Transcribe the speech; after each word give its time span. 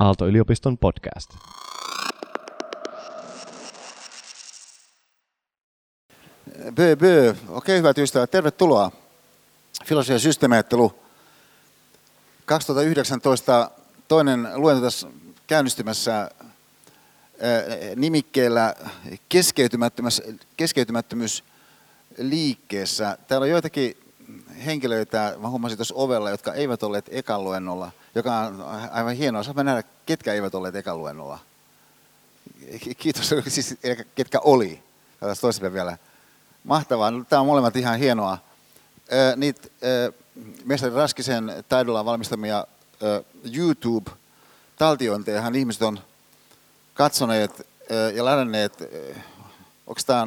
Aalto-yliopiston 0.00 0.78
podcast. 0.78 1.30
Bö, 6.74 6.96
bö. 6.96 7.34
Okei, 7.48 7.78
hyvät 7.78 7.98
ystävät, 7.98 8.30
tervetuloa. 8.30 8.92
Filosofia 9.84 10.14
ja 10.14 10.18
systeemiajattelu 10.18 10.94
2019 12.44 13.70
toinen 14.08 14.48
luento 14.54 14.82
tässä 14.82 15.08
käynnistymässä 15.46 16.30
nimikkeellä 17.96 18.74
keskeytymättömyys 20.56 21.44
liikkeessä. 22.18 23.18
Täällä 23.28 23.44
on 23.44 23.50
joitakin 23.50 23.96
henkilöitä, 24.64 25.34
mä 25.40 25.48
huomasin 25.48 25.78
tuossa 25.78 25.94
ovella, 25.94 26.30
jotka 26.30 26.54
eivät 26.54 26.82
olleet 26.82 27.08
ekan 27.10 27.44
luennolla, 27.44 27.92
joka 28.14 28.38
on 28.38 28.64
aivan 28.90 29.14
hienoa. 29.14 29.42
Saamme 29.42 29.64
nähdä, 29.64 29.82
ketkä 30.06 30.32
eivät 30.32 30.54
olleet 30.54 30.76
ekan 30.76 30.98
luennolla. 30.98 31.38
Kiitos, 32.98 33.34
siis 33.48 33.76
ketkä 34.14 34.40
oli. 34.40 34.82
Tätä 35.20 35.34
toisinpäin 35.40 35.72
vielä. 35.72 35.98
Mahtavaa. 36.64 37.12
Tämä 37.28 37.40
on 37.40 37.46
molemmat 37.46 37.76
ihan 37.76 37.98
hienoa. 37.98 38.38
Niitä 39.36 39.68
mestari 40.64 40.94
Raskisen 40.94 41.64
taidolla 41.68 42.04
valmistamia 42.04 42.64
YouTube-taltiointeja 43.56 45.42
ihmiset 45.58 45.82
on 45.82 46.00
katsoneet 46.94 47.66
ja 48.14 48.24
ladänneet, 48.24 48.72
onko 49.86 50.00
tämä 50.06 50.26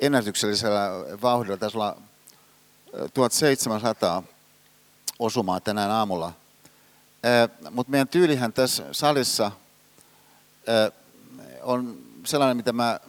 ennätyksellisellä 0.00 0.90
vauhdilla, 1.22 1.56
tässä 1.56 1.78
olla 1.78 1.96
1700 3.14 4.22
osumaa 5.18 5.60
tänään 5.60 5.90
aamulla. 5.90 6.32
Mutta 7.70 7.90
meidän 7.90 8.08
tyylihän 8.08 8.52
tässä 8.52 8.84
salissa 8.92 9.52
on 11.62 11.98
sellainen, 12.24 12.56
mitä 12.56 12.72
mä 12.72 13.00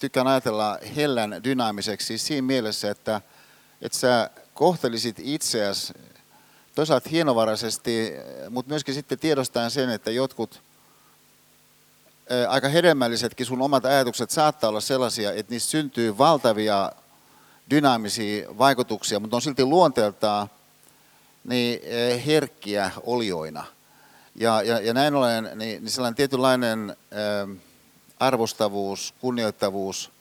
tykkään 0.00 0.26
ajatella 0.26 0.78
hellän 0.96 1.40
dynaamiseksi, 1.44 2.06
siis 2.06 2.26
siinä 2.26 2.46
mielessä, 2.46 2.90
että, 2.90 3.20
että 3.82 3.98
sä 3.98 4.30
kohtelisit 4.54 5.16
itseäsi 5.18 5.92
toisaalta 6.74 7.10
hienovaraisesti, 7.10 8.12
mutta 8.50 8.68
myöskin 8.68 8.94
sitten 8.94 9.18
tiedostaen 9.18 9.70
sen, 9.70 9.90
että 9.90 10.10
jotkut 10.10 10.62
aika 12.48 12.68
hedelmällisetkin 12.68 13.46
sun 13.46 13.62
omat 13.62 13.84
ajatukset 13.84 14.30
saattaa 14.30 14.70
olla 14.70 14.80
sellaisia, 14.80 15.32
että 15.32 15.52
niistä 15.52 15.70
syntyy 15.70 16.18
valtavia 16.18 16.92
dynaamisia 17.70 18.58
vaikutuksia, 18.58 19.20
mutta 19.20 19.36
on 19.36 19.42
silti 19.42 19.64
luonteeltaan 19.64 20.50
niin 21.44 21.80
herkkiä 22.26 22.90
olioina. 23.02 23.64
Ja, 24.34 24.62
ja, 24.62 24.80
ja 24.80 24.94
näin 24.94 25.14
ollen 25.14 25.44
niin, 25.44 25.84
niin 25.84 25.90
sellainen 25.90 26.16
tietynlainen 26.16 26.96
arvostavuus, 28.20 29.14
kunnioittavuus, 29.20 30.12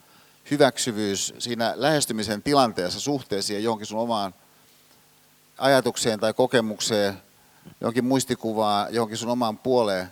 hyväksyvyys 0.52 1.34
siinä 1.40 1.74
lähestymisen 1.76 2.44
tilanteessa 2.44 3.00
suhteessa 3.00 3.54
johonkin 3.54 3.88
sun 3.88 4.00
omaan 4.00 4.34
ajatukseen 5.58 6.20
tai 6.20 6.34
kokemukseen, 6.34 7.22
johonkin 7.82 8.06
muistikuvaan, 8.06 8.94
johonkin 8.94 9.18
sun 9.18 9.30
omaan 9.30 9.58
puoleen 9.58 10.08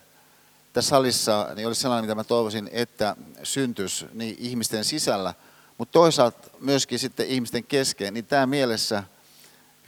tässä 0.74 0.90
salissa, 0.90 1.50
niin 1.56 1.68
olisi 1.68 1.82
sellainen, 1.82 2.06
mitä 2.06 2.16
mä 2.16 2.24
toivoisin, 2.24 2.70
että 2.72 3.16
syntyisi 3.44 4.06
niin 4.14 4.36
ihmisten 4.40 4.86
sisällä, 4.86 5.34
mutta 5.78 5.92
toisaalta 5.92 6.50
myöskin 6.60 7.00
sitten 7.00 7.28
ihmisten 7.28 7.64
kesken, 7.64 8.14
niin 8.14 8.26
tämä 8.26 8.46
mielessä, 8.46 9.04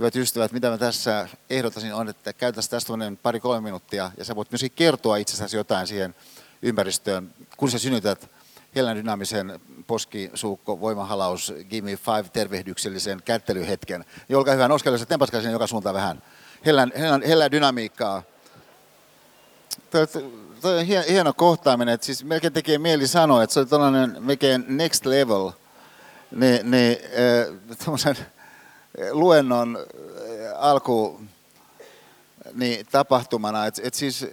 hyvät 0.01 0.15
ystävät, 0.15 0.51
mitä 0.51 0.69
mä 0.69 0.77
tässä 0.77 1.29
ehdottaisin 1.49 1.93
on, 1.93 2.09
että 2.09 2.33
käytäisiin 2.33 2.71
tästä 2.71 2.93
pari-kolme 3.23 3.61
minuuttia, 3.61 4.11
ja 4.17 4.25
sä 4.25 4.35
voit 4.35 4.51
myöskin 4.51 4.71
kertoa 4.71 5.17
itsestäsi 5.17 5.57
jotain 5.57 5.87
siihen 5.87 6.15
ympäristöön, 6.61 7.33
kun 7.57 7.71
sä 7.71 7.79
synnytät 7.79 8.29
Hellän 8.75 8.97
dynaamisen 8.97 9.59
poskisuukko, 9.87 10.79
voimahalaus, 10.79 11.53
Gimme 11.69 11.95
Five 11.95 12.23
tervehdyksellisen 12.33 13.21
kättelyhetken. 13.25 14.05
Niin 14.27 14.37
olkaa 14.37 14.53
hyvä, 14.53 14.67
nouskaa 14.67 14.97
se 14.97 15.05
tempaskaisen 15.05 15.51
joka 15.51 15.67
suuntaan 15.67 15.95
vähän. 15.95 16.23
Hellän, 16.65 16.91
hellän, 16.97 17.21
hellän 17.21 17.51
dynamiikkaa. 17.51 18.23
Toi, 19.89 20.07
on 20.63 20.85
hieno 20.85 21.33
kohtaaminen, 21.33 21.93
että 21.93 22.05
siis 22.05 22.23
melkein 22.23 22.53
tekee 22.53 22.77
mieli 22.77 23.07
sanoa, 23.07 23.43
että 23.43 23.53
se 23.53 23.59
on 23.59 23.67
tällainen 23.67 24.17
next 24.67 25.05
level, 25.05 25.51
niin, 26.31 26.71
niin 26.71 26.97
äh, 27.79 28.37
luennon 29.11 29.77
alku 30.55 31.21
niin, 32.53 32.85
tapahtumana. 32.91 33.65
Et, 33.65 33.81
et 33.83 33.93
siis 33.93 34.25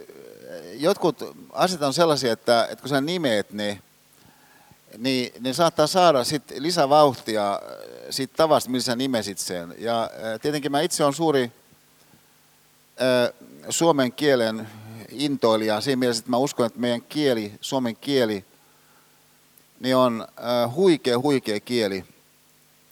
jotkut 0.72 1.36
asiat 1.52 1.82
on 1.82 1.94
sellaisia, 1.94 2.32
että, 2.32 2.64
että 2.70 2.82
kun 2.82 2.88
sä 2.88 3.00
nimeet 3.00 3.52
ne, 3.52 3.82
niin 4.98 5.32
ne 5.40 5.52
saattaa 5.52 5.86
saada 5.86 6.24
sit 6.24 6.42
lisävauhtia 6.58 7.60
siitä 8.10 8.34
tavasta, 8.36 8.70
millä 8.70 8.82
sä 8.82 8.96
nimesit 8.96 9.38
sen. 9.38 9.74
Ja 9.78 10.10
tietenkin 10.42 10.72
mä 10.72 10.80
itse 10.80 11.04
olen 11.04 11.14
suuri 11.14 11.52
suomen 13.68 14.12
kielen 14.12 14.68
intoilija 15.10 15.80
siinä 15.80 15.96
mielessä, 15.96 16.20
että 16.20 16.30
mä 16.30 16.36
uskon, 16.36 16.66
että 16.66 16.80
meidän 16.80 17.02
kieli, 17.02 17.52
suomen 17.60 17.96
kieli, 17.96 18.44
niin 19.80 19.96
on 19.96 20.28
huikea, 20.74 21.18
huikea 21.18 21.60
kieli. 21.60 22.04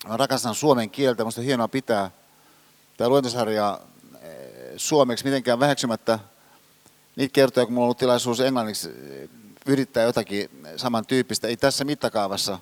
Mä 0.07 0.17
rakastan 0.17 0.55
suomen 0.55 0.91
kieltä, 0.91 1.25
musta 1.25 1.41
hienoa 1.41 1.69
pitää 1.69 2.11
tämä 2.97 3.09
luentosarja 3.09 3.81
suomeksi 4.77 5.25
mitenkään 5.25 5.61
väheksymättä 5.61 6.19
niitä 7.17 7.33
kertoja, 7.33 7.67
kun 7.67 7.75
mulla 7.75 7.85
on 7.85 7.87
ollut 7.87 7.99
tilaisuus 7.99 8.41
englanniksi 8.41 8.91
yrittää 9.67 10.03
jotakin 10.03 10.51
samantyyppistä. 10.77 11.49
Ei 11.49 11.57
tässä 11.57 11.85
mittakaavassa 11.85 12.59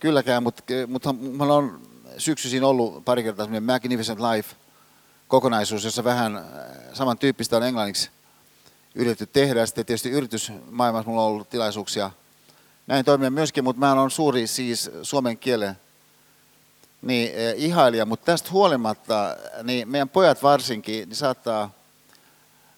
kylläkään, 0.00 0.42
mutta, 0.42 0.62
mutta 0.88 1.12
mulla 1.12 1.54
on 1.54 1.80
syksyisin 2.18 2.64
ollut 2.64 3.04
pari 3.04 3.22
kertaa 3.22 3.44
semmoinen 3.44 3.62
Magnificent 3.62 4.20
Life 4.20 4.56
kokonaisuus, 5.28 5.84
jossa 5.84 6.04
vähän 6.04 6.44
samantyyppistä 6.92 7.56
on 7.56 7.62
englanniksi 7.62 8.10
yritetty 8.94 9.26
tehdä. 9.26 9.66
Sitten 9.66 9.86
tietysti 9.86 10.10
yritysmaailmassa 10.10 11.10
mulla 11.10 11.22
on 11.22 11.28
ollut 11.28 11.50
tilaisuuksia 11.50 12.10
näin 12.86 13.04
toimia 13.04 13.30
myöskin, 13.30 13.64
mutta 13.64 13.80
mä 13.80 13.92
olen 13.92 14.10
suuri 14.10 14.46
siis 14.46 14.90
suomen 15.02 15.38
kielen 15.38 15.76
niin, 17.06 17.32
ihailija, 17.56 18.06
mutta 18.06 18.26
tästä 18.26 18.50
huolimatta 18.50 19.36
niin 19.62 19.88
meidän 19.88 20.08
pojat 20.08 20.42
varsinkin 20.42 21.08
niin 21.08 21.16
saattaa 21.16 21.70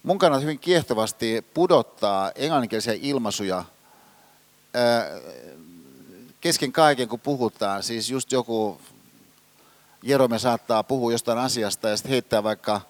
mun 0.03 0.19
kannalta 0.19 0.43
hyvin 0.43 0.59
kiehtovasti 0.59 1.44
pudottaa 1.55 2.33
englanninkielisiä 2.34 2.94
ilmaisuja 3.00 3.65
kesken 6.41 6.72
kaiken, 6.72 7.09
kun 7.09 7.21
puhutaan. 7.21 7.83
Siis 7.83 8.11
just 8.11 8.33
joku 8.33 8.81
Jerome 10.03 10.38
saattaa 10.38 10.83
puhua 10.83 11.12
jostain 11.12 11.38
asiasta 11.38 11.88
ja 11.88 11.97
sitten 11.97 12.11
heittää 12.11 12.43
vaikka 12.43 12.81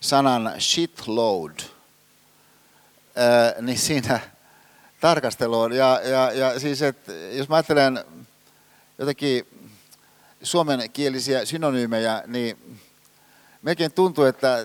sanan 0.00 0.52
shitload, 0.58 1.60
niin 3.60 3.78
siinä 3.78 4.20
tarkasteluun. 5.00 5.72
Ja, 5.72 6.00
ja, 6.04 6.32
ja 6.32 6.60
siis, 6.60 6.82
että 6.82 7.12
jos 7.12 7.48
mä 7.48 7.56
ajattelen 7.56 8.04
jotenkin 8.98 9.46
suomenkielisiä 10.42 11.44
synonyymejä, 11.44 12.22
niin 12.26 12.78
melkein 13.62 13.92
tuntuu, 13.92 14.24
että, 14.24 14.58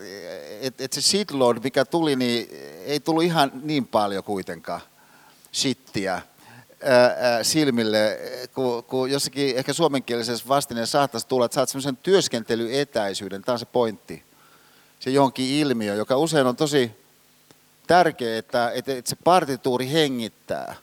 että, 0.61 0.83
että 0.83 0.95
se 0.95 1.01
shitload, 1.01 1.57
mikä 1.63 1.85
tuli, 1.85 2.15
niin 2.15 2.49
ei 2.85 2.99
tullut 2.99 3.23
ihan 3.23 3.51
niin 3.63 3.87
paljon 3.87 4.23
kuitenkaan 4.23 4.81
shittiä 5.53 6.21
silmille, 7.41 8.19
kun, 8.53 8.83
kun 8.83 9.11
jossakin 9.11 9.57
ehkä 9.57 9.73
suomenkielisessä 9.73 10.47
vastineessa 10.47 10.91
saattaisi 10.99 11.27
tulla, 11.27 11.45
että 11.45 11.55
saat 11.55 11.69
semmoisen 11.69 11.97
työskentelyetäisyyden, 11.97 13.41
tämä 13.41 13.53
on 13.53 13.59
se 13.59 13.65
pointti, 13.65 14.23
se 14.99 15.09
johonkin 15.09 15.45
ilmiö, 15.45 15.95
joka 15.95 16.17
usein 16.17 16.47
on 16.47 16.55
tosi 16.55 16.91
tärkeä, 17.87 18.37
että, 18.37 18.71
että, 18.71 18.97
että 18.97 19.09
se 19.09 19.17
partituuri 19.23 19.91
hengittää. 19.91 20.75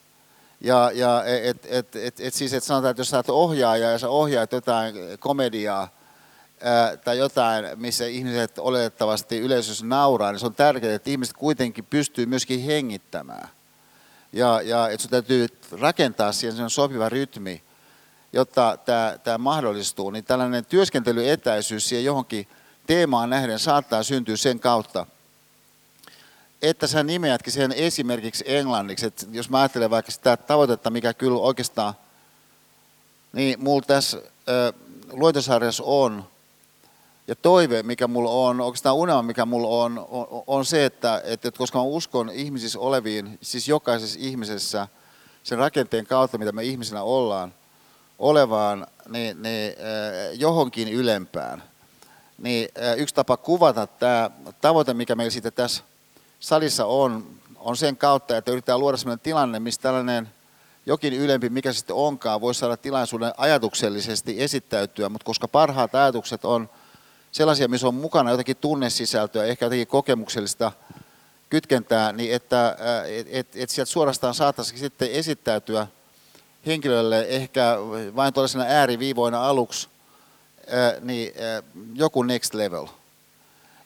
Ja, 0.61 0.91
ja 0.95 1.25
et, 1.25 1.67
et, 1.69 1.97
et, 1.97 2.21
et 2.21 2.35
siis, 2.35 2.53
että 2.53 2.67
sanotaan, 2.67 2.91
että 2.91 3.01
jos 3.01 3.11
sä 3.11 3.17
oot 3.17 3.31
ohjaaja 3.31 3.91
ja 3.91 3.99
sä 3.99 4.09
ohjaat 4.09 4.53
jotain 4.53 4.95
komediaa, 5.19 5.89
tai 7.05 7.19
jotain, 7.19 7.65
missä 7.77 8.07
ihmiset 8.07 8.59
oletettavasti 8.59 9.39
yleisössä 9.39 9.87
nauraa, 9.87 10.33
niin 10.33 10.41
se 10.41 10.47
on 10.47 10.55
tärkeää, 10.55 10.95
että 10.95 11.11
ihmiset 11.11 11.37
kuitenkin 11.37 11.85
pystyy 11.85 12.27
myöskin 12.27 12.61
hengittämään. 12.61 13.49
Ja, 14.33 14.61
ja 14.63 14.89
että 14.89 15.03
sun 15.03 15.11
täytyy 15.11 15.47
rakentaa 15.81 16.33
siihen 16.33 16.71
sopiva 16.71 17.09
rytmi, 17.09 17.63
jotta 18.33 18.79
tämä, 18.85 19.19
tämä 19.25 19.39
mahdollistuu. 19.39 20.11
Niin 20.11 20.25
tällainen 20.25 20.65
työskentelyetäisyys 20.65 21.89
siihen 21.89 22.05
johonkin 22.05 22.49
teemaan 22.87 23.31
nähden 23.31 23.59
saattaa 23.59 24.03
syntyä 24.03 24.37
sen 24.37 24.61
kautta, 24.61 25.07
että 26.69 26.87
sä 26.87 27.03
nimeätkin 27.03 27.53
sen 27.53 27.73
esimerkiksi 27.73 28.45
englanniksi. 28.47 29.07
Että 29.07 29.27
jos 29.31 29.51
mä 29.51 29.59
ajattelen 29.59 29.91
vaikka 29.91 30.13
sitä 30.13 30.37
tavoitetta, 30.37 30.91
mikä 30.91 31.15
kyllä 31.15 31.39
oikeastaan, 31.39 31.95
niin 33.33 33.63
mulla 33.63 33.83
tässä 33.87 34.23
luentosarjassa 35.13 35.83
on, 35.87 36.25
ja 37.29 37.37
toive, 37.37 37.83
mikä 37.83 38.07
mulla 38.07 38.31
on, 38.31 38.61
oikeastaan 38.61 38.97
unelma, 38.97 39.23
mikä 39.23 39.47
mulla 39.47 39.85
on, 39.85 40.07
on, 40.11 40.27
on 40.47 40.65
se, 40.65 40.85
että, 40.85 41.23
että 41.25 41.51
koska 41.51 41.79
mä 41.79 41.85
uskon 41.85 42.31
ihmisissä 42.31 42.79
oleviin, 42.79 43.39
siis 43.43 43.69
jokaisessa 43.69 44.19
ihmisessä, 44.23 44.89
sen 45.43 45.59
rakenteen 45.59 46.07
kautta, 46.07 46.39
mitä 46.39 46.53
me 46.53 46.65
ihmisinä 46.65 47.03
ollaan, 47.03 47.55
olevaan 48.19 48.87
niin, 49.09 49.43
niin, 49.43 49.75
johonkin 50.33 50.89
ylempään. 50.89 51.63
Niin 52.39 52.69
yksi 52.97 53.15
tapa 53.15 53.37
kuvata 53.37 53.87
tämä 53.87 54.31
tavoite, 54.61 54.95
mikä 54.95 55.15
meillä 55.15 55.31
sitten 55.31 55.53
tässä 55.53 55.83
salissa 56.45 56.87
on, 56.87 57.27
on 57.57 57.77
sen 57.77 57.97
kautta, 57.97 58.37
että 58.37 58.51
yritetään 58.51 58.81
luoda 58.81 58.97
sellainen 58.97 59.23
tilanne, 59.23 59.61
missä 59.61 59.83
tällainen 59.83 60.29
jokin 60.87 61.13
ylempi, 61.13 61.49
mikä 61.49 61.73
sitten 61.73 61.97
onkaan, 61.97 62.41
voisi 62.41 62.61
saada 62.61 62.77
tilaisuuden 62.77 63.33
ajatuksellisesti 63.37 64.43
esittäytyä, 64.43 65.09
mutta 65.09 65.25
koska 65.25 65.49
parhaat 65.49 65.95
ajatukset 65.95 66.45
on 66.45 66.69
sellaisia, 67.33 67.69
missä 67.69 67.89
on 67.89 67.95
mukana 67.95 68.31
jotakin 68.31 68.57
tunnesisältöä, 68.57 69.45
ehkä 69.45 69.65
jotakin 69.65 69.87
kokemuksellista 69.87 70.73
kytkentää, 71.51 72.13
niin 72.13 72.35
että 72.35 72.67
äh, 72.67 72.75
et, 73.07 73.27
et, 73.31 73.49
et 73.55 73.71
sieltä 73.71 73.91
suorastaan 73.91 74.35
saataisiin 74.35 74.79
sitten 74.79 75.11
esittäytyä 75.11 75.87
henkilölle 76.67 77.27
ehkä 77.29 77.77
vain 78.17 78.35
tuollaisena 78.35 78.65
ääriviivoina 78.65 79.49
aluksi 79.49 79.89
äh, 80.75 81.03
niin, 81.03 81.33
äh, 81.37 81.63
joku 81.95 82.23
next 82.23 82.55
level. 82.55 82.87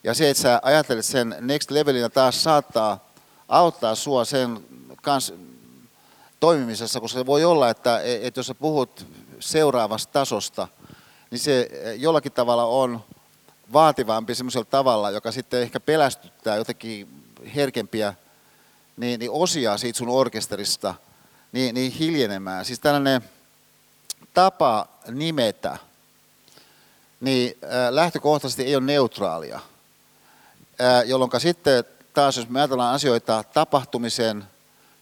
Ja 0.03 0.13
se, 0.13 0.29
että 0.29 0.43
sä 0.43 0.59
ajattelet 0.63 1.05
sen 1.05 1.35
next 1.41 1.71
levelin 1.71 2.11
taas 2.11 2.43
saattaa 2.43 3.09
auttaa 3.49 3.95
sua 3.95 4.25
sen 4.25 4.65
kanssa 5.01 5.33
toimimisessa, 6.39 6.99
koska 6.99 7.19
se 7.19 7.25
voi 7.25 7.45
olla, 7.45 7.69
että, 7.69 8.01
että 8.21 8.39
jos 8.39 8.47
sä 8.47 8.55
puhut 8.55 9.05
seuraavasta 9.39 10.13
tasosta, 10.13 10.67
niin 11.31 11.39
se 11.39 11.69
jollakin 11.97 12.31
tavalla 12.31 12.65
on 12.65 13.03
vaativampi 13.73 14.35
semmoisella 14.35 14.65
tavalla, 14.65 15.11
joka 15.11 15.31
sitten 15.31 15.61
ehkä 15.61 15.79
pelästyttää 15.79 16.55
jotenkin 16.55 17.07
herkempiä 17.55 18.13
niin, 18.97 19.19
niin 19.19 19.31
osia 19.31 19.77
siitä 19.77 19.97
sun 19.97 20.09
orkesterista 20.09 20.95
niin, 21.51 21.75
niin 21.75 21.91
hiljenemään. 21.91 22.65
Siis 22.65 22.79
tällainen 22.79 23.21
tapa 24.33 24.87
nimetä, 25.11 25.77
niin 27.21 27.57
lähtökohtaisesti 27.89 28.63
ei 28.63 28.75
ole 28.75 28.83
neutraalia, 28.83 29.59
jolloin 31.05 31.31
sitten 31.37 31.83
taas 32.13 32.37
jos 32.37 32.49
me 32.49 32.59
ajatellaan 32.59 32.95
asioita 32.95 33.43
tapahtumisen, 33.53 34.43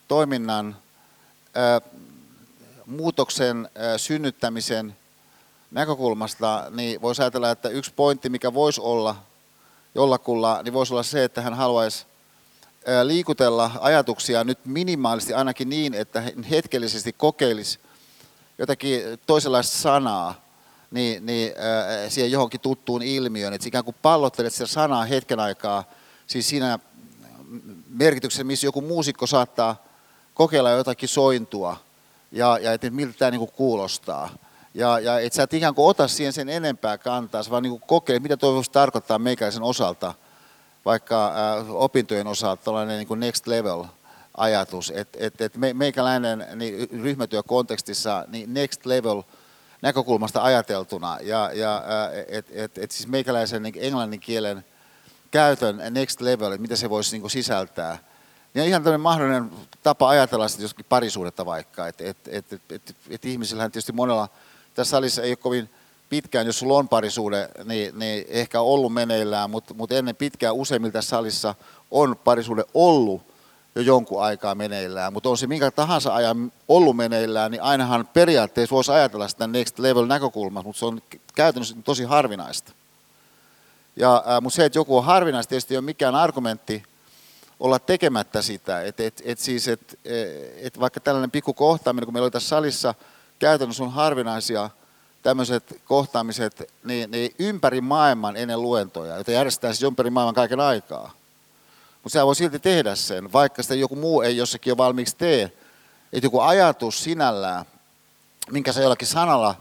toiminnan, 0.08 0.78
muutoksen 2.86 3.70
synnyttämisen 3.98 4.96
näkökulmasta, 5.72 6.66
niin 6.70 7.02
voisi 7.02 7.22
ajatella, 7.22 7.52
että 7.52 7.70
yksi 7.70 7.94
pointti, 7.96 8.30
mikä 8.30 8.54
voisi 8.54 8.82
olla 8.82 9.16
jollakulla, 9.96 10.64
niin 10.64 10.74
voisi 10.74 10.94
olla 10.94 11.04
se, 11.04 11.24
että 11.24 11.42
hän 11.42 11.54
haluaisi 11.54 12.06
liikutella 13.04 13.72
ajatuksia 13.80 14.44
nyt 14.44 14.66
minimaalisesti 14.66 15.34
ainakin 15.34 15.70
niin, 15.70 15.94
että 15.94 16.24
hetkellisesti 16.50 17.14
kokeilisi 17.14 17.80
jotakin 18.58 19.02
toisenlaista 19.26 19.78
sanaa 19.78 20.47
niin, 20.92 21.26
niin 21.26 21.54
äh, 21.58 22.12
siihen 22.12 22.32
johonkin 22.32 22.60
tuttuun 22.60 23.02
ilmiöön, 23.02 23.54
että 23.54 23.68
ikään 23.68 23.84
kuin 23.84 23.96
pallottelet 24.02 24.54
sitä 24.54 24.66
sanaa 24.66 25.06
hetken 25.06 25.40
aikaa, 25.40 25.84
siis 26.28 26.50
siinä 26.50 26.80
merkityksessä, 27.90 28.44
missä 28.44 28.68
joku 28.68 28.82
muusikko 28.82 29.28
saattaa 29.28 29.84
kokeilla 30.34 30.70
jotakin 30.70 31.10
sointua 31.10 31.78
ja, 32.32 32.60
ja 32.62 32.74
että 32.74 32.90
miltä 32.90 33.14
tämä 33.18 33.32
niin 33.32 33.48
kuulostaa. 33.48 34.30
Ja, 34.74 35.00
ja 35.00 35.20
et 35.20 35.34
sä 35.34 35.44
et 35.44 35.54
ikään 35.54 35.76
kuin 35.76 35.86
ota 35.86 36.08
siihen 36.08 36.34
sen 36.34 36.50
enempää 36.50 36.98
kantaa, 36.98 37.42
vaan 37.50 37.64
niin 37.64 37.80
kokeile, 37.80 38.20
mitä 38.20 38.38
tuo 38.38 38.54
voisi 38.54 38.72
tarkoittaa 38.72 39.20
meikäläisen 39.20 39.64
osalta, 39.64 40.14
vaikka 40.86 41.28
äh, 41.28 41.76
opintojen 41.76 42.28
osalta, 42.28 42.64
tällainen 42.64 42.98
niin 42.98 43.20
next 43.20 43.48
level 43.48 43.84
ajatus, 44.38 44.92
että 44.96 45.18
et, 45.22 45.42
et 45.42 45.58
me, 45.58 45.74
meikäläinen 45.74 46.48
niin 46.56 46.90
ryhmätyökontekstissa 47.04 48.26
niin 48.28 48.54
next 48.54 48.86
level 48.86 49.22
näkökulmasta 49.82 50.44
ajateltuna, 50.44 51.18
ja, 51.22 51.52
ja 51.54 51.78
äh, 51.78 52.26
että 52.28 52.52
et, 52.56 52.78
et 52.78 52.92
siis 52.92 53.08
meikäläisen 53.08 53.64
niin 53.64 53.74
englannin 53.78 54.20
kielen 54.20 54.66
käytön 55.32 55.82
next 55.90 56.22
level, 56.22 56.52
että 56.52 56.62
mitä 56.62 56.76
se 56.76 56.90
voisi 56.90 57.20
niin 57.20 57.30
sisältää, 57.30 57.98
ja 58.56 58.64
ihan 58.64 58.84
tämmöinen 58.84 59.02
mahdollinen 59.02 59.52
tapa 59.84 60.10
ajatella 60.10 60.48
sitä 60.48 60.64
joskin 60.64 60.86
parisuudetta 60.90 61.46
vaikka, 61.46 61.88
että 61.88 62.04
et, 62.04 62.18
et, 62.28 62.54
et, 62.54 62.62
et, 62.70 62.96
et 63.10 63.26
ihmisillähän 63.26 63.72
tietysti 63.72 63.92
monella 63.92 64.30
tässä 64.74 64.92
salissa 64.92 65.22
ei 65.22 65.30
ole 65.30 65.36
kovin 65.36 65.70
pitkään, 66.10 66.46
jos 66.46 66.60
sulla 66.60 66.78
on 66.78 66.90
parisuhde, 66.90 67.50
niin, 67.66 68.00
niin 68.00 68.26
ehkä 68.30 68.62
ollut 68.62 68.94
meneillään, 68.94 69.50
mutta, 69.50 69.74
mutta 69.74 69.96
ennen 69.96 70.16
pitkään 70.16 70.56
useimmilta 70.56 71.02
salissa 71.02 71.56
on 71.92 72.16
parisuhde 72.24 72.64
ollut 72.74 73.37
jo 73.78 73.84
jonkun 73.84 74.24
aikaa 74.24 74.56
meneillään, 74.56 75.14
mutta 75.14 75.30
on 75.30 75.38
se 75.38 75.48
minkä 75.48 75.72
tahansa 75.72 76.16
ajan 76.16 76.52
ollut 76.68 76.96
meneillään, 76.96 77.52
niin 77.52 77.62
ainahan 77.62 78.08
periaatteessa 78.14 78.76
voisi 78.76 78.92
ajatella 78.92 79.28
sitä 79.28 79.48
next 79.48 79.80
level 79.80 80.06
näkökulmasta, 80.06 80.68
mutta 80.68 80.80
se 80.80 80.86
on 80.86 81.02
käytännössä 81.36 81.76
tosi 81.84 82.04
harvinaista. 82.04 82.72
Ja, 83.96 84.24
äh, 84.28 84.42
mutta 84.42 84.56
se, 84.56 84.66
että 84.66 84.80
joku 84.80 84.98
on 84.98 85.04
harvinaista, 85.04 85.50
tietysti 85.50 85.74
ei 85.74 85.78
ole 85.78 85.86
mikään 85.86 86.16
argumentti 86.16 86.84
olla 87.60 87.80
tekemättä 87.80 88.42
sitä. 88.42 88.82
Et, 88.82 89.00
et, 89.00 89.22
et 89.26 89.40
siis, 89.40 89.68
et, 89.68 90.00
et 90.58 90.80
vaikka 90.80 91.00
tällainen 91.00 91.32
pikku 91.32 91.54
kohtaaminen, 91.54 92.06
kun 92.06 92.14
meillä 92.14 92.26
oli 92.26 92.32
tässä 92.32 92.50
salissa– 92.50 92.94
käytännössä 93.40 93.84
on 93.84 93.92
harvinaisia 93.92 94.70
tämmöiset 95.24 95.82
kohtaamiset 95.86 96.74
niin, 96.84 97.12
niin 97.12 97.36
ympäri 97.40 97.82
maailman 97.82 98.38
ennen 98.38 98.62
luentoja, 98.62 99.16
joita 99.16 99.32
järjestetään 99.32 99.76
siis 99.76 99.88
ympäri 99.88 100.10
maailman 100.10 100.36
kaiken 100.36 100.60
aikaa. 100.60 101.12
Mutta 102.08 102.20
sä 102.20 102.26
voi 102.26 102.36
silti 102.36 102.60
tehdä 102.60 102.96
sen, 102.96 103.34
vaikka 103.34 103.64
sitä 103.64 103.76
joku 103.76 103.96
muu 103.96 104.22
ei 104.22 104.38
jossakin 104.38 104.74
ole 104.74 104.78
valmiiksi 104.78 105.16
tee. 105.18 105.44
Että 106.14 106.26
joku 106.26 106.40
ajatus 106.40 107.04
sinällään, 107.04 107.66
minkä 108.52 108.74
sä 108.74 108.82
jollakin 108.82 109.08
sanalla 109.08 109.56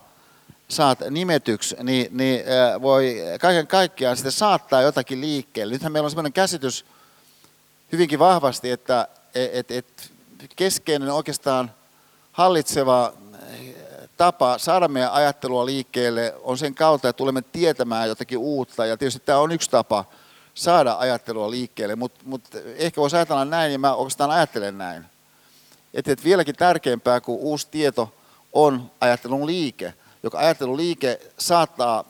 saat 0.69 0.99
nimetyksi, 1.11 1.77
niin, 1.83 2.09
niin 2.11 2.45
voi 2.83 3.17
kaiken 3.41 3.67
kaikkiaan 3.67 4.17
sitten 4.17 4.33
saattaa 4.33 4.83
jotakin 4.83 5.21
liikkeelle. 5.21 5.73
Nythän 5.73 5.93
meillä 5.93 6.07
on 6.07 6.11
sellainen 6.11 6.33
käsitys 6.33 6.85
hyvinkin 7.93 8.19
vahvasti, 8.19 8.71
että 8.71 9.09
et, 9.35 9.71
et 9.71 10.11
keskeinen 10.57 11.13
oikeastaan 11.13 11.71
hallitseva 12.33 13.13
tapa 14.17 14.59
saada 14.59 14.89
meidän 14.89 15.13
ajattelua 15.13 15.67
liikkeelle 15.67 16.35
on 16.43 16.59
sen 16.59 16.75
kautta, 16.75 17.09
että 17.09 17.19
tulemme 17.19 17.43
tietämään 17.43 18.09
jotakin 18.09 18.39
uutta. 18.39 18.87
Ja 18.87 18.97
tietysti 18.97 19.23
tämä 19.27 19.39
on 19.39 19.53
yksi 19.53 19.71
tapa 19.71 20.05
saada 20.57 20.97
ajattelua 20.99 21.51
liikkeelle, 21.51 21.97
mutta 21.97 22.21
mut 22.25 22.43
ehkä 22.77 23.01
voisi 23.01 23.17
ajatella 23.17 23.45
näin, 23.45 23.73
ja 23.73 23.79
mä 23.79 23.95
oikeastaan 23.95 24.31
ajattelen 24.31 24.79
näin. 24.79 25.05
Että, 25.95 26.13
että 26.13 26.25
vieläkin 26.25 26.57
tärkeämpää 26.57 27.21
kuin 27.21 27.39
uusi 27.39 27.69
tieto 27.71 28.15
on 28.53 28.91
ajattelun 29.01 29.47
liike, 29.47 29.95
joka 30.23 30.39
ajattelun 30.39 30.77
liike 30.77 31.21
saattaa 31.39 32.05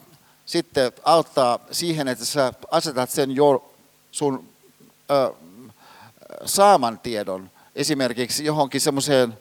sitten 0.47 0.93
auttaa 1.05 1.59
siihen, 1.71 2.09
että 2.09 2.25
sä 2.25 2.53
asetat 2.71 3.11
sen 3.11 3.37
jo 3.37 3.75
sun 4.11 4.49
ö, 5.11 5.35
saaman 6.45 6.99
tiedon 6.99 7.51
esimerkiksi 7.75 8.45
johonkin 8.45 8.81
semmoiseen 8.81 9.39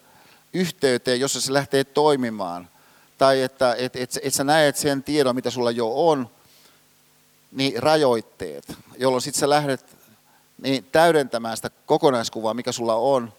yhteyteen, 0.53 1.19
jossa 1.19 1.41
se 1.41 1.53
lähtee 1.53 1.83
toimimaan. 1.83 2.67
Tai 3.17 3.41
että 3.41 3.75
et, 3.77 3.95
et, 3.95 4.19
et 4.24 4.33
sä 4.33 4.43
näet 4.43 4.77
sen 4.77 5.03
tiedon, 5.03 5.35
mitä 5.35 5.50
sulla 5.50 5.71
jo 5.71 6.09
on, 6.09 6.29
niin 7.55 7.83
rajoitteet, 7.83 8.74
jolloin 8.97 9.21
sitten 9.21 9.39
sä 9.39 9.50
lähdet 9.50 9.85
niin 10.57 10.85
täydentämään 10.91 11.55
sitä 11.55 11.69
kokonaiskuvaa, 11.85 12.53
mikä 12.53 12.71
sulla 12.71 12.95
on, 12.95 13.33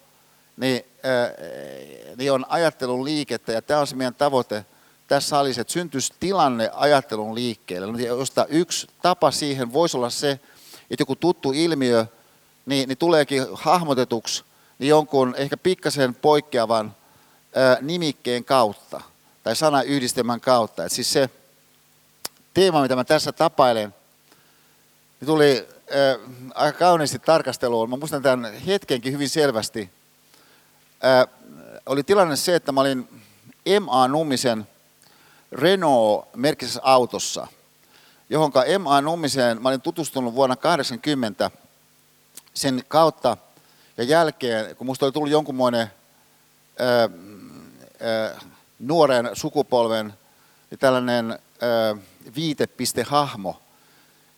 niin, 0.57 0.85
ää, 1.03 1.31
niin 2.17 2.31
on 2.31 2.45
ajattelun 2.49 3.05
liikettä. 3.05 3.51
Ja 3.51 3.61
tämä 3.61 3.79
on 3.79 3.87
se 3.87 3.95
meidän 3.95 4.15
tavoite 4.15 4.65
tässä 5.07 5.29
salissa, 5.29 5.61
että 5.61 5.73
syntyisi 5.73 6.13
tilanne 6.19 6.69
ajattelun 6.73 7.35
liikkeelle. 7.35 8.01
Josta 8.01 8.45
yksi 8.45 8.87
tapa 9.01 9.31
siihen 9.31 9.73
voisi 9.73 9.97
olla 9.97 10.09
se, 10.09 10.31
että 10.91 11.01
joku 11.01 11.15
tuttu 11.15 11.51
ilmiö 11.51 12.05
niin, 12.65 12.87
niin 12.87 12.97
tuleekin 12.97 13.45
hahmotetuksi 13.53 14.43
niin 14.79 14.89
jonkun 14.89 15.35
ehkä 15.37 15.57
pikkasen 15.57 16.15
poikkeavan 16.15 16.95
nimikkeen 17.81 18.45
kautta 18.45 19.01
tai 19.43 19.55
sanayhdistelmän 19.55 20.41
kautta. 20.41 20.85
Et 20.85 20.91
siis 20.91 21.13
se 21.13 21.29
teema, 22.53 22.81
mitä 22.81 22.95
mä 22.95 23.03
tässä 23.03 23.31
tapailen, 23.31 23.93
tuli 25.25 25.67
äh, 25.95 26.31
aika 26.55 26.79
kauniisti 26.79 27.19
tarkasteluun. 27.19 27.89
Mä 27.89 27.97
muistan 27.97 28.21
tämän 28.21 28.53
hetkenkin 28.53 29.13
hyvin 29.13 29.29
selvästi. 29.29 29.89
Äh, 31.05 31.27
oli 31.85 32.03
tilanne 32.03 32.35
se, 32.35 32.55
että 32.55 32.71
mä 32.71 32.81
olin 32.81 33.09
M.A. 33.81 34.07
Nummisen 34.07 34.67
Renault-merkisessä 35.51 36.79
autossa, 36.83 37.47
johonka 38.29 38.63
M.A. 38.79 39.01
Nummiseen 39.01 39.61
mä 39.61 39.69
olin 39.69 39.81
tutustunut 39.81 40.35
vuonna 40.35 40.55
80 40.55 41.51
sen 42.53 42.83
kautta 42.87 43.37
ja 43.97 44.03
jälkeen, 44.03 44.75
kun 44.75 44.87
musta 44.87 45.05
oli 45.05 45.11
tullut 45.11 45.31
jonkunmoinen 45.31 45.87
äh, 46.81 48.47
nuoren 48.79 49.29
sukupolven 49.33 50.13
tällainen 50.79 51.39
viitepistehahmo 52.35 53.61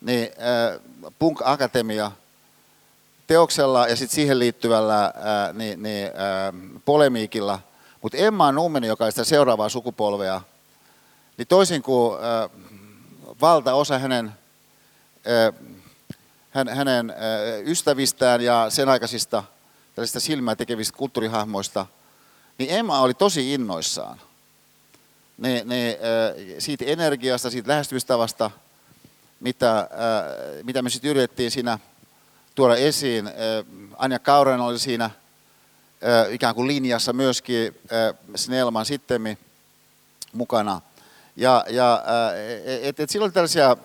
niin 0.02 0.30
äh, 0.32 0.80
Punk 1.20 1.42
Akatemia 1.44 2.12
teoksella 3.28 3.88
ja 3.88 3.96
sitten 3.96 4.16
siihen 4.16 4.40
liittyvällä 4.40 5.06
äh, 5.06 5.14
niin, 5.54 5.84
niin, 5.84 6.08
äh, 6.08 6.82
polemiikilla. 6.86 7.60
Mutta 8.02 8.18
Emma 8.18 8.52
Nummeni, 8.52 8.88
joka 8.88 9.06
on 9.06 9.12
sitä 9.12 9.24
seuraavaa 9.24 9.70
sukupolvea, 9.70 10.42
niin 11.38 11.48
toisin 11.48 11.82
kuin 11.82 12.20
valtaosa 13.42 14.00
hänen, 14.00 14.32
hän, 16.50 16.68
hänen 16.70 17.14
ystävistään 17.66 18.42
ja 18.42 18.66
sen 18.70 18.90
aikaisista 18.90 19.44
tällaisista 19.96 20.20
silmää 20.20 20.56
tekevistä 20.56 20.98
kulttuurihahmoista, 20.98 21.86
niin 22.58 22.72
Emma 22.72 23.00
oli 23.00 23.14
tosi 23.14 23.54
innoissaan 23.54 24.22
ne, 25.40 25.64
ne, 25.66 26.00
siitä 26.60 26.86
energiasta, 26.86 27.50
siitä 27.50 27.70
lähestymistavasta, 27.70 28.52
mitä, 29.40 29.80
äh, 29.80 29.88
mitä 30.64 30.82
me 30.82 30.90
sitten 30.90 31.12
yritettiin 31.12 31.52
siinä 31.52 31.80
tuoda 32.56 32.76
esiin. 32.76 33.28
Äh, 33.28 33.34
Anja 33.98 34.20
Kauren 34.20 34.60
oli 34.60 34.80
siinä 34.80 35.10
ikään 36.30 36.56
kuin 36.56 36.68
linjassa 36.68 37.14
myöskin 37.14 37.76
Snellman 38.36 38.86
sitten 38.86 39.38
mukana. 40.34 40.82
Ja, 41.36 41.66
ja 41.70 42.04
et, 42.82 43.00
et 43.00 43.10
silloin 43.10 43.34
tällaisia 43.34 43.78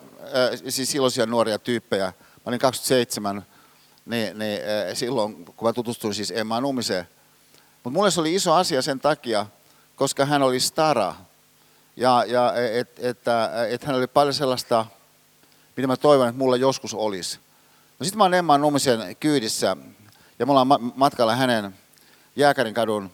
siis 0.69 0.91
silloisia 0.91 1.27
nuoria 1.27 1.59
tyyppejä. 1.59 2.05
Mä 2.07 2.43
olin 2.47 2.59
27, 2.59 3.47
niin, 4.07 4.39
niin, 4.39 4.61
silloin 4.95 5.45
kun 5.45 5.69
mä 5.69 5.73
tutustuin 5.73 6.15
siis 6.15 6.31
Emma 6.31 6.61
Numiseen. 6.61 7.09
Mutta 7.85 7.99
mulle 7.99 8.11
se 8.11 8.21
oli 8.21 8.35
iso 8.35 8.53
asia 8.53 8.83
sen 8.83 9.01
takia, 9.01 9.47
koska 9.97 10.25
hän 10.25 10.43
oli 10.43 10.61
stara 10.61 11.15
ja, 11.97 12.25
ja 12.27 12.53
että 12.55 13.09
et, 13.67 13.73
et 13.73 13.85
hän 13.85 13.97
oli 13.97 14.07
paljon 14.07 14.35
sellaista, 14.35 14.87
mitä 15.77 15.87
mä 15.87 15.97
toivon, 15.97 16.29
että 16.29 16.39
mulla 16.39 16.57
joskus 16.57 16.95
olisi. 16.95 17.39
No 17.99 18.05
sitten 18.05 18.19
mä 18.19 18.25
oon 18.25 18.35
Emma 18.35 18.59
Nummisen 18.59 19.17
kyydissä 19.21 19.77
ja 20.39 20.47
me 20.47 20.53
ollaan 20.53 20.93
matkalla 20.95 21.37
hänen 21.37 21.75
Jääkärin 22.37 22.75
kadun 22.75 23.11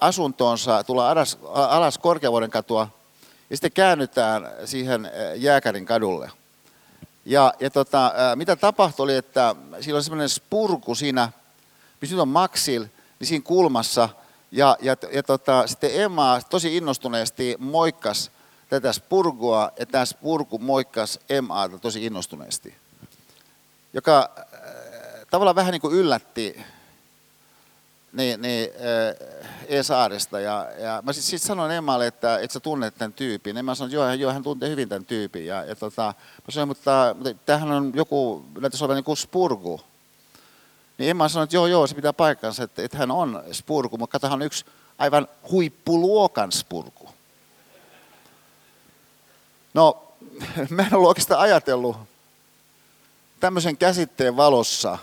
asuntoonsa, 0.00 0.84
tullaan 0.84 1.10
alas, 1.10 1.38
alas 1.52 1.98
Korkeavuoden 1.98 2.50
katua 2.50 2.88
ja 3.50 3.56
sitten 3.56 3.72
käännytään 3.72 4.50
siihen 4.64 5.10
Jääkärin 5.34 5.86
kadulle. 5.86 6.30
Ja, 7.24 7.54
ja 7.60 7.70
tota, 7.70 8.12
mitä 8.34 8.56
tapahtui 8.56 9.04
oli, 9.04 9.16
että 9.16 9.56
siinä 9.80 9.96
oli 9.96 10.02
semmoinen 10.02 10.28
spurku 10.28 10.94
siinä, 10.94 11.28
missä 12.00 12.16
nyt 12.16 12.22
on 12.22 12.28
Maxil, 12.28 12.82
niin 13.18 13.26
siinä 13.26 13.44
kulmassa– 13.44 14.08
ja, 14.52 14.76
ja, 14.80 14.96
ja 15.12 15.22
tota, 15.22 15.66
sitten 15.66 16.00
Emma 16.00 16.40
tosi 16.50 16.76
innostuneesti 16.76 17.56
moikkas 17.58 18.30
tätä 18.72 18.92
spurgua, 18.92 19.72
ja 19.78 19.86
tämä 19.86 20.04
spurgu 20.04 20.58
moikkas 20.58 21.18
Emmaata 21.28 21.78
tosi 21.78 22.06
innostuneesti. 22.06 22.74
Joka 23.92 24.30
äh, 24.38 24.46
tavallaan 25.30 25.56
vähän 25.56 25.72
niin 25.72 25.80
kuin 25.80 25.94
yllätti 25.94 26.62
niin, 28.12 28.42
niin, 28.42 28.70
äh, 28.74 29.48
E-saaresta. 29.68 30.40
Ja, 30.40 30.66
ja 30.78 31.02
mä 31.04 31.12
sitten 31.12 31.30
sit 31.30 31.42
sanoin 31.42 31.70
Emmalle, 31.70 32.06
että, 32.06 32.38
että 32.38 32.52
sä 32.52 32.60
tunnet 32.60 32.94
tämän 32.98 33.12
tyypin. 33.12 33.56
Emma 33.56 33.74
sanoi, 33.74 33.88
että 33.88 33.96
joo, 33.96 34.12
joo, 34.12 34.32
hän 34.32 34.42
tuntee 34.42 34.68
hyvin 34.68 34.88
tämän 34.88 35.04
tyypin. 35.04 35.46
Ja, 35.46 35.64
ja 35.64 35.76
tota, 35.76 36.14
mä 36.38 36.50
sanoin, 36.50 36.68
mutta, 36.68 37.14
mutta 37.18 37.34
tämähän 37.46 37.72
on 37.72 37.92
joku, 37.94 38.44
näyttäisi 38.60 38.84
olevan 38.84 38.96
niin 38.96 39.04
kuin 39.04 39.16
spurgu. 39.16 39.80
Niin 40.98 41.10
Emma 41.10 41.28
sanoi, 41.28 41.44
että 41.44 41.56
joo, 41.56 41.66
joo, 41.66 41.86
se 41.86 41.94
pitää 41.94 42.12
paikkansa, 42.12 42.62
että, 42.62 42.82
että 42.82 42.98
hän 42.98 43.10
on 43.10 43.42
spurku, 43.52 43.98
mutta 43.98 44.12
katsotaan 44.12 44.32
on 44.32 44.46
yksi 44.46 44.64
aivan 44.98 45.28
huippuluokan 45.50 46.52
spurku. 46.52 47.01
No, 49.74 50.02
mä 50.70 50.82
en 50.82 50.94
ollut 50.94 51.08
oikeastaan 51.08 51.40
ajatellut 51.40 51.96
tämmöisen 53.40 53.76
käsitteen 53.76 54.36
valossa, 54.36 54.98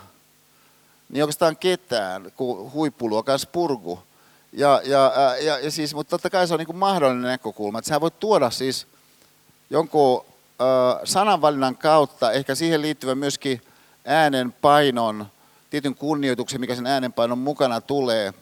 niin 1.10 1.24
oikeastaan 1.24 1.58
ketään 1.58 2.32
kuin 2.36 2.72
huippuluokan 2.72 3.40
spurku. 3.40 4.00
Ja, 4.54 4.82
ja, 4.84 5.14
ja, 5.42 5.60
ja 5.60 5.72
siis, 5.72 5.94
mutta 5.94 6.10
totta 6.10 6.30
kai 6.30 6.48
se 6.48 6.54
on 6.54 6.60
niin 6.60 6.76
mahdollinen 6.76 7.32
näkökulma, 7.32 7.80
että 7.80 7.90
sä 7.90 8.02
voit 8.02 8.20
tuoda 8.20 8.50
siis 8.50 8.88
jonkun 9.70 10.26
sananvalinnan 11.04 11.78
kautta, 11.78 12.32
ehkä 12.32 12.56
siihen 12.56 12.82
liittyvän 12.82 13.18
myöskin 13.18 13.62
äänen 14.06 14.52
painon, 14.52 15.26
tietyn 15.70 15.96
kunnioituksen, 15.96 16.60
mikä 16.60 16.76
sen 16.76 16.88
äänenpainon 16.88 17.38
mukana 17.38 17.82
tulee 17.82 18.34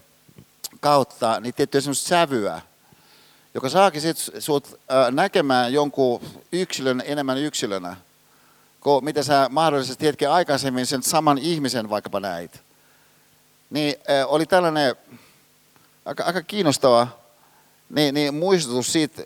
kautta, 0.79 1.39
niin 1.39 1.53
tiettyä 1.53 1.81
semmoista 1.81 2.07
sävyä, 2.07 2.61
joka 3.53 3.69
saakin 3.69 4.01
sit 4.01 4.17
sut 4.39 4.79
näkemään 5.11 5.73
jonkun 5.73 6.21
yksilön 6.51 7.03
enemmän 7.05 7.37
yksilönä, 7.37 7.95
kuin 8.81 9.05
mitä 9.05 9.23
sä 9.23 9.47
mahdollisesti 9.51 10.05
hetken 10.05 10.31
aikaisemmin 10.31 10.85
sen 10.85 11.03
saman 11.03 11.37
ihmisen 11.37 11.89
vaikkapa 11.89 12.19
näit. 12.19 12.61
Niin 13.69 13.95
oli 14.25 14.45
tällainen 14.45 14.95
aika, 16.05 16.23
aika 16.23 16.41
kiinnostava 16.41 17.07
niin, 17.89 18.13
niin 18.13 18.33
muistutus 18.33 18.93
siitä 18.93 19.21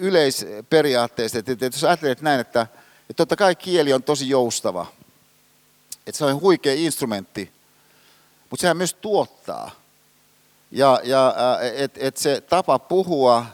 yleisperiaatteesta, 0.00 1.38
että, 1.38 1.52
että 1.52 1.66
jos 1.66 1.84
ajattelet 1.84 2.22
näin, 2.22 2.40
että, 2.40 2.60
että 3.00 3.14
totta 3.16 3.36
kai 3.36 3.54
kieli 3.54 3.92
on 3.92 4.02
tosi 4.02 4.28
joustava– 4.28 4.86
että 6.06 6.18
se 6.18 6.24
on 6.24 6.40
huikea 6.40 6.74
instrumentti, 6.74 7.52
mutta 8.50 8.60
sehän 8.60 8.76
myös 8.76 8.94
tuottaa. 8.94 9.70
Ja, 10.76 11.00
ja 11.04 11.34
että 11.74 12.00
et 12.02 12.16
se 12.16 12.40
tapa 12.40 12.78
puhua 12.78 13.46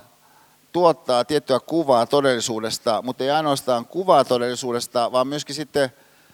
tuottaa 0.72 1.24
tiettyä 1.24 1.60
kuvaa 1.60 2.06
todellisuudesta, 2.06 3.02
mutta 3.02 3.24
ei 3.24 3.30
ainoastaan 3.30 3.86
kuvaa 3.86 4.24
todellisuudesta, 4.24 5.12
vaan 5.12 5.26
myöskin 5.26 5.54
sitten 5.54 5.92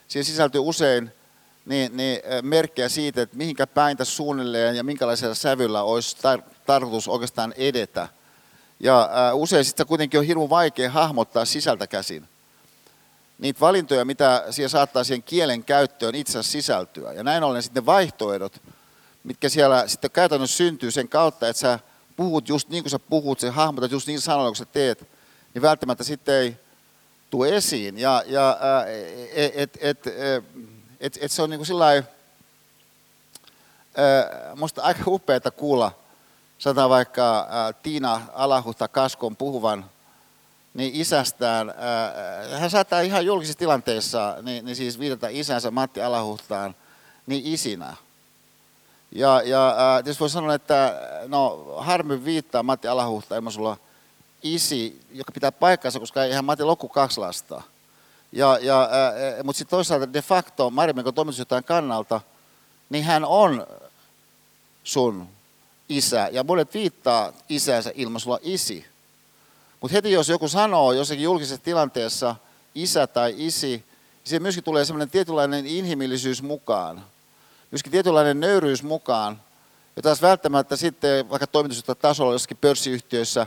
siihen 0.09 0.25
sisältyy 0.25 0.61
usein 0.61 1.13
niin, 1.67 1.97
niin 1.97 2.21
merkkejä 2.43 2.89
siitä, 2.89 3.23
että 3.23 3.37
mihinkä 3.37 3.67
päin 3.67 3.97
tässä 3.97 4.17
suunnilleen 4.17 4.77
ja 4.77 4.85
minkälaisella 4.85 5.35
sävyllä 5.35 5.83
olisi 5.83 6.17
tar- 6.17 6.51
tarkoitus 6.67 7.09
oikeastaan 7.09 7.55
edetä. 7.57 8.09
Ja 8.81 9.11
usein 9.35 9.65
sitten 9.65 9.87
kuitenkin 9.87 10.21
on 10.21 10.27
hirveän 10.27 10.51
vaikea 10.51 10.91
hahmottaa 10.91 11.45
sisältä 11.45 11.87
käsin 11.87 12.29
niitä 13.39 13.61
valintoja, 13.61 14.05
mitä 14.05 14.45
siellä 14.51 14.69
saattaa 14.69 15.05
siihen 15.05 15.23
kielen 15.23 15.65
käyttöön 15.65 16.15
itse 16.15 16.33
asiassa 16.33 16.53
sisältyä. 16.53 17.13
Ja 17.13 17.23
näin 17.23 17.43
ollen 17.43 17.63
sitten 17.63 17.87
vaihtoehdot, 17.87 18.63
mitkä 19.29 19.49
siellä 19.49 19.89
sitten 19.89 20.11
käytännössä 20.11 20.57
syntyy 20.57 20.91
sen 20.91 21.09
kautta, 21.09 21.49
että 21.49 21.61
sä 21.61 21.79
puhut 22.17 22.49
just 22.49 22.69
niin 22.69 22.83
kuin 22.83 22.91
sä 22.91 22.99
puhut, 22.99 23.41
sä 23.41 23.53
hahmotat 23.53 23.91
just 23.91 24.07
niin 24.07 24.21
sanoilla, 24.21 24.51
kun 24.51 24.57
sä 24.57 24.65
teet, 24.65 25.09
niin 25.55 25.63
välttämättä 25.63 26.05
sitten 26.05 26.35
ei 26.35 26.57
tule 27.31 27.57
esiin. 27.57 27.99
Ja, 27.99 28.23
ja 28.27 28.59
et, 29.35 29.53
et, 29.55 29.79
et, 29.81 30.07
et, 31.01 31.19
et 31.21 31.33
se 31.33 31.43
on 31.43 31.51
niin 31.51 31.59
kuin 31.59 31.67
sillä 31.67 32.03
musta 34.57 34.83
aika 34.83 35.03
upeaa 35.07 35.51
kuulla, 35.57 35.93
sanotaan 36.59 36.91
vaikka 36.91 37.49
Tiina 37.83 38.23
Alahuhta 38.33 38.89
Kaskon 38.89 39.37
puhuvan 39.37 39.91
niin 40.75 40.95
isästään, 40.95 41.75
ää, 41.77 42.59
hän 42.59 42.71
saattaa 42.71 43.01
ihan 43.01 43.27
julkisissa 43.27 43.59
tilanteissa 43.59 44.37
niin, 44.43 44.65
niin 44.65 44.77
siis 44.77 44.99
viitata 44.99 45.29
isänsä 45.31 45.71
Matti 45.71 46.03
Alahuhtaan 46.03 46.75
niin 47.27 47.47
isinä. 47.47 47.97
Ja, 49.13 49.43
ja 49.45 49.75
ää, 49.79 50.03
tietysti 50.03 50.21
voi 50.21 50.31
sanoa, 50.31 50.55
että 50.55 51.01
no 51.27 51.75
harmi 51.79 52.25
viittaa 52.25 52.63
Matti 52.63 52.89
Alahuhta, 52.89 53.37
ilman 53.37 53.53
sulla 53.53 53.77
isi, 54.43 55.01
joka 55.13 55.33
pitää 55.33 55.53
paikkansa, 55.53 56.01
koska 56.01 56.25
eihän 56.25 56.45
Matti 56.45 56.65
lokku 56.65 56.89
kaksi 56.89 57.21
lasta. 57.21 57.63
Ja, 58.33 58.59
ja, 58.63 58.81
ää, 58.81 59.43
mutta 59.43 59.59
sitten 59.59 59.77
toisaalta 59.77 60.13
de 60.13 60.23
facto 60.23 60.71
Marimenko 60.71 61.13
toimitusjohtajan 61.13 61.65
kannalta, 61.65 62.21
niin 62.91 63.05
hän 63.05 63.25
on 63.25 63.67
sun 64.85 65.29
isä. 65.89 66.29
Ja 66.33 66.45
monet 66.45 66.75
viittaa 66.75 67.33
isänsä 67.49 67.93
ilman 67.95 68.21
sulla 68.21 68.39
isi. 68.43 68.87
Mutta 69.81 69.93
heti 69.93 70.13
jos 70.13 70.29
joku 70.29 70.49
sanoo 70.49 70.93
jossakin 70.93 71.25
julkisessa 71.25 71.65
tilanteessa 71.65 72.37
isä 72.75 73.07
tai 73.07 73.35
isi, 73.37 73.67
niin 73.67 73.85
siihen 74.25 74.43
myöskin 74.43 74.65
tulee 74.65 74.85
sellainen 74.85 75.11
tietynlainen 75.11 75.67
inhimillisyys 75.67 76.43
mukaan. 76.43 77.05
Myöskin 77.71 77.93
tietynlainen 77.93 78.41
nöyryys 78.41 78.83
mukaan, 78.83 79.43
ja 79.97 80.03
taas 80.03 80.23
välttämättä 80.23 80.77
sitten 80.77 81.31
vaikka 81.31 81.47
tasolla 82.01 82.33
jossakin 82.33 82.57
pörssiyhtiöissä, 82.57 83.47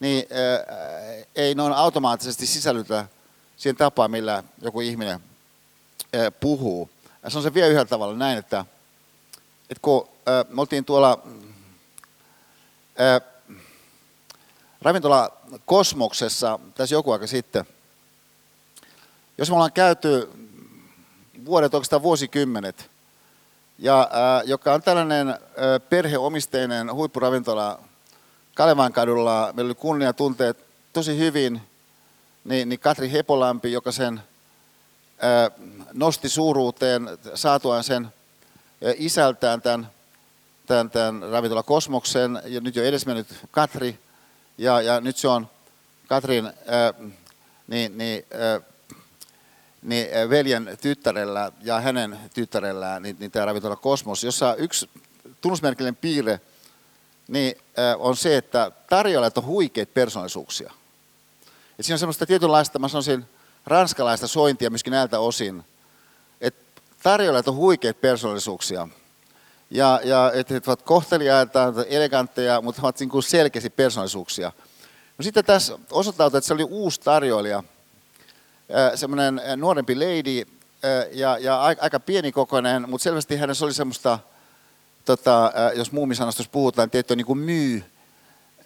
niin 0.00 0.26
ää, 0.30 0.74
ei 1.36 1.54
noin 1.54 1.72
automaattisesti 1.72 2.46
sisällytä 2.46 3.06
siihen 3.56 3.76
tapaan, 3.76 4.10
millä 4.10 4.44
joku 4.62 4.80
ihminen 4.80 5.20
ää, 6.12 6.30
puhuu. 6.30 6.90
Ja 7.22 7.30
se 7.30 7.38
on 7.38 7.42
se 7.42 7.54
vielä 7.54 7.68
yhdellä 7.68 7.84
tavalla 7.84 8.16
näin, 8.16 8.38
että, 8.38 8.64
että 9.70 9.82
kun 9.82 10.08
ää, 10.26 10.44
me 10.48 10.60
oltiin 10.60 10.84
tuolla 10.84 11.22
ravintola 14.82 15.30
Kosmoksessa 15.66 16.58
tässä 16.74 16.94
joku 16.94 17.12
aika 17.12 17.26
sitten. 17.26 17.64
Jos 19.38 19.48
me 19.50 19.54
ollaan 19.54 19.72
käyty 19.72 20.30
vuodet, 21.44 21.74
oikeastaan 21.74 22.02
vuosikymmenet, 22.02 22.90
ja, 23.82 24.08
ää, 24.12 24.42
joka 24.42 24.72
on 24.72 24.82
tällainen 24.82 25.28
ää, 25.28 25.38
perheomisteinen 25.80 26.94
huippuravintola 26.94 27.78
Kalevan 28.54 28.92
kadulla. 28.92 29.52
Meillä 29.52 29.68
oli 29.68 29.74
kunnia 29.74 30.12
tunteet 30.12 30.64
tosi 30.92 31.18
hyvin. 31.18 31.62
Niin, 32.44 32.68
niin 32.68 32.80
Katri 32.80 33.12
Hepolampi, 33.12 33.72
joka 33.72 33.92
sen 33.92 34.20
ää, 35.20 35.50
nosti 35.92 36.28
suuruuteen 36.28 37.08
saatuaan 37.34 37.84
sen 37.84 38.04
ää, 38.04 38.92
isältään 38.96 39.62
tämän, 39.62 39.88
tämän, 40.66 40.90
tämän 40.90 41.22
ravintola 41.30 41.62
Kosmoksen, 41.62 42.42
ja 42.44 42.60
nyt 42.60 42.76
jo 42.76 42.84
edesmennyt 42.84 43.26
Katri, 43.50 43.98
ja, 44.58 44.80
ja 44.80 45.00
nyt 45.00 45.16
se 45.16 45.28
on 45.28 45.48
Katrin 46.08 46.46
ää, 46.46 46.94
niin, 47.66 47.98
niin, 47.98 48.24
ää, 48.34 48.60
niin 49.82 50.30
veljen 50.30 50.78
tyttärellä 50.80 51.52
ja 51.62 51.80
hänen 51.80 52.18
tyttärellään 52.34 53.02
niin, 53.02 53.16
niin 53.18 53.30
tämä 53.30 53.46
ravintola 53.46 53.76
Kosmos, 53.76 54.24
jossa 54.24 54.54
yksi 54.54 54.90
tunnusmerkillinen 55.40 55.96
piirre 55.96 56.40
niin, 57.28 57.56
on 57.98 58.16
se, 58.16 58.36
että 58.36 58.70
tarjoajat 58.88 59.38
on 59.38 59.46
huikeita 59.46 59.92
persoonallisuuksia. 59.94 60.72
Et 61.78 61.84
siinä 61.84 61.94
on 61.94 61.98
semmoista 61.98 62.26
tietynlaista, 62.26 62.78
mä 62.78 62.88
sanoisin, 62.88 63.24
ranskalaista 63.66 64.26
sointia 64.26 64.70
myöskin 64.70 64.90
näiltä 64.90 65.18
osin, 65.20 65.64
että 66.40 66.82
tarjoajat 67.02 67.48
on 67.48 67.56
huikeita 67.56 68.00
persoonallisuuksia. 68.00 68.88
Ja, 69.70 70.00
ja 70.04 70.32
että 70.34 70.54
he 70.54 70.60
ovat 70.66 70.82
kohteliaita, 70.82 71.72
elegantteja, 71.88 72.60
mutta 72.60 72.82
he 72.82 72.86
ovat 72.86 73.00
niin 73.00 73.22
selkeästi 73.22 73.70
persoonallisuuksia. 73.70 74.52
No 75.18 75.22
sitten 75.22 75.44
tässä 75.44 75.78
osoittautui, 75.90 76.38
että 76.38 76.48
se 76.48 76.54
oli 76.54 76.64
uusi 76.64 77.00
tarjoilija, 77.00 77.64
semmoinen 78.94 79.40
nuorempi 79.56 79.94
lady, 79.94 80.44
ja, 81.12 81.38
ja 81.38 81.62
aika 81.62 82.00
pienikokoinen, 82.00 82.90
mutta 82.90 83.02
selvästi 83.02 83.36
hänessä 83.36 83.64
oli 83.64 83.74
semmoista, 83.74 84.18
tota, 85.04 85.52
jos 85.74 85.92
muumisanastossa 85.92 86.52
puhutaan, 86.52 86.90
tietty 86.90 87.16
niin 87.16 87.26
kuin 87.26 87.38
myy, 87.38 87.84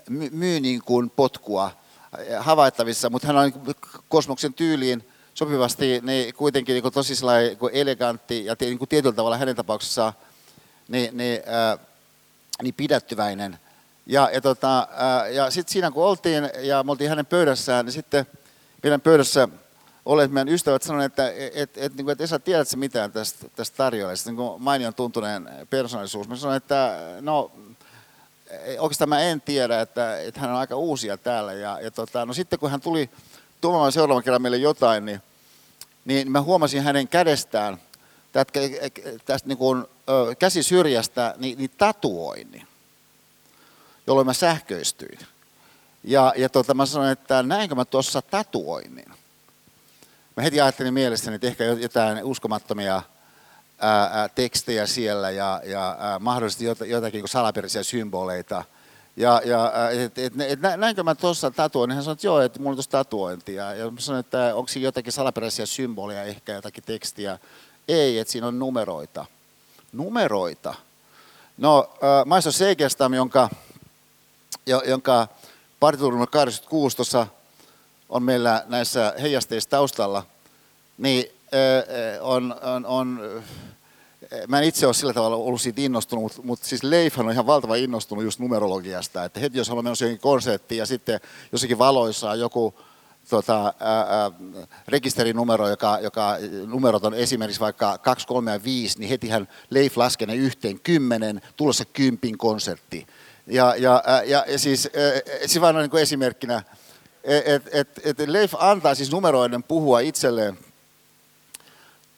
myy, 0.08 0.30
myy 0.30 0.60
niin 0.60 0.82
kuin 0.82 1.10
potkua 1.10 1.70
havaittavissa, 2.38 3.10
mutta 3.10 3.26
hän 3.26 3.36
on 3.36 3.52
niin 3.66 3.76
kosmoksen 4.08 4.54
tyyliin 4.54 5.08
sopivasti 5.34 6.00
niin 6.02 6.34
kuitenkin 6.34 6.72
niin 6.72 6.82
kuin 6.82 6.94
tosi 6.94 7.14
niin 7.44 7.58
kuin 7.58 7.74
elegantti 7.74 8.44
ja 8.44 8.56
niin 8.60 8.78
kuin 8.78 8.88
tietyllä 8.88 9.14
tavalla 9.14 9.38
hänen 9.38 9.56
tapauksessaan 9.56 10.12
niin, 10.88 11.16
niin, 11.16 11.42
ää, 11.46 11.78
niin 12.62 12.74
pidättyväinen. 12.74 13.58
Ja, 14.06 14.30
ja, 14.32 14.40
tota, 14.40 14.88
ja 15.32 15.50
sitten 15.50 15.72
siinä 15.72 15.90
kun 15.90 16.04
oltiin 16.04 16.50
ja 16.60 16.82
me 16.82 16.90
oltiin 16.90 17.10
hänen 17.10 17.26
pöydässään, 17.26 17.84
niin 17.84 17.92
sitten 17.92 18.26
meidän 18.82 19.00
pöydässä 19.00 19.48
olleet 20.06 20.30
meidän 20.30 20.54
ystävät 20.54 20.82
sanoivat, 20.82 21.12
että 21.12 21.32
et, 21.54 21.70
et, 21.76 21.94
niin 21.94 22.10
et 22.10 22.20
Esa, 22.20 22.38
tiedätkö 22.38 22.76
mitään 22.76 23.12
tästä, 23.12 23.48
tästä 23.56 23.76
tarjoajasta, 23.76 24.30
niin 24.30 24.40
mainion 24.58 24.94
tuntuneen 24.94 25.50
persoonallisuus. 25.70 26.28
Mä 26.28 26.36
sanoin, 26.36 26.56
että 26.56 26.98
no 27.20 27.52
oikeastaan 28.78 29.08
mä 29.08 29.20
en 29.20 29.40
tiedä, 29.40 29.80
että, 29.80 30.20
että 30.20 30.40
hän 30.40 30.50
on 30.50 30.56
aika 30.56 30.76
uusia 30.76 31.16
täällä. 31.16 31.52
Ja, 31.52 31.80
ja 31.80 31.90
tota, 31.90 32.26
no 32.26 32.32
sitten 32.32 32.58
kun 32.58 32.70
hän 32.70 32.80
tuli 32.80 33.10
tuomaan 33.60 33.92
seuraavan 33.92 34.22
kerran 34.22 34.42
meille 34.42 34.56
jotain, 34.56 35.04
niin, 35.04 35.22
niin 36.04 36.32
mä 36.32 36.42
huomasin 36.42 36.82
hänen 36.82 37.08
kädestään 37.08 37.78
tästä, 38.32 38.60
tästä 39.24 39.48
niin 39.48 39.58
kuin, 39.58 39.84
käsisyrjästä 40.38 41.34
niin, 41.38 41.58
niin 41.58 41.70
tatuoinnin, 41.78 42.66
jolloin 44.06 44.26
mä 44.26 44.32
sähköistyin. 44.32 45.18
Ja, 46.04 46.32
ja 46.36 46.48
tota, 46.48 46.74
mä 46.74 46.86
sanoin, 46.86 47.10
että 47.10 47.42
näinkö 47.42 47.74
mä 47.74 47.84
tuossa 47.84 48.22
tatuoinnin. 48.22 49.15
Mä 50.36 50.42
heti 50.42 50.60
ajattelin 50.60 50.94
mielessäni, 50.94 51.34
että 51.34 51.46
ehkä 51.46 51.64
jotain 51.64 52.24
uskomattomia 52.24 53.02
ää, 53.78 54.28
tekstejä 54.28 54.86
siellä 54.86 55.30
ja, 55.30 55.60
ja 55.64 55.96
ää, 55.98 56.18
mahdollisesti 56.18 56.64
jotakin 56.64 57.20
niin 57.20 57.28
salaperäisiä 57.28 57.82
symboleita. 57.82 58.64
Ja, 59.16 59.42
ja 59.44 59.72
et, 59.90 60.18
et, 60.18 60.32
et, 60.40 60.60
näinkö 60.76 61.02
mä 61.02 61.14
tuossa 61.14 61.50
tatuoin, 61.50 61.90
hän 61.90 62.02
sanoi, 62.02 62.12
että 62.12 62.26
joo, 62.26 62.40
että 62.40 62.58
mulla 62.58 62.70
on 62.70 62.76
tuossa 62.76 62.90
tatuointi. 62.90 63.54
Ja, 63.54 63.74
ja 63.74 63.90
mä 63.90 64.00
sanoin, 64.00 64.20
että 64.20 64.54
onko 64.54 64.68
siinä 64.68 64.84
jotakin 64.84 65.12
salaperäisiä 65.12 65.66
symboleja, 65.66 66.24
ehkä 66.24 66.52
jotakin 66.52 66.84
tekstiä. 66.86 67.38
Ei, 67.88 68.18
että 68.18 68.32
siinä 68.32 68.46
on 68.46 68.58
numeroita. 68.58 69.24
Numeroita. 69.92 70.74
No, 71.58 71.90
äh, 71.94 72.26
Maestro 72.26 72.52
Segestam, 72.52 73.14
jonka, 73.14 73.48
jonka 74.86 75.28
partituuri 75.80 76.14
numero 76.14 76.30
86 76.30 76.96
tuossa 76.96 77.26
on 78.08 78.22
meillä 78.22 78.64
näissä 78.68 79.14
heijasteissa 79.20 79.70
taustalla, 79.70 80.26
niin 80.98 81.24
on, 82.20 82.54
on, 82.62 82.86
on 82.86 83.20
mä 84.48 84.58
en 84.58 84.64
itse 84.64 84.86
ole 84.86 84.94
sillä 84.94 85.12
tavalla 85.12 85.36
ollut 85.36 85.60
siitä 85.60 85.80
innostunut, 85.80 86.22
mutta, 86.22 86.42
mutta 86.42 86.66
siis 86.66 86.82
Leifhan 86.82 87.26
on 87.26 87.32
ihan 87.32 87.46
valtava 87.46 87.76
innostunut 87.76 88.24
just 88.24 88.40
numerologiasta, 88.40 89.24
että 89.24 89.40
heti 89.40 89.58
jos 89.58 89.68
haluaa 89.68 89.82
mennä 89.82 89.96
johonkin 90.00 90.20
konserttiin 90.20 90.78
ja 90.78 90.86
sitten 90.86 91.20
jossakin 91.52 91.78
valoissa 91.78 92.30
on 92.30 92.40
joku 92.40 92.74
tota, 93.28 93.74
ää, 93.80 94.00
ää, 94.00 94.30
rekisterinumero, 94.88 95.68
joka, 95.68 95.98
joka 96.02 96.36
numerot 96.66 97.04
on 97.04 97.14
esimerkiksi 97.14 97.60
vaikka 97.60 97.98
2, 97.98 98.26
3 98.26 98.52
ja 98.52 98.64
5, 98.64 98.98
niin 98.98 99.08
heti 99.08 99.28
hän 99.28 99.48
Leif 99.70 99.96
laskee 99.96 100.26
ne 100.26 100.34
yhteen 100.34 100.80
kymmenen, 100.80 101.40
tulossa 101.56 101.84
kympin 101.84 102.38
konsertti. 102.38 103.06
Ja, 103.46 103.74
ja, 103.78 104.02
ja, 104.26 104.44
ja 104.48 104.58
siis, 104.58 104.88
siis 105.46 105.60
vain 105.60 105.76
niin 105.76 105.90
kuin 105.90 106.02
esimerkkinä, 106.02 106.62
että 107.26 107.70
et, 107.72 108.00
et 108.04 108.18
Leif 108.28 108.54
antaa 108.58 108.94
siis 108.94 109.12
numeroiden 109.12 109.62
puhua 109.62 110.00
itselleen. 110.00 110.58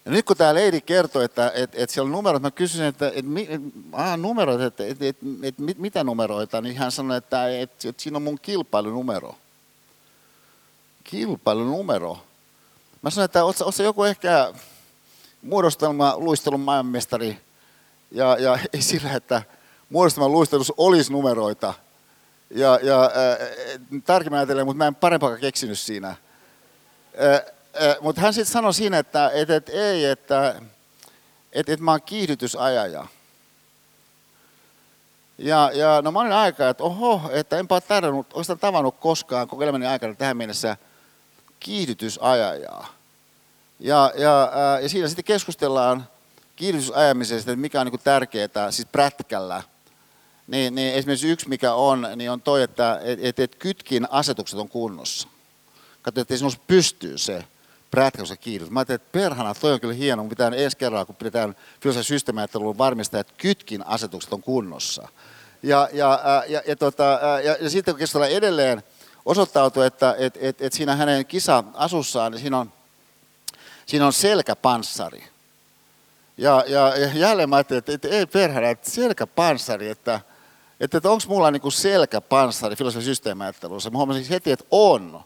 Ja 0.05 0.11
nyt 0.11 0.27
kun 0.27 0.37
tämä 0.37 0.55
leidi 0.55 0.81
kertoi, 0.81 1.25
että 1.25 1.53
et, 1.55 1.71
et 1.75 1.91
siellä 1.91 2.07
on 2.07 2.13
numerot, 2.13 2.43
mä 2.43 2.51
kysyin, 2.51 2.85
että 2.85 3.09
et, 3.09 3.25
et, 3.49 3.61
ah, 3.93 4.19
numerot, 4.19 4.61
että 4.61 4.87
et, 4.87 5.03
et, 5.03 5.17
et, 5.43 5.59
mit, 5.59 5.79
mitä 5.79 6.05
numeroita, 6.05 6.61
niin 6.61 6.77
hän 6.77 6.93
sanoi, 6.93 7.17
että 7.17 7.59
et, 7.59 7.85
et 7.85 8.01
siinä 8.01 8.17
on 8.17 8.23
mun 8.23 8.39
kilpailunumero. 8.43 9.35
Kilpailunumero. 11.05 12.19
Mä 13.03 13.11
sanoin, 13.11 13.25
että 13.25 13.45
ootko 13.45 13.83
joku 13.83 14.05
ehkä 14.05 14.55
muodostelma 15.43 16.15
luistelun 16.17 16.61
maailmanmestari, 16.61 17.39
ja, 18.11 18.37
ja 18.39 18.59
ei 18.73 18.83
sillä, 18.83 19.13
että 19.13 19.43
muodostelman 19.91 20.33
luistelussa 20.33 20.75
olisi 20.77 21.13
numeroita– 21.13 21.75
ja, 22.51 22.79
ja 22.83 23.05
äh, 23.05 24.01
tarkemmin 24.05 24.39
ajatellen, 24.39 24.67
mutta 24.67 24.79
mä 24.79 24.87
en 24.87 24.95
parempaa 24.95 25.37
keksinyt 25.37 25.79
siinä. 25.79 26.09
Äh, 26.09 26.17
äh, 27.35 27.97
mutta 28.01 28.21
hän 28.21 28.35
sitten 28.35 28.53
sanoi 28.53 28.75
siinä, 28.75 28.99
että 28.99 29.31
et, 29.35 29.51
et, 29.51 29.69
ei, 29.69 30.05
että 30.05 30.61
et, 31.53 31.69
et 31.69 31.81
mä 31.81 31.91
oon 31.91 32.03
kiihdytysajaja. 32.03 33.07
Ja, 35.39 35.71
ja 35.75 36.03
no 36.03 36.13
mä 36.13 36.21
olin 36.21 36.33
aika, 36.33 36.69
että 36.69 36.85
oho, 36.85 37.31
että 37.33 37.59
enpä 37.59 37.75
ole 37.75 37.81
tarjonnut, 37.81 38.27
oikeastaan 38.27 38.59
tavannut 38.59 38.97
koskaan 39.01 39.49
koko 39.49 39.63
elämäni 39.63 39.87
aikana 39.87 40.15
tähän 40.15 40.37
mennessä 40.37 40.77
kiihdytysajajaa. 41.61 42.87
Ja, 43.81 44.13
ja, 44.17 44.43
äh, 44.43 44.83
ja 44.83 44.89
siinä 44.89 45.09
sitten 45.09 45.25
keskustellaan 45.25 46.09
kiihdytysajamisesta, 46.57 47.51
että 47.51 47.61
mikä 47.61 47.81
on 47.81 47.87
niin 47.87 48.01
tärkeää, 48.05 48.71
siis 48.71 48.89
prätkällä– 48.93 49.63
niin, 50.49 50.75
niin 50.75 50.95
esimerkiksi 50.95 51.31
yksi 51.31 51.49
mikä 51.49 51.75
on, 51.75 52.07
niin 52.17 52.31
on 52.31 52.43
toi, 52.43 52.63
että 52.63 53.01
et, 53.05 53.19
et, 53.23 53.39
et 53.39 53.55
kytkin 53.55 54.07
asetukset 54.11 54.59
on 54.59 54.69
kunnossa. 54.69 55.29
Katso, 56.03 56.21
että 56.21 56.37
sinussa 56.37 56.61
pystyy 56.67 57.19
se 57.19 57.45
prätkäys 57.91 58.31
ja 58.31 58.37
kiitos. 58.37 58.71
Mä 58.71 58.81
ajattelin, 58.81 59.01
että 59.01 59.13
perhana, 59.13 59.55
toi 59.55 59.73
on 59.73 59.81
kyllä 59.81 59.95
hieno, 59.95 60.23
mutta 60.23 60.37
pitää 60.37 60.59
ensi 60.65 60.77
kerralla, 60.77 61.05
kun 61.05 61.17
pidetään 61.17 61.57
filosofisen 61.81 62.15
systeemiajattelun 62.15 62.79
varmistaa, 62.79 63.21
että 63.21 63.33
kytkin 63.37 63.87
asetukset 63.87 64.33
on 64.33 64.43
kunnossa. 64.43 65.09
Ja, 65.63 65.89
ja, 65.93 66.45
ja, 66.49 66.63
ja, 66.67 66.77
tota, 66.77 67.21
ja, 67.45 67.57
ja 67.61 67.71
sitten 67.71 67.95
kun 67.95 67.99
keskustellaan 67.99 68.33
edelleen, 68.33 68.83
osoittautui, 69.25 69.87
että 69.87 70.15
et, 70.19 70.39
et, 70.41 70.63
et 70.63 70.73
siinä 70.73 70.97
hänen 70.97 71.27
kisa-asussaan, 71.27 72.33
niin 72.33 72.41
siinä 72.41 72.59
on, 72.59 72.73
siinä 73.87 74.07
on 74.07 74.13
selkäpanssari. 74.13 75.25
Ja, 76.39 76.65
ja, 76.67 76.97
ja 76.97 77.11
jälleen 77.15 77.49
mä 77.49 77.57
ajattelin, 77.57 77.79
että, 77.79 77.93
että 77.93 78.09
ei 78.09 78.27
perhana, 78.27 78.69
että 78.69 78.91
selkäpanssari, 78.91 79.89
että, 79.89 80.21
että, 80.81 80.99
että 80.99 81.11
onko 81.11 81.25
mulla 81.29 81.51
niin 81.51 81.73
selkäpanssari 81.73 82.77
filosofin 82.77 83.05
systeemiajattelussa. 83.05 83.91
Mä 83.91 83.99
huomasin 83.99 84.29
heti, 84.31 84.51
että 84.53 84.65
on. 84.71 85.21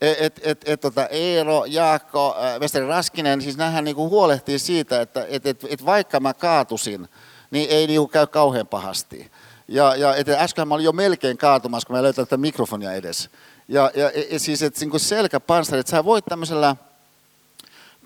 Että 0.00 0.24
et, 0.24 0.40
et, 0.42 0.68
et, 0.68 0.80
tota 0.80 1.06
Eero, 1.06 1.64
Jaakko, 1.64 2.36
Vesteri 2.60 2.86
Raskinen, 2.86 3.42
siis 3.42 3.56
nämähän 3.56 3.84
niin 3.84 3.96
huolehtii 3.96 4.58
siitä, 4.58 5.00
että 5.00 5.26
et, 5.28 5.46
et, 5.46 5.66
et 5.68 5.84
vaikka 5.84 6.20
mä 6.20 6.34
kaatusin, 6.34 7.08
niin 7.50 7.70
ei 7.70 7.86
niin 7.86 8.08
käy 8.08 8.26
kauhean 8.26 8.66
pahasti. 8.66 9.30
Ja, 9.68 9.96
ja 9.96 10.16
et, 10.16 10.28
äsken 10.28 10.68
mä 10.68 10.74
olin 10.74 10.84
jo 10.84 10.92
melkein 10.92 11.38
kaatumassa, 11.38 11.86
kun 11.86 11.96
mä 11.96 12.02
löytän 12.02 12.26
tätä 12.26 12.36
mikrofonia 12.36 12.92
edes. 12.92 13.30
Ja, 13.68 13.90
ja 13.94 14.10
et, 14.14 14.42
siis, 14.42 14.62
että 14.62 14.84
niin 14.84 15.00
selkäpanssari, 15.00 15.80
että 15.80 15.90
sä 15.90 16.04
voit 16.04 16.24
tämmöisellä 16.24 16.76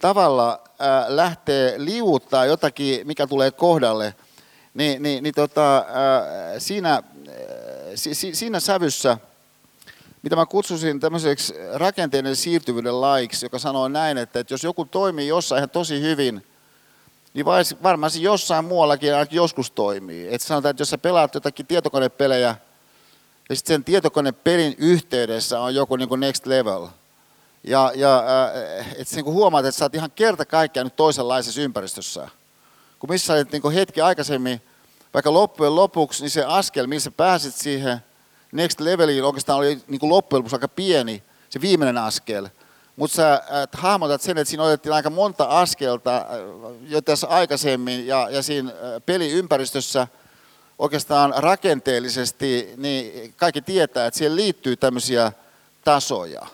tavalla 0.01 0.61
äh, 0.81 1.05
lähtee 1.09 1.75
liuuttaa 1.77 2.47
jotakin, 2.47 3.07
mikä 3.07 3.27
tulee 3.27 3.51
kohdalle, 3.51 4.15
niin, 4.77 5.03
niin, 5.03 5.23
niin 5.23 5.35
tota, 5.35 5.77
äh, 5.77 5.85
siinä, 6.59 6.95
äh, 6.95 7.03
si, 7.95 8.15
si, 8.15 8.35
siinä 8.35 8.61
sävyssä, 8.61 9.19
mitä 10.23 10.37
mä 10.37 10.47
kutsusin 10.47 11.01
tämmöiseksi 11.01 11.55
rakenteiden 11.75 12.37
siirtyvyyden 12.37 13.01
laiksi, 13.01 13.47
joka 13.47 13.59
sanoo 13.59 13.89
näin, 13.89 14.19
että, 14.19 14.41
että 14.41 14.55
jos 14.55 14.65
joku 14.65 14.85
toimii 14.85 15.29
jossain 15.29 15.59
ihan 15.59 15.71
tosi 15.71 16.01
hyvin, 16.01 16.47
niin 17.35 17.47
varmaan 17.83 18.11
se 18.11 18.19
jossain 18.19 18.65
muuallakin 18.65 19.15
ainakin 19.15 19.37
joskus 19.37 19.71
toimii. 19.71 20.35
Että 20.35 20.49
sanotaan, 20.49 20.71
että 20.71 20.81
jos 20.81 20.91
sä 20.91 20.99
pelaat 20.99 21.35
jotakin 21.35 21.67
tietokonepelejä, 21.67 22.57
ja 23.49 23.57
sitten 23.57 23.75
sen 23.75 23.85
tietokonepelin 23.85 24.75
yhteydessä 24.79 25.61
on 25.61 25.75
joku 25.75 25.97
niin 25.97 26.09
kuin 26.09 26.21
next 26.21 26.47
level– 26.47 26.87
Ja, 27.67 27.93
ja 27.95 28.25
äh, 28.79 28.87
että 28.99 29.17
niin 29.17 29.25
huomaat, 29.25 29.65
että 29.67 29.79
sä 29.79 29.85
oot 29.85 29.95
ihan 29.95 30.11
kerta 30.11 30.45
kaikkiaan 30.45 30.87
nyt 30.87 30.97
toisenlaisessa 30.97 31.61
ympäristössä. 31.61 32.29
Kun 32.99 33.11
missä 33.11 33.33
olet 33.33 33.53
niin 33.53 33.73
hetki 33.73 34.01
aikaisemmin, 34.01 34.63
vaikka 35.17 35.33
loppujen 35.33 35.77
lopuksi, 35.77 36.23
niin 36.23 36.31
se 36.31 36.45
askel, 36.45 36.87
missä 36.87 37.11
pääsit 37.11 37.55
siihen 37.55 37.99
next 38.53 38.81
leveliin, 38.81 39.25
oikeastaan 39.25 39.59
oli 39.59 39.81
niin 39.89 40.01
kuin 40.01 40.11
loppujen 40.11 40.39
lopuksi 40.39 40.57
aika 40.57 40.69
pieni, 40.69 41.23
se 41.51 41.61
viimeinen 41.61 41.99
askel. 41.99 42.49
Mutta 42.97 43.17
sä 43.17 43.43
et 43.63 43.75
hahmotat 43.75 44.23
sen, 44.23 44.39
että 44.39 44.51
siinä 44.51 44.63
otettiin 44.63 44.93
aika 44.93 45.11
monta 45.11 45.45
askelta 45.45 46.17
äh, 46.17 46.25
jo 46.89 47.01
tässä 47.01 47.27
aikaisemmin 47.27 48.07
ja, 48.07 48.29
ja 48.31 48.43
siinä 48.43 48.71
äh, 48.71 48.77
peliympäristössä 49.07 50.09
oikeastaan 50.79 51.35
rakenteellisesti, 51.37 52.75
niin 52.77 53.35
kaikki 53.37 53.63
tietää, 53.63 54.07
että 54.07 54.19
siihen 54.19 54.37
liittyy 54.37 54.77
tämmöisiä 54.77 55.33
tasoja. 55.85 56.47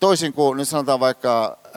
Toisin 0.00 0.32
kuin 0.32 0.56
nyt 0.56 0.68
sanotaan 0.68 1.00
vaikka 1.00 1.58
äh, 1.64 1.72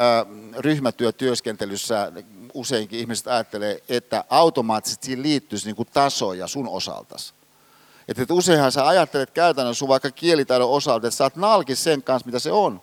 ryhmätyötyöskentelyssä 0.58 2.12
useinkin 2.58 3.00
ihmiset 3.00 3.28
ajattelee, 3.28 3.84
että 3.89 4.24
automaattisesti 4.30 5.06
siihen 5.06 5.24
liittyisi 5.24 5.65
niin 5.65 5.76
kuin 5.76 5.89
tasoja 5.93 6.48
sun 6.48 6.67
osaltasi. 6.67 7.34
Että, 8.08 8.22
että 8.22 8.34
useinhan 8.34 8.72
sä 8.72 8.88
ajattelet 8.88 9.32
käytännössä 9.32 9.80
sun 9.80 9.88
vaikka 9.88 10.12
kielitaidon 10.12 10.70
osalta, 10.70 11.08
että 11.08 11.17
sä 11.17 11.24
oot 11.24 11.36
nalkis 11.36 11.84
sen 11.84 12.04
kanssa, 12.04 12.26
mitä 12.26 12.39
se 12.39 12.52
on. 12.52 12.82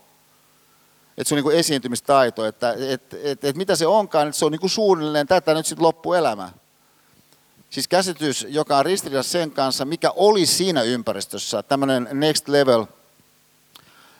Että 1.19 1.29
se 1.29 1.35
on 1.35 1.37
niin 1.37 1.45
kuin 1.45 1.57
esiintymistaito, 1.57 2.45
että 2.45 2.77
että 2.79 3.17
että, 3.23 3.49
että 3.49 3.59
mitä 3.59 3.77
se 3.77 3.87
onkaan, 3.87 4.29
että 4.29 4.39
se 4.39 4.45
on 4.45 4.53
niin 4.53 4.61
kuin 4.61 4.71
suunnilleen 4.71 5.27
tätä 5.27 5.55
nyt 5.55 5.67
sitten 5.67 5.83
loppuelämä. 5.87 6.51
Siis 7.71 7.89
käsitys, 7.89 8.47
joka 8.49 8.79
on 8.79 8.85
ristiriidassa 8.85 9.33
sen 9.33 9.51
kanssa, 9.51 9.85
mikä 9.85 10.11
oli 10.17 10.47
siinä 10.47 10.83
ympäristössä, 10.83 11.63
tämmöinen 11.63 12.09
next 12.13 12.49
level 12.49 12.87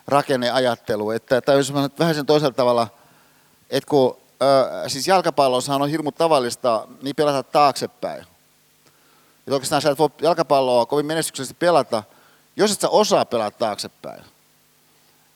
rakenneajattelu, 0.07 1.11
että 1.11 1.41
tämä 1.41 1.57
on 1.57 1.89
vähän 1.99 2.15
sen 2.15 2.25
toisella 2.25 2.53
tavalla, 2.53 2.87
että 3.69 3.89
kun 3.89 4.17
siis 4.87 5.07
jalkapallossa 5.07 5.75
on 5.75 5.89
hirmu 5.89 6.11
tavallista 6.11 6.87
niin 7.01 7.15
pelata 7.15 7.43
taaksepäin. 7.43 8.25
Et 9.47 9.53
oikeastaan 9.53 9.81
sä 9.81 9.91
et 9.91 9.99
voi 9.99 10.09
jalkapalloa 10.21 10.85
kovin 10.85 11.05
menestyksellisesti 11.05 11.57
pelata, 11.59 12.03
jos 12.55 12.71
et 12.71 12.79
sä 12.79 12.89
osaa 12.89 13.25
pelata 13.25 13.57
taaksepäin. 13.57 14.23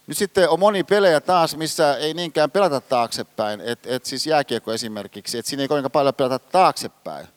Nyt 0.08 0.18
sitten 0.18 0.50
on 0.50 0.60
moni 0.60 0.84
pelejä 0.84 1.22
taas, 1.22 1.56
missä 1.56 1.98
ei 1.98 2.14
niinkään 2.14 2.52
pelata 2.52 2.82
taaksepäin, 2.82 3.62
että 3.62 3.90
et 3.96 4.06
siis 4.06 4.28
jääkiekko 4.28 4.74
esimerkiksi, 4.74 5.38
että 5.38 5.50
siinä 5.50 5.62
ei 5.62 5.68
kovinkaan 5.68 5.92
paljon 5.92 6.16
pelata 6.16 6.40
taaksepäin. 6.40 7.28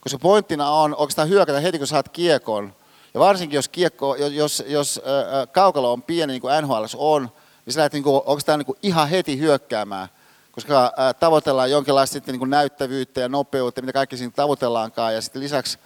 Koska 0.00 0.18
pointtina 0.18 0.70
on 0.70 0.96
oikeastaan 0.96 1.28
hyökätä 1.28 1.60
heti, 1.60 1.78
kun 1.78 1.86
saat 1.86 2.08
kiekon. 2.08 2.74
Ja 3.14 3.20
varsinkin 3.20 3.56
jos, 3.56 3.68
kiekko, 3.68 4.16
jos, 4.16 4.32
jos, 4.32 4.64
jos 4.66 5.00
äh, 5.06 5.48
kaukalo 5.52 5.92
on 5.92 6.02
pieni, 6.02 6.32
niin 6.32 6.40
kuin 6.40 6.62
NHL 6.62 6.84
on, 6.96 7.30
niin 7.66 7.72
sä 7.72 7.78
lähdet 7.78 7.92
niin 7.92 8.02
kuin, 8.02 8.22
oikeastaan 8.26 8.58
niin 8.58 8.66
kuin 8.66 8.78
ihan 8.82 9.08
heti 9.08 9.38
hyökkäämään. 9.38 10.08
Koska 10.56 10.92
tavoitellaan 11.20 11.70
jonkinlaista 11.70 12.12
sitten 12.12 12.32
niin 12.32 12.38
kuin 12.38 12.50
näyttävyyttä 12.50 13.20
ja 13.20 13.28
nopeutta, 13.28 13.80
mitä 13.80 13.92
kaikki 13.92 14.16
siinä 14.16 14.32
tavoitellaankaan. 14.36 15.14
Ja 15.14 15.20
sitten 15.20 15.42
lisäksi 15.42 15.78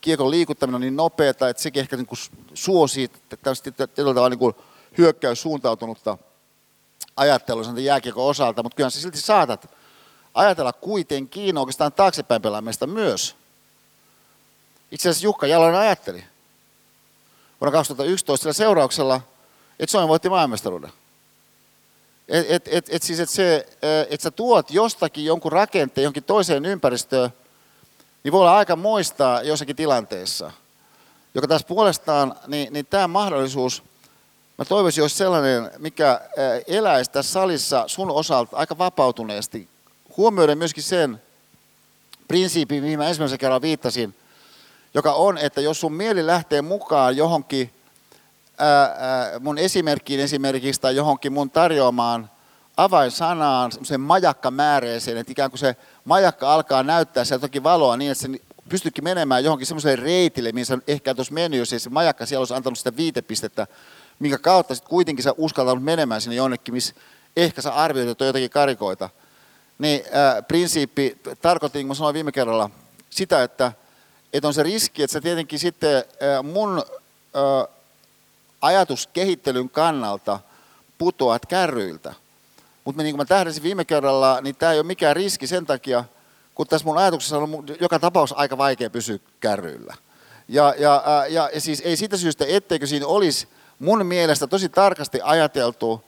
kiekon 0.00 0.30
liikuttaminen 0.30 0.74
on 0.74 0.80
niin 0.80 0.96
nopeata, 0.96 1.48
että 1.48 1.62
sekin 1.62 1.80
ehkä 1.80 1.96
niin 1.96 2.06
kuin 2.06 2.18
suosii 2.54 3.10
tämmöistä 3.42 3.70
tietyllä 3.70 4.10
tavalla 4.10 4.28
niin 4.28 4.38
kuin 4.38 4.54
hyökkäys 4.98 5.42
suuntautunutta 5.42 6.18
ajattelua 7.16 7.64
sen 7.64 7.84
jääkiekon 7.84 8.24
osalta, 8.24 8.62
mutta 8.62 8.76
kyllä 8.76 8.90
sä 8.90 9.00
silti 9.00 9.20
saatat 9.20 9.70
ajatella 10.34 10.72
kuitenkin 10.72 11.58
oikeastaan 11.58 11.92
taaksepäin 11.92 12.42
pelaamista 12.42 12.86
myös. 12.86 13.36
Itse 14.90 15.08
asiassa 15.08 15.24
Jukka 15.24 15.46
Jalonen 15.46 15.80
ajatteli 15.80 16.24
vuonna 17.60 17.72
2011 17.72 18.42
sillä 18.42 18.52
seurauksella, 18.52 19.20
että 19.78 19.90
Suomi 19.90 20.08
voitti 20.08 20.28
maailmastaruuden. 20.28 20.92
Et, 22.28 22.46
et, 22.48 22.68
et, 22.72 22.86
et 22.90 23.02
siis, 23.02 23.20
että 23.20 23.34
se, 23.34 23.66
et 24.10 24.20
sä 24.20 24.30
tuot 24.30 24.70
jostakin 24.70 25.24
jonkun 25.24 25.52
rakenteen 25.52 26.02
jonkin 26.02 26.24
toiseen 26.24 26.64
ympäristöön, 26.64 27.30
niin 28.24 28.32
voi 28.32 28.40
olla 28.40 28.56
aika 28.56 28.76
moistaa 28.76 29.42
jossakin 29.42 29.76
tilanteessa. 29.76 30.52
Joka 31.34 31.48
taas 31.48 31.64
puolestaan, 31.64 32.34
niin, 32.46 32.72
niin 32.72 32.86
tämä 32.86 33.08
mahdollisuus, 33.08 33.82
mä 34.58 34.64
toivoisin, 34.64 35.04
olisi 35.04 35.16
sellainen, 35.16 35.70
mikä 35.78 36.20
eläisi 36.66 37.10
tässä 37.10 37.32
salissa 37.32 37.84
sun 37.86 38.10
osalta 38.10 38.56
aika 38.56 38.78
vapautuneesti. 38.78 39.68
Huomioiden 40.16 40.58
myöskin 40.58 40.82
sen 40.82 41.22
prinsiipin, 42.28 42.82
mihin 42.82 42.98
mä 42.98 43.08
ensimmäisen 43.08 43.38
kerran 43.38 43.62
viittasin– 43.62 44.14
joka 44.94 45.12
on, 45.12 45.38
että 45.38 45.60
jos 45.60 45.80
sun 45.80 45.92
mieli 45.92 46.26
lähtee 46.26 46.62
mukaan 46.62 47.16
johonkin 47.16 47.70
ää, 48.58 48.82
ää, 48.82 49.38
mun 49.38 49.58
esimerkkiin 49.58 50.20
esimerkiksi 50.20 50.80
tai 50.80 50.96
johonkin 50.96 51.32
mun 51.32 51.50
tarjoamaan 51.50 52.30
avainsanaan, 52.76 53.72
semmoiseen 53.72 54.00
majakkamääreeseen, 54.00 55.16
että 55.16 55.32
ikään 55.32 55.50
kuin 55.50 55.58
se 55.58 55.76
majakka 56.04 56.54
alkaa 56.54 56.82
näyttää 56.82 57.24
sieltä 57.24 57.40
toki 57.40 57.62
valoa 57.62 57.96
niin, 57.96 58.12
että 58.12 58.22
se 58.22 58.28
pystytkin 58.68 59.04
menemään 59.04 59.44
johonkin 59.44 59.66
semmoiseen 59.66 59.98
reitille, 59.98 60.52
missä 60.52 60.78
ehkä 60.86 61.14
tuossa 61.14 61.34
mennyt, 61.34 61.58
jos 61.58 61.68
se 61.68 61.90
majakka 61.90 62.26
siellä 62.26 62.40
olisi 62.40 62.54
antanut 62.54 62.78
sitä 62.78 62.96
viitepistettä, 62.96 63.66
minkä 64.18 64.38
kautta 64.38 64.74
sitten 64.74 64.90
kuitenkin 64.90 65.22
sä 65.22 65.34
uskaltanut 65.36 65.84
menemään 65.84 66.20
sinne 66.20 66.36
jonnekin, 66.36 66.74
missä 66.74 66.94
ehkä 67.36 67.62
sä 67.62 67.74
arvioit, 67.74 68.08
että 68.08 68.24
on 68.24 68.26
jotakin 68.26 68.50
karikoita. 68.50 69.10
Niin 69.78 70.02
ää, 70.12 70.42
prinsiippi 70.42 71.18
tarkoitti, 71.42 71.78
niin 71.78 71.86
kuin 71.86 71.96
sanoin 71.96 72.14
viime 72.14 72.32
kerralla, 72.32 72.70
sitä, 73.10 73.42
että 73.42 73.72
että 74.32 74.48
on 74.48 74.54
se 74.54 74.62
riski, 74.62 75.02
että 75.02 75.12
sä 75.12 75.20
tietenkin 75.20 75.58
sitten 75.58 76.04
mun 76.42 76.82
ajatuskehittelyn 78.60 79.70
kannalta 79.70 80.40
putoat 80.98 81.46
kärryiltä. 81.46 82.14
Mutta 82.84 83.02
niin 83.02 83.12
kuin 83.12 83.20
mä 83.20 83.24
tähdensin 83.24 83.62
viime 83.62 83.84
kerralla, 83.84 84.40
niin 84.40 84.56
tämä 84.56 84.72
ei 84.72 84.78
ole 84.78 84.86
mikään 84.86 85.16
riski 85.16 85.46
sen 85.46 85.66
takia, 85.66 86.04
kun 86.54 86.66
tässä 86.66 86.84
mun 86.84 86.98
ajatuksessa 86.98 87.38
on 87.38 87.64
joka 87.80 87.98
tapauks 87.98 88.32
aika 88.36 88.58
vaikea 88.58 88.90
pysyä 88.90 89.18
kärryillä. 89.40 89.94
Ja, 90.48 90.74
ja, 90.78 91.02
ja, 91.28 91.48
ja 91.50 91.60
siis 91.60 91.82
ei 91.84 91.96
siitä 91.96 92.16
syystä, 92.16 92.44
etteikö 92.48 92.86
siinä 92.86 93.06
olisi 93.06 93.48
mun 93.78 94.06
mielestä 94.06 94.46
tosi 94.46 94.68
tarkasti 94.68 95.20
ajateltu 95.22 96.04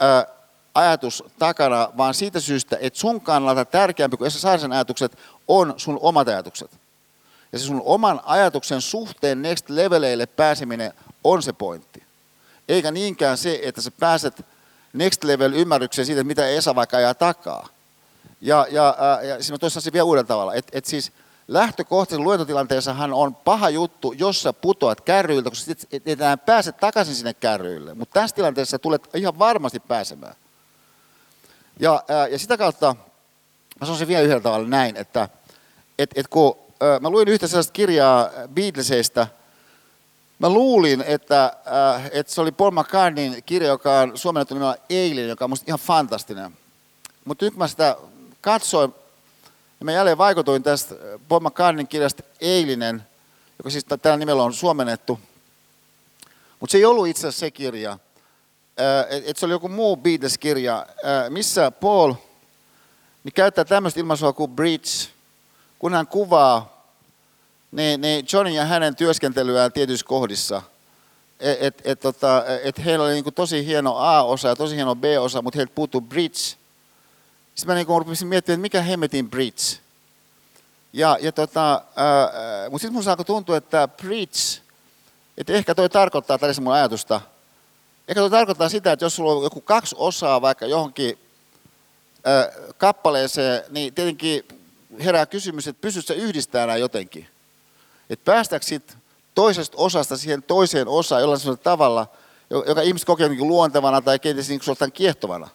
ää, 0.00 0.26
ajatus 0.74 1.24
takana, 1.38 1.88
vaan 1.96 2.14
siitä 2.14 2.40
syystä, 2.40 2.76
että 2.80 2.98
sun 2.98 3.20
kannalta 3.20 3.64
tärkeämpi 3.64 4.16
kuin 4.16 4.26
Esa 4.26 4.38
Saarisen 4.38 4.72
ajatukset 4.72 5.18
on 5.48 5.74
sun 5.76 5.98
omat 6.02 6.28
ajatukset. 6.28 6.70
Ja 7.52 7.58
se 7.58 7.64
sun 7.64 7.82
oman 7.84 8.20
ajatuksen 8.24 8.80
suhteen 8.80 9.42
next 9.42 9.70
leveleille 9.70 10.26
pääseminen 10.26 10.92
on 11.24 11.42
se 11.42 11.52
pointti. 11.52 12.02
Eikä 12.68 12.90
niinkään 12.90 13.38
se, 13.38 13.60
että 13.62 13.80
sä 13.80 13.90
pääset 13.90 14.46
next 14.92 15.24
level 15.24 15.52
ymmärrykseen 15.52 16.06
siitä, 16.06 16.24
mitä 16.24 16.48
Esa 16.48 16.74
vaikka 16.74 16.96
ajaa 16.96 17.14
takaa. 17.14 17.68
Ja, 18.40 18.66
ja, 18.70 18.96
ää, 18.98 19.22
ja 19.22 19.34
siis 19.42 19.62
mä 19.62 19.68
sen 19.68 19.92
vielä 19.92 20.04
uudella 20.04 20.26
tavalla. 20.26 20.54
Että 20.54 20.78
et 20.78 20.84
siis 20.84 21.12
lähtökohtaisen 21.48 22.24
luentotilanteessahan 22.24 23.12
on 23.12 23.34
paha 23.34 23.70
juttu, 23.70 24.12
jos 24.12 24.42
sä 24.42 24.52
putoat 24.52 25.00
kärryiltä, 25.00 25.50
koska 25.50 25.72
et, 25.72 25.86
et, 25.92 26.02
et 26.06 26.20
enää 26.20 26.36
pääse 26.36 26.72
takaisin 26.72 27.14
sinne 27.14 27.34
kärryille. 27.34 27.94
Mutta 27.94 28.20
tässä 28.20 28.36
tilanteessa 28.36 28.78
tulet 28.78 29.08
ihan 29.14 29.38
varmasti 29.38 29.80
pääsemään. 29.80 30.34
Ja, 31.80 32.04
ja 32.30 32.38
sitä 32.38 32.56
kautta 32.56 32.96
mä 33.80 33.86
sanoisin 33.86 34.08
vielä 34.08 34.22
yhdellä 34.22 34.42
tavalla 34.42 34.68
näin, 34.68 34.96
että 34.96 35.28
et, 35.98 36.10
et 36.14 36.28
kun 36.28 36.56
mä 37.00 37.10
luin 37.10 37.28
yhtä 37.28 37.46
sellaista 37.46 37.72
kirjaa 37.72 38.30
Beatlesista. 38.54 39.26
Mä 40.40 40.48
luulin, 40.48 41.04
että, 41.06 41.56
että 42.12 42.32
se 42.32 42.40
oli 42.40 42.52
Paul 42.52 42.70
McCartneyn 42.70 43.42
kirja, 43.46 43.68
joka 43.68 44.00
on 44.00 44.18
suomennettu 44.18 44.54
nimellä 44.54 44.76
Eilen, 44.90 45.28
joka 45.28 45.44
on 45.44 45.50
musta 45.50 45.64
ihan 45.68 45.78
fantastinen. 45.78 46.56
Mutta 47.24 47.44
nyt 47.44 47.56
mä 47.56 47.68
sitä 47.68 47.96
katsoin, 48.40 48.94
ja 49.80 49.84
mä 49.84 49.92
jälleen 49.92 50.18
vaikutuin 50.18 50.62
tästä 50.62 50.94
Paul 51.28 51.40
McCartneyn 51.40 51.88
kirjasta 51.88 52.22
Eilinen, 52.40 53.02
joka 53.58 53.70
siis 53.70 53.84
tällä 54.02 54.16
nimellä 54.16 54.42
on 54.42 54.54
suomennettu. 54.54 55.20
Mutta 56.60 56.72
se 56.72 56.78
ei 56.78 56.84
ollut 56.84 57.08
itse 57.08 57.20
asiassa 57.20 57.40
se 57.40 57.50
kirja. 57.50 57.98
Että 59.10 59.40
se 59.40 59.46
oli 59.46 59.52
joku 59.52 59.68
muu 59.68 59.96
Beatles-kirja, 59.96 60.86
missä 61.28 61.70
Paul 61.70 62.14
niin 63.24 63.32
käyttää 63.32 63.64
tämmöistä 63.64 64.00
ilmaisua 64.00 64.32
kuin 64.32 64.50
bridge– 64.50 64.90
kun 65.80 65.94
hän 65.94 66.06
kuvaa 66.06 66.79
niin, 67.72 68.00
niin 68.00 68.26
Johnin 68.32 68.54
ja 68.54 68.64
hänen 68.64 68.96
työskentelyään 68.96 69.72
tietyissä 69.72 70.06
kohdissa, 70.06 70.62
että 71.40 71.66
et, 71.66 71.80
et, 71.84 72.00
tota, 72.00 72.44
et 72.62 72.84
heillä 72.84 73.04
oli 73.04 73.12
niin 73.12 73.34
tosi 73.34 73.66
hieno 73.66 73.96
A-osa 73.96 74.48
ja 74.48 74.56
tosi 74.56 74.76
hieno 74.76 74.94
B-osa, 74.94 75.42
mutta 75.42 75.56
heiltä 75.56 75.74
puuttuu 75.74 76.00
bridge. 76.00 76.38
Sitten 77.54 77.66
mä 77.66 77.74
niin 77.74 77.86
rupesin 77.86 78.28
miettimään, 78.28 78.54
että 78.54 78.62
mikä 78.62 78.82
hemmetin 78.82 79.30
bridge. 79.30 79.62
Ja, 80.92 81.18
ja 81.20 81.32
tota, 81.32 81.82
mutta 82.70 82.82
sitten 82.82 82.92
mun 82.92 83.08
alkoi 83.08 83.24
tuntua, 83.24 83.56
että 83.56 83.88
bridge, 83.88 84.60
että 85.38 85.52
ehkä 85.52 85.74
toi 85.74 85.88
tarkoittaa, 85.88 86.38
tällaisen 86.38 86.64
mun 86.64 86.72
ajatusta, 86.72 87.20
ehkä 88.08 88.20
toi 88.20 88.30
tarkoittaa 88.30 88.68
sitä, 88.68 88.92
että 88.92 89.04
jos 89.04 89.16
sulla 89.16 89.32
on 89.32 89.42
joku 89.42 89.60
kaksi 89.60 89.94
osaa 89.98 90.40
vaikka 90.40 90.66
johonkin 90.66 91.18
ää, 92.24 92.48
kappaleeseen, 92.78 93.64
niin 93.68 93.94
tietenkin 93.94 94.44
herää 95.04 95.26
kysymys, 95.26 95.68
että 95.68 95.80
pystyt 95.80 96.06
sä 96.06 96.14
yhdistämään 96.14 96.80
jotenkin? 96.80 97.28
Että 98.10 98.24
päästäkö 98.24 98.66
toisesta 99.34 99.76
osasta 99.76 100.16
siihen 100.16 100.42
toiseen 100.42 100.88
osaan 100.88 101.22
jollain 101.22 101.58
tavalla, 101.62 102.06
joka 102.50 102.82
ihmiset 102.82 103.06
kokee 103.06 103.28
niin 103.28 103.48
luontevana 103.48 104.00
tai 104.00 104.18
kenties 104.18 104.48
niin 104.48 104.62
suorastaan 104.62 104.92
kiehtovana. 104.92 105.48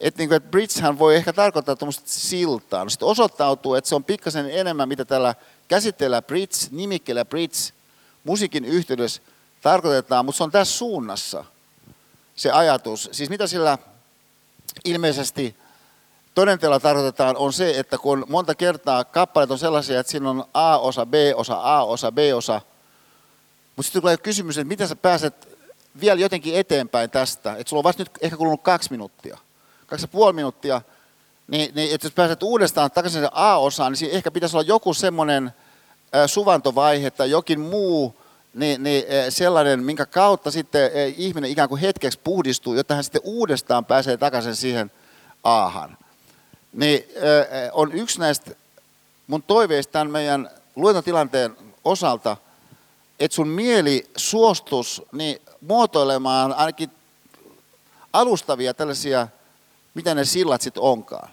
Että 0.00 0.18
niin 0.18 0.32
et 0.32 0.50
bridgehän 0.50 0.98
voi 0.98 1.16
ehkä 1.16 1.32
tarkoittaa 1.32 1.76
tuommoista 1.76 2.02
siltaa. 2.06 2.84
No 2.84 2.90
sitten 2.90 3.08
osoittautuu, 3.08 3.74
että 3.74 3.88
se 3.88 3.94
on 3.94 4.04
pikkasen 4.04 4.50
enemmän, 4.50 4.88
mitä 4.88 5.04
tällä 5.04 5.34
käsitteellä 5.68 6.22
bridge, 6.22 6.56
nimikkeellä 6.70 7.24
bridge, 7.24 7.58
musiikin 8.24 8.64
yhteydessä 8.64 9.22
tarkoitetaan, 9.62 10.24
mutta 10.24 10.36
se 10.36 10.44
on 10.44 10.50
tässä 10.50 10.78
suunnassa 10.78 11.44
se 12.36 12.50
ajatus. 12.50 13.08
Siis 13.12 13.30
mitä 13.30 13.46
sillä 13.46 13.78
ilmeisesti 14.84 15.56
todenteella 16.38 16.80
tarkoitetaan 16.80 17.36
on 17.36 17.52
se, 17.52 17.78
että 17.78 17.98
kun 17.98 18.24
monta 18.28 18.54
kertaa 18.54 19.04
kappaleet 19.04 19.50
on 19.50 19.58
sellaisia, 19.58 20.00
että 20.00 20.10
siinä 20.10 20.30
on 20.30 20.44
A-osa, 20.54 21.06
B-osa, 21.06 21.60
A-osa, 21.62 22.12
B-osa, 22.12 22.60
mutta 23.76 23.86
sitten 23.86 24.02
tulee 24.02 24.16
kysymys, 24.16 24.58
että 24.58 24.68
miten 24.68 24.88
sä 24.88 24.96
pääset 24.96 25.58
vielä 26.00 26.20
jotenkin 26.20 26.54
eteenpäin 26.54 27.10
tästä, 27.10 27.52
että 27.52 27.68
sulla 27.68 27.80
on 27.80 27.84
vasta 27.84 28.02
nyt 28.02 28.10
ehkä 28.20 28.36
kulunut 28.36 28.62
kaksi 28.62 28.90
minuuttia, 28.90 29.38
kaksi 29.86 30.04
ja 30.04 30.08
puoli 30.08 30.32
minuuttia, 30.32 30.82
niin, 31.48 31.74
niin 31.74 31.94
että 31.94 32.06
jos 32.06 32.14
pääset 32.14 32.42
uudestaan 32.42 32.90
takaisin 32.90 33.28
A-osaan, 33.32 33.92
niin 34.00 34.10
ehkä 34.10 34.30
pitäisi 34.30 34.56
olla 34.56 34.68
joku 34.68 34.94
semmoinen 34.94 35.50
suvantovaihe 36.26 37.10
tai 37.10 37.30
jokin 37.30 37.60
muu 37.60 38.16
niin, 38.54 38.82
niin 38.82 39.04
sellainen, 39.28 39.84
minkä 39.84 40.06
kautta 40.06 40.50
sitten 40.50 40.90
ihminen 41.16 41.50
ikään 41.50 41.68
kuin 41.68 41.80
hetkeksi 41.80 42.20
puhdistuu, 42.24 42.74
jotta 42.74 42.94
hän 42.94 43.04
sitten 43.04 43.22
uudestaan 43.24 43.84
pääsee 43.84 44.16
takaisin 44.16 44.56
siihen 44.56 44.90
aahan. 45.44 45.98
Niin 46.72 47.04
on 47.72 47.92
yksi 47.92 48.20
näistä 48.20 48.50
mun 49.26 49.42
toiveista 49.42 49.92
tämän 49.92 50.10
meidän 50.10 50.50
luentotilanteen 50.76 51.56
osalta, 51.84 52.36
että 53.20 53.34
sun 53.34 53.48
mieli 53.48 54.10
suostus 54.16 55.02
niin 55.12 55.42
muotoilemaan 55.60 56.52
ainakin 56.52 56.90
alustavia 58.12 58.74
tällaisia, 58.74 59.28
mitä 59.94 60.14
ne 60.14 60.24
sillat 60.24 60.62
sitten 60.62 60.82
onkaan. 60.82 61.30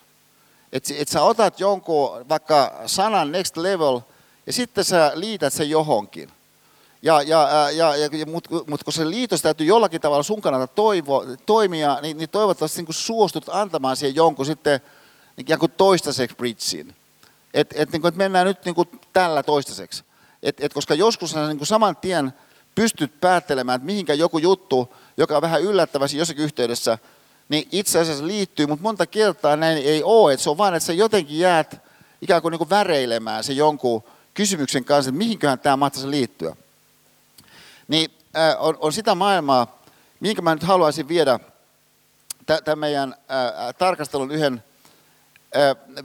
Että 0.73 0.93
et 0.97 1.07
sä 1.07 1.21
otat 1.21 1.59
jonkun 1.59 2.29
vaikka 2.29 2.73
sanan 2.85 3.31
next 3.31 3.57
level 3.57 3.99
ja 4.45 4.53
sitten 4.53 4.83
sä 4.83 5.11
liität 5.15 5.53
sen 5.53 5.69
johonkin. 5.69 6.31
Ja, 7.01 7.21
ja, 7.21 7.69
ja, 7.71 7.95
ja, 7.95 8.09
Mutta 8.25 8.49
mut 8.67 8.83
kun 8.83 8.93
se 8.93 9.09
liitos 9.09 9.41
täytyy 9.41 9.67
jollakin 9.67 10.01
tavalla 10.01 10.23
sun 10.23 10.41
kannalta 10.41 10.67
toivo, 10.67 11.25
toimia, 11.45 11.99
niin, 12.01 12.17
niin 12.17 12.29
toivottavasti 12.29 12.81
niin 12.81 12.93
suostut 12.93 13.49
antamaan 13.49 13.97
siihen 13.97 14.15
jonkun 14.15 14.45
sitten 14.45 14.81
ikään 15.37 15.59
kuin 15.59 15.71
toistaiseksi 15.71 16.35
bridgein. 16.35 16.95
Että 17.53 17.75
et, 17.77 17.91
niin 17.91 18.07
et 18.07 18.15
mennään 18.15 18.47
nyt 18.47 18.65
niin 18.65 18.75
kuin 18.75 18.89
tällä 19.13 19.43
toistaiseksi. 19.43 20.03
Et, 20.43 20.57
et 20.59 20.73
koska 20.73 20.93
joskus 20.93 21.31
sä 21.31 21.47
niin 21.47 21.57
kuin 21.57 21.67
saman 21.67 21.95
tien 21.95 22.33
pystyt 22.75 23.21
päättelemään, 23.21 23.75
että 23.75 23.85
mihinkä 23.85 24.13
joku 24.13 24.37
juttu, 24.37 24.93
joka 25.17 25.35
on 25.35 25.41
vähän 25.41 25.61
yllättävästi 25.61 26.17
jossakin 26.17 26.43
yhteydessä, 26.43 26.97
niin 27.49 27.67
itse 27.71 27.99
asiassa 27.99 28.27
liittyy, 28.27 28.67
mutta 28.67 28.83
monta 28.83 29.07
kertaa 29.07 29.55
näin 29.55 29.77
ei 29.77 30.03
ole. 30.03 30.33
Että 30.33 30.43
se 30.43 30.49
on 30.49 30.57
vain, 30.57 30.73
että 30.73 30.87
sä 30.87 30.93
jotenkin 30.93 31.39
jäät 31.39 31.81
ikään 32.21 32.41
kuin, 32.41 32.51
niin 32.51 32.57
kuin 32.57 32.69
väreilemään 32.69 33.43
se 33.43 33.53
jonkun 33.53 34.03
kysymyksen 34.33 34.85
kanssa, 34.85 35.09
että 35.09 35.17
mihinköhän 35.17 35.59
tämä 35.59 35.77
mahtaisi 35.77 36.11
liittyä 36.11 36.55
niin 37.87 38.11
äh, 38.37 38.55
on, 38.59 38.77
on 38.79 38.93
sitä 38.93 39.15
maailmaa, 39.15 39.83
minkä 40.19 40.41
mä 40.41 40.53
nyt 40.53 40.63
haluaisin 40.63 41.07
viedä 41.07 41.39
tämän 42.45 42.79
meidän 42.79 43.13
äh, 43.13 43.75
tarkastelun 43.77 44.31
yhden 44.31 44.63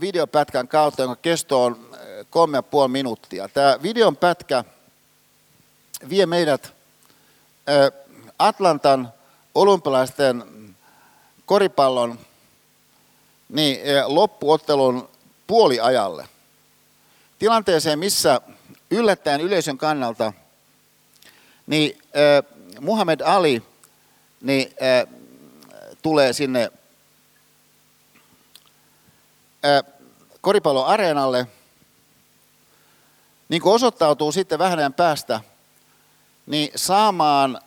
videopätkän 0.00 0.68
kautta, 0.68 1.02
jonka 1.02 1.16
kesto 1.22 1.64
on 1.64 1.96
kolme 2.30 2.58
ja 2.58 2.62
puoli 2.62 2.88
minuuttia. 2.88 3.48
Tämä 3.48 3.78
videon 3.82 4.16
pätkä 4.16 4.64
vie 6.08 6.26
meidät 6.26 6.72
Atlantan 8.38 9.12
olympialaisten 9.54 10.44
koripallon 11.46 12.18
niin, 13.48 13.78
loppuottelun 14.06 15.08
puoliajalle. 15.46 16.28
Tilanteeseen, 17.38 17.98
missä 17.98 18.40
yllättäen 18.90 19.40
yleisön 19.40 19.78
kannalta– 19.78 20.32
niin 21.70 21.98
Muhammad 22.80 23.20
Ali 23.20 23.62
niin, 24.40 24.74
tulee 26.02 26.32
sinne 26.32 26.72
koripalloareenalle, 30.40 31.46
niin 33.48 33.62
kuin 33.62 33.74
osoittautuu 33.74 34.32
sitten 34.32 34.58
vähän 34.58 34.92
päästä, 34.92 35.40
niin 36.46 36.70
saamaan 36.76 37.60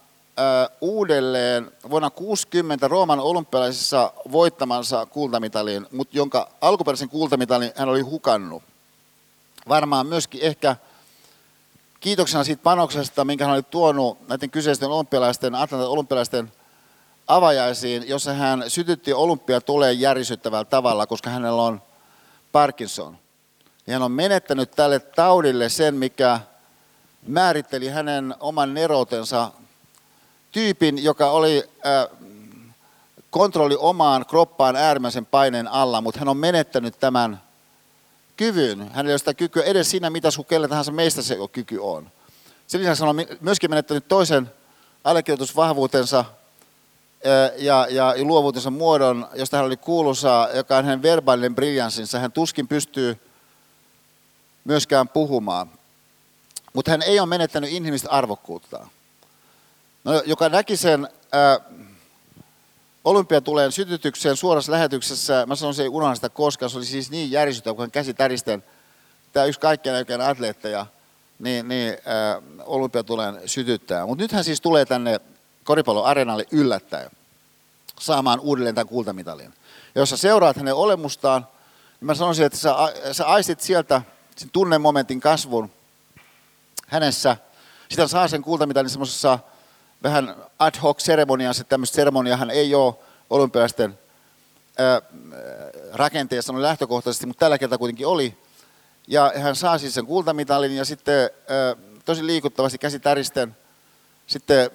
uudelleen 0.82 1.71
vuonna 1.89 2.10
60 2.10 2.88
Rooman 2.88 3.19
olympialaisissa 3.19 4.13
voittamansa 4.32 5.06
kultamitalin, 5.06 5.88
mutta 5.91 6.17
jonka 6.17 6.49
alkuperäisen 6.62 7.10
kultamitalin 7.10 7.71
hän 7.75 7.89
oli 7.89 8.01
hukannut. 8.01 8.63
Varmaan 9.69 10.08
myöskin 10.08 10.41
ehkä 10.41 10.75
kiitoksena 11.99 12.43
siitä 12.43 12.63
panoksesta, 12.63 13.25
minkä 13.25 13.45
hän 13.45 13.53
oli 13.53 13.63
tuonut 13.63 14.27
näiden 14.27 14.49
kyseisten 14.49 14.89
olympialaisten, 14.89 15.56
Atlantan 15.56 15.89
olympialaisten 15.89 16.51
avajaisiin, 17.27 18.07
jossa 18.07 18.33
hän 18.33 18.63
sytytti 18.67 19.13
olympia 19.13 19.62
tulee 19.62 19.93
järisyttävällä 19.93 20.65
tavalla, 20.65 21.07
koska 21.07 21.29
hänellä 21.29 21.62
on 21.62 21.81
Parkinson. 22.51 23.17
Ja 23.88 23.93
hän 23.93 24.01
on 24.01 24.12
menettänyt 24.12 24.71
tälle 24.71 24.99
taudille 24.99 25.69
sen, 25.69 25.95
mikä 25.95 26.39
määritteli 27.27 27.88
hänen 27.88 28.36
oman 28.39 28.73
nerotensa 28.73 29.51
tyypin, 30.51 31.03
joka 31.03 31.29
oli 31.29 31.63
äh, 31.86 32.17
kontrolli 33.29 33.75
omaan 33.79 34.25
kroppaan 34.25 34.75
äärimmäisen 34.75 35.25
paineen 35.25 35.67
alla, 35.67 36.01
mutta 36.01 36.19
hän 36.19 36.27
on 36.27 36.38
menettänyt 36.38 36.99
tämän 36.99 37.41
kyvyn. 38.38 38.79
Hänellä 38.79 39.09
ei 39.09 39.13
ole 39.13 39.17
sitä 39.17 39.33
kykyä 39.33 39.63
edes 39.63 39.91
siinä, 39.91 40.09
mitä 40.09 40.31
sun 40.31 40.45
kelle 40.45 40.67
tahansa 40.67 40.91
meistä 40.91 41.21
se 41.21 41.38
kyky 41.51 41.77
on. 41.77 42.12
Sen 42.67 42.81
lisäksi 42.81 43.03
hän 43.03 43.09
on 43.09 43.25
myöskin 43.41 43.69
menettänyt 43.69 44.07
toisen 44.07 44.51
allekirjoitusvahvuutensa 45.03 46.25
ja, 47.57 47.88
ja, 47.89 48.13
luovuutensa 48.23 48.69
muodon, 48.69 49.27
josta 49.36 49.57
hän 49.57 49.65
oli 49.65 49.77
kuuluisa, 49.77 50.49
joka 50.53 50.77
on 50.77 50.86
hänen 50.86 51.01
verbaalinen 51.01 51.55
briljanssinsa. 51.55 52.19
Hän 52.19 52.31
tuskin 52.31 52.67
pystyy 52.67 53.17
myöskään 54.63 55.09
puhumaan. 55.09 55.69
Mutta 56.73 56.91
hän 56.91 57.01
ei 57.01 57.19
ole 57.19 57.27
menettänyt 57.27 57.69
inhimillistä 57.69 58.09
arvokkuutta. 58.09 58.88
No, 60.03 60.21
joka 60.25 60.49
näki 60.49 60.77
sen 60.77 61.07
äh, 61.36 61.81
olympiatuleen 63.03 63.71
sytytykseen 63.71 64.36
suorassa 64.36 64.71
lähetyksessä, 64.71 65.45
mä 65.45 65.55
sanon 65.55 65.73
se 65.73 65.83
ei 65.83 65.89
unohda 65.89 66.15
sitä 66.15 66.29
koskaan, 66.29 66.69
se 66.69 66.77
oli 66.77 66.86
siis 66.86 67.12
niin 67.12 67.31
järisyttävä, 67.31 67.73
kun 67.73 67.83
hän 67.83 67.91
käsi 67.91 68.13
täristen, 68.13 68.63
tämä 69.33 69.45
yksi 69.45 69.59
kaikkien 69.59 69.95
aikojen 69.95 70.21
atleetteja, 70.21 70.86
niin, 71.39 71.67
niin 71.67 71.89
äh, 71.89 72.43
olympiatuleen 72.65 73.41
sytyttää. 73.45 74.05
Mutta 74.05 74.23
nyt 74.23 74.31
hän 74.31 74.43
siis 74.43 74.62
tulee 74.62 74.86
tänne 74.86 75.19
koripallon 75.63 76.06
areenalle 76.06 76.45
yllättäen 76.52 77.12
saamaan 77.99 78.39
uudelleen 78.39 78.76
tämän 78.76 78.88
kultamitalin. 78.88 79.54
Ja 79.95 80.02
jos 80.02 80.10
sä 80.10 80.17
seuraat 80.17 80.58
hänen 80.58 80.76
olemustaan, 80.76 81.47
niin 81.99 82.06
mä 82.06 82.15
sanoisin, 82.15 82.45
että 82.45 82.58
sä, 82.58 82.76
sä 83.12 83.26
aistit 83.26 83.62
sieltä 83.62 84.02
sen 84.36 84.49
tunnemomentin 84.49 85.21
kasvun 85.21 85.71
hänessä. 86.88 87.38
Sitä 87.89 88.08
saa 88.08 88.28
sen 88.28 88.41
kultamitalin 88.41 88.89
semmoisessa 88.89 89.39
vähän 90.04 90.36
ad 90.60 90.76
hoc 90.84 90.99
seremoniassa, 90.99 91.63
tämmöistä 91.63 91.95
seremoniahan 91.95 92.49
ei 92.49 92.76
ole 92.76 92.95
olympialaisten 93.30 93.99
rakenteessa 95.93 96.54
no 96.54 96.62
lähtökohtaisesti, 96.62 97.26
mutta 97.26 97.39
tällä 97.39 97.58
kertaa 97.58 97.78
kuitenkin 97.78 98.08
oli. 98.08 98.38
Ja 99.08 99.32
hän 99.36 99.56
saa 99.56 99.78
siis 99.78 99.93
sen 99.93 100.06
kultamitalin 100.06 100.76
ja 100.76 100.86
sitten 100.86 101.30
tosi 102.06 102.26
liikuttavasti 102.26 102.78
käsitäristen 102.78 103.56
sitten 104.28 104.71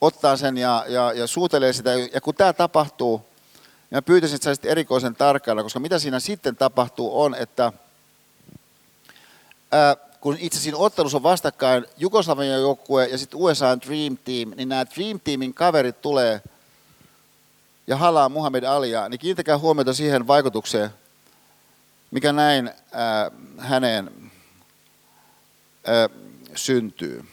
ottaa 0.00 0.36
sen 0.36 0.56
ja, 0.56 0.84
ja, 0.88 1.12
ja 1.12 1.26
suutelee 1.26 1.72
sitä. 1.72 1.90
Ja 1.94 2.20
kun 2.20 2.34
tämä 2.34 2.52
tapahtuu, 2.52 3.26
niin 3.90 3.96
mä 3.96 4.02
pyytäisin, 4.02 4.36
että 4.36 4.44
saisit 4.44 4.64
erikoisen 4.64 5.16
tarkkailla, 5.16 5.62
koska 5.62 5.80
mitä 5.80 5.98
siinä 5.98 6.20
sitten 6.20 6.56
tapahtuu 6.56 7.22
on, 7.22 7.34
että 7.34 7.72
ää, 9.72 9.96
kun 10.20 10.36
itse 10.40 10.60
siinä 10.60 10.78
ottelussa 10.78 11.18
on 11.18 11.22
vastakkain 11.22 11.86
Jugoslavian 11.96 12.60
joukkue 12.60 13.06
ja 13.06 13.18
sitten 13.18 13.40
USA 13.40 13.78
Dream 13.80 14.18
Team, 14.24 14.52
niin 14.56 14.68
nämä 14.68 14.86
Dream 14.96 15.20
Teamin 15.24 15.54
kaverit 15.54 16.02
tulee 16.02 16.42
ja 17.86 17.96
halaa 17.96 18.28
Muhammad 18.28 18.62
Alia, 18.62 19.08
niin 19.08 19.18
kiinnittäkää 19.18 19.58
huomiota 19.58 19.94
siihen 19.94 20.26
vaikutukseen, 20.26 20.90
mikä 22.10 22.32
näin 22.32 22.70
ää, 22.92 23.30
häneen 23.58 24.10
ää, 25.86 26.08
syntyy. 26.54 27.24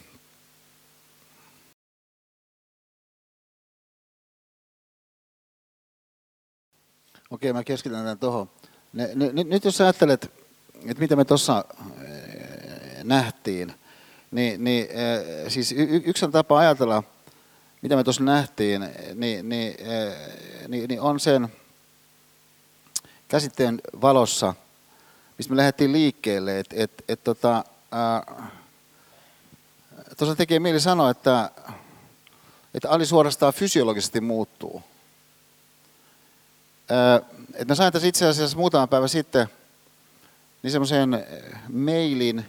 Okei, 7.30 7.54
mä 7.54 7.64
keskitän 7.64 8.00
tämän 8.00 8.18
tuohon. 8.18 8.50
Nyt 9.46 9.66
jos 9.66 9.82
ajattelet, 9.82 10.32
että 10.86 11.02
mitä 11.02 11.16
me 11.16 11.26
tuossa 11.26 11.66
nähtiin. 13.04 13.74
Niin, 14.32 14.64
niin, 14.64 14.88
siis 15.48 15.72
y- 15.72 16.02
yksi 16.06 16.28
tapa 16.32 16.60
ajatella 16.60 17.04
mitä 17.86 17.96
me 17.96 18.04
tuossa 18.04 18.24
nähtiin, 18.24 18.82
niin, 19.16 19.50
niin, 19.50 19.76
niin, 20.68 20.88
niin 20.88 21.02
on 21.02 21.20
sen 21.20 21.48
käsitteen 23.28 23.82
valossa, 24.02 24.54
mistä 25.38 25.54
me 25.54 25.58
lähdettiin 25.58 25.92
liikkeelle, 25.92 26.60
että 26.60 26.76
et, 26.80 27.04
et, 27.08 27.24
tota, 27.24 27.64
tuossa 30.18 30.36
tekee 30.36 30.60
mieli 30.60 30.80
sanoa, 30.80 31.10
että, 31.10 31.50
että 32.74 32.90
Ali 32.90 33.06
suorastaan 33.06 33.54
fysiologisesti 33.54 34.22
muuttuu. 34.22 34.84
Et 37.54 37.68
mä 37.68 37.76
sain 37.76 37.94
tässä 37.94 38.08
itse 38.08 38.26
asiassa 38.26 38.58
muutama 38.58 38.88
päivä 38.88 39.08
sitten 39.08 39.48
niin 40.64 40.72
semmoisen 40.72 41.26
mailin 41.74 42.46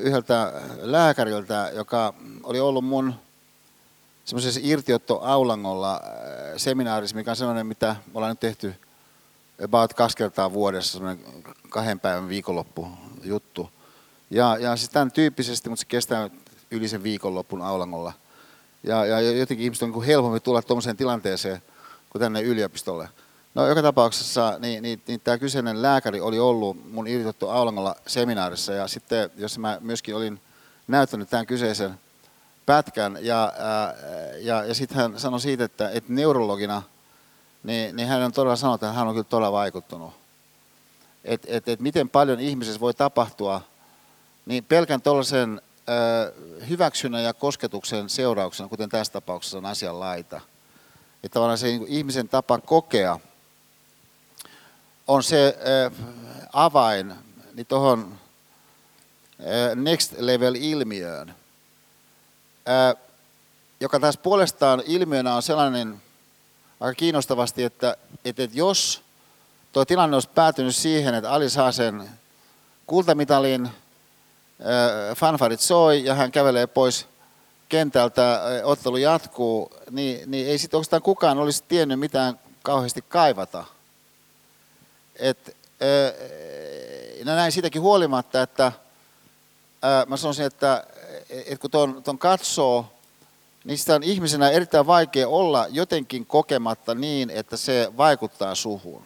yhdeltä 0.00 0.52
lääkäriltä, 0.80 1.70
joka 1.74 2.14
oli 2.42 2.60
ollut 2.60 2.84
mun 2.84 3.14
semmoisessa 4.24 4.60
irtiotto-aulangolla 4.62 6.00
seminaarissa, 6.56 7.16
mikä 7.16 7.30
on 7.30 7.36
sellainen, 7.36 7.66
mitä 7.66 7.96
me 8.06 8.12
ollaan 8.14 8.30
nyt 8.30 8.40
tehty 8.40 8.74
about 9.64 9.94
kaksi 9.94 10.16
kertaa 10.16 10.52
vuodessa, 10.52 10.92
semmoinen 10.92 11.24
kahden 11.68 12.00
päivän 12.00 12.28
viikonloppu 12.28 12.88
juttu. 13.24 13.70
Ja, 14.30 14.56
ja 14.60 14.76
siis 14.76 14.90
tämän 14.90 15.12
tyyppisesti, 15.12 15.68
mutta 15.68 15.80
se 15.80 15.86
kestää 15.86 16.30
yli 16.70 16.88
sen 16.88 17.02
viikonloppun 17.02 17.62
aulangolla. 17.62 18.12
Ja, 18.82 19.06
ja 19.06 19.20
jotenkin 19.20 19.64
ihmiset 19.64 19.82
on 19.82 19.90
niin 19.90 20.02
helpompi 20.02 20.40
tulla 20.40 20.62
tuommoiseen 20.62 20.96
tilanteeseen 20.96 21.62
kuin 22.12 22.20
tänne 22.20 22.42
yliopistolle. 22.42 23.08
No 23.54 23.66
joka 23.66 23.82
tapauksessa 23.82 24.58
niin, 24.58 24.82
niin, 24.82 25.02
niin 25.06 25.20
tämä 25.20 25.38
kyseinen 25.38 25.82
lääkäri 25.82 26.20
oli 26.20 26.38
ollut 26.38 26.92
mun 26.92 27.06
irtottu 27.06 27.48
Aulangolla 27.48 27.96
seminaarissa 28.06 28.72
ja 28.72 28.88
sitten, 28.88 29.30
jos 29.36 29.58
mä 29.58 29.78
myöskin 29.80 30.16
olin 30.16 30.40
näyttänyt 30.88 31.30
tämän 31.30 31.46
kyseisen 31.46 32.00
pätkän 32.66 33.18
ja, 33.20 33.52
ää, 33.58 33.94
ja, 34.36 34.64
ja 34.64 34.74
sitten 34.74 34.96
hän 34.96 35.20
sanoi 35.20 35.40
siitä, 35.40 35.64
että, 35.64 35.90
että 35.90 36.12
neurologina, 36.12 36.82
niin, 37.62 37.96
niin 37.96 38.08
hän 38.08 38.22
on 38.22 38.32
todella 38.32 38.56
sanonut, 38.56 38.82
että 38.82 38.92
hän 38.92 39.08
on 39.08 39.14
kyllä 39.14 39.24
todella 39.24 39.52
vaikuttunut. 39.52 40.12
Että 41.24 41.48
et, 41.50 41.68
et 41.68 41.80
miten 41.80 42.08
paljon 42.08 42.40
ihmisessä 42.40 42.80
voi 42.80 42.94
tapahtua, 42.94 43.60
niin 44.46 44.64
pelkän 44.64 45.02
tuollaisen 45.02 45.60
hyväksynnän 46.68 47.24
ja 47.24 47.34
kosketuksen 47.34 48.08
seurauksena, 48.08 48.68
kuten 48.68 48.88
tässä 48.88 49.12
tapauksessa 49.12 49.58
on 49.58 49.66
asian 49.66 50.00
laita. 50.00 50.40
Että 51.24 51.34
tavallaan 51.34 51.58
se 51.58 51.66
niin 51.66 51.86
ihmisen 51.88 52.28
tapa 52.28 52.58
kokea– 52.58 53.18
on 55.06 55.22
se 55.22 55.58
avain 56.52 57.14
niin 57.54 57.66
tuohon 57.66 58.18
next 59.74 60.12
level 60.18 60.54
ilmiöön, 60.54 61.34
joka 63.80 64.00
taas 64.00 64.16
puolestaan 64.16 64.82
ilmiönä 64.86 65.34
on 65.34 65.42
sellainen 65.42 66.02
aika 66.80 66.94
kiinnostavasti, 66.94 67.62
että, 67.62 67.96
että 68.24 68.48
jos 68.52 69.02
tuo 69.72 69.84
tilanne 69.84 70.16
olisi 70.16 70.28
päätynyt 70.34 70.76
siihen, 70.76 71.14
että 71.14 71.32
Ali 71.32 71.50
saa 71.50 71.72
sen 71.72 72.10
kultamitalin, 72.86 73.68
fanfarit 75.16 75.60
soi 75.60 76.04
ja 76.04 76.14
hän 76.14 76.32
kävelee 76.32 76.66
pois 76.66 77.06
kentältä, 77.72 78.42
ottelu 78.64 78.96
jatkuu, 78.96 79.72
niin, 79.90 80.30
niin 80.30 80.46
ei 80.48 80.58
sitten 80.58 80.78
oikeastaan 80.78 81.02
kukaan 81.02 81.38
olisi 81.38 81.64
tiennyt 81.68 82.00
mitään 82.00 82.38
kauheasti 82.62 83.02
kaivata– 83.08 83.64
et, 85.16 85.56
no 87.24 87.34
näin 87.34 87.52
siitäkin 87.52 87.82
huolimatta, 87.82 88.42
että 88.42 88.72
mä 90.06 90.16
sanoisin, 90.16 90.46
että, 90.46 90.84
että 91.30 91.60
kun 91.60 91.70
ton, 91.70 92.02
ton 92.02 92.18
katsoo, 92.18 92.92
niin 93.64 93.78
sitä 93.78 93.94
on 93.94 94.02
ihmisenä 94.02 94.50
erittäin 94.50 94.86
vaikea 94.86 95.28
olla 95.28 95.66
jotenkin 95.70 96.26
kokematta 96.26 96.94
niin, 96.94 97.30
että 97.30 97.56
se 97.56 97.92
vaikuttaa 97.96 98.54
suhun. 98.54 99.02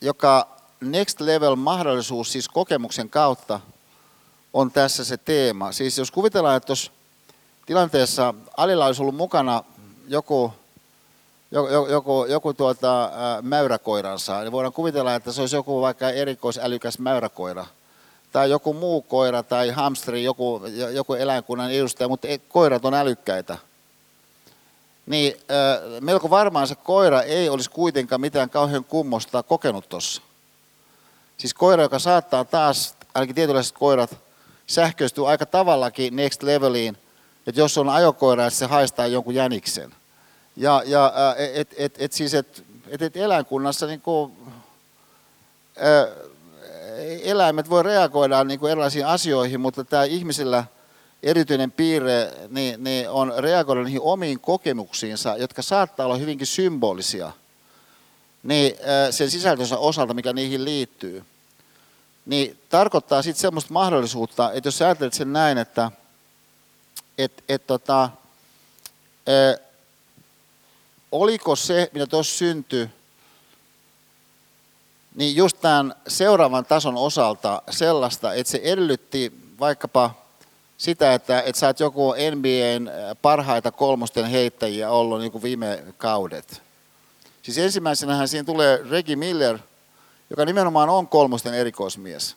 Joka 0.00 0.48
next 0.80 1.20
level 1.20 1.56
mahdollisuus 1.56 2.32
siis 2.32 2.48
kokemuksen 2.48 3.10
kautta 3.10 3.60
on 4.52 4.70
tässä 4.70 5.04
se 5.04 5.16
teema. 5.16 5.72
Siis 5.72 5.98
jos 5.98 6.10
kuvitellaan, 6.10 6.56
että 6.56 6.66
tuossa 6.66 6.92
tilanteessa 7.66 8.34
Alilla 8.56 8.86
olisi 8.86 9.02
ollut 9.02 9.14
mukana 9.16 9.64
joku 10.08 10.52
joku, 11.50 11.68
joku, 11.90 12.24
joku 12.24 12.54
tuota, 12.54 13.10
mäyräkoiransa, 13.42 14.40
niin 14.40 14.52
voidaan 14.52 14.72
kuvitella, 14.72 15.14
että 15.14 15.32
se 15.32 15.40
olisi 15.40 15.56
joku 15.56 15.80
vaikka 15.80 16.10
erikoisälykäs 16.10 16.98
mäyräkoira. 16.98 17.66
Tai 18.32 18.50
joku 18.50 18.74
muu 18.74 19.02
koira 19.02 19.42
tai 19.42 19.70
hamsteri, 19.70 20.24
joku, 20.24 20.62
joku 20.92 21.14
eläinkunnan 21.14 21.72
edustaja, 21.72 22.08
mutta 22.08 22.28
ei, 22.28 22.38
koirat 22.38 22.84
on 22.84 22.94
älykkäitä. 22.94 23.58
Niin 25.06 25.34
ä, 25.50 26.00
melko 26.00 26.30
varmaan 26.30 26.66
se 26.66 26.74
koira 26.74 27.22
ei 27.22 27.48
olisi 27.48 27.70
kuitenkaan 27.70 28.20
mitään 28.20 28.50
kauhean 28.50 28.84
kummosta 28.84 29.42
kokenut 29.42 29.88
tuossa. 29.88 30.22
Siis 31.38 31.54
koira, 31.54 31.82
joka 31.82 31.98
saattaa 31.98 32.44
taas, 32.44 32.94
ainakin 33.14 33.34
tietynlaiset 33.34 33.76
koirat, 33.78 34.16
sähköistyä 34.70 35.28
aika 35.28 35.46
tavallakin 35.46 36.16
next 36.16 36.42
leveliin, 36.42 36.96
että 37.46 37.60
jos 37.60 37.78
on 37.78 37.88
ajokoira, 37.88 38.50
se 38.50 38.66
haistaa 38.66 39.06
jonkun 39.06 39.34
jäniksen 39.34 39.94
ja, 40.56 40.82
ja 40.86 41.12
et, 41.54 41.74
et, 41.76 41.94
et 41.98 42.12
siis, 42.12 42.34
et, 42.34 42.64
et, 42.88 43.02
et 43.02 43.16
eläinkunnassa 43.16 43.86
niin 43.86 44.00
kuin, 44.00 44.32
ä, 45.82 46.08
eläimet 47.22 47.70
voi 47.70 47.82
reagoida 47.82 48.44
niin 48.44 48.60
kuin 48.60 48.72
erilaisiin 48.72 49.06
asioihin, 49.06 49.60
mutta 49.60 49.84
tämä 49.84 50.04
ihmisillä 50.04 50.64
erityinen 51.22 51.72
piirre 51.72 52.32
niin, 52.48 52.84
niin 52.84 53.10
on 53.10 53.32
reagoida 53.38 53.82
niihin 53.82 54.00
omiin 54.00 54.40
kokemuksiinsa, 54.40 55.36
jotka 55.36 55.62
saattaa 55.62 56.06
olla 56.06 56.16
hyvinkin 56.16 56.46
symbolisia 56.46 57.32
niin, 58.42 58.74
sen 59.10 59.30
sisältönsä 59.30 59.78
osalta, 59.78 60.14
mikä 60.14 60.32
niihin 60.32 60.64
liittyy. 60.64 61.24
Niin 62.30 62.58
tarkoittaa 62.68 63.22
sitten 63.22 63.40
semmoista 63.40 63.72
mahdollisuutta, 63.72 64.52
että 64.52 64.66
jos 64.66 64.82
ajattelet 64.82 65.12
sen 65.12 65.32
näin, 65.32 65.58
että 65.58 65.90
et, 67.18 67.44
et, 67.48 67.66
tota, 67.66 68.02
ä, 68.04 68.10
oliko 71.12 71.56
se, 71.56 71.90
mitä 71.92 72.06
tuossa 72.06 72.38
syntyi, 72.38 72.90
niin 75.14 75.36
just 75.36 75.56
tämän 75.60 75.94
seuraavan 76.08 76.64
tason 76.64 76.96
osalta 76.96 77.62
sellaista, 77.70 78.34
että 78.34 78.50
se 78.50 78.60
edellytti 78.62 79.32
vaikkapa 79.60 80.14
sitä, 80.78 81.14
että, 81.14 81.42
että 81.42 81.60
sä 81.60 81.66
oot 81.66 81.80
joku 81.80 82.14
NBAn 82.36 82.90
parhaita 83.22 83.72
kolmosten 83.72 84.26
heittäjiä 84.26 84.90
ollut 84.90 85.20
niin 85.20 85.32
kuin 85.32 85.42
viime 85.42 85.84
kaudet. 85.98 86.62
Siis 87.42 87.58
ensimmäisenähän 87.58 88.28
siinä 88.28 88.44
tulee 88.44 88.80
Reggie 88.90 89.16
Miller, 89.16 89.58
joka 90.30 90.44
nimenomaan 90.44 90.88
on 90.88 91.08
kolmosten 91.08 91.54
erikoismies. 91.54 92.36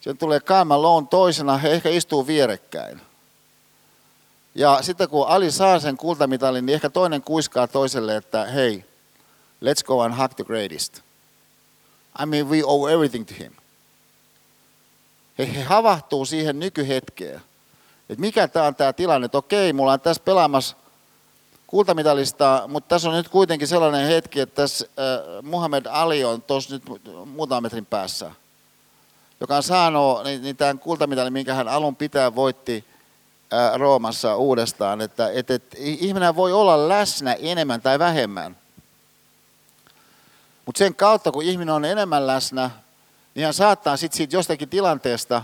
Sitten 0.00 0.18
tulee 0.18 0.40
Kyle 0.40 0.64
Malone 0.64 1.06
toisena, 1.10 1.58
he 1.58 1.72
ehkä 1.72 1.88
istuu 1.88 2.26
vierekkäin. 2.26 3.00
Ja 4.54 4.82
sitten 4.82 5.08
kun 5.08 5.28
Ali 5.28 5.50
saa 5.50 5.80
sen 5.80 5.96
kultamitalin, 5.96 6.66
niin 6.66 6.74
ehkä 6.74 6.90
toinen 6.90 7.22
kuiskaa 7.22 7.66
toiselle, 7.66 8.16
että 8.16 8.44
hei, 8.44 8.84
let's 9.64 9.84
go 9.84 10.00
and 10.00 10.14
hug 10.22 10.30
the 10.36 10.44
greatest. 10.44 11.00
I 12.22 12.26
mean, 12.26 12.48
we 12.48 12.62
owe 12.64 12.92
everything 12.92 13.26
to 13.26 13.34
him. 13.38 13.52
He, 15.38 15.54
he 15.54 15.62
havahtuu 15.62 16.24
siihen 16.24 16.58
nykyhetkeen. 16.58 17.40
Että 18.08 18.20
mikä 18.20 18.48
tämä 18.48 18.66
on 18.66 18.74
tämä 18.74 18.92
tilanne, 18.92 19.24
että 19.24 19.38
okei, 19.38 19.72
mulla 19.72 19.92
on 19.92 20.00
tässä 20.00 20.22
pelaamassa 20.24 20.76
kultamitalista, 21.68 22.64
mutta 22.68 22.88
tässä 22.88 23.08
on 23.08 23.14
nyt 23.14 23.28
kuitenkin 23.28 23.68
sellainen 23.68 24.06
hetki, 24.06 24.40
että 24.40 24.62
tässä 24.62 24.86
äh, 24.98 25.44
Muhammad 25.44 25.86
Ali 25.90 26.24
on 26.24 26.42
tuossa 26.42 26.74
nyt 26.74 26.82
muutaman 27.26 27.62
metrin 27.62 27.86
päässä, 27.86 28.30
joka 29.40 29.56
on 29.56 29.62
saanut 29.62 30.24
niin, 30.24 30.42
niin 30.42 30.56
tämän 30.56 30.78
kultamitalin, 30.78 31.32
minkä 31.32 31.54
hän 31.54 31.68
alun 31.68 31.96
pitää 31.96 32.34
voitti– 32.34 32.84
Roomassa 33.76 34.36
uudestaan, 34.36 35.00
että, 35.00 35.30
että, 35.30 35.54
että 35.54 35.76
ihminen 35.80 36.36
voi 36.36 36.52
olla 36.52 36.88
läsnä 36.88 37.32
enemmän 37.32 37.82
tai 37.82 37.98
vähemmän. 37.98 38.56
Mutta 40.66 40.78
sen 40.78 40.94
kautta, 40.94 41.32
kun 41.32 41.42
ihminen 41.42 41.74
on 41.74 41.84
enemmän 41.84 42.26
läsnä, 42.26 42.70
niin 43.34 43.44
hän 43.44 43.54
saattaa 43.54 43.96
sitten 43.96 44.16
siitä 44.16 44.36
jostakin 44.36 44.68
tilanteesta 44.68 45.42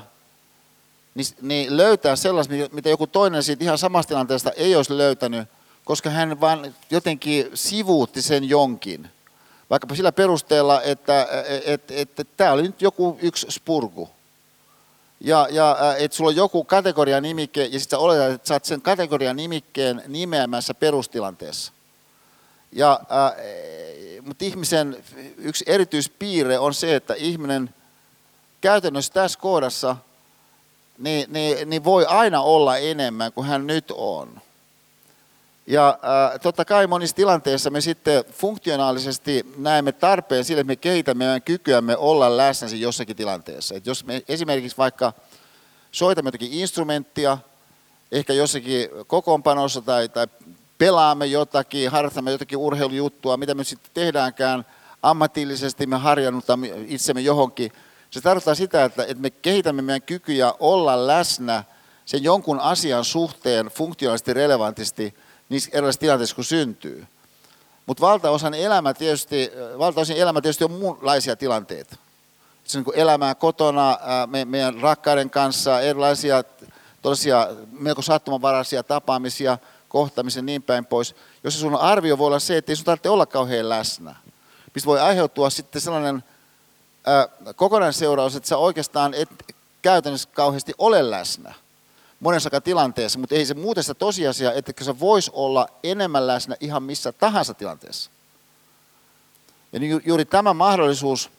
niin, 1.15 1.27
niin 1.43 1.77
löytää 1.77 2.17
sellaista, 2.17 2.55
mitä 2.73 2.89
joku 2.89 3.07
toinen 3.07 3.43
siitä 3.43 3.65
ihan 3.65 3.79
samasta 3.79 4.09
tilanteesta 4.09 4.51
ei 4.51 4.77
olisi 4.77 4.99
löytänyt, 4.99 5.49
koska 5.85 6.11
hän 6.11 6.41
vain 6.41 6.75
jotenkin 6.91 7.51
sivuutti 7.55 8.23
sen 8.23 8.49
jonkin. 8.49 9.11
Vaikkapa 9.71 9.95
sillä 9.95 10.13
perusteella, 10.13 10.83
että 10.83 11.29
että, 11.47 11.73
että, 11.73 11.95
että 11.97 12.25
tämä 12.37 12.53
oli 12.53 12.63
nyt 12.63 12.83
joku 12.83 13.19
yksi 13.23 13.47
spurku 13.51 14.09
ja, 15.25 15.49
ja 15.51 15.77
että 15.99 16.17
sulla 16.17 16.31
on 16.31 16.37
joku 16.37 16.65
kategoria 16.65 17.21
nimikke 17.21 17.65
ja 17.65 17.81
sitten 17.81 17.99
oletat, 17.99 18.33
että 18.33 18.49
sä 18.49 18.55
oot 18.55 18.65
sen 18.65 18.83
kategorian 18.83 19.37
nimikkeen 19.37 20.03
nimeämässä 20.09 20.75
perustilanteessa. 20.75 21.73
Ja, 22.73 23.01
ää, 23.09 23.33
mutta 24.23 24.45
ihmisen 24.45 25.05
yksi 25.37 25.65
erityispiirre 25.69 26.59
on 26.59 26.75
se, 26.75 26.95
että 26.95 27.15
ihminen 27.15 27.75
käytännössä 28.61 29.13
tässä 29.13 29.39
kohdassa 29.39 29.97
niin, 30.99 31.33
niin, 31.33 31.71
niin 31.71 31.85
voi 31.85 32.07
aina 32.07 32.43
olla 32.43 32.77
enemmän 32.77 33.33
kuin 33.33 33.47
hän 33.47 33.67
nyt 33.67 33.91
on. 33.91 34.41
Ja 35.67 35.89
äh, 35.89 36.41
totta 36.41 36.65
kai 36.65 36.87
monissa 36.87 37.17
tilanteissa 37.17 37.71
me 37.71 37.81
sitten 37.81 38.25
funktionaalisesti 38.25 39.47
näemme 39.57 39.93
tarpeen 39.93 40.45
sille, 40.45 40.61
että 40.61 40.69
me 40.69 40.77
kehitämme 40.77 41.25
meidän 41.25 41.43
kykyämme 41.43 41.97
olla 41.97 42.37
läsnä 42.37 42.69
jossakin 42.69 43.17
tilanteessa. 43.17 43.75
Et 43.75 43.87
jos 43.87 44.05
me 44.05 44.23
esimerkiksi 44.29 44.79
vaikka 44.79 45.13
soitamme 45.93 46.29
jotakin 46.29 46.53
instrumenttia, 46.53 47.39
ehkä 48.13 48.33
jossakin 48.33 48.89
kokoonpanossa 49.07 49.81
tai, 49.83 50.09
tai 50.09 50.27
pelaamme 50.79 51.27
jotakin, 51.27 51.91
harrastamme 51.91 52.31
jotakin 52.31 52.59
urheilujuttua, 52.59 53.37
mitä 53.37 53.55
me 53.55 53.65
sitten 53.65 53.91
tehdäänkään 53.95 54.67
ammatillisesti, 55.03 55.87
me 55.87 55.97
harjannutamme 55.97 56.69
itsemme 56.87 57.21
johonkin. 57.21 57.73
Se 58.11 58.21
tarkoittaa 58.21 58.55
sitä, 58.55 58.85
että, 58.85 59.03
että 59.03 59.23
me 59.23 59.31
kehitämme 59.31 59.83
meidän 59.83 60.03
kykyjä 60.03 60.53
olla 60.61 61.07
läsnä 61.07 61.65
sen 62.05 62.23
jonkun 62.23 62.61
asian 62.61 63.05
suhteen 63.05 63.67
funktionaalisesti 63.67 64.35
relevantisti 64.35 65.15
niissä 65.55 65.71
erilaisissa 65.73 66.01
tilanteissa, 66.01 66.37
kun 66.37 66.45
syntyy. 66.45 67.07
Mutta 67.87 68.01
valtaosan 68.01 68.55
elämä 68.55 68.95
tietysti, 68.95 69.53
valtaosin 69.79 70.17
elämä 70.17 70.41
tietysti 70.41 70.65
on 70.65 70.71
muunlaisia 70.71 71.37
tilanteita. 71.37 71.97
Se 72.65 72.79
on 72.79 72.85
niin 72.85 72.99
elämää 72.99 73.35
kotona, 73.35 73.99
me, 74.27 74.45
meidän 74.45 74.81
rakkaiden 74.81 75.31
kanssa, 75.31 75.81
erilaisia 75.81 76.45
tosiaan 77.03 77.57
melko 77.73 78.03
sattumanvaraisia 78.03 78.83
tapaamisia, 78.83 79.59
kohtaamisia 79.89 80.43
niin 80.43 80.63
päin 80.63 80.87
pois, 80.87 81.17
jossa 81.45 81.61
sun 81.61 81.77
arvio 81.77 82.19
voi 82.19 82.27
olla 82.27 82.39
se, 82.39 82.57
että 82.57 82.73
ei 82.73 82.77
sun 82.77 82.85
tarvitse 82.85 83.09
olla 83.09 83.27
kauhean 83.27 83.69
läsnä. 83.69 84.17
Mistä 84.75 84.87
voi 84.87 85.01
aiheutua 85.01 85.51
sitten 85.51 85.83
sellainen 85.83 86.25
ää, 87.07 87.29
kokonaisseuraus, 87.57 88.37
että 88.37 88.49
sä 88.49 88.57
oikeastaan 88.57 89.15
et 89.15 89.29
käytännössä 89.83 90.29
kauheasti 90.33 90.75
ole 90.79 91.11
läsnä 91.11 91.55
monessakaan 92.21 92.63
tilanteessa, 92.63 93.19
mutta 93.19 93.35
ei 93.35 93.47
se 93.47 93.55
muuta 93.55 93.83
sitä 93.83 93.95
tosiasiaa, 93.95 94.53
että 94.53 94.85
se 94.85 95.01
voisi 95.01 95.31
olla 95.35 95.69
enemmän 95.85 96.27
läsnä 96.27 96.57
ihan 96.61 96.83
missä 96.83 97.13
tahansa 97.13 97.55
tilanteessa. 97.55 98.11
Ja 99.73 99.81
niin 99.81 100.03
juuri 100.05 100.25
tämä 100.25 100.55
mahdollisuus, 100.55 101.31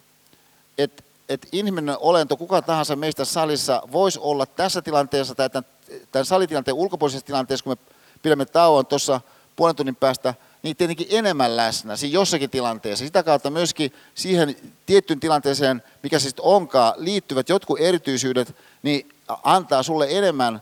että, 0.78 1.04
että 1.30 1.48
inhimillinen 1.52 1.98
olento, 2.00 2.38
kuka 2.38 2.62
tahansa 2.62 2.96
meistä 2.96 3.26
salissa, 3.26 3.82
voisi 3.92 4.20
olla 4.20 4.46
tässä 4.46 4.82
tilanteessa 4.82 5.36
tai 5.36 5.50
tämän, 5.50 5.70
tämän 6.12 6.26
salitilanteen 6.26 6.76
ulkopuolisessa 6.76 7.26
tilanteessa, 7.26 7.64
kun 7.64 7.72
me 7.72 7.94
pidämme 8.22 8.46
tauon 8.46 8.86
tuossa 8.86 9.22
puolen 9.56 9.76
tunnin 9.76 9.96
päästä, 9.96 10.34
niin 10.64 10.76
tietenkin 10.76 11.08
enemmän 11.10 11.58
läsnä 11.58 11.96
siinä 11.96 12.14
jossakin 12.14 12.50
tilanteessa. 12.50 13.06
Sitä 13.06 13.24
kautta 13.24 13.50
myöskin 13.50 13.94
siihen 14.16 14.56
tiettyyn 14.86 15.20
tilanteeseen, 15.20 15.84
mikä 16.04 16.20
siis 16.20 16.36
onkaan, 16.40 16.94
liittyvät 16.98 17.50
jotkut 17.50 17.80
erityisyydet, 17.80 18.56
niin 18.84 19.15
antaa 19.44 19.84
sulle 19.84 20.08
enemmän 20.10 20.62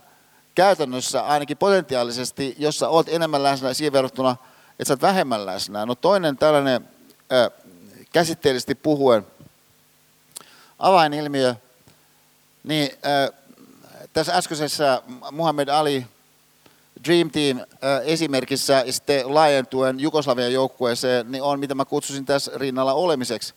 käytännössä 0.54 1.22
ainakin 1.22 1.56
potentiaalisesti, 1.56 2.54
jos 2.58 2.78
sä 2.78 2.88
oot 2.88 3.08
enemmän 3.08 3.42
läsnä 3.42 3.74
siihen 3.74 3.92
verrattuna, 3.92 4.36
että 4.70 4.84
sä 4.84 4.92
oot 4.92 5.02
vähemmän 5.02 5.46
läsnä. 5.46 5.86
No 5.86 5.94
toinen 5.94 6.36
tällainen 6.36 6.88
äh, 7.32 7.50
käsitteellisesti 8.12 8.74
puhuen 8.74 9.26
avainilmiö, 10.78 11.54
niin 12.64 12.90
äh, 13.06 13.40
tässä 14.12 14.34
äskeisessä 14.36 15.02
Muhammed 15.30 15.68
Ali 15.68 16.06
Dream 17.04 17.30
Team 17.30 17.58
äh, 17.58 17.66
esimerkissä 18.04 18.72
ja 18.86 18.92
sitten 18.92 19.34
laajentuen 19.34 20.00
Jugoslavian 20.00 20.52
joukkueeseen, 20.52 21.32
niin 21.32 21.42
on 21.42 21.60
mitä 21.60 21.74
mä 21.74 21.84
kutsusin 21.84 22.26
tässä 22.26 22.52
rinnalla 22.54 22.92
olemiseksi. 22.92 23.54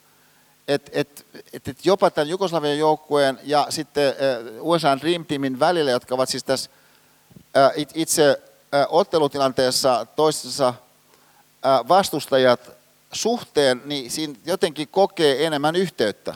Et, 0.67 0.89
et, 0.93 1.25
et, 1.53 1.67
et 1.67 1.85
jopa 1.85 2.11
tämän 2.11 2.29
Jugoslavian 2.29 2.77
joukkueen 2.77 3.39
ja 3.43 3.67
sitten 3.69 4.13
USA 4.59 4.99
Dream 5.01 5.25
Teamin 5.25 5.59
välillä, 5.59 5.91
jotka 5.91 6.15
ovat 6.15 6.29
siis 6.29 6.43
tässä 6.43 6.69
itse 7.93 8.41
ottelutilanteessa 8.89 10.05
toistensa 10.15 10.73
vastustajat 11.87 12.59
suhteen, 13.11 13.81
niin 13.85 14.11
siinä 14.11 14.35
jotenkin 14.45 14.87
kokee 14.87 15.45
enemmän 15.45 15.75
yhteyttä. 15.75 16.35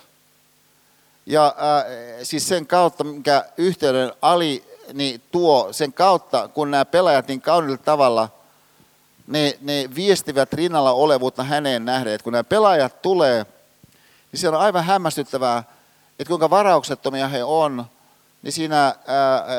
Ja 1.26 1.56
siis 2.24 2.48
sen 2.48 2.68
kautta, 2.68 3.04
minkä 3.04 3.46
yhteyden 3.58 4.14
Ali 4.22 4.64
niin 4.94 5.22
tuo, 5.32 5.68
sen 5.72 5.94
kautta, 5.94 6.48
kun 6.48 6.72
nämä 6.72 6.86
pelaajat 6.86 7.28
niin 7.28 7.42
kaunilla 7.42 7.78
tavalla, 7.78 8.30
ne, 9.28 9.58
ne 9.62 9.90
viestivät 9.96 10.54
rinnalla 10.54 10.92
olevuutta 10.92 11.44
häneen 11.44 11.86
nähden. 11.86 12.14
Että 12.14 12.24
kun 12.24 12.34
nämä 12.34 12.44
pelaajat 12.44 13.02
tulee, 13.02 13.46
niin 14.32 14.40
se 14.40 14.48
on 14.48 14.56
aivan 14.56 14.84
hämmästyttävää, 14.84 15.64
että 16.20 16.30
kuinka 16.30 16.50
varauksettomia 16.50 17.28
he 17.28 17.44
on– 17.44 17.86
niin 18.42 18.52
siinä 18.52 18.96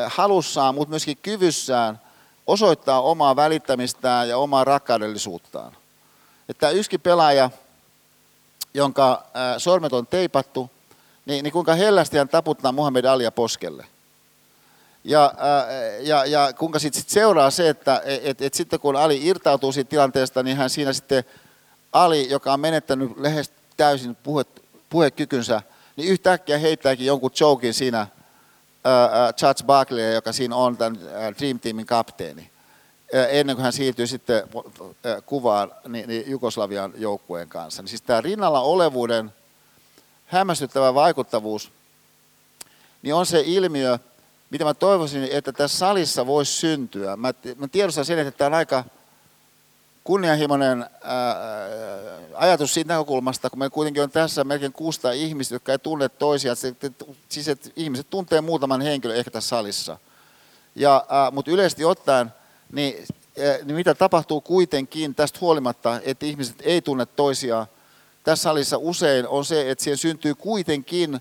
halussaan, 0.07 0.75
mutta 0.75 0.91
myöskin 0.91 1.19
kyvyssään 1.23 2.01
osoittaa 2.47 3.01
omaa 3.01 3.37
välittämistään 3.37 4.29
ja 4.29 4.39
omaa 4.39 4.65
rakkaudellisuuttaan. 4.65 5.77
Että 6.49 6.71
yksi 6.71 6.99
pelaaja, 6.99 7.51
jonka 8.75 9.25
sormet 9.59 9.93
on 9.93 10.07
teipattu, 10.07 10.71
niin, 11.27 11.43
niin 11.43 11.53
kuinka 11.53 11.75
hellästi 11.75 12.19
hän 12.19 12.29
taputtaa 12.29 12.73
Muhammed 12.73 13.05
Alia 13.05 13.33
poskelle. 13.33 13.87
Ja, 15.05 15.35
ja, 16.01 16.25
ja 16.25 16.53
kuinka 16.53 16.79
sitten 16.79 17.03
sit 17.03 17.11
seuraa 17.11 17.51
se, 17.51 17.69
että 17.69 18.03
et, 18.05 18.43
et 18.43 18.55
sitten 18.55 18.81
kun 18.81 18.97
Ali 18.97 19.27
irtautuu 19.27 19.73
siitä 19.73 19.91
tilanteesta, 19.91 20.43
niin 20.43 20.57
hän 20.57 20.71
siinä 20.71 20.93
sitten 20.93 21.25
Ali, 21.93 22.31
joka 22.31 22.53
on 22.53 22.61
menettänyt 22.61 23.13
lähes 23.17 23.53
täysin 23.77 24.15
puhe, 24.15 24.45
puhekykynsä, 24.93 25.63
niin 25.97 26.09
yhtäkkiä 26.09 26.59
heittääkin 26.59 27.07
jonkun 27.07 27.31
jokin 27.41 27.75
siinä 27.75 28.07
Charles 29.37 29.65
Barkley, 29.65 30.13
joka 30.13 30.33
siinä 30.33 30.57
on 30.57 30.77
tämän 30.77 30.99
Dream 31.39 31.59
Teamin 31.59 31.87
kapteeni, 31.87 32.51
ennen 33.13 33.57
kuin 33.57 33.63
hän 33.63 33.73
siirtyy 33.73 34.07
sitten 34.07 34.43
kuvaan 35.27 35.73
niin, 35.89 36.09
niin 36.09 36.31
Jugoslavian 36.31 36.93
joukkueen 36.97 37.49
kanssa. 37.49 37.83
Niin 37.83 37.89
siis 37.89 38.03
tämä 38.03 38.21
rinnalla 38.21 38.61
olevuuden 38.61 39.33
hämmästyttävä 40.27 40.95
vaikuttavuus, 40.95 41.73
niin 43.03 43.15
on 43.15 43.27
se 43.27 43.43
ilmiö, 43.47 43.99
mitä 44.51 44.65
mä 44.65 44.75
toivoisin, 44.75 45.29
että 45.33 45.53
tässä 45.53 45.79
salissa 45.79 46.27
voisi 46.27 46.53
syntyä. 46.53 47.17
Mä, 47.17 47.35
mä 47.57 47.69
tiedostan 47.69 48.05
sen, 48.05 48.19
että 48.19 48.39
tämä 48.39 48.47
on 48.47 48.55
aika 48.55 48.85
kunnianhimoinen 50.05 50.87
ää, 51.05 51.37
ajatus 52.35 52.75
siitä 52.75 52.95
näkökulmasta, 52.95 53.51
kun 53.51 53.59
meillä 53.59 53.75
kuitenkin 53.75 54.03
on 54.03 54.11
tässä 54.11 54.45
melkein 54.45 54.73
600 54.73 55.13
ihmistä, 55.13 55.55
jotka 55.55 55.73
ei 55.73 55.79
tunne 55.79 56.09
toisiaan. 56.09 56.57
Siis 57.29 57.49
että 57.49 57.71
ihmiset 57.77 58.11
tuntee 58.11 58.41
muutaman 58.41 58.81
henkilön 58.81 59.17
ehkä 59.17 59.31
tässä 59.31 59.49
salissa. 59.49 59.99
Ja, 60.75 61.07
ää, 61.09 61.31
mutta 61.31 61.51
yleisesti 61.51 61.85
ottaen, 61.85 62.33
niin, 62.73 63.07
niin 63.65 63.77
mitä 63.77 63.95
tapahtuu 63.95 64.41
kuitenkin 64.41 65.15
tästä 65.15 65.39
huolimatta, 65.41 66.01
että 66.05 66.27
ihmiset 66.27 66.57
ei 66.61 66.83
tunne 66.83 67.07
toisiaan 67.07 67.67
tässä 68.25 68.43
salissa 68.43 68.79
usein 68.79 69.29
on 69.29 69.45
se, 69.45 69.71
että 69.71 69.85
siihen 69.85 69.99
syntyy 69.99 70.35
kuitenkin 70.35 71.21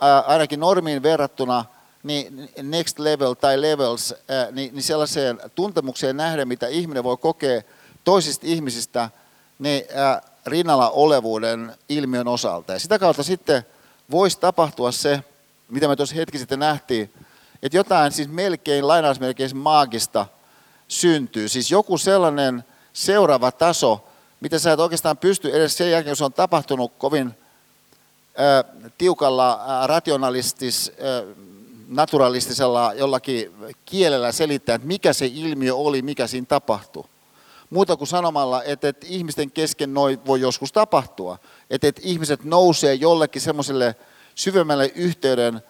ää, 0.00 0.20
ainakin 0.20 0.60
normiin 0.60 1.02
verrattuna 1.02 1.64
niin 2.02 2.50
next 2.62 2.98
level 2.98 3.34
tai 3.34 3.60
levels, 3.60 4.14
niin, 4.52 4.74
niin 4.74 4.82
sellaiseen 4.82 5.40
tuntemukseen 5.54 6.16
nähden, 6.16 6.48
mitä 6.48 6.68
ihminen 6.68 7.04
voi 7.04 7.16
kokea 7.16 7.62
toisista 8.04 8.46
ihmisistä 8.46 9.10
niin, 9.58 9.84
ää, 9.94 10.22
rinnalla 10.46 10.90
olevuuden 10.90 11.74
ilmiön 11.88 12.28
osalta. 12.28 12.72
Ja 12.72 12.78
sitä 12.78 12.98
kautta 12.98 13.22
sitten 13.22 13.62
voisi 14.10 14.40
tapahtua 14.40 14.92
se, 14.92 15.20
mitä 15.68 15.88
me 15.88 15.96
tuossa 15.96 16.14
hetki 16.14 16.38
sitten 16.38 16.58
nähtiin, 16.58 17.12
että 17.62 17.76
jotain 17.76 18.12
siis 18.12 18.28
melkein, 18.28 18.88
lainausmelkein 18.88 19.56
maagista 19.56 20.26
syntyy. 20.88 21.48
Siis 21.48 21.70
joku 21.70 21.98
sellainen 21.98 22.64
seuraava 22.92 23.52
taso, 23.52 24.04
mitä 24.40 24.58
sä 24.58 24.72
et 24.72 24.80
oikeastaan 24.80 25.18
pysty 25.18 25.50
edes 25.50 25.76
sen 25.76 25.90
jälkeen, 25.90 26.10
kun 26.10 26.16
se 26.16 26.24
on 26.24 26.32
tapahtunut 26.32 26.92
kovin 26.98 27.34
ää, 28.36 28.64
tiukalla 28.98 29.64
ää, 29.66 29.86
rationalistis, 29.86 30.92
ää, 31.00 31.22
naturalistisella 31.88 32.94
jollakin 32.94 33.52
kielellä 33.86 34.32
selittää, 34.32 34.74
että 34.74 34.86
mikä 34.86 35.12
se 35.12 35.26
ilmiö 35.26 35.74
oli, 35.74 36.02
mikä 36.02 36.26
siinä 36.26 36.46
tapahtui 36.46 37.04
muuta 37.72 37.96
kuin 37.96 38.08
sanomalla, 38.08 38.64
että, 38.64 38.88
että 38.88 39.06
ihmisten 39.10 39.50
kesken 39.50 39.94
noin 39.94 40.26
voi 40.26 40.40
joskus 40.40 40.72
tapahtua. 40.72 41.38
Että, 41.70 41.88
että 41.88 42.00
ihmiset 42.04 42.44
nousee 42.44 42.94
jollekin 42.94 43.42
semmoiselle 43.42 43.96
syvemmälle 44.34 44.92
yhteyden 44.94 45.62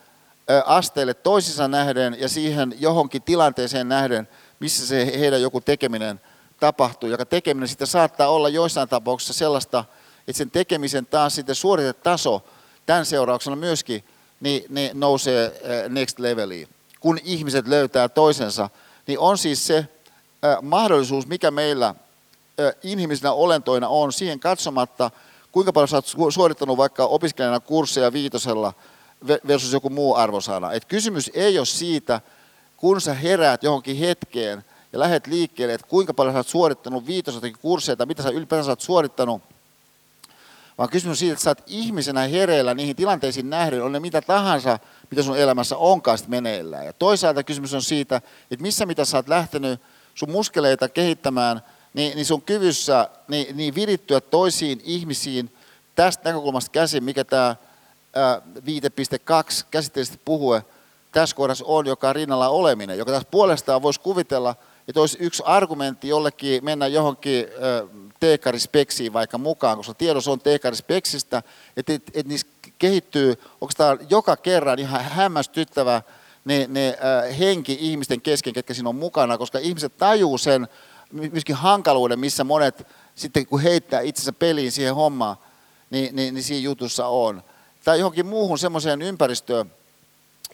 asteelle 0.67 1.15
toisissa 1.15 1.69
nähden 1.69 2.17
ja 2.21 2.29
siihen 2.29 2.75
johonkin 2.79 3.23
tilanteeseen 3.23 3.89
nähden, 3.89 4.29
missä 4.61 4.87
se 4.87 5.19
heidän 5.21 5.43
joku 5.43 5.61
tekeminen 5.61 6.21
tapahtuu, 6.61 7.09
joka 7.09 7.27
tekeminen 7.27 7.69
sitten 7.69 7.87
saattaa 7.87 8.29
olla 8.29 8.49
joissain 8.49 8.89
tapauksissa 8.89 9.33
sellaista, 9.33 9.85
että 10.29 10.39
sen 10.39 10.51
tekemisen 10.51 11.07
taas 11.07 11.35
sitten 11.35 11.55
suoritetaso 11.55 12.43
tämän 12.87 13.07
seurauksena 13.07 13.57
myöskin 13.57 14.05
niin, 14.41 14.65
niin 14.69 15.01
nousee 15.01 15.63
next 15.89 16.19
leveliin. 16.19 16.69
Kun 17.01 17.19
ihmiset 17.25 17.69
löytää 17.69 18.09
toisensa, 18.09 18.71
niin 19.07 19.19
on 19.19 19.39
siis 19.39 19.67
se 19.67 19.89
mahdollisuus, 20.63 21.27
mikä 21.27 21.51
meillä 21.51 21.95
inhimillisinä 22.83 23.33
olentoina 23.33 23.89
on, 23.89 24.13
siihen 24.13 24.41
katsomatta, 24.41 25.11
kuinka 25.53 25.73
paljon 25.73 25.89
sä 25.89 25.97
oot 25.97 26.33
suorittanut 26.35 26.77
vaikka 26.77 27.05
opiskelijana 27.05 27.61
kursseja 27.61 28.13
viitosella, 28.13 28.73
versus 29.49 29.73
joku 29.73 29.91
muu 29.91 30.15
arvosana. 30.15 30.73
Et 30.73 30.85
kysymys 30.85 31.31
ei 31.35 31.59
ole 31.59 31.67
siitä, 31.67 32.21
kun 32.77 33.01
sä 33.01 33.15
heräät 33.15 33.63
johonkin 33.63 33.97
hetkeen 33.97 34.65
ja 34.93 34.99
lähdet 34.99 35.27
liikkeelle, 35.27 35.75
että 35.75 35.87
kuinka 35.87 36.15
paljon 36.15 36.35
sä 36.35 36.39
oot 36.39 36.49
suorittanut 36.49 37.07
viitosotakin 37.07 37.59
kursseja 37.63 37.97
tai 37.97 38.07
mitä 38.07 38.23
sä 38.23 38.29
ylipäätään 38.29 38.69
oot 38.69 38.81
suorittanut, 38.81 39.43
vaan 40.79 40.89
kysymys 40.89 41.19
siitä, 41.19 41.33
että 41.33 41.43
sä 41.43 41.51
oot 41.51 41.63
ihmisenä 41.67 42.21
hereillä 42.21 42.75
niihin 42.75 42.97
tilanteisiin 42.97 43.51
nähden, 43.51 43.83
on 43.83 43.93
ne 43.93 44.01
mitä 44.01 44.23
tahansa, 44.23 44.79
mitä 45.11 45.23
sun 45.23 45.39
elämässä 45.39 45.77
onkaan 45.77 46.19
meneillään. 46.27 46.87
Ja 46.87 46.93
toisaalta 46.93 47.43
kysymys 47.43 47.75
on 47.75 47.83
siitä, 47.83 48.17
että 48.51 48.63
missä 48.63 48.87
mitä 48.87 49.05
sä 49.05 49.17
oot 49.17 49.29
lähtenyt 49.29 49.81
sun 50.15 50.31
muskeleita 50.31 50.89
kehittämään, 50.89 51.63
niin, 51.95 52.15
niin 52.15 52.27
sun 52.27 52.43
kyvyssä 52.43 53.09
niin, 53.29 53.57
niin 53.57 53.75
virittyä 53.75 54.21
toisiin 54.21 54.81
ihmisiin 54.85 55.55
tästä 55.95 56.29
näkökulmasta 56.29 56.71
käsin, 56.71 57.05
mikä 57.05 57.25
tämä 57.25 57.57
5.2 58.57 59.65
käsitteellisesti 59.71 60.21
puhue 60.25 60.65
tässä 61.13 61.37
kohdassa 61.37 61.65
on, 61.69 61.87
joka 61.87 62.09
on 62.09 62.15
rinnalla 62.15 62.49
oleminen, 62.49 62.99
joka 62.99 63.13
tässä 63.13 63.29
puolestaan 63.31 63.83
voisi 63.83 64.01
kuvitella, 64.01 64.55
että 64.89 65.01
olisi 65.01 65.17
yksi 65.21 65.43
argumentti 65.47 66.09
jollekin 66.09 66.65
mennä 66.65 66.87
johonkin 66.87 67.47
teekarispeksiin 68.21 69.13
vaikka 69.13 69.39
mukaan, 69.39 69.77
koska 69.77 69.95
tiedos 69.95 70.29
on 70.29 70.41
teekarispeksistä, 70.41 71.43
että, 71.77 71.93
että, 71.93 72.23
niissä 72.25 72.47
kehittyy 72.79 73.35
tämä 73.77 73.97
joka 74.11 74.37
kerran 74.37 74.79
ihan 74.79 75.05
hämmästyttävä 75.05 76.03
ne, 76.45 76.67
ne 76.69 76.89
äh, 76.89 77.39
henki 77.39 77.79
ihmisten 77.81 78.21
kesken, 78.21 78.53
ketkä 78.53 78.75
siinä 78.75 78.89
on 78.89 78.97
mukana, 78.97 79.39
koska 79.39 79.59
ihmiset 79.59 79.97
tajuu 79.97 80.39
sen 80.39 80.69
myöskin 81.13 81.57
hankaluuden, 81.57 82.19
missä 82.19 82.45
monet 82.45 82.87
sitten 83.15 83.47
kun 83.47 83.61
heittää 83.61 84.01
itsensä 84.01 84.33
peliin 84.33 84.73
siihen 84.73 84.95
hommaan, 84.95 85.37
niin, 85.91 86.17
niin, 86.17 86.35
niin 86.35 86.45
siinä 86.45 86.65
jutussa 86.65 87.07
on. 87.07 87.43
Tai 87.85 87.99
johonkin 87.99 88.27
muuhun 88.27 88.59
semmoiseen 88.59 89.03
ympäristöön, 89.03 89.71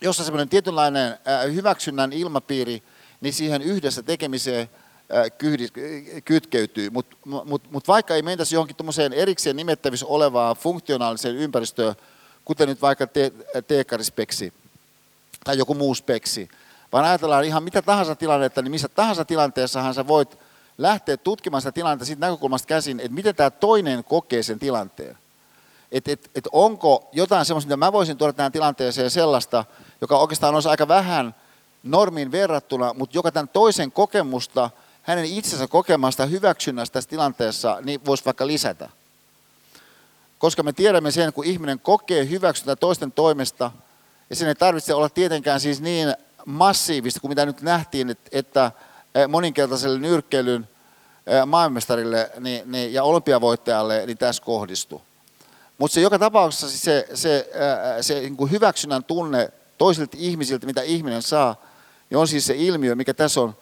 jossa 0.03 0.25
semmoinen 0.25 0.49
tietynlainen 0.49 1.13
äh, 1.13 1.55
hyväksynnän 1.55 2.13
ilmapiiri, 2.13 2.83
niin 3.21 3.33
siihen 3.33 3.63
yhdessä 3.63 4.03
tekemiseen 4.03 4.71
äh, 5.15 6.23
kytkeytyy. 6.25 6.91
Mutta 6.91 7.17
mut, 7.25 7.71
mut 7.71 7.89
vaikka 7.89 8.15
ei 8.15 8.23
mentäisi 8.23 8.55
johonkin 8.55 8.77
tuommoiseen 8.77 9.13
erikseen 9.13 9.57
nimettävissä 9.57 10.07
olevaan 10.07 10.57
funktionaaliseen 10.57 11.37
ympäristöön, 11.37 11.95
kuten 12.45 12.69
nyt 12.69 12.83
vaikka 12.83 13.07
te, 13.07 13.33
teekarispeksi 13.67 14.53
tai 15.45 15.59
joku 15.59 15.75
muu 15.75 15.95
speksi, 15.95 16.49
vaan 16.93 17.05
ajatellaan 17.05 17.45
ihan 17.45 17.63
mitä 17.63 17.83
tahansa 17.83 18.15
tilannetta, 18.15 18.63
niin 18.63 18.71
missä 18.71 18.89
tahansa 18.89 19.25
tilanteessahan 19.25 19.95
sä 19.95 20.07
voit 20.07 20.39
lähteä 20.79 21.17
tutkimaan 21.17 21.61
sitä 21.61 21.73
tilannetta 21.73 22.05
siitä 22.05 22.27
näkökulmasta 22.27 22.67
käsin, 22.67 23.01
että 23.01 23.15
miten 23.15 23.35
tämä 23.35 23.51
toinen 23.51 24.05
kokee 24.05 24.43
sen 24.43 24.59
tilanteen. 24.59 25.19
Että 25.93 26.13
et, 26.13 26.31
et 26.35 26.49
onko 26.53 27.09
jotain 27.13 27.45
semmoista, 27.45 27.69
mitä 27.69 27.77
mä 27.77 27.93
voisin 27.93 28.17
tuoda 28.17 28.33
tähän 28.33 28.53
tilanteeseen 28.53 29.11
sellaista, 29.11 29.65
joka 30.01 30.19
oikeastaan 30.19 30.55
olisi 30.55 30.69
aika 30.69 30.89
vähän 30.89 31.35
normiin 31.83 32.33
verrattuna, 32.33 32.95
mutta 32.95 33.17
joka 33.17 33.33
tämän 33.33 33.49
toisen 33.49 33.93
kokemusta, 33.93 34.71
hänen 35.03 35.25
itsensä 35.25 35.67
kokemasta 35.67 36.27
hyväksynnästä 36.27 36.93
tässä 36.93 37.11
tilanteessa, 37.11 37.79
niin 37.85 38.05
voisi 38.05 38.25
vaikka 38.25 38.47
lisätä. 38.47 38.91
Koska 40.39 40.63
me 40.63 40.73
tiedämme 40.73 41.11
sen, 41.11 41.33
kun 41.33 41.45
ihminen 41.45 41.79
kokee 41.79 42.29
hyväksyntä 42.29 42.77
toisten 42.77 43.13
toimesta, 43.13 43.71
ja 44.31 44.37
sen 44.37 44.49
ei 44.49 44.55
tarvitse 44.55 44.95
olla 44.95 45.09
tietenkään 45.09 45.61
siis 45.61 45.81
niin 45.81 46.15
massiivista 46.47 47.21
kuin 47.21 47.31
mitä 47.31 47.47
nyt 47.47 47.63
nähtiin, 47.63 48.17
että 48.33 48.73
moninkertaiselle 49.29 49.99
nyrkkeilyn 49.99 50.69
maailmestarille 51.47 52.31
niin, 52.41 52.73
niin, 52.73 52.93
ja 52.93 53.05
olympiavoittajalle 53.05 54.07
niin 54.07 54.19
tässä 54.19 54.43
kohdistuu. 54.43 55.03
Mutta 55.79 55.95
se 55.95 56.01
joka 56.01 56.19
tapauksessa 56.19 56.69
siis 56.69 56.83
se, 56.83 57.09
se, 57.15 57.51
se 58.01 58.21
niin 58.21 58.51
hyväksynnän 58.51 59.05
tunne 59.05 59.53
toisilta 59.79 60.17
ihmisiltä, 60.21 60.67
mitä 60.67 60.83
ihminen 60.83 61.23
saa, 61.23 61.57
niin 62.11 62.19
on 62.19 62.29
siis 62.29 62.47
se 62.47 62.55
ilmiö, 62.57 62.95
mikä 62.95 63.15
tässä 63.15 63.41
on 63.41 63.57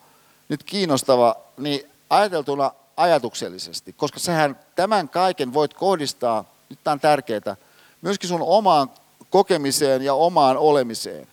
nyt 0.49 0.63
kiinnostava, 0.63 1.37
niin 1.57 1.91
ajateltuna 2.11 2.71
ajatuksellisesti, 2.97 3.93
koska 3.93 4.19
sähän 4.19 4.61
tämän 4.75 5.09
kaiken 5.09 5.55
voit 5.55 5.75
kohdistaa, 5.75 6.45
nyt 6.69 6.79
tämä 6.85 6.93
on 6.93 7.01
tärkeää, 7.01 7.57
myöskin 8.03 8.29
sun 8.29 8.43
omaan 8.43 8.91
kokemiseen 9.37 10.03
ja 10.03 10.15
omaan 10.15 10.57
olemiseen. 10.57 11.29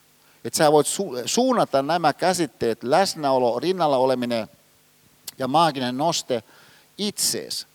Että 0.45 0.57
sä 0.57 0.71
voit 0.71 0.87
su- 0.87 1.21
suunnata 1.25 1.81
nämä 1.81 2.13
käsitteet, 2.13 2.83
läsnäolo, 2.83 3.59
rinnalla 3.59 3.97
oleminen 3.97 4.47
ja 5.37 5.47
maaginen 5.47 5.97
noste 5.97 6.43
itseesi. 6.97 7.65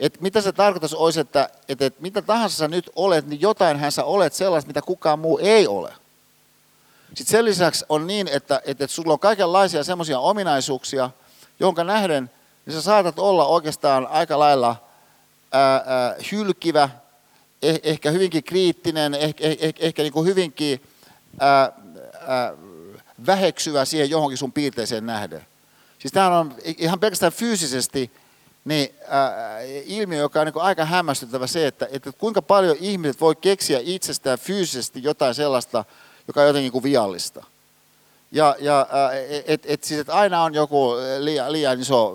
Et 0.00 0.20
mitä 0.20 0.40
se 0.40 0.52
tarkoitus 0.52 0.94
olisi, 0.94 1.20
että, 1.20 1.50
että, 1.68 1.86
että 1.86 2.02
mitä 2.02 2.22
tahansa 2.22 2.56
sä 2.56 2.68
nyt 2.68 2.90
olet, 2.96 3.26
niin 3.26 3.40
jotainhän 3.40 3.92
sä 3.92 4.04
olet 4.04 4.32
sellaista, 4.32 4.68
mitä 4.68 4.82
kukaan 4.82 5.18
muu 5.18 5.38
ei 5.38 5.66
ole. 5.66 5.92
Sitten 7.08 7.26
sen 7.26 7.44
lisäksi 7.44 7.84
on 7.88 8.06
niin, 8.06 8.28
että, 8.28 8.56
että, 8.64 8.84
että 8.84 8.86
sulla 8.86 9.12
on 9.12 9.18
kaikenlaisia 9.18 9.84
semmoisia 9.84 10.18
ominaisuuksia, 10.18 11.10
jonka 11.60 11.84
nähden 11.84 12.30
niin 12.66 12.74
sä 12.74 12.82
saatat 12.82 13.18
olla 13.18 13.46
oikeastaan 13.46 14.06
aika 14.06 14.38
lailla 14.38 14.76
ää, 15.52 15.74
ää, 15.74 16.14
hylkivä, 16.32 16.88
eh, 17.62 17.80
ehkä 17.82 18.10
hyvinkin 18.10 18.44
kriittinen, 18.44 19.14
ehkä, 19.14 19.44
ehkä, 19.44 19.84
ehkä 19.84 20.02
niin 20.02 20.12
kuin 20.12 20.26
hyvinkin 20.26 20.82
ää, 21.40 21.72
ää, 22.26 22.52
väheksyvä 23.26 23.84
siihen 23.84 24.10
johonkin 24.10 24.38
sun 24.38 24.52
piirteeseen 24.52 25.06
nähden. 25.06 25.46
Siis 25.98 26.12
tämä 26.12 26.38
on 26.38 26.54
ihan 26.64 27.00
pelkästään 27.00 27.32
fyysisesti 27.32 28.10
niin, 28.64 28.94
ää, 29.08 29.60
ilmiö, 29.84 30.18
joka 30.18 30.40
on 30.40 30.46
niin 30.46 30.62
aika 30.62 30.84
hämmästyttävä 30.84 31.46
se, 31.46 31.66
että, 31.66 31.88
että 31.92 32.12
kuinka 32.18 32.42
paljon 32.42 32.76
ihmiset 32.80 33.20
voi 33.20 33.36
keksiä 33.36 33.80
itsestään 33.82 34.38
fyysisesti 34.38 35.02
jotain 35.02 35.34
sellaista, 35.34 35.84
joka 36.28 36.40
on 36.40 36.46
jotenkin 36.46 36.72
kuin 36.72 36.82
viallista. 36.82 37.44
Ja, 38.32 38.56
ja 38.58 38.86
et, 39.46 39.62
et, 39.64 39.84
siis, 39.84 40.00
et 40.00 40.10
aina 40.10 40.42
on 40.42 40.54
joku 40.54 40.92
liian, 41.18 41.52
liian 41.52 41.80
iso, 41.80 42.14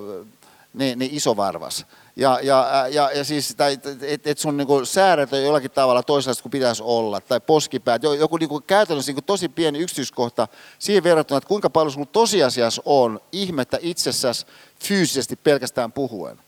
niin, 0.74 1.00
niin 1.00 1.14
iso 1.14 1.38
varvas. 1.38 1.86
Ja, 2.18 2.39
ja, 2.43 2.88
ja, 2.91 3.11
ja 3.11 3.24
siis, 3.24 3.55
että 4.01 4.30
et 4.30 4.39
sun 4.39 4.57
niinku 4.57 4.86
sääret 4.86 5.34
on 5.34 5.43
jollakin 5.43 5.72
tavalla 5.72 6.03
toisenlaista 6.03 6.41
kuin 6.41 6.51
pitäisi 6.51 6.84
olla, 6.86 7.22
tai 7.22 7.39
poskipäät, 7.39 8.03
joku 8.03 8.38
niinku 8.38 8.61
käytännössä 8.61 9.09
niinku 9.09 9.22
tosi 9.22 9.49
pieni 9.49 9.80
yksityiskohta 9.80 10.47
siihen 10.80 11.03
verrattuna, 11.03 11.38
että 11.38 11.47
kuinka 11.47 11.70
paljon 11.70 11.91
sulla 11.91 12.05
tosiasiassa 12.11 12.82
on 12.86 13.20
ihmettä 13.32 13.78
itsessäsi 13.82 14.45
fyysisesti 14.80 15.36
pelkästään 15.36 15.91
puhuen. 15.91 16.39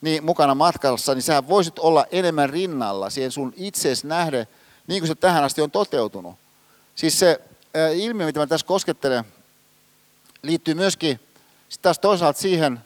Niin 0.00 0.24
mukana 0.24 0.54
matkassa, 0.54 1.14
niin 1.14 1.22
sä 1.22 1.48
voisit 1.48 1.78
olla 1.78 2.06
enemmän 2.12 2.50
rinnalla 2.50 3.10
siihen 3.10 3.32
sun 3.32 3.54
itseesi 3.56 4.06
nähden, 4.06 4.46
niin 4.86 5.00
kuin 5.00 5.08
se 5.08 5.14
tähän 5.14 5.44
asti 5.44 5.60
on 5.62 5.70
toteutunut. 5.70 6.36
Siis 6.94 7.18
se 7.18 7.40
ilmiö, 7.94 8.26
mitä 8.26 8.40
mä 8.40 8.46
tässä 8.46 8.66
koskettelen, 8.66 9.24
liittyy 10.42 10.74
myöskin 10.74 11.20
sitten 11.68 11.82
taas 11.82 11.98
toisaalta 11.98 12.40
siihen, 12.40 12.80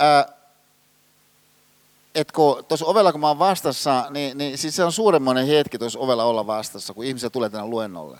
äh, 0.00 0.34
että 2.14 2.32
kun 2.34 2.64
tuossa 2.64 2.86
ovella 2.86 3.12
kun 3.12 3.20
mä 3.20 3.28
oon 3.28 3.38
vastassa, 3.38 4.06
niin, 4.10 4.38
niin 4.38 4.58
siis 4.58 4.76
se 4.76 4.84
on 4.84 4.92
suuremmoinen 4.92 5.46
hetki 5.46 5.78
tuossa 5.78 5.98
ovella 5.98 6.24
olla 6.24 6.46
vastassa, 6.46 6.94
kun 6.94 7.04
ihmisiä 7.04 7.30
tulee 7.30 7.50
tänne 7.50 7.66
luennolle. 7.66 8.18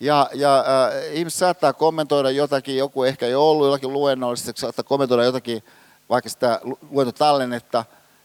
Ja, 0.00 0.30
ja 0.34 0.58
äh, 0.58 0.64
ihmiset 1.12 1.38
saattaa 1.38 1.72
kommentoida 1.72 2.30
jotakin, 2.30 2.76
joku 2.76 3.04
ehkä 3.04 3.26
ei 3.26 3.34
ollut 3.34 3.66
jollakin 3.66 3.92
luennolla, 3.92 4.36
sitten 4.36 4.56
saattaa 4.56 4.82
kommentoida 4.82 5.24
jotakin, 5.24 5.62
vaikka 6.08 6.30
sitä 6.30 6.60
luentotallennetta, 6.90 7.84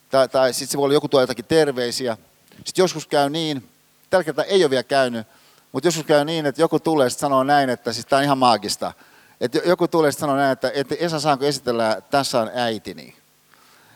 tai, 0.09 0.29
tai 0.29 0.53
sitten 0.53 0.71
se 0.71 0.77
voi 0.77 0.83
olla 0.83 0.93
joku 0.93 1.07
tuo 1.07 1.21
jotakin 1.21 1.45
terveisiä. 1.45 2.17
Sitten 2.49 2.83
joskus 2.83 3.07
käy 3.07 3.29
niin, 3.29 3.69
tällä 4.09 4.23
kertaa 4.23 4.45
ei 4.45 4.63
ole 4.63 4.69
vielä 4.69 4.83
käynyt, 4.83 5.27
mutta 5.71 5.87
joskus 5.87 6.05
käy 6.05 6.25
niin, 6.25 6.45
että 6.45 6.61
joku 6.61 6.79
tulee 6.79 7.05
ja 7.05 7.09
sanoo 7.09 7.43
näin, 7.43 7.69
että 7.69 7.93
siis 7.93 8.05
tämä 8.05 8.17
on 8.17 8.23
ihan 8.23 8.37
maagista. 8.37 8.93
Että 9.41 9.59
joku 9.65 9.87
tulee 9.87 10.07
ja 10.07 10.11
sanoo 10.11 10.35
näin, 10.35 10.51
että, 10.51 10.71
että 10.73 10.95
Esa 10.99 11.19
saanko 11.19 11.45
esitellä, 11.45 12.01
tässä 12.11 12.39
on 12.41 12.51
äitini. 12.53 13.22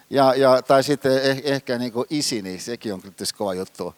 Ja, 0.09 0.33
ja, 0.35 0.61
tai 0.61 0.83
sitten 0.83 1.21
eh, 1.23 1.41
ehkä 1.43 1.77
niin 1.77 1.91
kuin 1.91 2.07
isini, 2.09 2.59
sekin 2.59 2.93
on 2.93 3.01
kyllä 3.01 3.15
kova 3.37 3.53
juttu, 3.53 3.95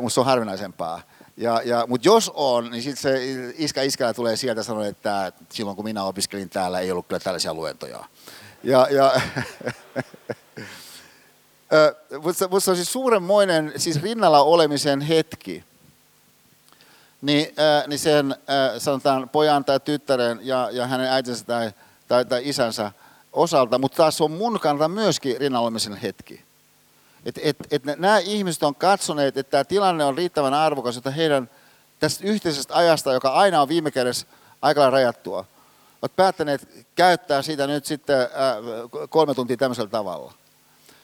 mutta 0.00 0.14
se 0.14 0.20
on 0.20 0.26
harvinaisempaa. 0.26 1.02
Ja, 1.36 1.62
ja, 1.64 1.84
mutta 1.88 2.08
jos 2.08 2.32
on, 2.34 2.70
niin 2.70 2.82
sitten 2.82 3.02
se 3.02 3.20
iskä 3.58 3.82
iskällä 3.82 4.14
tulee 4.14 4.36
sieltä 4.36 4.62
sanoa, 4.62 4.86
että 4.86 5.32
silloin 5.48 5.76
kun 5.76 5.84
minä 5.84 6.04
opiskelin 6.04 6.50
täällä, 6.50 6.80
ei 6.80 6.90
ollut 6.90 7.06
kyllä 7.06 7.20
tällaisia 7.20 7.54
luentoja. 7.54 8.04
Ja, 8.62 8.88
ja 8.90 9.20
mutta 12.22 12.48
mut 12.48 12.64
se 12.64 12.70
on 12.70 12.76
siis 12.76 12.92
suuremmoinen 12.92 13.72
siis 13.76 14.02
rinnalla 14.02 14.42
olemisen 14.42 15.00
hetki. 15.00 15.64
Niin, 17.22 17.46
äh, 17.58 17.88
niin 17.88 17.98
sen 17.98 18.32
äh, 18.32 18.70
sanotaan 18.78 19.28
pojan 19.28 19.64
tai 19.64 19.80
tyttären 19.80 20.40
ja, 20.42 20.68
ja 20.72 20.86
hänen 20.86 21.10
äitinsä 21.10 21.44
tai, 21.44 21.72
tai, 22.08 22.24
tai 22.24 22.48
isänsä 22.48 22.92
osalta, 23.34 23.78
mutta 23.78 23.96
taas 23.96 24.20
on 24.20 24.30
mun 24.30 24.60
kannalta 24.60 24.88
myöskin 24.88 25.36
rinnalla 25.36 25.64
olemisen 25.64 25.96
hetki. 25.96 26.44
Et, 27.24 27.40
et, 27.42 27.56
et 27.70 27.84
nämä 27.84 28.18
ihmiset 28.18 28.62
on 28.62 28.74
katsoneet, 28.74 29.36
että 29.36 29.50
tämä 29.50 29.64
tilanne 29.64 30.04
on 30.04 30.16
riittävän 30.16 30.54
arvokas, 30.54 30.96
että 30.96 31.10
heidän 31.10 31.50
tästä 32.00 32.26
yhteisestä 32.26 32.76
ajasta, 32.76 33.12
joka 33.12 33.28
aina 33.28 33.62
on 33.62 33.68
viime 33.68 33.90
kädessä 33.90 34.26
aika 34.62 34.90
rajattua, 34.90 35.44
ovat 36.02 36.16
päättäneet 36.16 36.86
käyttää 36.94 37.42
siitä 37.42 37.66
nyt 37.66 37.86
sitten 37.86 38.20
äh, 38.20 38.28
kolme 39.08 39.34
tuntia 39.34 39.56
tämmöisellä 39.56 39.90
tavalla. 39.90 40.32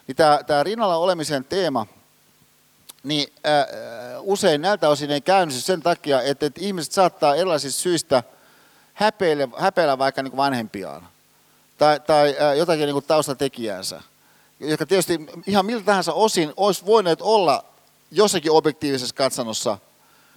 Niin 0.06 0.16
tämä, 0.16 0.40
tämä 0.46 0.62
rinnalla 0.62 0.96
olemisen 0.96 1.44
teema 1.44 1.86
niin 3.02 3.32
ää, 3.44 3.66
usein 4.20 4.60
näiltä 4.60 4.88
osin 4.88 5.10
ei 5.10 5.20
käynnisty 5.20 5.62
sen 5.62 5.82
takia, 5.82 6.22
että, 6.22 6.46
että 6.46 6.60
ihmiset 6.60 6.92
saattaa 6.92 7.34
erilaisista 7.34 7.80
syistä 7.80 8.22
häpeillä, 8.94 9.48
häpeillä 9.56 9.98
vaikka 9.98 10.22
niin 10.22 10.36
vanhempiaan 10.36 11.08
tai, 11.80 12.00
tai 12.00 12.36
jotakin 12.58 12.86
niin 12.86 12.92
kuin 12.92 13.04
taustatekijäänsä, 13.04 14.02
jotka 14.60 14.86
tietysti 14.86 15.26
ihan 15.46 15.66
miltä 15.66 15.84
tahansa 15.84 16.12
osin 16.12 16.52
olisi 16.56 16.86
voineet 16.86 17.22
olla 17.22 17.64
jossakin 18.10 18.52
objektiivisessa 18.52 19.14
katsannossa 19.14 19.78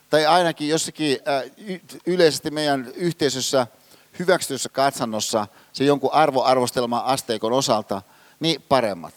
tai 0.09 0.25
ainakin 0.25 0.69
jossakin 0.69 1.19
yleisesti 2.05 2.51
meidän 2.51 2.91
yhteisössä 2.95 3.67
hyväksytyssä 4.19 4.69
katsannossa 4.69 5.47
se 5.73 5.83
jonkun 5.83 6.13
arvoarvostelma 6.13 6.97
asteikon 6.97 7.53
osalta, 7.53 8.01
niin 8.39 8.61
paremmat. 8.61 9.13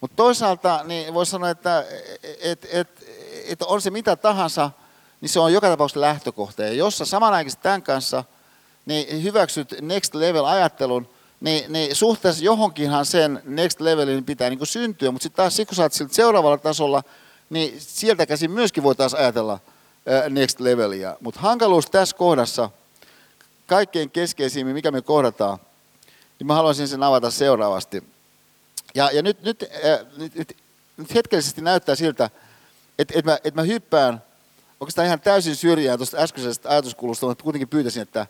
Mutta 0.00 0.16
toisaalta 0.16 0.80
niin 0.84 1.14
voisi 1.14 1.30
sanoa, 1.30 1.50
että 1.50 1.84
et, 2.40 2.66
et, 2.72 2.88
et 3.46 3.62
on 3.62 3.80
se 3.80 3.90
mitä 3.90 4.16
tahansa, 4.16 4.70
niin 5.20 5.28
se 5.28 5.40
on 5.40 5.52
joka 5.52 5.68
tapauksessa 5.68 6.00
lähtökohta. 6.00 6.62
Ja 6.62 6.72
jos 6.72 6.98
sä 6.98 7.04
samanaikaisesti 7.04 7.62
tämän 7.62 7.82
kanssa 7.82 8.24
niin 8.86 9.22
hyväksyt 9.22 9.74
next 9.80 10.14
level 10.14 10.44
ajattelun, 10.44 11.08
niin, 11.42 11.72
niin 11.72 11.96
suhteessa 11.96 12.44
johonkinhan 12.44 13.06
sen 13.06 13.42
next 13.44 13.80
levelin 13.80 14.24
pitää 14.24 14.50
niin 14.50 14.66
syntyä, 14.66 15.10
mutta 15.10 15.22
sitten 15.22 15.36
taas 15.36 15.56
kun 15.68 15.76
sä 15.76 15.82
oot 15.82 15.92
siltä 15.92 16.14
seuraavalla 16.14 16.58
tasolla, 16.58 17.02
niin 17.50 17.74
sieltä 17.78 18.26
käsin 18.26 18.50
myöskin 18.50 18.82
voitaisiin 18.82 19.20
ajatella 19.20 19.58
next 20.28 20.60
levelia. 20.60 21.16
Mutta 21.20 21.40
hankaluus 21.40 21.86
tässä 21.86 22.16
kohdassa, 22.16 22.70
kaikkein 23.66 24.10
keskeisimmin, 24.10 24.74
mikä 24.74 24.90
me 24.90 25.02
kohdataan, 25.02 25.58
niin 26.38 26.46
mä 26.46 26.54
haluaisin 26.54 26.88
sen 26.88 27.02
avata 27.02 27.30
seuraavasti. 27.30 28.04
Ja, 28.94 29.10
ja 29.12 29.22
nyt, 29.22 29.42
nyt, 29.42 29.64
nyt, 30.16 30.34
nyt, 30.34 30.56
nyt 30.96 31.14
hetkellisesti 31.14 31.60
näyttää 31.60 31.94
siltä, 31.94 32.30
että, 32.98 33.18
että, 33.18 33.30
mä, 33.30 33.38
että 33.44 33.60
mä 33.60 33.62
hyppään 33.62 34.22
oikeastaan 34.80 35.06
ihan 35.06 35.20
täysin 35.20 35.56
syrjään 35.56 35.98
tuosta 35.98 36.16
äskeisestä 36.16 36.68
ajatuskulusta, 36.68 37.26
mutta 37.26 37.44
kuitenkin 37.44 37.68
pyytäisin, 37.68 38.02
että, 38.02 38.26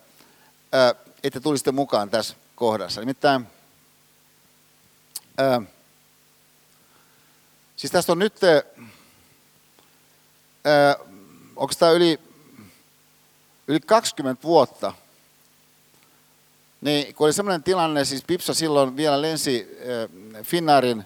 että 1.24 1.40
tulisitte 1.40 1.72
mukaan 1.72 2.10
tässä 2.10 2.34
kohdassa. 2.54 3.00
Nimittäin, 3.00 3.46
äh, 5.40 5.62
siis 7.76 7.92
tästä 7.92 8.12
on 8.12 8.18
nyt, 8.18 8.34
äh, 8.44 8.62
onko 11.56 11.74
tämä 11.78 11.92
yli, 11.92 12.20
yli 13.68 13.80
20 13.80 14.42
vuotta, 14.42 14.92
niin 16.80 17.14
kun 17.14 17.24
oli 17.24 17.32
sellainen 17.32 17.62
tilanne, 17.62 18.04
siis 18.04 18.24
Pipsa 18.26 18.54
silloin 18.54 18.96
vielä 18.96 19.22
lensi 19.22 19.78
äh, 20.36 20.44
Finnaarin 20.44 21.04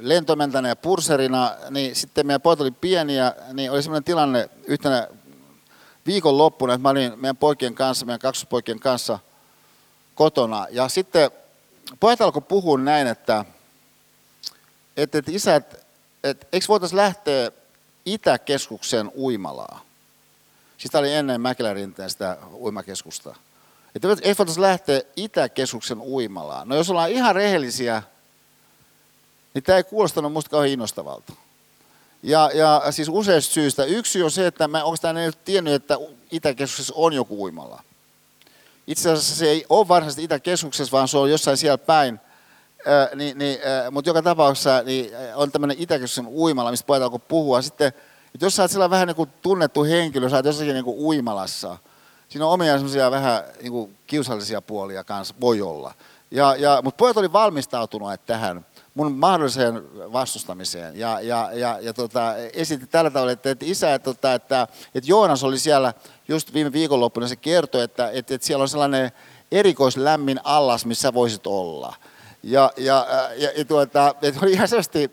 lentomentänä 0.00 0.68
ja 0.68 0.76
purserina, 0.76 1.56
niin 1.70 1.96
sitten 1.96 2.26
meidän 2.26 2.40
pojat 2.40 2.60
oli 2.60 2.70
pieniä, 2.70 3.34
niin 3.52 3.70
oli 3.70 3.82
sellainen 3.82 4.04
tilanne 4.04 4.50
yhtenä 4.66 5.08
viikonloppuna, 6.06 6.74
että 6.74 6.82
mä 6.82 6.88
olin 6.88 7.12
meidän 7.16 7.36
poikien 7.36 7.74
kanssa, 7.74 8.06
meidän 8.06 8.20
kaksospoikien 8.20 8.80
kanssa 8.80 9.18
kotona. 10.18 10.66
Ja 10.70 10.88
sitten 10.88 11.30
pojat 12.00 12.20
alkoi 12.20 12.42
puhua 12.42 12.78
näin, 12.78 13.06
että, 13.06 13.44
että, 14.96 15.18
että 15.18 15.30
isät, 15.34 15.86
että 16.24 16.46
eikö 16.52 16.66
voitaisiin 16.68 16.96
lähteä 16.96 17.50
Itäkeskuksen 18.06 19.12
uimalaa. 19.16 19.80
Siis 20.78 20.90
tämä 20.90 21.00
oli 21.00 21.14
ennen 21.14 21.40
Mäkelärinteen 21.40 22.10
sitä 22.10 22.36
uimakeskusta. 22.52 23.34
Että 23.94 24.08
ei 24.22 24.34
voitaisiin 24.38 24.62
lähteä 24.62 25.02
Itäkeskuksen 25.16 26.00
uimalaan. 26.00 26.68
No 26.68 26.76
jos 26.76 26.90
ollaan 26.90 27.10
ihan 27.10 27.34
rehellisiä, 27.34 28.02
niin 29.54 29.64
tämä 29.64 29.76
ei 29.76 29.84
kuulostanut 29.84 30.32
minusta 30.32 30.50
kauhean 30.50 30.72
innostavalta. 30.72 31.32
Ja, 32.22 32.50
ja 32.54 32.82
siis 32.90 33.08
useista 33.08 33.52
syistä. 33.52 33.84
Yksi 33.84 34.22
on 34.22 34.30
se, 34.30 34.46
että 34.46 34.68
mä 34.68 34.84
oikeastaan 34.84 35.16
en 35.16 35.32
tiennyt, 35.44 35.74
että 35.74 35.98
Itäkeskuksessa 36.30 36.94
on 36.96 37.12
joku 37.12 37.44
uimala. 37.44 37.82
Itse 38.88 39.10
asiassa 39.10 39.36
se 39.36 39.50
ei 39.50 39.64
ole 39.68 39.88
varsinaisesti 39.88 40.24
Itäkeskuksessa, 40.24 40.92
vaan 40.92 41.08
se 41.08 41.18
on 41.18 41.30
jossain 41.30 41.56
siellä 41.56 41.78
päin. 41.78 42.20
Äh, 42.88 43.16
niin, 43.16 43.38
niin, 43.38 43.58
äh, 43.58 43.90
mutta 43.90 44.10
joka 44.10 44.22
tapauksessa 44.22 44.82
niin 44.82 45.10
on 45.34 45.52
tämmöinen 45.52 45.76
Itäkeskuksen 45.80 46.26
uimala, 46.26 46.70
mistä 46.70 46.92
alkoi 46.92 47.20
puhua. 47.28 47.62
Sitten, 47.62 47.88
että 48.34 48.46
jos 48.46 48.56
sä 48.56 48.62
oot 48.62 48.70
siellä 48.70 48.90
vähän 48.90 49.06
niin 49.06 49.16
kuin 49.16 49.30
tunnettu 49.42 49.84
henkilö, 49.84 50.28
sä 50.28 50.36
oot 50.36 50.44
jossakin 50.44 50.74
niin 50.74 50.84
kuin 50.84 50.98
uimalassa– 50.98 51.76
siinä 52.28 52.46
on 52.46 52.52
omia 52.52 52.72
semmoisia 52.72 53.10
vähän 53.10 53.42
niin 53.62 53.72
kuin 53.72 53.96
kiusallisia 54.06 54.62
puolia 54.62 55.04
kanssa, 55.04 55.34
voi 55.40 55.62
olla. 55.62 55.94
Ja, 56.30 56.56
ja, 56.56 56.80
mutta 56.84 56.98
pojat 56.98 57.16
oli 57.16 57.32
valmistautunut 57.32 58.26
tähän 58.26 58.66
mun 58.94 59.12
mahdolliseen 59.12 59.82
vastustamiseen. 60.12 60.98
Ja, 60.98 61.20
ja, 61.20 61.50
ja, 61.52 61.78
ja 61.80 61.94
tota, 61.94 62.36
esitti 62.36 62.86
tällä 62.86 63.10
tavalla, 63.10 63.32
että, 63.32 63.50
että 63.50 63.64
isä, 63.68 63.94
että, 63.94 64.04
tota, 64.04 64.34
että, 64.34 64.68
että 64.94 65.10
Joonas 65.10 65.44
oli 65.44 65.58
siellä 65.58 65.94
just 66.28 66.54
viime 66.54 66.72
viikonloppuna, 66.72 67.28
se 67.28 67.36
kertoi, 67.36 67.82
että, 67.82 68.10
että, 68.10 68.34
että 68.34 68.46
siellä 68.46 68.62
on 68.62 68.68
sellainen 68.68 69.12
erikoislämmin 69.52 70.40
allas, 70.44 70.86
missä 70.86 71.14
voisit 71.14 71.46
olla. 71.46 71.94
Ja, 72.42 72.72
ja, 72.76 73.06
ja, 73.36 73.50
ja 73.56 73.64
tuota, 73.64 74.14
että 74.22 74.40
oli 74.42 74.52
ihan 74.52 74.68
selvästi 74.68 75.10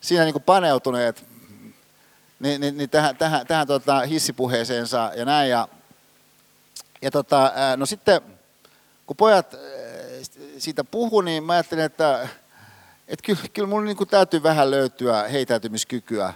siinä 0.00 0.24
niin 0.24 0.34
kuin 0.34 0.42
paneutuneet 0.42 1.24
niin, 2.44 2.60
niin, 2.60 2.76
niin 2.76 2.90
tähän, 2.90 3.16
tähän, 3.16 3.46
tähän 3.46 3.66
tota 3.66 4.00
hissipuheeseensa 4.00 5.12
ja 5.16 5.24
näin. 5.24 5.50
Ja, 5.50 5.68
ja 7.02 7.10
tota, 7.10 7.52
no 7.76 7.86
sitten 7.86 8.20
kun 9.06 9.16
pojat 9.16 9.54
siitä 10.58 10.84
puhu, 10.84 11.20
niin 11.20 11.44
mä 11.44 11.52
ajattelin, 11.52 11.84
että, 11.84 12.28
että 13.08 13.22
kyllä, 13.26 13.40
kyllä 13.52 13.68
mun 13.68 13.84
niin 13.84 13.96
täytyy 14.10 14.42
vähän 14.42 14.70
löytyä 14.70 15.28
heitäytymiskykyä. 15.28 16.34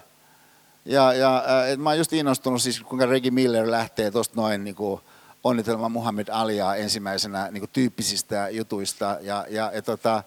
Ja, 0.85 1.13
ja 1.13 1.45
että 1.67 1.83
mä 1.83 1.91
oon 1.91 1.99
just 1.99 2.13
innostunut 2.13 2.63
siis, 2.63 2.81
kuinka 2.81 3.07
Reggie 3.07 3.31
Miller 3.31 3.71
lähtee 3.71 4.11
tuosta 4.11 4.41
noin 4.41 4.65
niin 4.65 4.75
kuin 4.75 5.01
onnitelma 5.45 5.89
Muhammad 5.89 6.29
Aliaa 6.33 6.77
ensimmäisenä 6.77 7.49
niin 7.51 7.61
kuin 7.61 7.71
tyyppisistä 7.73 8.49
jutuista. 8.51 9.19
Ja, 9.21 9.47
ja, 9.49 9.71
ja 9.75 9.83
tota, 9.83 10.23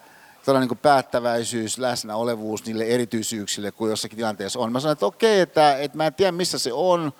niin 0.59 0.67
kuin 0.67 0.77
päättäväisyys, 0.77 1.77
läsnäolevuus 1.77 2.65
niille 2.65 2.83
erityisyyksille, 2.83 3.71
kuin 3.71 3.89
jossakin 3.89 4.17
tilanteessa 4.17 4.59
on. 4.59 4.71
Mä 4.71 4.79
sanoin, 4.79 4.93
että 4.93 5.05
okei, 5.05 5.39
että, 5.39 5.77
että 5.77 5.97
mä 5.97 6.07
en 6.07 6.13
tiedä 6.13 6.31
missä 6.31 6.59
se 6.59 6.73
on, 6.73 7.13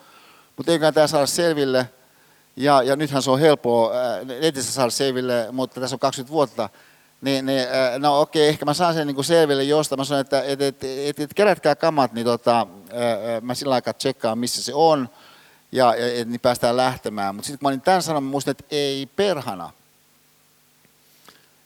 mutta 0.58 0.72
eiköhän 0.72 0.94
tämä 0.94 1.08
saada 1.08 1.28
selville– 1.28 1.90
ja, 2.56 2.84
ja 2.84 2.96
nythän 2.96 3.22
se 3.22 3.32
on 3.32 3.40
helppoa 3.40 3.92
äh, 3.92 4.26
netissä 4.26 4.74
saada 4.74 4.90
selville, 4.90 5.48
mutta 5.52 5.82
tässä 5.82 5.96
on 5.96 6.00
20 6.00 6.32
vuotta. 6.32 6.70
Niin, 7.22 7.46
niin, 7.46 7.60
äh, 7.60 8.00
no 8.00 8.22
okei, 8.22 8.48
ehkä 8.48 8.66
mä 8.66 8.74
saan 8.74 8.94
sen 8.94 9.08
niin 9.08 9.16
kuin 9.16 9.26
selville 9.26 9.64
josta. 9.64 9.98
Mä 9.98 10.04
sanoin, 10.04 10.22
että 10.22 10.44
et, 10.44 10.62
et, 10.62 10.84
et, 10.84 11.20
et 11.20 11.34
kerätkää 11.34 11.76
kamat, 11.76 12.14
niin 12.14 12.26
tota, 12.26 12.62
äh, 12.62 13.42
mä 13.42 13.56
sillä 13.56 13.76
aikaa 13.76 13.94
tsekkaan, 13.94 14.38
missä 14.38 14.64
se 14.64 14.74
on. 14.74 15.10
Ja, 15.72 15.96
et, 15.96 16.28
niin 16.28 16.40
päästään 16.40 16.78
lähtemään. 16.78 17.36
Mutta 17.36 17.48
sitten 17.48 17.60
kun 17.60 17.66
mä 17.66 17.70
olin 17.70 17.82
tämän 17.82 18.04
sanon, 18.04 18.24
mä 18.24 18.30
muistin, 18.30 18.52
että 18.52 18.64
ei 18.72 19.10
perhana. 19.16 19.72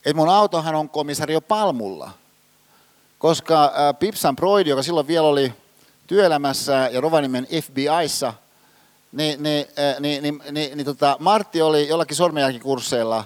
Että 0.06 0.14
mun 0.14 0.30
autohan 0.30 0.76
on 0.76 0.90
komisario 0.90 1.42
Palmulla. 1.42 2.12
Koska 3.20 3.74
Pipsan 4.00 4.36
Broidi, 4.36 4.70
joka 4.70 4.84
silloin 4.84 5.08
vielä 5.08 5.28
oli 5.28 5.54
työelämässä 6.08 6.90
ja 6.92 7.02
Rovaniemen 7.02 7.48
FBIssa– 7.62 8.34
niin, 9.16 9.44
niin, 9.44 9.66
niin, 10.00 10.24
niin, 10.24 10.42
niin, 10.52 10.78
niin 10.78 10.86
tota, 10.86 11.18
Martti 11.20 11.62
oli 11.62 11.88
jollakin 11.88 12.18
sormenjälkikursseilla 12.18 13.26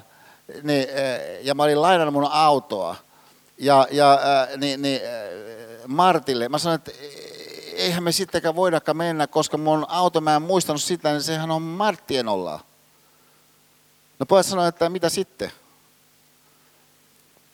niin, 0.64 0.88
ja 1.42 1.56
mä 1.56 1.64
olin 1.64 1.82
lainannut 1.82 2.14
mun 2.14 2.32
autoa. 2.32 2.96
Ja, 3.58 3.88
ja 3.92 4.20
niin, 4.58 4.82
niin, 4.82 5.02
Martille, 5.88 6.50
mä 6.50 6.58
sanoin, 6.58 6.76
että 6.76 6.92
eihän 7.74 8.04
me 8.04 8.12
sittenkään 8.12 8.56
voidakaan 8.56 8.98
mennä, 8.98 9.28
koska 9.28 9.58
mun 9.58 9.86
auto, 9.90 10.22
mä 10.22 10.36
en 10.36 10.42
muistanut 10.42 10.82
sitä, 10.82 11.12
niin 11.12 11.24
sehän 11.24 11.52
on 11.52 11.62
Marttien 11.62 12.28
olla. 12.28 12.60
No 14.20 14.26
pojat 14.26 14.46
sanoi, 14.46 14.68
että 14.68 14.90
mitä 14.90 15.10
sitten? 15.10 15.52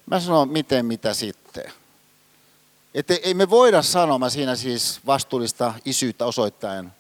Mä 0.06 0.20
sanoin, 0.20 0.50
miten 0.50 0.86
mitä 0.86 1.14
sitten? 1.14 1.74
Että 2.94 3.14
ei 3.24 3.34
me 3.34 3.50
voida 3.50 3.82
sanoa, 3.82 4.20
mä 4.20 4.30
siinä 4.30 4.56
siis 4.56 5.00
vastuullista 5.06 5.74
isyyttä 5.86 6.26
osoittaen, 6.26 6.94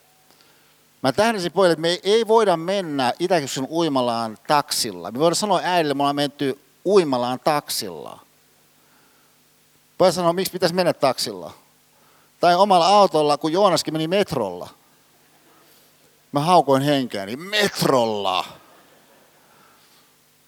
Mä 1.06 1.12
tähdäsin 1.12 1.51
pojille, 1.51 1.74
että 1.74 1.82
me 1.82 1.99
ei 2.03 2.28
voida 2.28 2.58
mennä 2.58 3.14
Itäkeskuksen 3.20 3.76
uimalaan 3.76 4.38
taksilla. 4.47 5.12
Me 5.12 5.20
voidaan 5.20 5.36
sanoa 5.36 5.62
äidille, 5.64 5.93
me 5.93 6.03
ollaan 6.03 6.16
menty 6.16 6.60
uimalaan 6.86 7.39
taksilla. 7.39 8.20
Pojat 9.97 10.16
sanoo, 10.16 10.34
miksi 10.34 10.51
pitäisi 10.51 10.76
mennä 10.76 10.93
taksilla? 10.93 11.53
Tai 12.39 12.56
omalla 12.56 12.88
autolla, 12.88 13.38
kun 13.38 13.51
Joonaskin 13.51 13.93
meni 13.93 14.08
metrolla. 14.08 14.70
Mä 16.32 16.39
haukoin 16.39 16.82
henkeäni, 16.82 17.36
metrolla! 17.36 18.45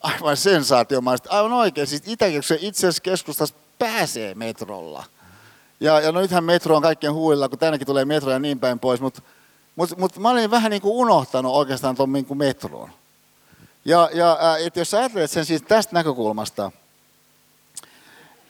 Aivan 0.01 0.37
sensaatiomaisesti. 0.37 1.29
Aivan 1.29 1.53
oikein, 1.53 1.87
siis 1.87 2.03
Itäkeskuksen 2.05 2.57
itse 2.61 2.87
asiassa 2.87 3.03
keskustassa 3.03 3.55
pääsee 3.79 4.35
metrolla. 4.35 5.03
Ja, 5.79 5.99
ja 5.99 6.11
no 6.11 6.21
nythän 6.21 6.43
metro 6.43 6.75
on 6.75 6.81
kaikkien 6.81 7.13
huulilla, 7.13 7.49
kun 7.49 7.59
tännekin 7.59 7.87
tulee 7.87 8.05
metro 8.05 8.31
ja 8.31 8.39
niin 8.39 8.59
päin 8.59 8.79
pois, 8.79 9.01
mutta 9.01 9.21
mutta 9.77 9.95
mut 9.95 10.17
mä 10.17 10.29
olin 10.29 10.51
vähän 10.51 10.71
niin 10.71 10.81
kuin 10.81 10.95
unohtanut 10.95 11.55
oikeastaan 11.55 11.95
tuon 11.95 12.13
niin 12.13 12.37
metroon. 12.37 12.89
Ja, 13.85 14.09
ja 14.13 14.37
et 14.65 14.75
jos 14.75 14.93
ajattelet 14.93 15.31
sen 15.31 15.45
siis 15.45 15.61
tästä 15.61 15.93
näkökulmasta, 15.93 16.71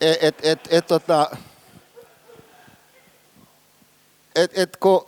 että 0.00 0.26
et, 0.28 0.38
et, 0.42 0.68
et, 0.70 0.86
tota, 0.86 1.36
et, 4.34 4.58
et 4.58 4.76
kun 4.76 5.06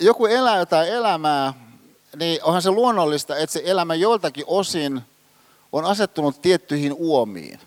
joku 0.00 0.26
elää 0.26 0.58
jotain 0.58 0.88
elämää, 0.88 1.54
niin 2.16 2.44
onhan 2.44 2.62
se 2.62 2.70
luonnollista, 2.70 3.36
että 3.36 3.52
se 3.52 3.62
elämä 3.64 3.94
joltakin 3.94 4.44
osin 4.46 5.02
on 5.72 5.84
asettunut 5.84 6.42
tiettyihin 6.42 6.92
uomiin. 6.92 7.60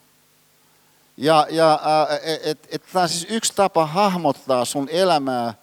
Ja, 1.18 1.48
ja 1.50 1.80
et, 2.24 2.48
et, 2.48 2.68
et, 2.72 2.84
tämä 2.94 3.04
on 3.04 3.10
siis 3.10 3.28
yksi 3.30 3.54
tapa 3.56 3.86
hahmottaa 3.86 4.66
sun 4.66 4.90
elämää, 4.90 5.54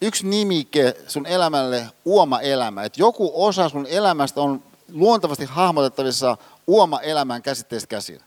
yksi 0.00 0.26
nimike 0.26 0.96
sun 1.08 1.26
elämälle 1.26 1.86
uoma 2.04 2.40
elämä. 2.40 2.84
Että 2.84 3.00
joku 3.00 3.32
osa 3.34 3.68
sun 3.68 3.86
elämästä 3.86 4.40
on 4.40 4.62
luontavasti 4.92 5.44
hahmotettavissa 5.44 6.36
uoma 6.66 7.00
elämän 7.00 7.42
käsitteestä 7.42 7.86
käsin. 7.86 8.20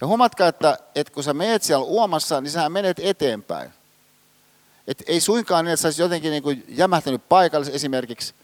Ja 0.00 0.06
huomatkaa, 0.06 0.48
että, 0.48 0.78
että 0.94 1.12
kun 1.12 1.24
sä 1.24 1.34
menet 1.34 1.62
siellä 1.62 1.84
uomassa, 1.84 2.40
niin 2.40 2.50
sä 2.50 2.68
menet 2.68 3.00
eteenpäin. 3.02 3.70
Et 4.88 5.02
ei 5.06 5.20
suinkaan 5.20 5.64
niin, 5.64 5.72
että 5.72 5.92
sä 5.92 6.02
jotenkin 6.02 6.30
niin 6.30 6.42
kuin 6.42 6.64
jämähtänyt 6.68 7.28
paikalle 7.28 7.66
esimerkiksi. 7.72 8.34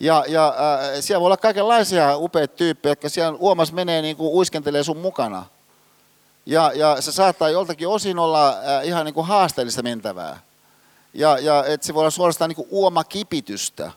Ja, 0.00 0.24
ja 0.28 0.48
äh, 0.48 1.00
siellä 1.00 1.20
voi 1.20 1.26
olla 1.26 1.36
kaikenlaisia 1.36 2.16
upeita 2.16 2.56
tyyppejä, 2.56 2.90
jotka 2.90 3.08
siellä 3.08 3.38
uomassa 3.40 3.74
menee 3.74 4.02
niin 4.02 4.16
kuin 4.16 4.32
uiskentelee 4.34 4.84
sun 4.84 4.96
mukana. 4.96 5.46
Ja, 6.46 6.72
ja 6.74 7.00
se 7.00 7.12
saattaa 7.12 7.48
joltakin 7.48 7.88
osin 7.88 8.18
olla 8.18 8.48
äh, 8.48 8.86
ihan 8.86 9.04
niin 9.04 9.14
kuin 9.14 9.26
haasteellista 9.26 9.82
mentävää. 9.82 10.40
Ja, 11.14 11.38
ja 11.38 11.64
et 11.64 11.82
se 11.82 11.94
voi 11.94 12.00
olla 12.00 12.10
suorastaan 12.10 12.48
niin 12.48 12.56
kuin 12.56 12.68
uomakipitystä 12.70 13.92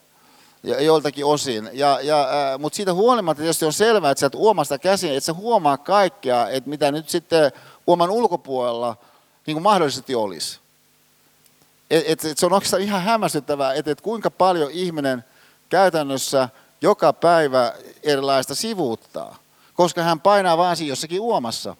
ja 0.63 0.81
joiltakin 0.81 1.25
osin. 1.25 1.69
Ja, 1.73 1.99
ja, 2.01 2.27
Mutta 2.59 2.75
siitä 2.75 2.93
huolimatta 2.93 3.41
tietysti 3.41 3.65
on 3.65 3.73
selvää, 3.73 4.11
että 4.11 4.19
sieltä 4.19 4.37
uomasta 4.37 4.79
käsin, 4.79 5.11
että 5.11 5.25
se 5.25 5.31
huomaa 5.31 5.77
kaikkea, 5.77 6.49
että 6.49 6.69
mitä 6.69 6.91
nyt 6.91 7.09
sitten 7.09 7.51
uoman 7.87 8.09
ulkopuolella 8.09 8.97
niin 9.45 9.55
kuin 9.55 9.63
mahdollisesti 9.63 10.15
olisi. 10.15 10.59
Et, 11.91 12.03
et, 12.07 12.25
et 12.25 12.37
se 12.37 12.45
on 12.45 12.53
oikeastaan 12.53 12.81
ihan 12.81 13.01
hämmästyttävää, 13.01 13.73
että 13.73 13.91
et 13.91 14.01
kuinka 14.01 14.31
paljon 14.31 14.71
ihminen 14.71 15.23
käytännössä 15.69 16.49
joka 16.81 17.13
päivä 17.13 17.73
erilaista 18.03 18.55
sivuuttaa, 18.55 19.37
koska 19.73 20.03
hän 20.03 20.19
painaa 20.19 20.57
vaan 20.57 20.77
siinä 20.77 20.91
jossakin 20.91 21.21
uomassa. 21.21 21.75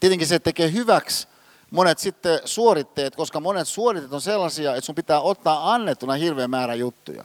Tietenkin 0.00 0.28
se 0.28 0.38
tekee 0.38 0.72
hyväksi 0.72 1.28
monet 1.70 1.98
sitten 1.98 2.40
suoritteet, 2.44 3.16
koska 3.16 3.40
monet 3.40 3.68
suoritteet 3.68 4.12
on 4.12 4.20
sellaisia, 4.20 4.74
että 4.74 4.86
sun 4.86 4.94
pitää 4.94 5.20
ottaa 5.20 5.72
annettuna 5.74 6.12
hirveän 6.12 6.50
määrä 6.50 6.74
juttuja. 6.74 7.24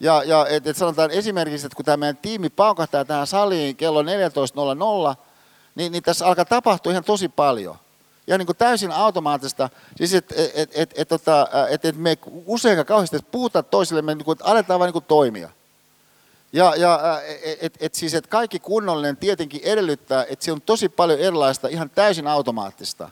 Ja, 0.00 0.22
ja 0.24 0.46
et, 0.46 0.66
et 0.66 0.76
sanotaan 0.76 1.10
esimerkiksi, 1.10 1.66
että 1.66 1.76
kun 1.76 1.84
tämä 1.84 1.96
meidän 1.96 2.16
tiimi 2.16 2.50
paukahtaa 2.50 3.04
tähän 3.04 3.26
saliin 3.26 3.76
kello 3.76 4.02
14.00, 4.02 4.08
niin, 5.74 5.92
niin 5.92 6.02
tässä 6.02 6.26
alkaa 6.26 6.44
tapahtua 6.44 6.92
ihan 6.92 7.04
tosi 7.04 7.28
paljon. 7.28 7.76
Ja 8.26 8.38
niin 8.38 8.46
kuin 8.46 8.56
täysin 8.56 8.92
automaattista, 8.92 9.70
siis 9.96 10.14
että 10.14 10.34
et, 10.54 10.70
et, 10.74 10.90
et, 10.96 11.08
tota, 11.08 11.48
et, 11.70 11.84
et 11.84 11.96
me 11.96 12.18
usein 12.46 12.86
kauheasti 12.86 13.18
puhutaan 13.30 13.64
toisillemme, 13.64 14.14
niin 14.14 14.24
kuin, 14.24 14.38
aletaan 14.42 14.80
vain 14.80 14.92
niin 14.92 15.04
toimia. 15.04 15.50
Ja, 16.52 16.74
ja 16.76 17.20
et, 17.42 17.58
et, 17.60 17.74
et 17.80 17.94
siis, 17.94 18.14
että 18.14 18.30
kaikki 18.30 18.58
kunnollinen 18.58 19.16
tietenkin 19.16 19.60
edellyttää, 19.64 20.26
että 20.28 20.44
se 20.44 20.52
on 20.52 20.60
tosi 20.60 20.88
paljon 20.88 21.20
erilaista, 21.20 21.68
ihan 21.68 21.90
täysin 21.90 22.26
automaattista. 22.26 23.10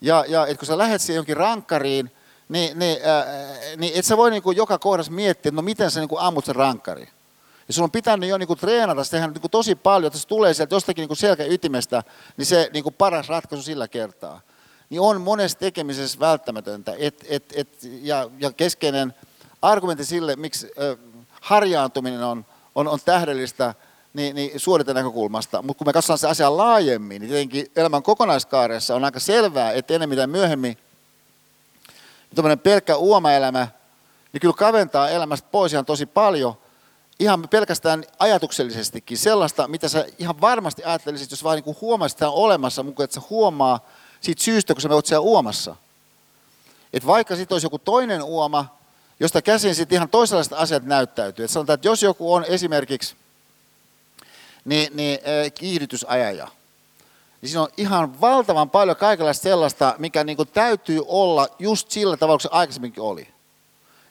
Ja, 0.00 0.24
ja 0.28 0.46
että 0.46 0.58
kun 0.58 0.66
sä 0.66 0.78
lähdet 0.78 1.02
siihen 1.02 1.18
jonkin 1.18 1.36
rankkariin, 1.36 2.10
niin, 2.48 2.78
niin, 2.78 2.98
äh, 3.06 3.26
niin 3.76 3.92
et 3.98 4.04
sä 4.04 4.16
voi 4.16 4.30
niin 4.30 4.42
kuin 4.42 4.56
joka 4.56 4.78
kohdassa 4.78 5.12
miettiä, 5.12 5.48
että 5.48 5.56
no 5.56 5.62
miten 5.62 5.90
sä 5.90 6.00
niin 6.00 6.08
kuin 6.08 6.20
ammut 6.20 6.44
sen 6.44 6.56
rankkari. 6.56 7.08
Ja 7.68 7.74
sun 7.74 7.84
on 7.84 7.90
pitänyt 7.90 8.28
jo 8.28 8.38
niin 8.38 8.46
kuin 8.46 8.58
treenata 8.58 9.04
sitä 9.04 9.26
niin 9.26 9.40
kuin 9.40 9.50
tosi 9.50 9.74
paljon, 9.74 10.06
että 10.06 10.18
se 10.18 10.28
tulee 10.28 10.54
sieltä 10.54 10.74
jostakin 10.74 11.02
niin 11.02 11.08
kuin 11.08 11.16
selkäytimestä, 11.16 12.02
niin 12.36 12.46
se 12.46 12.70
niin 12.72 12.82
kuin 12.82 12.94
paras 12.94 13.28
ratkaisu 13.28 13.62
sillä 13.62 13.88
kertaa. 13.88 14.40
Niin 14.90 15.00
on 15.00 15.20
monessa 15.20 15.58
tekemisessä 15.58 16.20
välttämätöntä. 16.20 16.94
Et, 16.98 17.24
et, 17.28 17.44
et, 17.56 17.68
ja, 17.82 18.30
ja 18.38 18.52
keskeinen 18.52 19.14
argumentti 19.62 20.04
sille, 20.04 20.36
miksi 20.36 20.66
äh, 20.66 20.98
harjaantuminen 21.40 22.24
on, 22.24 22.46
on, 22.74 22.88
on 22.88 22.98
tähdellistä, 23.04 23.74
niin, 24.16 24.36
niin 24.36 24.50
näkökulmasta. 24.94 25.62
Mutta 25.62 25.78
kun 25.78 25.88
me 25.88 25.92
katsotaan 25.92 26.18
se 26.18 26.28
asia 26.28 26.56
laajemmin, 26.56 27.20
niin 27.20 27.28
tietenkin 27.28 27.66
elämän 27.76 28.02
kokonaiskaaressa 28.02 28.94
on 28.94 29.04
aika 29.04 29.20
selvää, 29.20 29.72
että 29.72 29.94
enemmän 29.94 30.18
tai 30.18 30.26
myöhemmin 30.26 30.78
tämmöinen 32.34 32.58
pelkkä 32.58 32.96
uomaelämä, 32.96 33.68
niin 34.32 34.40
kyllä 34.40 34.54
kaventaa 34.54 35.08
elämästä 35.08 35.48
pois 35.50 35.72
ihan 35.72 35.84
tosi 35.84 36.06
paljon, 36.06 36.54
ihan 37.18 37.48
pelkästään 37.50 38.04
ajatuksellisestikin 38.18 39.18
sellaista, 39.18 39.68
mitä 39.68 39.88
sä 39.88 40.06
ihan 40.18 40.40
varmasti 40.40 40.84
ajattelisit, 40.84 41.30
jos 41.30 41.44
vaan 41.44 41.62
niin 41.66 41.76
huomaisit, 41.80 42.16
että 42.16 42.28
on 42.28 42.34
olemassa, 42.34 42.82
mutta 42.82 43.04
että 43.04 43.14
sä 43.14 43.26
huomaa 43.30 43.80
siitä 44.20 44.44
syystä, 44.44 44.74
kun 44.74 44.80
sä 44.82 44.88
oot 44.88 45.06
siellä 45.06 45.20
uomassa. 45.20 45.76
Et 46.92 47.06
vaikka 47.06 47.36
sitten 47.36 47.54
olisi 47.54 47.66
joku 47.66 47.78
toinen 47.78 48.22
uoma, 48.22 48.76
josta 49.20 49.42
käsin 49.42 49.74
sitten 49.74 49.96
ihan 49.96 50.08
toisenlaiset 50.08 50.52
asiat 50.52 50.84
näyttäytyy. 50.84 51.44
Et 51.44 51.50
sanotaan, 51.50 51.74
että 51.74 51.88
jos 51.88 52.02
joku 52.02 52.34
on 52.34 52.44
esimerkiksi 52.44 53.16
niin, 54.66 54.96
niin, 54.96 55.18
kiihdytysajaja, 55.54 56.48
niin 57.40 57.48
siinä 57.48 57.62
on 57.62 57.68
ihan 57.76 58.20
valtavan 58.20 58.70
paljon 58.70 58.96
kaikenlaista 58.96 59.42
sellaista, 59.42 59.94
mikä 59.98 60.24
niin 60.24 60.36
kuin 60.36 60.48
täytyy 60.48 61.00
olla 61.06 61.48
just 61.58 61.90
sillä 61.90 62.16
tavalla, 62.16 62.36
kun 62.36 62.42
se 62.42 62.48
aikaisemminkin 62.52 63.02
oli. 63.02 63.28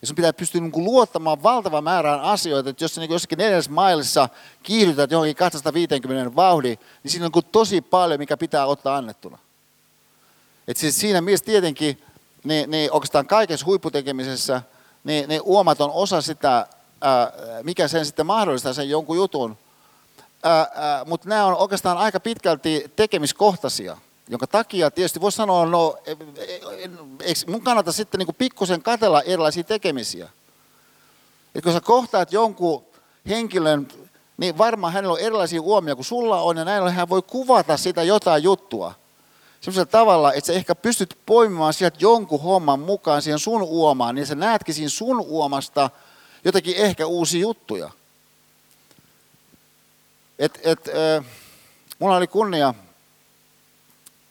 Ja 0.01 0.07
sun 0.07 0.15
pitää 0.15 0.33
pystyä 0.33 0.61
niin 0.61 0.71
kuin 0.71 0.85
luottamaan 0.85 1.43
valtavan 1.43 1.83
määrään 1.83 2.21
asioita, 2.21 2.69
että 2.69 2.83
jos 2.83 2.95
sä 2.95 3.01
niin 3.01 3.11
jossakin 3.11 3.37
neljäs 3.37 3.69
mailissa 3.69 4.29
kiihdytät 4.63 5.11
johonkin 5.11 5.35
250 5.35 6.35
vauhdi, 6.35 6.79
niin 7.03 7.11
siinä 7.11 7.25
on 7.25 7.31
niin 7.35 7.51
tosi 7.51 7.81
paljon, 7.81 8.19
mikä 8.19 8.37
pitää 8.37 8.65
ottaa 8.65 8.97
annettuna. 8.97 9.37
Et 10.67 10.77
siis 10.77 10.99
siinä 10.99 11.21
mielessä 11.21 11.45
tietenkin, 11.45 12.01
niin, 12.43 12.71
niin 12.71 12.91
oikeastaan 12.91 13.27
kaikessa 13.27 13.65
huipputekemisessä, 13.65 14.61
niin, 15.03 15.29
niin 15.29 15.41
uomat 15.41 15.81
on 15.81 15.91
osa 15.91 16.21
sitä, 16.21 16.67
ää, 17.01 17.31
mikä 17.63 17.87
sen 17.87 18.05
sitten 18.05 18.25
mahdollistaa 18.25 18.73
sen 18.73 18.89
jonkun 18.89 19.17
jutun, 19.17 19.57
mutta 21.05 21.29
nämä 21.29 21.45
on 21.45 21.57
oikeastaan 21.57 21.97
aika 21.97 22.19
pitkälti 22.19 22.91
tekemiskohtaisia, 22.95 23.97
jonka 24.29 24.47
takia 24.47 24.91
tietysti 24.91 25.21
voisi 25.21 25.35
sanoa, 25.35 25.65
no 25.65 25.97
e, 26.05 26.11
e, 26.11 26.17
eikö 27.21 27.39
mun 27.47 27.61
kannata 27.61 27.91
sitten 27.91 28.17
niin 28.19 28.35
pikkusen 28.35 28.81
katella 28.81 29.21
erilaisia 29.21 29.63
tekemisiä. 29.63 30.29
Et 31.55 31.63
kun 31.63 31.73
sä 31.73 31.81
kohtaat 31.81 32.33
jonkun 32.33 32.83
henkilön, 33.29 33.87
niin 34.37 34.57
varmaan 34.57 34.93
hänellä 34.93 35.13
on 35.13 35.19
erilaisia 35.19 35.61
huomioita 35.61 35.95
kuin 35.95 36.05
sulla 36.05 36.41
on, 36.41 36.57
ja 36.57 36.65
näin 36.65 36.81
ollen 36.81 36.93
hän 36.93 37.09
voi 37.09 37.21
kuvata 37.21 37.77
sitä 37.77 38.03
jotain 38.03 38.43
juttua. 38.43 38.93
Sellaisella 39.61 39.85
tavalla, 39.91 40.33
että 40.33 40.47
sä 40.47 40.53
ehkä 40.53 40.75
pystyt 40.75 41.17
poimimaan 41.25 41.73
sieltä 41.73 41.97
jonkun 41.99 42.41
homman 42.41 42.79
mukaan 42.79 43.21
siihen 43.21 43.39
sun 43.39 43.61
uomaan, 43.61 44.15
niin 44.15 44.27
sä 44.27 44.35
näetkin 44.35 44.75
siinä 44.75 44.89
sun 44.89 45.19
uomasta 45.19 45.89
jotakin 46.45 46.75
ehkä 46.75 47.05
uusia 47.05 47.41
juttuja. 47.41 47.89
Et, 50.39 50.59
et, 50.63 50.87
äh, 50.87 51.25
mulla 51.99 52.15
oli 52.15 52.27
kunnia, 52.27 52.73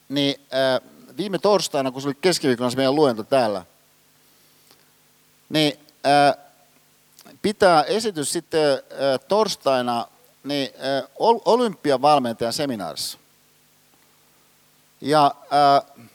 niin 0.09 0.35
äh, 0.53 0.89
viime 1.17 1.39
torstaina, 1.39 1.91
kun 1.91 2.01
se 2.01 2.07
oli 2.07 2.17
keskiviikkona 2.21 2.69
se 2.69 2.75
meidän 2.77 2.95
luento 2.95 3.23
täällä, 3.23 3.65
niin 5.49 5.79
äh, 6.05 6.45
pitää 7.41 7.83
esitys 7.83 8.31
sitten 8.31 8.73
äh, 8.73 8.79
torstaina 9.27 10.07
niin, 10.43 10.69
äh, 10.75 11.09
olympiavalmentajan 11.45 12.53
seminaarissa. 12.53 13.17
Ja, 15.01 15.25
äh, 15.25 16.05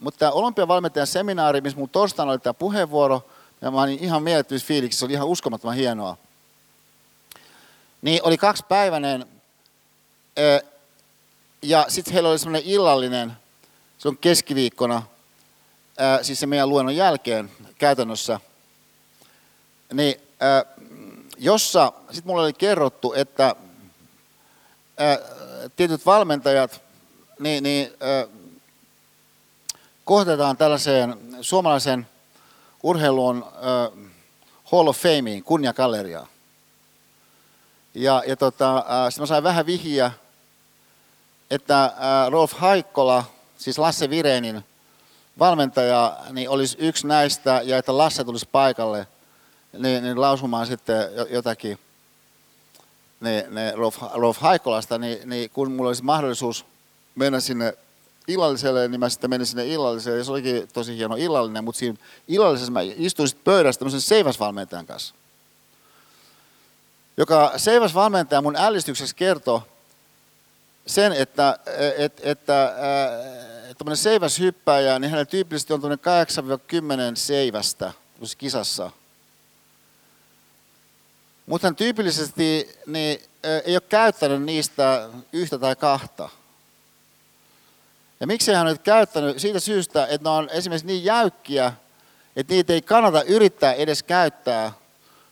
mutta 0.00 0.18
tämä 0.18 0.32
olympiavalmentajan 0.32 1.06
seminaari, 1.06 1.60
missä 1.60 1.78
mun 1.78 1.88
torstaina 1.88 2.32
oli 2.32 2.38
tämä 2.38 2.54
puheenvuoro, 2.54 3.30
ja 3.60 3.70
mä 3.70 3.82
olin 3.82 3.98
ihan 3.98 4.22
mielettömissä 4.22 4.68
fiiliksissä, 4.68 4.98
se 4.98 5.04
oli 5.04 5.12
ihan 5.12 5.28
uskomattoman 5.28 5.76
hienoa. 5.76 6.16
Niin 8.02 8.20
oli 8.22 8.38
kaksipäiväinen 8.38 9.26
ja 11.62 11.86
sitten 11.88 12.14
heillä 12.14 12.28
oli 12.28 12.38
semmoinen 12.38 12.70
illallinen, 12.70 13.32
se 13.98 14.08
on 14.08 14.18
keskiviikkona, 14.18 15.02
siis 16.22 16.40
se 16.40 16.46
meidän 16.46 16.68
luennon 16.68 16.96
jälkeen 16.96 17.50
käytännössä, 17.78 18.40
niin 19.92 20.14
jossa 21.38 21.92
sitten 22.10 22.26
mulle 22.26 22.42
oli 22.42 22.52
kerrottu, 22.52 23.12
että 23.12 23.56
tietyt 25.76 26.06
valmentajat 26.06 26.80
niin, 27.38 27.62
niin, 27.62 27.92
kohdataan 30.04 30.56
tällaiseen 30.56 31.18
suomalaisen 31.40 32.06
urheilun 32.82 33.44
Hall 34.64 34.88
of 34.88 34.98
Fameen, 34.98 35.42
kunniakalleriaan. 35.42 36.26
Ja, 37.94 38.22
ja 38.26 38.36
tota, 38.36 38.84
sitten 39.10 39.22
mä 39.22 39.26
sain 39.26 39.44
vähän 39.44 39.66
vihjiä 39.66 40.10
että 41.54 41.92
Rolf 42.30 42.52
Haikkola, 42.52 43.24
siis 43.58 43.78
Lasse 43.78 44.10
Virenin 44.10 44.64
valmentaja, 45.38 46.16
niin 46.30 46.50
olisi 46.50 46.76
yksi 46.80 47.06
näistä 47.06 47.60
ja 47.64 47.78
että 47.78 47.98
Lasse 47.98 48.24
tulisi 48.24 48.48
paikalle 48.52 49.06
niin, 49.78 50.02
niin 50.02 50.20
lausumaan 50.20 50.66
sitten 50.66 51.08
jotakin 51.30 51.78
niin, 53.20 53.54
niin 53.54 53.74
Rolf, 53.74 53.98
Rolf 54.14 54.38
Haikkolasta, 54.38 54.98
niin, 54.98 55.28
niin 55.28 55.50
kun 55.50 55.72
mulla 55.72 55.88
olisi 55.88 56.02
mahdollisuus 56.02 56.66
mennä 57.14 57.40
sinne 57.40 57.74
illalliselle, 58.28 58.88
niin 58.88 59.00
mä 59.00 59.08
sitten 59.08 59.30
menin 59.30 59.46
sinne 59.46 59.66
illalliselle, 59.66 60.18
ja 60.18 60.24
se 60.24 60.30
olikin 60.32 60.68
tosi 60.72 60.96
hieno 60.96 61.16
illallinen, 61.16 61.64
mutta 61.64 61.78
siinä 61.78 61.98
illallisessa 62.28 62.72
mä 62.72 62.80
istuin 62.82 63.28
sitten 63.28 63.44
pöydässä 63.44 63.78
tämmöisen 63.78 64.00
seiväsvalmentajan 64.00 64.86
kanssa, 64.86 65.14
joka 67.16 67.52
seiväsvalmentaja 67.56 68.42
mun 68.42 68.56
ällistykseksi 68.56 69.16
kertoi 69.16 69.60
sen, 70.86 71.12
että, 71.12 71.58
että, 71.98 72.22
että 72.24 72.72
tämmöinen 73.78 73.96
seiväshyppääjä, 73.96 74.98
niin 74.98 75.10
hänellä 75.10 75.24
tyypillisesti 75.24 75.72
on 75.72 75.80
8-10 75.82 75.86
seivästä 77.14 77.92
kisassa. 78.38 78.90
Mutta 81.46 81.66
hän 81.66 81.76
tyypillisesti 81.76 82.78
niin, 82.86 83.22
ei 83.64 83.76
ole 83.76 83.82
käyttänyt 83.88 84.42
niistä 84.42 85.08
yhtä 85.32 85.58
tai 85.58 85.76
kahta. 85.76 86.28
Ja 88.20 88.26
miksi 88.26 88.52
hän 88.52 88.66
on 88.66 88.78
käyttänyt? 88.78 89.38
Siitä 89.38 89.60
syystä, 89.60 90.06
että 90.06 90.28
ne 90.28 90.30
on 90.30 90.48
esimerkiksi 90.52 90.86
niin 90.86 91.04
jäykkiä, 91.04 91.72
että 92.36 92.54
niitä 92.54 92.72
ei 92.72 92.82
kannata 92.82 93.22
yrittää 93.22 93.72
edes 93.72 94.02
käyttää 94.02 94.72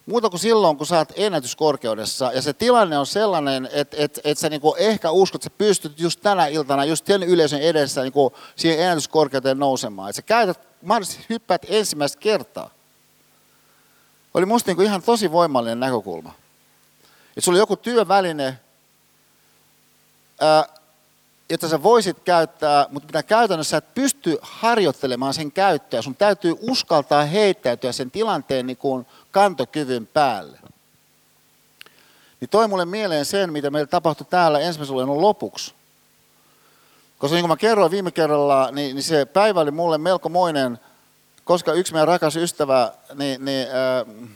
muuta 0.07 0.31
kuin 0.31 0.41
silloin, 0.41 0.77
kun 0.77 0.87
sä 0.87 0.99
oot 0.99 1.13
ennätyskorkeudessa. 1.17 2.33
Ja 2.33 2.43
se 2.43 2.53
tilanne 2.53 2.99
on 2.99 3.07
sellainen, 3.07 3.69
että, 3.73 3.97
että, 4.01 4.21
että 4.25 4.41
sä 4.41 4.49
niinku 4.49 4.75
ehkä 4.79 5.11
uskot, 5.11 5.45
että 5.45 5.55
sä 5.55 5.59
pystyt 5.59 6.01
just 6.01 6.21
tänä 6.21 6.47
iltana, 6.47 6.85
just 6.85 7.07
sen 7.07 7.23
yleisön 7.23 7.61
edessä 7.61 8.03
niinku 8.03 8.33
siihen 8.57 8.81
ennätyskorkeuteen 8.81 9.59
nousemaan. 9.59 10.11
Että 10.11 10.17
sä 10.17 10.23
käytät, 10.23 10.61
mahdollisesti 10.83 11.27
hyppäät 11.29 11.63
ensimmäistä 11.69 12.19
kertaa. 12.21 12.71
Oli 14.35 14.47
musta 14.47 14.71
niinku 14.71 14.83
ihan 14.83 15.03
tosi 15.03 15.33
voimallinen 15.33 15.81
näkökulma. 15.81 16.35
Että 17.29 17.41
sulla 17.41 17.57
oli 17.57 17.63
joku 17.63 17.77
työväline, 17.77 18.59
ää, 20.41 20.65
jota 21.51 21.69
sä 21.69 21.83
voisit 21.83 22.21
käyttää, 22.21 22.87
mutta 22.91 23.07
mitä 23.07 23.23
käytännössä 23.23 23.71
sä 23.71 23.77
et 23.77 23.95
pysty 23.95 24.39
harjoittelemaan 24.43 25.35
sen 25.35 25.53
käyttöä. 25.53 26.03
Sun 26.03 26.17
täytyy 26.17 26.55
uskaltaa 26.61 27.25
heittäytyä 27.25 27.93
sen 27.93 28.11
tilanteen 28.11 28.67
niin 28.67 28.77
kuin 28.77 29.07
kantokyvyn 29.33 30.07
päälle. 30.07 30.59
Niin 32.41 32.49
toi 32.49 32.69
mulle 32.69 32.85
mieleen 32.85 33.25
sen, 33.25 33.53
mitä 33.53 33.71
meillä 33.71 33.87
tapahtui 33.87 34.27
täällä 34.31 34.61
ensimmäisen 34.61 35.21
lopuksi. 35.21 35.75
Koska 37.19 37.35
niin 37.35 37.43
kuin 37.43 37.51
mä 37.51 37.57
kerroin 37.57 37.91
viime 37.91 38.11
kerralla, 38.11 38.71
niin, 38.71 38.97
niin 38.97 39.03
se 39.03 39.25
päivä 39.25 39.61
oli 39.61 39.71
mulle 39.71 39.99
melkomoinen, 39.99 40.79
koska 41.45 41.73
yksi 41.73 41.93
meidän 41.93 42.09
rakas 42.09 42.37
ystävä, 42.37 42.93
niin, 43.15 43.45
niin 43.45 43.69
äh, 43.69 44.33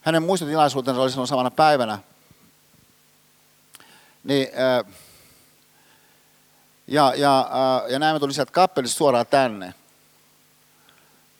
hänen 0.00 0.22
muistotilaisuutensa 0.22 1.02
oli 1.02 1.10
silloin 1.10 1.28
samana 1.28 1.50
päivänä. 1.50 1.98
Niin, 4.24 4.48
äh, 4.48 4.94
ja, 6.86 7.12
ja, 7.16 7.40
äh, 7.40 7.90
ja 7.90 7.98
näin 7.98 8.16
me 8.16 8.20
tuli 8.20 8.32
sieltä 8.32 8.52
kappelista 8.52 8.98
suoraan 8.98 9.26
tänne. 9.26 9.74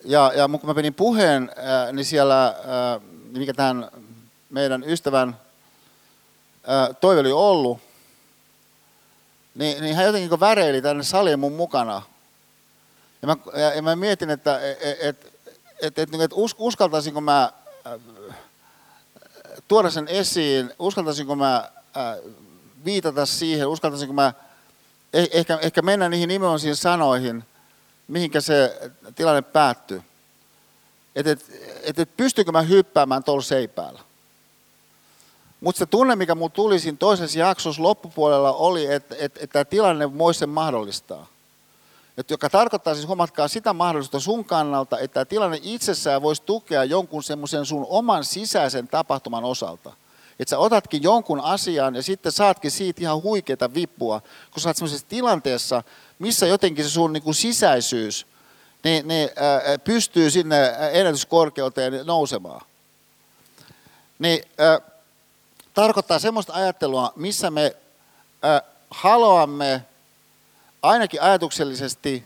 Ja, 0.05 0.33
ja 0.37 0.49
kun 0.49 0.61
mä 0.71 0.75
penin 0.75 0.95
puheen, 0.95 1.51
äh, 1.59 1.93
niin 1.93 2.05
siellä, 2.05 2.47
äh, 2.47 2.55
mikä 3.31 3.55
tämän 3.55 3.91
meidän 4.51 4.85
ystävän 4.87 5.29
äh, 6.69 6.97
toive 7.01 7.21
oli 7.21 7.33
ollut, 7.33 7.81
niin, 9.55 9.83
niin 9.83 9.97
hän 9.97 10.07
jotenkin 10.07 10.41
väreili 10.41 10.83
tänne 10.83 11.03
saliin 11.03 11.39
mun 11.39 11.53
mukana. 11.53 12.03
Ja 13.23 13.29
mä, 13.29 13.37
ja, 13.61 13.75
ja 13.75 13.83
mä 13.83 13.97
mietin, 13.97 14.31
että 14.31 14.61
et, 14.61 14.79
et, 15.01 15.33
et, 15.83 15.99
et, 15.99 16.15
et 16.15 16.31
us, 16.35 16.55
uskaltaisinko 16.59 17.21
mä 17.21 17.53
äh, 17.87 18.01
tuoda 19.69 19.91
sen 19.91 20.09
esiin, 20.09 20.73
uskaltaisinko 20.79 21.37
mä 21.37 21.57
äh, 21.57 22.17
viitata 22.85 23.27
siihen, 23.27 23.69
uskaltaisinko 23.69 24.15
mä 24.15 24.33
eh, 25.13 25.29
ehkä, 25.33 25.59
ehkä 25.63 25.83
mennä 25.83 26.09
niihin 26.09 26.29
nimenomaisiin 26.29 26.77
sanoihin, 26.77 27.45
mihinkä 28.09 28.41
se 28.41 28.81
tilanne 29.15 29.43
päättyy. 29.43 30.03
Että 31.17 31.33
et, 31.33 31.45
et, 31.83 31.99
et 31.99 32.17
pystykö 32.17 32.53
mä 32.53 32.63
hyppäämään 32.63 33.25
tuolla 33.25 33.43
seipäällä. 33.43 34.01
Mutta 35.61 35.79
se 35.79 35.87
tunne, 35.87 36.17
mikä 36.17 36.35
mulla 36.35 36.51
tuli 36.51 36.79
siinä 36.79 36.99
toisessa 36.99 37.39
jaksossa 37.39 37.83
loppupuolella 37.83 38.53
oli, 38.53 38.93
että 38.93 39.15
et, 39.19 39.39
et 39.41 39.51
tämä 39.51 39.65
tilanne 39.65 40.19
voisi 40.19 40.39
sen 40.39 40.49
mahdollistaa. 40.49 41.27
Et 42.19 42.31
joka 42.31 42.51
tarkoittaa 42.51 42.95
siis, 42.95 43.07
huomatkaa 43.07 43.49
sitä 43.49 43.73
mahdollisuutta 43.73 44.21
sun 44.21 44.45
kannalta, 44.45 44.99
että 44.99 45.15
tämä 45.15 45.25
tilanne 45.25 45.61
itsessään 45.63 46.23
voisi 46.23 46.43
tukea 46.43 46.85
jonkun 46.85 47.23
semmoisen 47.23 47.67
sun 47.67 47.87
oman 47.89 48.25
sisäisen 48.25 48.89
tapahtuman 48.89 49.45
osalta. 49.45 49.93
Että 50.41 50.51
sä 50.51 50.59
otatkin 50.59 51.03
jonkun 51.03 51.41
asian 51.41 51.95
ja 51.95 52.03
sitten 52.03 52.33
saatkin 52.33 52.71
siitä 52.71 53.01
ihan 53.01 53.23
huikeita 53.23 53.75
vippua, 53.75 54.21
kun 54.51 54.63
sä 54.63 54.69
oot 54.69 54.77
semmoisessa 54.77 55.07
tilanteessa, 55.09 55.83
missä 56.19 56.47
jotenkin 56.47 56.85
se 56.85 56.91
sun 56.91 57.13
niin 57.13 57.23
kuin 57.23 57.35
sisäisyys 57.35 58.27
niin, 58.85 59.09
niin, 59.09 59.29
äh, 59.29 59.79
pystyy 59.85 60.31
sinne 60.31 60.75
ennätyskorkeuteen 60.93 62.07
nousemaan. 62.07 62.61
Niin, 64.19 64.43
äh, 64.61 64.93
tarkoittaa 65.75 66.19
semmoista 66.19 66.53
ajattelua, 66.53 67.13
missä 67.17 67.51
me 67.51 67.77
äh, 68.45 68.63
haluamme 68.91 69.83
ainakin 70.83 71.23
ajatuksellisesti 71.23 72.25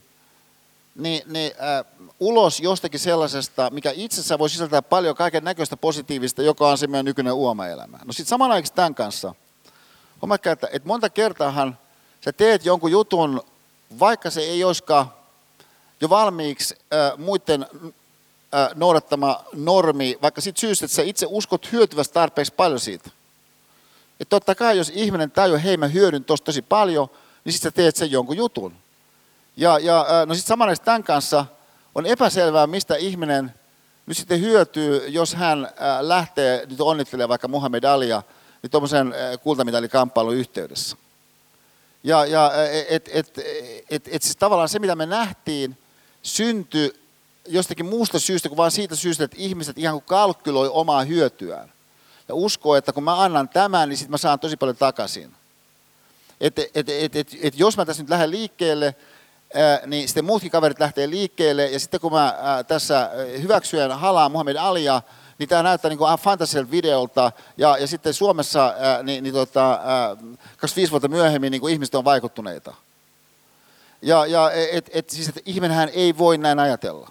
niin, 0.95 1.23
niin, 1.27 1.53
äh, 1.53 1.85
ulos 2.21 2.61
jostakin 2.61 3.01
sellaisesta, 3.01 3.71
mikä 3.71 3.93
itsessään 3.95 4.39
voi 4.39 4.51
sisältää 4.51 4.83
paljon 4.83 5.17
kaiken 5.17 5.45
näköistä 5.45 5.77
positiivista, 5.77 6.43
joka 6.43 6.69
on 6.69 6.79
se 6.79 6.87
meidän 6.87 7.05
nykyinen 7.05 7.33
uoma-elämä. 7.33 7.99
No 8.05 8.13
sitten 8.13 8.31
samanaikaisesti 8.31 8.77
tämän 8.77 8.95
kanssa, 8.95 9.35
huomatkaa, 10.23 10.53
että, 10.53 10.69
että 10.73 10.89
monta 10.89 11.11
kertaahan 11.11 11.79
sä 12.25 12.33
teet 12.33 12.65
jonkun 12.65 12.91
jutun, 12.91 13.43
vaikka 14.01 14.31
se 14.31 14.41
ei 14.41 14.65
olisikaan 14.65 15.13
jo 16.01 16.09
valmiiksi 16.09 16.77
äh, 16.93 17.19
muiden 17.19 17.67
äh, 18.55 18.69
noudattama 18.75 19.45
normi, 19.53 20.19
vaikka 20.23 20.41
siitä 20.41 20.61
syystä, 20.61 20.85
että 20.85 20.95
sä 20.95 21.03
itse 21.03 21.27
uskot 21.29 21.73
hyötyvästä 21.73 22.15
tarpeeksi 22.15 22.53
paljon 22.55 22.81
siitä. 22.81 23.11
Että 24.21 24.31
totta 24.31 24.55
kai, 24.55 24.77
jos 24.77 24.93
ihminen 24.95 25.31
tajuaa, 25.31 25.59
hei 25.59 25.77
mä 25.77 25.87
hyödyn 25.87 26.25
tosta 26.25 26.45
tosi 26.45 26.63
paljon, 26.63 27.09
niin 27.45 27.53
sitten 27.53 27.73
sä 27.73 27.77
teet 27.77 27.97
sen 27.97 28.11
jonkun 28.11 28.37
jutun. 28.37 28.75
Ja, 29.57 29.79
ja 29.79 30.07
no 30.27 30.35
sitten 30.35 30.49
samanlaisesti 30.49 30.85
tämän 30.85 31.05
kanssa 31.05 31.47
on 31.95 32.07
epäselvää, 32.07 32.67
mistä 32.67 32.97
ihminen 32.97 33.55
nyt 34.07 34.17
sitten 34.17 34.41
hyötyy, 34.41 35.09
jos 35.09 35.35
hän 35.35 35.69
lähtee 36.01 36.67
nyt 36.67 36.81
onnittelemaan 36.81 37.29
vaikka 37.29 37.49
Muhammed 37.49 37.85
Alia 37.85 38.23
niin 38.63 38.71
tuommoisen 38.71 39.15
kultamitalikamppailun 39.43 40.35
yhteydessä. 40.35 40.97
Ja, 42.05 42.27
ja 42.27 42.53
et, 42.89 43.11
et, 43.13 43.39
et, 43.91 44.09
et 44.09 44.23
siis 44.23 44.37
tavallaan 44.37 44.69
se, 44.69 44.79
mitä 44.79 44.97
me 44.97 45.07
nähtiin, 45.07 45.79
syntyi 46.23 47.03
jostakin 47.49 47.87
muusta 47.87 48.19
syystä 48.19 48.49
kuin 48.49 48.57
vain 48.57 48.71
siitä 48.71 48.97
syystä, 48.97 49.25
että 49.25 49.37
ihmiset 49.41 49.79
ihan 49.79 49.95
kuin 49.95 50.05
kalkyloi 50.05 50.69
omaa 50.69 51.05
hyötyään. 51.05 51.73
Ja 52.29 52.35
uskoo, 52.35 52.77
että 52.77 52.93
kun 52.93 53.05
mä 53.05 53.23
annan 53.23 53.49
tämän, 53.49 53.89
niin 53.89 53.97
sitten 53.97 54.11
mä 54.11 54.19
saan 54.19 54.41
tosi 54.41 54.57
paljon 54.57 54.77
takaisin. 54.77 55.35
Että 56.41 56.63
et, 56.75 56.89
et, 56.89 57.17
et, 57.17 57.29
et, 57.43 57.59
jos 57.59 57.77
mä 57.77 57.85
tässä 57.85 58.03
nyt 58.03 58.11
lähden 58.11 58.31
liikkeelle, 58.31 58.95
niin 59.87 60.09
sitten 60.09 60.25
muutkin 60.25 60.51
kaverit 60.51 60.81
lähtee 60.81 61.11
liikkeelle, 61.11 61.67
ja 61.67 61.81
sitten 61.81 62.01
kun 62.01 62.13
mä 62.13 62.35
tässä 62.69 63.11
hyväksyen 63.43 63.93
halaan 63.93 64.33
Muhammed 64.33 64.57
Alia, 64.57 65.03
niin 65.43 65.49
tämä 65.49 65.63
näyttää 65.63 65.89
niin 65.89 65.99
kuin 65.99 66.19
fantasialta 66.19 66.71
videolta, 66.71 67.33
ja, 67.57 67.77
ja 67.79 67.87
sitten 67.87 68.15
Suomessa 68.15 68.75
niin, 69.03 69.25
niin 69.25 69.35
tota, 69.35 69.81
25 70.57 70.91
vuotta 70.91 71.09
myöhemmin 71.09 71.51
niin 71.51 71.61
kuin 71.61 71.73
ihmiset 71.73 71.95
on 71.95 72.05
vaikuttuneita. 72.05 72.75
Ja, 74.03 74.27
ja 74.27 74.51
et, 74.51 74.91
et, 74.93 75.11
siis, 75.11 75.29
että 75.29 75.41
ihminenhän 75.45 75.89
ei 75.89 76.19
voi 76.19 76.39
näin 76.39 76.59
ajatella. 76.59 77.11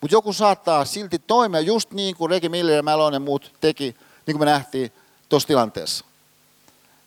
Mutta 0.00 0.14
joku 0.14 0.32
saattaa 0.32 0.84
silti 0.84 1.18
toimia 1.18 1.60
just 1.60 1.90
niin 1.90 2.16
kuin 2.16 2.30
Regi 2.30 2.48
Miller 2.48 2.76
ja 2.76 2.82
Malone 2.82 3.16
ja 3.16 3.20
muut 3.20 3.52
teki, 3.60 3.96
niin 4.26 4.36
kuin 4.36 4.38
me 4.38 4.44
nähtiin 4.44 4.92
tuossa 5.28 5.48
tilanteessa. 5.48 6.04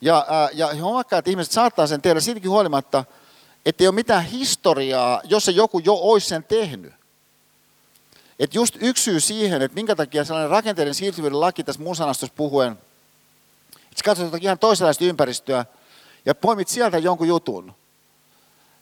Ja, 0.01 0.25
ää, 0.29 0.49
ja 0.53 0.75
huomakkaa, 0.81 1.19
että 1.19 1.31
ihmiset 1.31 1.53
saattaa 1.53 1.87
sen 1.87 2.01
tehdä 2.01 2.19
siitäkin 2.19 2.51
huolimatta, 2.51 3.05
että 3.65 3.83
ei 3.83 3.87
ole 3.87 3.95
mitään 3.95 4.23
historiaa, 4.23 5.21
jos 5.23 5.45
se 5.45 5.51
joku 5.51 5.79
jo 5.79 5.93
olisi 5.93 6.27
sen 6.27 6.43
tehnyt. 6.43 6.98
Että 8.39 8.57
just 8.57 8.75
yksi 8.81 9.03
syy 9.03 9.19
siihen, 9.19 9.61
että 9.61 9.75
minkä 9.75 9.95
takia 9.95 10.23
sellainen 10.23 10.49
rakenteiden 10.49 10.95
siirtyvyyden 10.95 11.39
laki 11.39 11.63
tässä 11.63 11.81
mun 11.81 11.95
sanastossa 11.95 12.35
puhuen, 12.37 12.71
että 13.73 13.97
sä 13.97 14.03
katsot 14.05 14.43
ihan 14.43 14.59
toisenlaista 14.59 15.05
ympäristöä 15.05 15.65
ja 16.25 16.35
poimit 16.35 16.67
sieltä 16.67 16.97
jonkun 16.97 17.27
jutun. 17.27 17.75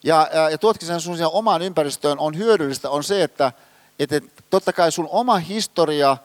Ja, 0.04 0.30
ja, 0.34 0.50
ja 0.50 0.58
tuotkin 0.58 0.88
sen 0.88 1.02
sun 1.02 1.18
omaan 1.32 1.62
ympäristöön 1.62 2.20
on 2.20 2.38
hyödyllistä, 2.38 2.90
on 2.90 3.04
se, 3.04 3.24
että, 3.24 3.52
että 4.00 4.22
totta 4.50 4.74
kai 4.74 4.92
sun 4.92 5.08
oma 5.12 5.38
historia 5.38 6.18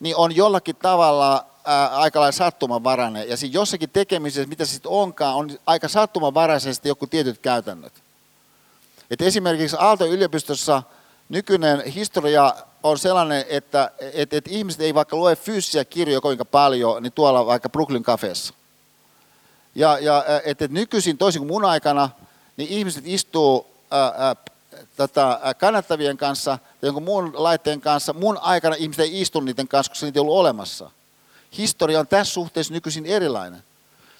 niin 0.00 0.16
on 0.16 0.36
jollakin 0.36 0.76
tavalla 0.76 1.46
aika 1.90 2.20
lailla 2.20 2.32
sattumanvarainen. 2.32 3.28
Ja 3.28 3.36
siinä 3.36 3.54
jossakin 3.54 3.90
tekemisessä, 3.90 4.48
mitä 4.48 4.64
sitten 4.64 4.90
onkaan, 4.90 5.34
on 5.34 5.50
aika 5.66 5.88
sattumanvaraisesti 5.88 6.88
joku 6.88 7.06
tietyt 7.06 7.38
käytännöt. 7.38 7.92
Et 9.10 9.22
esimerkiksi 9.22 9.76
Aalto-yliopistossa 9.78 10.82
nykyinen 11.28 11.84
historia 11.84 12.54
on 12.82 12.98
sellainen, 12.98 13.44
että 13.48 13.90
et, 14.12 14.32
et 14.32 14.48
ihmiset 14.48 14.80
ei 14.80 14.94
vaikka 14.94 15.16
lue 15.16 15.36
fyysisiä 15.36 15.84
kirjoja 15.84 16.20
kovinkaan 16.20 16.46
paljon, 16.46 17.02
niin 17.02 17.12
tuolla 17.12 17.46
vaikka 17.46 17.68
Brooklyn 17.68 18.02
Cafeessa. 18.02 18.54
Ja, 19.74 19.98
ja 19.98 20.24
että 20.44 20.64
et 20.64 20.70
nykyisin, 20.70 21.18
toisin 21.18 21.40
kuin 21.40 21.48
mun 21.48 21.64
aikana, 21.64 22.10
niin 22.56 22.68
ihmiset 22.68 23.02
istuu 23.06 23.66
ää, 23.90 24.36
tota, 24.96 25.40
kannattavien 25.58 26.16
kanssa 26.16 26.58
tai 26.80 26.88
jonkun 26.88 27.02
muun 27.02 27.32
laitteen 27.34 27.80
kanssa. 27.80 28.12
Mun 28.12 28.38
aikana 28.38 28.76
ihmiset 28.76 29.02
ei 29.02 29.20
istu 29.20 29.40
niiden 29.40 29.68
kanssa, 29.68 29.90
koska 29.90 30.06
niitä 30.06 30.18
ei 30.18 30.20
ollut 30.20 30.36
olemassa. 30.36 30.90
Historia 31.58 32.00
on 32.00 32.06
tässä 32.06 32.34
suhteessa 32.34 32.74
nykyisin 32.74 33.06
erilainen. 33.06 33.62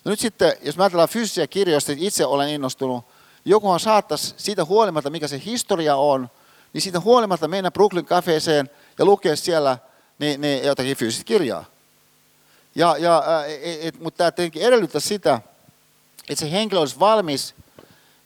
No 0.05 0.11
nyt 0.11 0.21
sitten, 0.21 0.53
jos 0.63 0.77
mä 0.77 0.85
ajatellaan 0.85 1.09
fyysisiä 1.09 1.47
kirjoja, 1.47 1.81
itse 1.97 2.27
olen 2.27 2.49
innostunut, 2.49 3.05
jokuhan 3.45 3.81
saattaisi 3.81 4.35
siitä 4.37 4.65
huolimatta, 4.65 5.11
mikä 5.11 5.29
se 5.29 5.43
historia 5.45 5.97
on, 5.97 6.29
niin 6.75 6.83
siitä 6.83 7.01
huolimatta 7.01 7.49
mennä 7.49 7.71
Brooklyn 7.71 8.05
kafeeseen 8.05 8.71
ja 8.99 9.05
lukea 9.05 9.37
siellä 9.37 9.79
niin, 10.19 10.41
niin 10.41 10.65
jotakin 10.65 10.97
fyysistä 10.97 11.25
kirjaa. 11.25 11.65
Ja, 12.75 12.97
ja, 12.99 13.25
et, 13.47 13.79
et, 13.83 14.01
mutta 14.01 14.19
tämä 14.19 14.33
tietenkin 14.33 14.63
edellyttää 14.63 15.01
sitä, 15.01 15.41
että 16.29 16.45
se 16.45 16.51
henkilö 16.51 16.81
olisi 16.81 17.01
valmis 17.01 17.55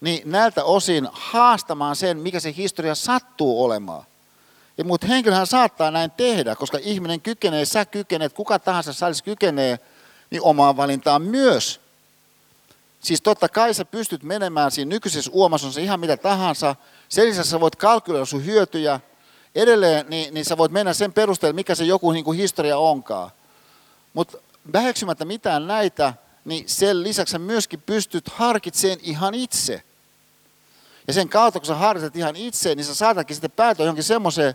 niin 0.00 0.22
näiltä 0.24 0.64
osin 0.64 1.08
haastamaan 1.12 1.96
sen, 1.96 2.18
mikä 2.18 2.40
se 2.40 2.54
historia 2.56 2.94
sattuu 2.94 3.64
olemaan. 3.64 4.04
Ja, 4.78 4.84
mutta 4.84 5.06
henkilöhän 5.06 5.46
saattaa 5.46 5.90
näin 5.90 6.10
tehdä, 6.10 6.56
koska 6.56 6.78
ihminen 6.82 7.20
kykenee, 7.20 7.64
sä 7.64 7.84
kykenet, 7.84 8.32
kuka 8.32 8.58
tahansa 8.58 8.92
salissa 8.92 9.24
kykenee, 9.24 9.78
niin 10.30 10.42
omaan 10.42 10.76
valintaan 10.76 11.22
myös. 11.22 11.80
Siis 13.00 13.22
totta 13.22 13.48
kai 13.48 13.74
sä 13.74 13.84
pystyt 13.84 14.22
menemään 14.22 14.70
siinä 14.70 14.88
nykyisessä 14.88 15.30
uomassa 15.34 15.80
ihan 15.80 16.00
mitä 16.00 16.16
tahansa. 16.16 16.76
Sen 17.08 17.26
lisäksi 17.26 17.50
sä 17.50 17.60
voit 17.60 17.76
kalkyloida 17.76 18.24
sun 18.24 18.46
hyötyjä. 18.46 19.00
Edelleen 19.54 20.06
niin, 20.08 20.34
niin 20.34 20.44
sä 20.44 20.56
voit 20.56 20.72
mennä 20.72 20.92
sen 20.92 21.12
perusteella, 21.12 21.54
mikä 21.54 21.74
se 21.74 21.84
joku 21.84 22.12
niin 22.12 22.24
kuin 22.24 22.38
historia 22.38 22.78
onkaan. 22.78 23.30
Mutta 24.14 24.38
väheksymättä 24.72 25.24
mitään 25.24 25.66
näitä, 25.66 26.14
niin 26.44 26.68
sen 26.68 27.02
lisäksi 27.02 27.32
sä 27.32 27.38
myöskin 27.38 27.82
pystyt 27.82 28.28
harkitsemaan 28.28 28.98
ihan 29.02 29.34
itse. 29.34 29.82
Ja 31.06 31.12
sen 31.12 31.28
kautta, 31.28 31.60
kun 31.60 31.66
sä 31.66 31.74
harkitset 31.74 32.16
ihan 32.16 32.36
itse, 32.36 32.74
niin 32.74 32.84
sä 32.84 32.94
saatatkin 32.94 33.36
sitten 33.36 33.50
päätyä 33.50 33.84
johonkin 33.84 34.04
semmoiseen, 34.04 34.54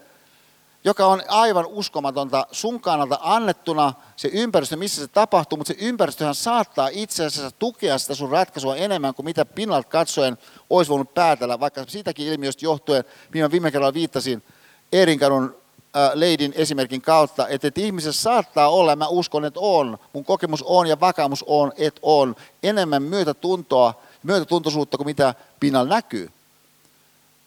joka 0.83 1.05
on 1.05 1.21
aivan 1.27 1.65
uskomatonta 1.65 2.47
sun 2.51 2.81
kannalta 2.81 3.19
annettuna 3.21 3.93
se 4.15 4.29
ympäristö, 4.33 4.75
missä 4.75 5.01
se 5.01 5.07
tapahtuu, 5.07 5.57
mutta 5.57 5.73
se 5.73 5.79
ympäristöhän 5.79 6.35
saattaa 6.35 6.89
itse 6.91 7.25
asiassa 7.25 7.51
tukea 7.59 7.97
sitä 7.97 8.15
sun 8.15 8.31
ratkaisua 8.31 8.75
enemmän 8.75 9.13
kuin 9.13 9.25
mitä 9.25 9.45
pinnalta 9.45 9.89
katsoen 9.89 10.37
olisi 10.69 10.89
voinut 10.91 11.13
päätellä, 11.13 11.59
vaikka 11.59 11.85
siitäkin 11.87 12.27
ilmiöstä 12.27 12.65
johtuen, 12.65 13.03
mihin 13.33 13.51
viime 13.51 13.71
kerralla 13.71 13.93
viittasin 13.93 14.43
Erinkadun 14.91 15.55
äh, 15.95 16.11
leidin 16.13 16.53
esimerkin 16.55 17.01
kautta, 17.01 17.47
että, 17.47 17.67
että 17.67 17.81
ihmisessä 17.81 18.21
saattaa 18.21 18.69
olla, 18.69 18.95
mä 18.95 19.07
uskon, 19.07 19.45
että 19.45 19.59
on, 19.59 19.97
mun 20.13 20.25
kokemus 20.25 20.63
on 20.63 20.87
ja 20.87 20.99
vakaumus 20.99 21.43
on, 21.47 21.71
että 21.77 21.99
on 22.03 22.35
enemmän 22.63 23.03
myötätuntoa, 23.03 23.93
myötätuntoisuutta 24.23 24.97
kuin 24.97 25.07
mitä 25.07 25.35
pinnalla 25.59 25.95
näkyy 25.95 26.29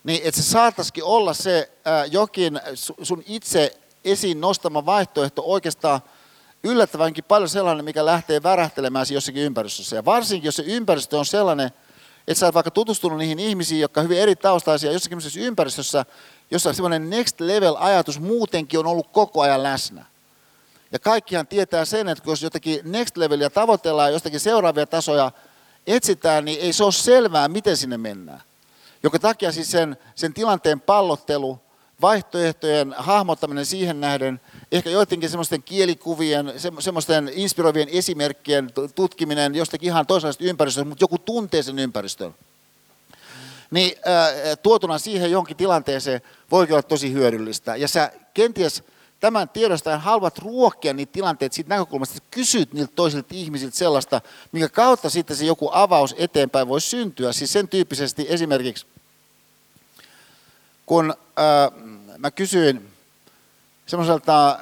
niin 0.06 0.20
että 0.24 0.42
se 0.42 0.50
saattaisikin 0.50 1.04
olla 1.04 1.34
se 1.34 1.72
ää, 1.84 2.04
jokin 2.04 2.60
sun 3.02 3.22
itse 3.26 3.78
esiin 4.04 4.40
nostama 4.40 4.86
vaihtoehto 4.86 5.42
oikeastaan 5.44 6.00
yllättävänkin 6.64 7.24
paljon 7.24 7.48
sellainen, 7.48 7.84
mikä 7.84 8.04
lähtee 8.04 8.42
värähtelemään 8.42 9.06
jossakin 9.10 9.42
ympäristössä. 9.42 9.96
Ja 9.96 10.04
varsinkin, 10.04 10.48
jos 10.48 10.56
se 10.56 10.62
ympäristö 10.62 11.18
on 11.18 11.26
sellainen, 11.26 11.70
että 12.28 12.40
sä 12.40 12.46
oot 12.46 12.54
vaikka 12.54 12.70
tutustunut 12.70 13.18
niihin 13.18 13.38
ihmisiin, 13.38 13.80
jotka 13.80 14.02
hyvin 14.02 14.18
eri 14.18 14.36
taustaisia 14.36 14.92
jossakin 14.92 15.18
ympäristössä, 15.36 16.04
jossa 16.50 16.72
semmoinen 16.72 17.10
next 17.10 17.40
level 17.40 17.76
ajatus 17.78 18.20
muutenkin 18.20 18.80
on 18.80 18.86
ollut 18.86 19.12
koko 19.12 19.40
ajan 19.40 19.62
läsnä. 19.62 20.04
Ja 20.92 20.98
kaikkihan 20.98 21.46
tietää 21.46 21.84
sen, 21.84 22.08
että 22.08 22.30
jos 22.30 22.42
jotakin 22.42 22.80
next 22.84 23.16
levelia 23.16 23.50
tavoitellaan, 23.50 24.12
jostakin 24.12 24.40
seuraavia 24.40 24.86
tasoja 24.86 25.32
etsitään, 25.86 26.44
niin 26.44 26.60
ei 26.60 26.72
se 26.72 26.84
ole 26.84 26.92
selvää, 26.92 27.48
miten 27.48 27.76
sinne 27.76 27.96
mennään. 27.98 28.40
Joka 29.06 29.18
takia 29.18 29.52
siis 29.52 29.70
sen, 29.70 29.96
sen 30.14 30.34
tilanteen 30.34 30.80
pallottelu, 30.80 31.60
vaihtoehtojen 32.02 32.94
hahmottaminen 32.98 33.66
siihen 33.66 34.00
nähden, 34.00 34.40
ehkä 34.72 34.90
joidenkin 34.90 35.30
semmoisten 35.30 35.62
kielikuvien, 35.62 36.52
semmoisten 36.78 37.30
inspiroivien 37.34 37.88
esimerkkien 37.88 38.70
tutkiminen 38.94 39.54
jostakin 39.54 39.86
ihan 39.86 40.06
toisenlaisesta 40.06 40.44
ympäristöstä, 40.44 40.88
mutta 40.88 41.02
joku 41.02 41.18
tuntee 41.18 41.62
sen 41.62 41.78
ympäristön. 41.78 42.34
Niin 43.70 43.96
äh, 44.08 44.58
tuotuna 44.62 44.98
siihen 44.98 45.30
jonkin 45.30 45.56
tilanteeseen 45.56 46.20
voi 46.50 46.66
olla 46.70 46.82
tosi 46.82 47.12
hyödyllistä. 47.12 47.76
Ja 47.76 47.88
sä 47.88 48.12
kenties 48.34 48.82
tämän 49.20 49.48
tiedostajan 49.48 50.00
haluat 50.00 50.38
ruokkia 50.38 50.92
niitä 50.92 51.12
tilanteita 51.12 51.54
siitä 51.54 51.68
näkökulmasta, 51.68 52.16
että 52.16 52.28
kysyt 52.30 52.72
niiltä 52.72 52.92
toisilta 52.96 53.28
ihmisiltä 53.30 53.76
sellaista, 53.76 54.20
minkä 54.52 54.68
kautta 54.68 55.10
sitten 55.10 55.36
se 55.36 55.44
joku 55.44 55.70
avaus 55.72 56.14
eteenpäin 56.18 56.68
voi 56.68 56.80
syntyä. 56.80 57.32
Siis 57.32 57.52
sen 57.52 57.68
tyyppisesti 57.68 58.26
esimerkiksi 58.28 58.86
kun 60.86 61.14
äh, 61.38 62.16
mä 62.18 62.30
kysyin 62.30 62.88
semmoiselta 63.86 64.50
äh, 64.50 64.58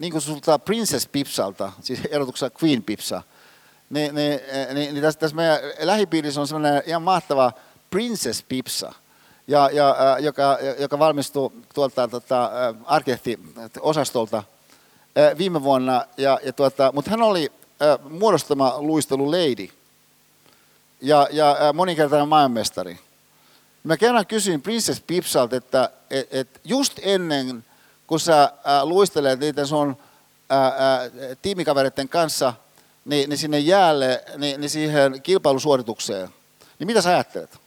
niin 0.00 0.12
kuin 0.12 0.22
sulta 0.22 0.58
Princess 0.58 1.08
Pipsalta, 1.08 1.72
siis 1.80 2.00
erotuksessa 2.10 2.50
Queen 2.64 2.82
Pipsa, 2.82 3.22
niin, 3.90 4.14
niin, 4.14 4.40
niin, 4.74 4.94
niin 4.94 5.02
tässä, 5.02 5.20
tässä 5.20 5.36
meidän 5.36 5.58
lähipiirissä 5.78 6.40
on 6.40 6.48
semmoinen 6.48 6.82
ihan 6.86 7.02
mahtava 7.02 7.52
Princess 7.90 8.42
Pipsa, 8.48 8.92
ja, 9.48 9.70
ja, 9.72 9.90
äh, 9.90 10.22
joka, 10.22 10.58
joka 10.78 10.98
valmistui 10.98 11.50
tuolta 11.74 12.08
tota, 12.08 12.44
äh, 12.44 12.74
arkkitehtiosastolta 12.84 14.36
äh, 14.38 15.38
viime 15.38 15.62
vuonna, 15.62 16.04
ja, 16.16 16.38
ja 16.44 16.52
tuota, 16.52 16.92
mutta 16.94 17.10
hän 17.10 17.22
oli 17.22 17.52
äh, 17.82 18.10
muodostama 18.10 18.74
luistelu 18.78 19.30
lady 19.30 19.68
ja, 21.00 21.28
ja 21.30 21.50
äh, 21.50 21.74
moninkertainen 21.74 22.28
maailmanmestari. 22.28 22.98
Mä 23.84 23.96
kerran 23.96 24.26
kysyin 24.26 24.62
Princess 24.62 25.00
Pipsalta, 25.00 25.56
että 25.56 25.90
et, 26.10 26.28
et 26.30 26.60
just 26.64 26.98
ennen 27.02 27.64
kun 28.06 28.20
sä 28.20 28.52
ää, 28.64 28.84
luistelet 28.84 29.40
niiden 29.40 29.66
sun 29.66 29.96
ää, 30.48 30.64
ää, 30.64 31.00
tiimikavereiden 31.42 32.08
kanssa 32.08 32.54
niin, 33.04 33.30
niin 33.30 33.38
sinne 33.38 33.58
jäälle, 33.58 34.24
niin, 34.36 34.60
niin 34.60 34.70
siihen 34.70 35.22
kilpailusuoritukseen, 35.22 36.28
niin 36.78 36.86
mitä 36.86 37.02
sä 37.02 37.08
ajattelet? 37.08 37.58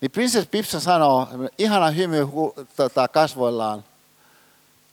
Niin 0.00 0.10
Princess 0.10 0.48
Pipsa 0.48 0.80
sanoo, 0.80 1.28
ihana 1.58 1.90
hymy 1.90 2.18
tota, 2.76 3.08
kasvoillaan, 3.08 3.84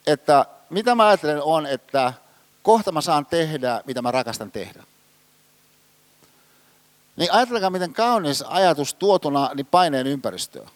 että 0.08 0.46
mitä 0.70 0.96
mä 0.96 1.08
ajattelen 1.08 1.44
on, 1.44 1.66
että 1.66 2.14
kohta 2.64 2.92
mä 2.92 3.02
saan 3.02 3.26
tehdä, 3.26 3.82
mitä 3.86 4.02
mä 4.02 4.12
rakastan 4.12 4.52
tehdä. 4.52 4.84
Niin 7.22 7.34
ajatelkaa, 7.34 7.69
miten 7.69 7.93
kaunis 7.93 8.43
ajatus 8.47 8.93
tuotuna 8.93 9.51
niin 9.55 9.65
paineen 9.65 10.07
ympäristöön. 10.07 10.67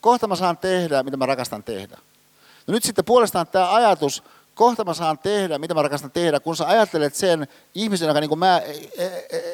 Kohta 0.00 0.26
mä 0.26 0.36
saan 0.36 0.58
tehdä, 0.58 1.02
mitä 1.02 1.16
mä 1.16 1.26
rakastan 1.26 1.62
tehdä. 1.62 1.98
No 2.66 2.72
nyt 2.72 2.82
sitten 2.84 3.04
puolestaan 3.04 3.46
tämä 3.46 3.74
ajatus, 3.74 4.22
kohta 4.54 4.84
mä 4.84 4.94
saan 4.94 5.18
tehdä, 5.18 5.58
mitä 5.58 5.74
mä 5.74 5.82
rakastan 5.82 6.10
tehdä, 6.10 6.40
kun 6.40 6.56
sä 6.56 6.68
ajattelet 6.68 7.14
sen 7.14 7.48
ihmisen, 7.74 8.08
joka 8.08 8.20
niin 8.20 8.28
kuin 8.28 8.38
mä 8.38 8.58
ei, 8.58 8.90
ei, 8.98 9.08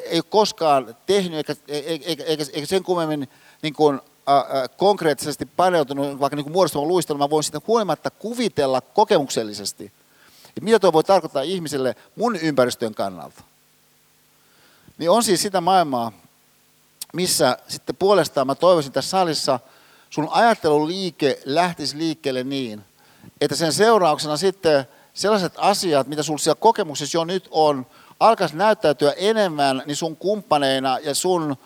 ei 0.05 0.17
ole 0.17 0.23
koskaan 0.29 0.95
tehnyt, 1.05 1.37
eikä, 1.37 1.55
eikä, 1.67 2.23
eikä, 2.23 2.45
eikä 2.53 2.65
sen 2.65 2.83
kummemmin 2.83 3.29
niin 3.61 3.73
kuin, 3.73 3.99
äh, 4.29 4.69
konkreettisesti 4.77 5.45
paneutunut, 5.45 6.19
vaikka 6.19 6.35
niin 6.35 6.51
muodostamaan 6.51 6.87
luistelun, 6.87 7.19
mä 7.19 7.29
voin 7.29 7.43
sitä 7.43 7.61
huolimatta 7.67 8.09
kuvitella 8.11 8.81
kokemuksellisesti, 8.81 9.91
että 10.49 10.61
mitä 10.61 10.79
tuo 10.79 10.93
voi 10.93 11.03
tarkoittaa 11.03 11.41
ihmiselle 11.41 11.95
mun 12.15 12.35
ympäristön 12.35 12.95
kannalta. 12.95 13.43
Niin 14.99 15.09
on 15.09 15.23
siis 15.23 15.41
sitä 15.41 15.61
maailmaa, 15.61 16.11
missä 17.13 17.57
sitten 17.67 17.95
puolestaan 17.95 18.47
mä 18.47 18.55
toivoisin 18.55 18.91
tässä 18.91 19.09
salissa, 19.09 19.59
sun 20.09 20.27
ajatteluliike 20.31 21.39
lähtisi 21.45 21.97
liikkeelle 21.97 22.43
niin, 22.43 22.81
että 23.41 23.55
sen 23.55 23.73
seurauksena 23.73 24.37
sitten 24.37 24.87
sellaiset 25.13 25.53
asiat, 25.57 26.07
mitä 26.07 26.23
sulla 26.23 26.37
siellä 26.37 26.59
kokemuksessa 26.59 27.17
jo 27.17 27.23
nyt 27.23 27.47
on, 27.51 27.85
alkaisi 28.19 28.55
näyttäytyä 28.55 29.11
enemmän 29.11 29.83
niin 29.85 29.95
sun 29.95 30.17
kumppaneina 30.17 30.99
ja 30.99 31.15
sun 31.15 31.57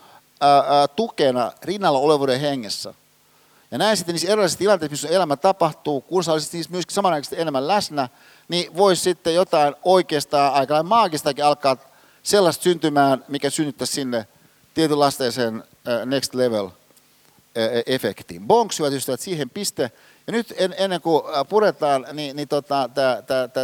ää, 0.42 0.58
ää, 0.58 0.88
tukena 0.88 1.52
rinnalla 1.64 2.00
olevuuden 2.00 2.40
hengessä. 2.40 2.94
Ja 3.72 3.78
näin 3.78 3.98
sitten 3.98 4.14
niissä 4.14 4.28
erilaisissa 4.28 4.60
tilanteissa, 4.60 4.92
missä 4.92 5.08
elämä 5.08 5.36
tapahtuu, 5.36 6.02
kun 6.02 6.24
sä 6.24 6.34
olisit 6.34 6.54
niissä 6.54 6.72
myöskin 6.72 6.96
samanaikaisesti 6.96 7.42
enemmän 7.42 7.68
läsnä, 7.68 8.10
niin 8.48 8.78
voisi 8.78 9.02
sitten 9.02 9.36
jotain 9.36 9.76
oikeastaan 9.84 10.54
aika 10.54 10.84
maagistakin 10.84 11.46
alkaa 11.46 11.78
sellaista 12.24 12.64
syntymään, 12.64 13.26
mikä 13.28 13.50
synnyttäisi 13.50 13.94
sinne 13.94 14.28
tietynlasteisen 14.74 15.64
next 16.06 16.34
level 16.34 16.70
efektiin. 17.86 18.48
Bonks, 18.48 18.80
hyvät 18.80 18.94
ystävät, 18.94 19.20
siihen 19.20 19.50
piste. 19.50 19.92
Ja 20.28 20.34
nyt 20.34 20.54
en, 20.58 20.76
ennen 20.78 21.02
kuin 21.02 21.24
puretaan, 21.50 22.06
niin, 22.14 22.36
niin 22.36 22.48
tota, 22.48 22.90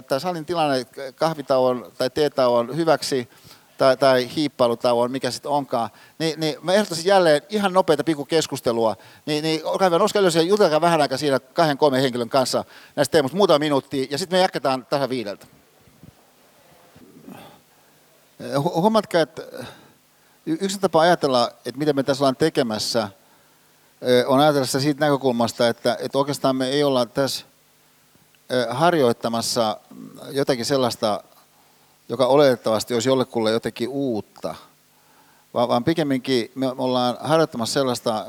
tämä 0.08 0.20
salin 0.20 0.46
tilanne 0.46 0.86
kahvitauon 1.16 1.92
tai 1.98 2.10
teetauon 2.10 2.76
hyväksi, 2.76 3.30
tai, 3.78 3.98
tai 3.98 4.30
hiippailutauon, 4.36 5.12
mikä 5.12 5.32
sitten 5.32 5.52
onkaan, 5.52 5.90
niin, 6.20 6.40
niin 6.40 6.56
mä 6.62 6.74
ehdottaisin 6.74 7.06
jälleen 7.06 7.42
ihan 7.50 7.74
nopeita 7.74 8.04
keskustelua. 8.28 8.96
Niin, 9.26 9.44
niin 9.44 9.66
olkaa 9.66 9.88
hyvä, 9.88 9.98
nouskaa 9.98 10.20
ylös 10.20 10.36
ja 10.36 10.42
jutelkaa 10.42 10.82
vähän 10.82 11.02
aikaa 11.02 11.18
siinä 11.18 11.40
kahden 11.40 11.78
kolmen 11.78 12.02
henkilön 12.02 12.30
kanssa 12.30 12.66
näistä 12.96 13.12
teemoista, 13.12 13.38
muutama 13.38 13.60
minuuttia, 13.60 14.08
ja 14.10 14.18
sitten 14.18 14.38
me 14.38 14.42
jatketaan 14.42 14.86
tasan 14.86 15.10
viideltä. 15.10 15.48
Huomatkaa, 18.58 19.22
että 19.22 19.42
yksi 20.46 20.80
tapa 20.80 21.02
ajatella, 21.02 21.52
että 21.66 21.80
mitä 21.80 21.94
me 21.94 22.04
tässä 22.04 22.24
ollaan 22.24 22.36
tekemässä, 22.36 23.10
on 24.28 24.40
ajatella 24.40 24.66
sitä 24.66 24.80
siitä 24.80 25.06
näkökulmasta, 25.06 25.68
että, 25.68 25.98
että 26.00 26.18
oikeastaan 26.18 26.56
me 26.56 26.68
ei 26.68 26.84
olla 26.84 27.06
tässä 27.06 27.46
harjoittamassa 28.70 29.80
jotakin 30.32 30.66
sellaista, 30.66 31.24
joka 32.10 32.28
oletettavasti 32.28 32.94
olisi 32.94 33.10
jollekulle 33.10 33.52
jotenkin 33.52 33.90
uutta, 33.90 34.56
vaan 35.54 35.84
pikemminkin 35.84 36.52
me 36.56 36.68
ollaan 36.78 37.18
harjoittamassa 37.20 37.74
sellaista 37.74 38.26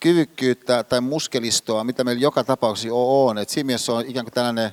kyvykkyyttä 0.00 0.84
tai 0.84 1.00
muskelistoa, 1.00 1.84
mitä 1.84 2.04
meillä 2.04 2.22
joka 2.22 2.44
tapauksessa 2.44 2.94
on. 2.94 3.38
Et 3.38 3.48
siinä 3.48 3.66
mielessä 3.66 3.92
on 3.92 4.04
ikään 4.06 4.24
kuin 4.24 4.34
tällainen 4.34 4.70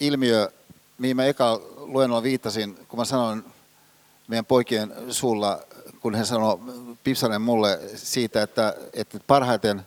ilmiö, 0.00 0.52
mihin 0.98 1.16
mä 1.16 1.24
eka 1.24 1.60
luennolla 1.86 2.22
viittasin, 2.22 2.86
kun 2.88 2.98
mä 2.98 3.04
sanoin 3.04 3.44
meidän 4.28 4.46
poikien 4.46 4.94
suulla, 5.10 5.60
kun 6.00 6.14
he 6.14 6.24
sanoi 6.24 6.58
Pipsanen 7.04 7.42
mulle 7.42 7.80
siitä, 7.94 8.42
että, 8.42 8.74
että 8.92 9.20
parhaiten 9.26 9.82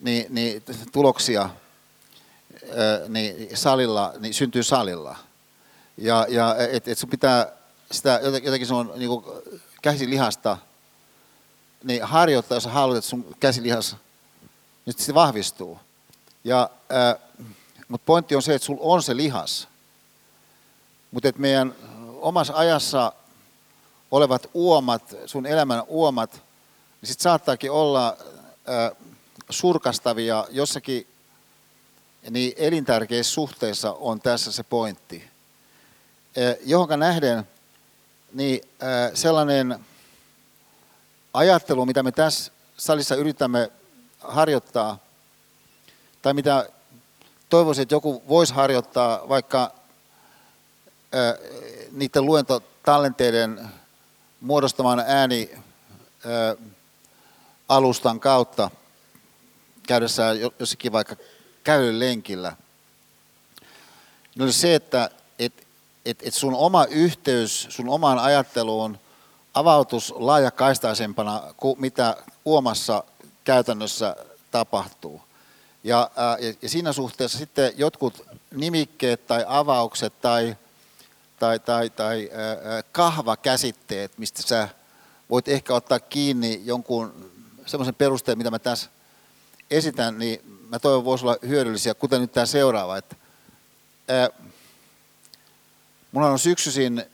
niin, 0.00 0.26
niin 0.28 0.62
tuloksia 0.92 1.50
niin 3.08 3.56
salilla, 3.56 4.12
niin 4.18 4.34
syntyy 4.34 4.62
salilla. 4.62 5.16
Ja, 5.96 6.26
ja 6.28 6.56
että 6.70 6.90
et 6.90 6.98
sun 6.98 7.10
pitää 7.10 7.52
sitä 7.90 8.20
jotenkin 8.22 8.66
sun 8.66 8.92
niin 8.96 9.10
käsilihasta 9.82 10.56
niin 11.84 12.02
harjoittaa, 12.02 12.56
jos 12.56 12.64
haluat, 12.64 12.98
että 12.98 13.10
sun 13.10 13.36
käsilihas 13.40 13.96
nyt 14.86 14.98
se 14.98 15.14
vahvistuu. 15.14 15.78
Ja, 16.44 16.70
ää, 16.88 17.16
mutta 17.88 18.04
pointti 18.06 18.36
on 18.36 18.42
se, 18.42 18.54
että 18.54 18.66
sulla 18.66 18.80
on 18.82 19.02
se 19.02 19.16
lihas. 19.16 19.68
Mutta 21.10 21.28
että 21.28 21.40
meidän 21.40 21.74
omassa 22.20 22.52
ajassa 22.56 23.12
olevat 24.10 24.50
uomat, 24.54 25.14
sun 25.26 25.46
elämän 25.46 25.82
uomat, 25.88 26.32
niin 27.00 27.08
sitten 27.08 27.22
saattaakin 27.22 27.70
olla 27.70 28.16
surkastavia 29.50 30.46
jossakin 30.50 31.06
niin 32.30 32.52
elintärkeissä 32.56 33.32
suhteissa 33.32 33.92
on 33.92 34.20
tässä 34.20 34.52
se 34.52 34.62
pointti. 34.62 35.30
Johonka 36.64 36.96
nähden 36.96 37.48
niin 38.32 38.60
sellainen 39.14 39.84
ajattelu, 41.34 41.86
mitä 41.86 42.02
me 42.02 42.12
tässä 42.12 42.52
salissa 42.76 43.14
yritämme 43.14 43.70
harjoittaa, 44.20 44.98
tai 46.22 46.34
mitä 46.34 46.68
toivoisin, 47.48 47.82
että 47.82 47.94
joku 47.94 48.22
voisi 48.28 48.54
harjoittaa 48.54 49.28
vaikka 49.28 49.79
niiden 51.92 52.26
luentotallenteiden 52.26 53.68
muodostaman 54.40 55.04
ääni 55.06 55.50
alustan 57.68 58.20
kautta 58.20 58.70
käydessään 59.86 60.36
jossakin 60.58 60.92
vaikka 60.92 61.16
kävelylenkillä, 61.64 62.56
niin 64.34 64.42
oli 64.42 64.52
se, 64.52 64.74
että 64.74 65.10
et, 65.38 65.66
et, 66.04 66.18
et 66.22 66.34
sun 66.34 66.54
oma 66.54 66.84
yhteys 66.84 67.66
sun 67.70 67.88
omaan 67.88 68.18
ajatteluun 68.18 68.98
avautus 69.54 70.14
laajakaistaisempana 70.16 71.42
kuin 71.56 71.80
mitä 71.80 72.16
uomassa 72.44 73.04
käytännössä 73.44 74.16
tapahtuu. 74.50 75.20
Ja, 75.84 76.10
ää, 76.16 76.36
ja 76.62 76.68
siinä 76.68 76.92
suhteessa 76.92 77.38
sitten 77.38 77.72
jotkut 77.76 78.26
nimikkeet 78.54 79.26
tai 79.26 79.44
avaukset 79.48 80.20
tai, 80.20 80.56
tai, 81.40 81.58
tai, 81.58 81.90
tai 81.90 82.30
kahvakäsitteet, 82.92 84.18
mistä 84.18 84.42
sä 84.42 84.68
voit 85.30 85.48
ehkä 85.48 85.74
ottaa 85.74 86.00
kiinni 86.00 86.60
jonkun 86.64 87.30
semmoisen 87.66 87.94
perusteen, 87.94 88.38
mitä 88.38 88.50
mä 88.50 88.58
tässä 88.58 88.90
esitän, 89.70 90.18
niin 90.18 90.40
mä 90.68 90.78
toivon 90.78 91.04
voisi 91.04 91.24
olla 91.24 91.36
hyödyllisiä, 91.46 91.94
kuten 91.94 92.20
nyt 92.20 92.32
tämä 92.32 92.46
seuraava. 92.46 92.96
Että, 92.96 93.16
ää, 94.08 94.28
mulla 96.12 96.30
on 96.30 96.38
syksyisin 96.38 97.04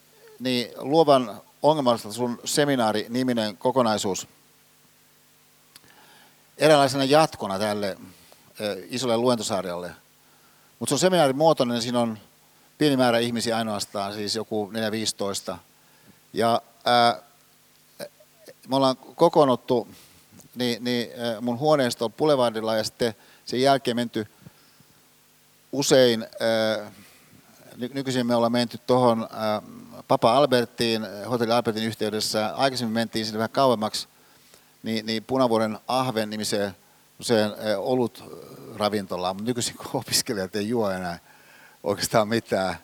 niin 0.40 0.68
luovan 0.76 1.40
ongelmallista 1.62 2.12
sun 2.12 2.40
seminaari-niminen 2.44 3.56
kokonaisuus 3.56 4.28
eräänlaisena 6.58 7.04
jatkona 7.04 7.58
tälle 7.58 7.98
isolle 8.88 9.16
luentosarjalle. 9.16 9.90
Mutta 10.78 10.90
se 10.90 10.94
on 10.94 10.98
seminaarimuotoinen, 10.98 11.82
siinä 11.82 12.00
on 12.00 12.18
pieni 12.78 12.96
määrä 12.96 13.18
ihmisiä 13.18 13.56
ainoastaan, 13.56 14.14
siis 14.14 14.36
joku 14.36 14.72
4-15. 15.52 15.56
Ja 16.32 16.62
ää, 16.84 17.22
me 18.68 18.76
ollaan 18.76 18.96
kokoonnuttu 18.96 19.88
niin, 20.54 20.84
niin 20.84 21.08
mun 21.40 21.58
huoneisto 21.58 22.08
Boulevardilla 22.08 22.76
ja 22.76 22.84
sitten 22.84 23.14
sen 23.44 23.60
jälkeen 23.60 23.96
menty 23.96 24.26
usein, 25.72 26.26
nykyisin 27.94 28.26
me 28.26 28.34
ollaan 28.34 28.52
menty 28.52 28.78
tuohon 28.86 29.28
Papa 30.08 30.36
Albertiin, 30.36 31.06
Hotelli 31.30 31.52
Albertin 31.52 31.84
yhteydessä, 31.84 32.54
aikaisemmin 32.56 32.94
mentiin 32.94 33.24
sinne 33.24 33.38
vähän 33.38 33.50
kauemmaksi, 33.50 34.08
niin, 34.82 35.06
niin 35.06 35.24
Punavuoren 35.24 35.78
Ahven 35.88 36.30
nimiseen 36.30 36.76
usein 37.20 37.50
olut 37.76 38.24
ravintolaan, 38.76 39.36
mutta 39.36 39.50
nykyisin 39.50 39.76
kun 39.76 39.86
opiskelijat 39.94 40.56
ei 40.56 40.68
juo 40.68 40.90
enää 40.90 41.18
oikeastaan 41.86 42.28
mitään 42.28 42.76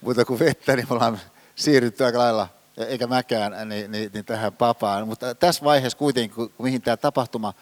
muuta 0.00 0.24
kuin 0.24 0.38
vettä, 0.38 0.76
niin 0.76 0.86
me 0.90 0.94
ollaan 0.94 1.20
siirrytty 1.54 2.04
aika 2.04 2.18
lailla, 2.18 2.48
eikä 2.76 3.06
mäkään, 3.06 3.68
niin, 3.68 3.90
niin, 3.90 4.10
niin 4.14 4.24
tähän 4.24 4.52
papaan. 4.52 5.08
Mutta 5.08 5.34
tässä 5.34 5.64
vaiheessa 5.64 5.98
kuitenkin, 5.98 6.52
mihin 6.58 6.82
tämä 6.82 6.96
tapahtuma 6.96 7.54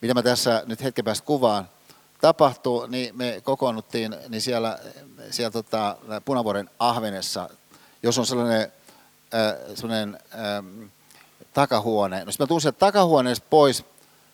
mitä 0.00 0.14
mä 0.14 0.22
tässä 0.22 0.62
nyt 0.66 0.82
hetken 0.82 1.04
päästä 1.04 1.26
kuvaan, 1.26 1.68
tapahtui, 2.20 2.88
niin 2.88 3.16
me 3.16 3.40
kokoonnuttiin 3.44 4.16
niin 4.28 4.42
siellä, 4.42 4.78
siellä 5.30 5.50
tota, 5.50 5.96
Punavuoren 6.24 6.70
ahvenessa, 6.78 7.50
jos 8.02 8.18
on 8.18 8.26
sellainen, 8.26 8.72
äh, 9.34 9.54
sellainen 9.74 10.18
äh, 10.34 10.90
takahuone. 11.52 12.24
No 12.24 12.32
sitten 12.32 12.44
mä 12.44 12.48
tulin 12.48 12.60
sieltä 12.60 12.78
takahuoneesta 12.78 13.46
pois, 13.50 13.84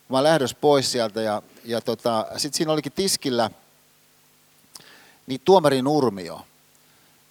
mä 0.08 0.22
lähdössä 0.22 0.56
pois 0.60 0.92
sieltä 0.92 1.22
ja, 1.22 1.42
ja 1.64 1.80
tota, 1.80 2.26
sitten 2.36 2.56
siinä 2.56 2.72
olikin 2.72 2.92
tiskillä 2.92 3.50
niin 5.26 5.40
tuomari 5.44 5.82
Nurmio. 5.82 6.40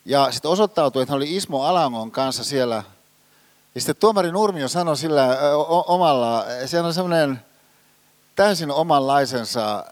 Ja 0.05 0.31
sitten 0.31 0.51
osoittautui, 0.51 1.01
että 1.01 1.11
hän 1.11 1.17
oli 1.17 1.35
Ismo 1.35 1.63
Alangon 1.63 2.11
kanssa 2.11 2.43
siellä. 2.43 2.83
Ja 3.75 3.81
sitten 3.81 3.95
tuomari 3.95 4.31
Nurmio 4.31 4.67
sanoi 4.67 4.97
sillä 4.97 5.37
omalla, 5.87 6.45
se 6.65 6.81
on 6.81 6.93
semmoinen 6.93 7.41
täysin 8.35 8.71
omanlaisensa 8.71 9.85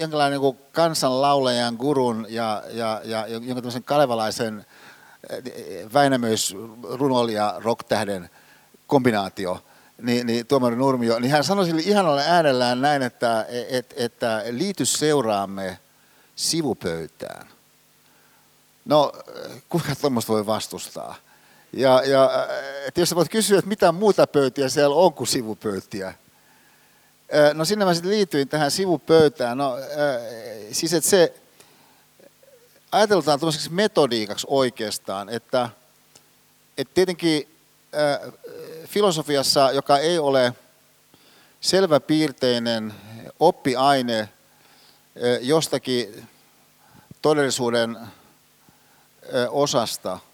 jonkinlainen 0.00 0.40
niin 0.40 0.58
kansanlaulajan, 0.72 1.74
gurun 1.74 2.26
ja, 2.28 2.62
ja, 2.70 3.00
ja 3.04 3.26
jonkin 3.26 3.54
tämmöisen 3.54 3.84
kalevalaisen 3.84 4.66
Väinämöis, 5.94 6.56
runoilija, 6.82 7.54
rocktähden 7.58 8.30
kombinaatio, 8.86 9.62
niin, 10.02 10.26
niin 10.26 10.46
tuomari 10.46 10.76
Nurmio, 10.76 11.18
niin 11.18 11.30
hän 11.30 11.44
sanoi 11.44 11.64
sille 11.66 11.82
ihanalle 11.84 12.22
äänellään 12.26 12.80
näin, 12.80 13.02
että, 13.02 13.46
et, 13.68 13.94
että 13.96 14.42
liity 14.50 14.84
seuraamme 14.84 15.78
sivupöytään. 16.36 17.46
No, 18.84 19.12
kuinka 19.68 19.96
tuommoista 19.96 20.32
voi 20.32 20.46
vastustaa? 20.46 21.16
Ja, 21.72 22.02
ja 22.04 22.48
että 22.86 23.00
jos 23.00 23.08
sä 23.08 23.16
voit 23.16 23.28
kysyä, 23.28 23.58
että 23.58 23.68
mitä 23.68 23.92
muuta 23.92 24.26
pöytiä 24.26 24.68
siellä 24.68 24.96
on 24.96 25.12
kuin 25.14 25.28
sivupöytiä. 25.28 26.14
No 27.54 27.64
sinne 27.64 27.84
mä 27.84 27.94
sitten 27.94 28.10
liityin 28.10 28.48
tähän 28.48 28.70
sivupöytään. 28.70 29.58
No, 29.58 29.76
siis 30.72 30.92
että 30.92 31.10
se 31.10 31.34
ajatellaan 32.92 33.40
tämmöiseksi 33.40 33.72
metodiikaksi 33.72 34.46
oikeastaan, 34.50 35.28
että, 35.28 35.68
että 36.78 36.94
tietenkin 36.94 37.53
filosofiassa, 38.86 39.72
joka 39.72 39.98
ei 39.98 40.18
ole 40.18 40.52
selväpiirteinen 41.60 42.94
oppiaine 43.40 44.28
jostakin 45.40 46.28
todellisuuden 47.22 47.98
osasta– 49.50 50.18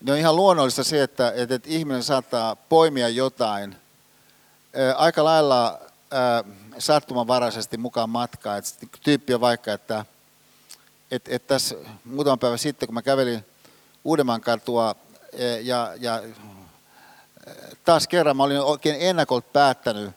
niin 0.00 0.12
on 0.12 0.18
ihan 0.18 0.36
luonnollista 0.36 0.84
se, 0.84 1.02
että, 1.02 1.32
että, 1.36 1.60
ihminen 1.64 2.02
saattaa 2.02 2.56
poimia 2.56 3.08
jotain 3.08 3.76
aika 4.96 5.24
lailla 5.24 5.80
sattumanvaraisesti 6.78 7.76
mukaan 7.76 8.10
matkaa. 8.10 8.56
Että 8.56 8.86
tyyppi 9.04 9.34
on 9.34 9.40
vaikka, 9.40 9.72
että, 9.72 10.04
että, 11.10 11.30
että 11.34 11.48
tässä 11.48 11.74
muutaman 12.04 12.38
päivän 12.38 12.58
sitten, 12.58 12.86
kun 12.86 12.94
mä 12.94 13.02
kävelin 13.02 13.44
Uudenmaan 14.04 14.40
katua 14.40 14.94
ja, 15.62 15.92
ja 16.00 16.22
taas 17.84 18.08
kerran 18.08 18.36
mä 18.36 18.42
olin 18.42 18.60
oikein 18.60 18.96
ennakolta 19.00 19.48
päättänyt, 19.52 20.10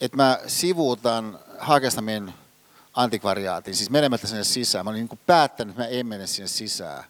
että 0.00 0.16
mä 0.16 0.38
sivuutan 0.46 1.38
Hagestamin 1.58 2.34
antikvariaatin, 2.94 3.76
siis 3.76 3.90
menemättä 3.90 4.26
sinne 4.26 4.44
sisään. 4.44 4.84
Mä 4.84 4.90
olin 4.90 5.08
niin 5.10 5.20
päättänyt, 5.26 5.72
että 5.72 5.82
mä 5.82 5.88
en 5.88 6.06
mene 6.06 6.26
sinne 6.26 6.48
sisään 6.48 7.04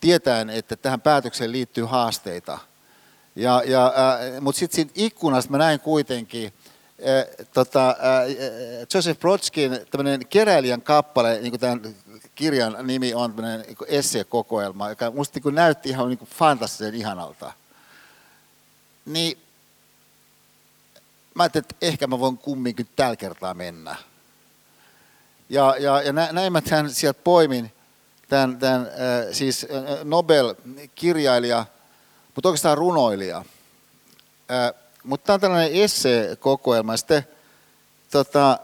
tietäen, 0.00 0.50
että 0.50 0.76
tähän 0.76 1.00
päätökseen 1.00 1.52
liittyy 1.52 1.84
haasteita. 1.84 2.58
Ja, 3.36 3.62
ja, 3.66 3.86
äh, 3.86 4.40
Mutta 4.40 4.58
sitten 4.58 4.74
siinä 4.74 4.90
ikkunasta 4.94 5.50
mä 5.50 5.58
näin 5.58 5.80
kuitenkin 5.80 6.52
äh, 7.08 7.46
tota, 7.54 7.88
äh, 7.88 7.96
Joseph 8.94 9.20
Brodskin 9.20 9.78
tämmöinen 9.90 10.26
keräilijän 10.26 10.82
kappale, 10.82 11.38
niin 11.40 11.50
kuin 11.50 11.60
tämän 11.60 11.80
kirjan 12.34 12.76
nimi 12.82 13.14
on 13.14 13.34
tämmöinen 13.34 13.60
niin 13.60 13.76
esseekokoelma, 13.86 14.88
joka 14.88 15.10
musta 15.10 15.40
niin 15.44 15.54
näytti 15.54 15.88
ihan 15.88 16.08
niin 16.08 16.18
fantastisen 16.18 16.94
ihanalta. 16.94 17.52
Niin 19.04 19.38
mä 21.34 21.42
ajattelin, 21.42 21.64
että 21.64 21.86
ehkä 21.86 22.06
mä 22.06 22.20
voin 22.20 22.38
kumminkin 22.38 22.88
tällä 22.96 23.16
kertaa 23.16 23.54
mennä. 23.54 23.96
Ja, 25.48 25.76
ja, 25.78 26.02
ja 26.02 26.12
näin 26.12 26.52
mä 26.52 26.60
tämän 26.60 26.90
sieltä 26.90 27.20
poimin, 27.24 27.72
tämän, 28.28 28.58
tämän 28.58 28.88
siis 29.32 29.66
Nobel-kirjailija, 30.04 31.66
mutta 32.34 32.48
oikeastaan 32.48 32.78
runoilija. 32.78 33.44
Mutta 35.04 35.26
tämä 35.26 35.34
on 35.34 35.40
tällainen 35.40 35.82
esseekokoelma. 35.82 36.96
Sitten, 36.96 37.26
tota, 38.10 38.58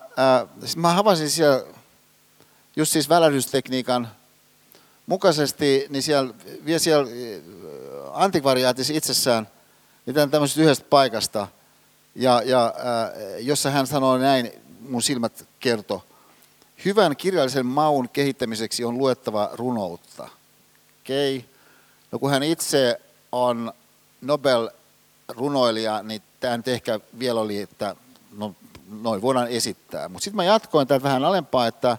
sit 0.65 0.77
mä 0.77 0.93
havasin 0.93 1.31
siellä 1.31 1.65
just 2.77 2.93
siis 2.93 3.09
välähdystekniikan 3.09 4.09
mukaisesti, 5.07 5.87
niin 5.89 6.03
siellä, 6.03 6.35
vielä 6.65 6.79
siellä 6.79 7.11
antikvariaatissa 8.13 8.93
itsessään, 8.93 9.49
tämän 10.15 10.31
tämmöisestä 10.31 10.63
yhdestä 10.63 10.87
paikasta, 10.91 11.49
ja, 12.15 12.43
ja 12.45 12.67
äh, 12.67 13.41
jossa 13.41 13.71
hän 13.71 13.87
sanoi 13.87 14.19
näin, 14.19 14.53
mun 14.81 15.03
silmät 15.03 15.49
kertoi, 15.61 16.01
Hyvän 16.85 17.17
kirjallisen 17.17 17.67
maun 17.67 18.09
kehittämiseksi 18.09 18.85
on 18.85 18.99
luettava 18.99 19.51
runoutta. 19.53 20.29
Okei. 21.01 21.37
Okay. 21.37 21.51
No 22.13 22.19
kun 22.19 22.31
hän 22.31 22.43
itse 22.43 23.01
on 23.33 23.73
Nobel-runoilija, 24.21 26.03
niin 26.03 26.23
tämä 26.41 26.57
nyt 26.57 26.69
ehkä 26.69 27.01
vielä 27.19 27.41
oli, 27.41 27.61
että 27.61 27.97
no, 28.37 28.55
noin 29.03 29.23
voidaan 29.23 29.49
esittää. 29.49 30.09
Mutta 30.09 30.25
sitten 30.25 30.37
mä 30.37 30.45
jatkoin 30.45 30.89
tätä 30.89 31.03
vähän 31.03 31.25
alempaa, 31.25 31.67
että 31.67 31.99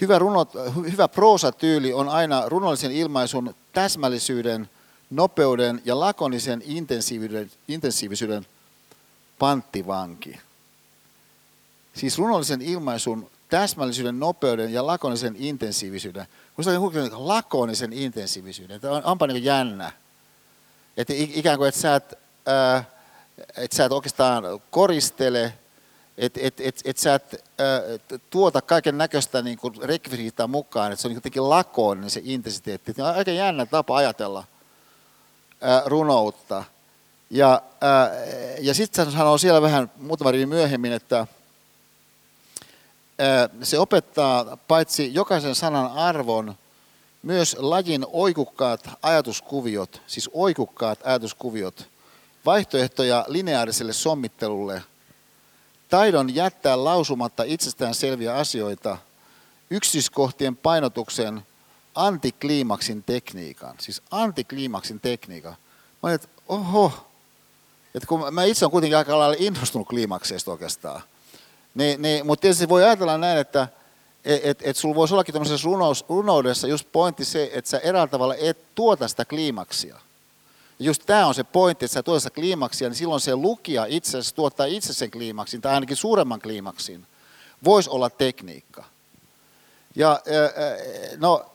hyvä, 0.00 0.18
runot, 0.18 0.50
hyvä 0.92 1.08
proosatyyli 1.08 1.92
on 1.92 2.08
aina 2.08 2.48
runollisen 2.48 2.92
ilmaisun 2.92 3.54
täsmällisyyden, 3.72 4.70
nopeuden 5.16 5.82
ja 5.84 6.00
lakonisen 6.00 6.62
intensiivisyyden, 6.66 7.50
intensiivisyyden 7.68 8.46
panttivanki. 9.38 10.40
Siis 11.94 12.18
runollisen 12.18 12.62
ilmaisun 12.62 13.30
täsmällisyyden, 13.48 14.20
nopeuden 14.20 14.72
ja 14.72 14.86
lakonisen 14.86 15.36
intensiivisyyden. 15.38 16.26
Musta 16.56 16.72
on 16.72 17.28
lakonisen 17.28 17.92
intensiivisyyden. 17.92 18.80
Tämä 18.80 18.94
on, 18.94 19.04
onpa 19.04 19.26
niin 19.26 19.44
jännä. 19.44 19.92
Että 20.96 21.12
ikään 21.16 21.58
kuin, 21.58 21.68
että 21.68 21.80
sä 21.80 21.96
et, 21.96 22.18
ää, 22.46 22.84
et 23.56 23.72
sä 23.72 23.84
et 23.84 23.92
oikeastaan 23.92 24.44
koristele, 24.70 25.54
että 26.18 26.40
et, 26.42 26.60
et, 26.60 26.80
et 26.84 26.98
sä 26.98 27.14
et 27.14 27.44
ää, 27.58 27.80
tuota 28.30 28.62
kaiken 28.62 28.98
näköistä 28.98 29.42
niin 29.42 29.58
rekvisiittaa 29.82 30.46
mukaan, 30.46 30.92
että 30.92 31.02
se 31.02 31.08
on 31.08 31.14
jotenkin 31.14 31.50
lakoninen 31.50 32.10
se 32.10 32.20
intensiteetti. 32.24 32.92
Se 32.92 33.02
on 33.02 33.14
aika 33.14 33.30
jännä 33.30 33.66
tapa 33.66 33.96
ajatella 33.96 34.44
runoutta. 35.86 36.64
Ja, 37.30 37.62
ja 38.60 38.74
sitten 38.74 39.04
hän 39.04 39.14
sanoo 39.14 39.38
siellä 39.38 39.62
vähän 39.62 39.90
muutama 39.96 40.30
rivi 40.30 40.46
myöhemmin, 40.46 40.92
että 40.92 41.26
se 43.62 43.78
opettaa 43.78 44.56
paitsi 44.68 45.14
jokaisen 45.14 45.54
sanan 45.54 45.92
arvon, 45.92 46.54
myös 47.22 47.56
lajin 47.58 48.06
oikukkaat 48.12 48.90
ajatuskuviot, 49.02 50.02
siis 50.06 50.30
oikukkaat 50.32 50.98
ajatuskuviot, 51.04 51.88
vaihtoehtoja 52.46 53.24
lineaariselle 53.28 53.92
sommittelulle, 53.92 54.82
taidon 55.88 56.34
jättää 56.34 56.84
lausumatta 56.84 57.42
itsestään 57.42 57.94
selviä 57.94 58.34
asioita, 58.34 58.98
yksityiskohtien 59.70 60.56
painotuksen, 60.56 61.46
antikliimaksin 61.94 63.02
tekniikan, 63.02 63.74
siis 63.78 64.02
antikliimaksin 64.10 65.00
tekniikka. 65.00 65.48
Mä 65.50 65.56
olin, 66.02 66.14
että 66.14 66.28
oho, 66.48 66.92
että 67.94 68.06
kun 68.06 68.34
mä 68.34 68.44
itse 68.44 68.64
olen 68.64 68.70
kuitenkin 68.70 68.96
aika 68.96 69.18
lailla 69.18 69.36
innostunut 69.38 69.88
kliimakseista 69.88 70.50
oikeastaan, 70.50 71.02
niin, 71.74 72.02
niin, 72.02 72.26
mutta 72.26 72.40
tietysti 72.40 72.68
voi 72.68 72.84
ajatella 72.84 73.18
näin, 73.18 73.38
että 73.38 73.68
et, 74.24 74.40
et, 74.44 74.58
et 74.62 74.76
sulla 74.76 74.94
voisi 74.94 75.14
ollakin 75.14 75.32
tämmöisessä 75.32 75.66
runous, 75.66 76.04
runoudessa 76.08 76.66
just 76.66 76.88
pointti 76.92 77.24
se, 77.24 77.50
että 77.52 77.70
sä 77.70 77.78
eräällä 77.78 78.10
tavalla 78.10 78.34
et 78.34 78.74
tuota 78.74 79.08
sitä 79.08 79.24
kliimaksia. 79.24 79.96
Ja 80.78 80.84
just 80.84 81.02
tämä 81.06 81.26
on 81.26 81.34
se 81.34 81.44
pointti, 81.44 81.84
että 81.84 81.92
sä 81.92 82.02
tuota 82.02 82.20
sitä 82.20 82.34
kliimaksia, 82.34 82.88
niin 82.88 82.96
silloin 82.96 83.20
se 83.20 83.36
lukija 83.36 83.86
itse 83.88 84.18
asiassa 84.18 84.34
tuottaa 84.34 84.66
itse 84.66 84.92
sen 84.92 85.10
kliimaksin, 85.10 85.60
tai 85.60 85.74
ainakin 85.74 85.96
suuremman 85.96 86.40
kliimaksin. 86.40 87.06
Voisi 87.64 87.90
olla 87.90 88.10
tekniikka. 88.10 88.84
Ja 89.96 90.20
no, 91.16 91.46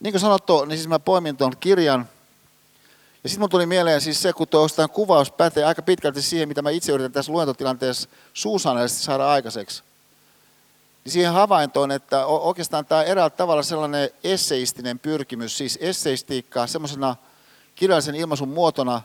niin 0.00 0.12
kuin 0.12 0.20
sanottu, 0.20 0.64
niin 0.64 0.78
siis 0.78 0.88
mä 0.88 0.98
poimin 0.98 1.36
tuon 1.36 1.56
kirjan, 1.60 2.08
ja 3.24 3.28
sitten 3.28 3.40
mun 3.40 3.50
tuli 3.50 3.66
mieleen 3.66 4.00
siis 4.00 4.22
se, 4.22 4.32
kun 4.32 4.48
tuo 4.48 4.66
kuvaus 4.92 5.30
pätee 5.30 5.64
aika 5.64 5.82
pitkälti 5.82 6.22
siihen, 6.22 6.48
mitä 6.48 6.62
mä 6.62 6.70
itse 6.70 6.92
yritän 6.92 7.12
tässä 7.12 7.32
luentotilanteessa 7.32 8.08
suusanallisesti 8.34 9.02
saada 9.02 9.30
aikaiseksi. 9.30 9.82
Niin 11.04 11.12
siihen 11.12 11.32
havaintoon, 11.32 11.90
että 11.90 12.26
oikeastaan 12.26 12.86
tämä 12.86 13.02
eräällä 13.02 13.30
tavalla 13.30 13.62
sellainen 13.62 14.10
esseistinen 14.24 14.98
pyrkimys, 14.98 15.58
siis 15.58 15.78
esseistiikkaa 15.80 16.66
semmoisena 16.66 17.16
kirjallisen 17.74 18.14
ilmaisun 18.14 18.48
muotona, 18.48 19.02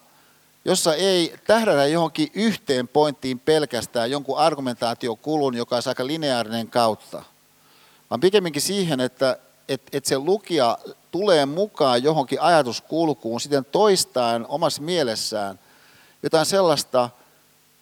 jossa 0.66 0.96
ei 0.96 1.36
tähdätä 1.48 1.86
johonkin 1.86 2.30
yhteen 2.34 2.88
pointtiin 2.88 3.40
pelkästään 3.40 4.12
jonkun 4.12 4.38
argumentaatiokulun, 4.38 5.56
joka 5.56 5.76
on 5.76 5.82
aika 5.86 6.08
lineaarinen 6.08 6.70
kautta, 6.70 7.24
vaan 8.10 8.22
pikemminkin 8.22 8.62
siihen, 8.62 9.00
että, 9.00 9.38
että, 9.70 9.98
että 9.98 10.10
se 10.10 10.18
lukija 10.18 10.78
tulee 11.12 11.46
mukaan 11.46 12.04
johonkin 12.04 12.42
ajatuskulkuun 12.42 13.42
siten 13.42 13.66
toistaen 13.66 14.48
omassa 14.48 14.82
mielessään 14.82 15.60
jotain 16.24 16.46
sellaista, 16.46 17.10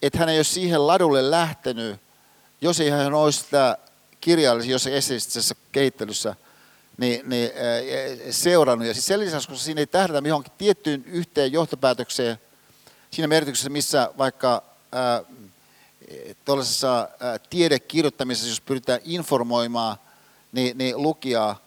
että 0.01 0.19
hän 0.19 0.29
ei 0.29 0.37
ole 0.37 0.43
siihen 0.43 0.87
ladulle 0.87 1.31
lähtenyt, 1.31 1.99
jos 2.61 2.79
ei 2.79 2.89
hän 2.89 3.13
olisi 3.13 3.39
sitä 3.39 3.77
kirjallisessa, 4.21 4.71
jos 4.71 4.87
esseistisessä 4.87 5.55
kehittelyssä 5.71 6.35
niin, 6.97 7.29
niin, 7.29 7.51
seurannut. 8.29 8.87
Ja 8.87 8.93
siis 8.93 9.05
sen 9.05 9.19
lisäksi, 9.19 9.47
koska 9.47 9.63
siinä 9.63 9.79
ei 9.79 9.87
tähdätä 9.87 10.27
johonkin 10.27 10.53
tiettyyn 10.57 11.03
yhteen 11.05 11.51
johtopäätökseen, 11.51 12.37
siinä 13.11 13.27
merkityksessä, 13.27 13.69
missä 13.69 14.09
vaikka 14.17 14.63
tuollaisessa 16.45 17.09
tiedekirjoittamisessa, 17.49 18.49
jos 18.49 18.61
pyritään 18.61 18.99
informoimaan, 19.03 19.97
niin, 20.51 20.77
niin 20.77 21.01
lukijaa, 21.01 21.62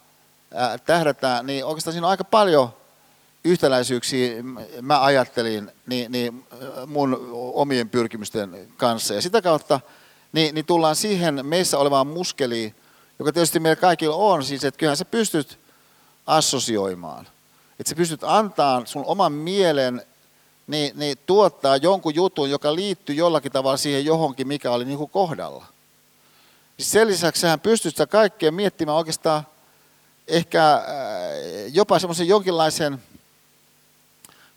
tähdätään, 0.87 1.47
niin 1.47 1.65
oikeastaan 1.65 1.93
siinä 1.93 2.07
on 2.07 2.11
aika 2.11 2.25
paljon 2.25 2.75
yhtäläisyyksiä, 3.45 4.43
mä 4.83 5.05
ajattelin, 5.05 5.73
niin, 5.87 6.13
niin 6.13 6.47
mun 6.87 7.29
omien 7.55 7.89
pyrkimysten 7.89 8.69
kanssa. 8.77 9.15
Ja 9.15 9.23
sitä 9.23 9.43
kautta 9.43 9.81
niin, 10.33 10.55
niin 10.55 10.65
tullaan 10.65 10.97
siihen 10.97 11.47
meissä 11.47 11.79
olevaan 11.79 12.07
muskeliin, 12.07 12.75
joka 13.19 13.33
tietysti 13.33 13.61
meillä 13.61 13.81
kaikilla 13.81 14.17
on, 14.17 14.45
siis 14.45 14.65
että 14.65 14.79
kyllähän 14.79 14.97
sä 14.97 15.05
pystyt 15.05 15.59
assosioimaan. 16.27 17.27
Että 17.81 17.91
sä 17.91 17.97
pystyt 17.97 18.25
antaa 18.25 18.83
sun 18.85 19.05
oman 19.07 19.33
mielen 19.33 20.03
niin, 20.67 20.93
niin 20.99 21.19
tuottaa 21.27 21.77
jonkun 21.77 22.15
jutun, 22.15 22.51
joka 22.51 22.75
liittyy 22.75 23.15
jollakin 23.15 23.53
tavalla 23.53 23.77
siihen 23.77 24.05
johonkin, 24.05 24.49
mikä 24.49 24.71
oli 24.71 24.85
niin 24.85 24.99
kuin 24.99 25.11
kohdalla. 25.11 25.67
Sen 26.79 27.09
lisäksi 27.09 27.41
sähän 27.41 27.61
pystyt 27.61 27.95
sitä 27.95 28.07
kaikkea 28.07 28.53
miettimään 28.53 28.99
oikeastaan 28.99 29.47
ehkä 30.29 30.75
äh, 30.75 30.83
jopa 31.73 31.99
semmoisen 31.99 32.29
jonkinlaisen 32.29 33.03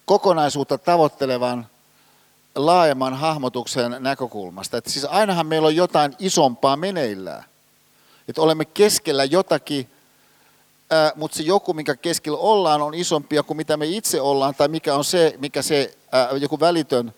kokonaisuutta 0.06 0.78
tavoittelevan 0.78 1.68
laajemman 2.56 3.14
hahmotuksen 3.14 3.96
näkökulmasta. 4.00 4.78
Että 4.78 4.90
siis 4.90 5.06
ainahan 5.06 5.48
meillä 5.48 5.68
on 5.68 5.76
jotain 5.76 6.16
isompaa 6.20 6.76
meneillään. 6.76 7.44
Että 8.28 8.42
olemme 8.42 8.66
keskellä 8.66 9.24
jotakin, 9.24 9.90
äh, 10.94 11.12
mutta 11.16 11.38
se 11.38 11.44
joku, 11.44 11.74
minkä 11.74 11.96
keskellä 11.96 12.38
ollaan, 12.38 12.82
on 12.82 12.94
isompia 12.94 13.44
kuin 13.44 13.58
mitä 13.58 13.78
me 13.78 13.86
itse 13.86 14.22
ollaan, 14.22 14.56
tai 14.56 14.68
mikä 14.68 14.96
on 14.96 15.04
se, 15.04 15.36
mikä 15.40 15.62
se 15.62 15.98
äh, 16.14 16.42
joku 16.42 16.60
välitön 16.60 17.14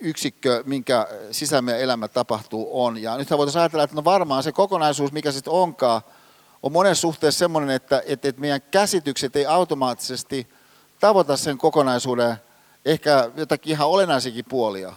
yksikkö, 0.00 0.62
minkä 0.66 1.06
sisämme 1.30 1.82
elämä 1.82 2.08
tapahtuu, 2.08 2.84
on. 2.84 3.02
Ja 3.02 3.16
nythän 3.16 3.38
voitaisiin 3.38 3.60
ajatella, 3.60 3.84
että 3.84 3.96
no 3.96 4.04
varmaan 4.04 4.42
se 4.42 4.52
kokonaisuus, 4.52 5.12
mikä 5.12 5.32
sitten 5.32 5.52
onkaan, 5.52 6.02
on 6.62 6.72
monen 6.72 6.96
suhteessa 6.96 7.38
sellainen, 7.38 7.76
että, 7.76 8.02
että, 8.06 8.28
että 8.28 8.40
meidän 8.40 8.60
käsitykset 8.70 9.36
ei 9.36 9.46
automaattisesti 9.46 10.48
tavoita 11.00 11.36
sen 11.36 11.58
kokonaisuuden 11.58 12.36
ehkä 12.84 13.30
jotakin 13.36 13.70
ihan 13.70 13.88
olennaisikin 13.88 14.44
puolia. 14.48 14.92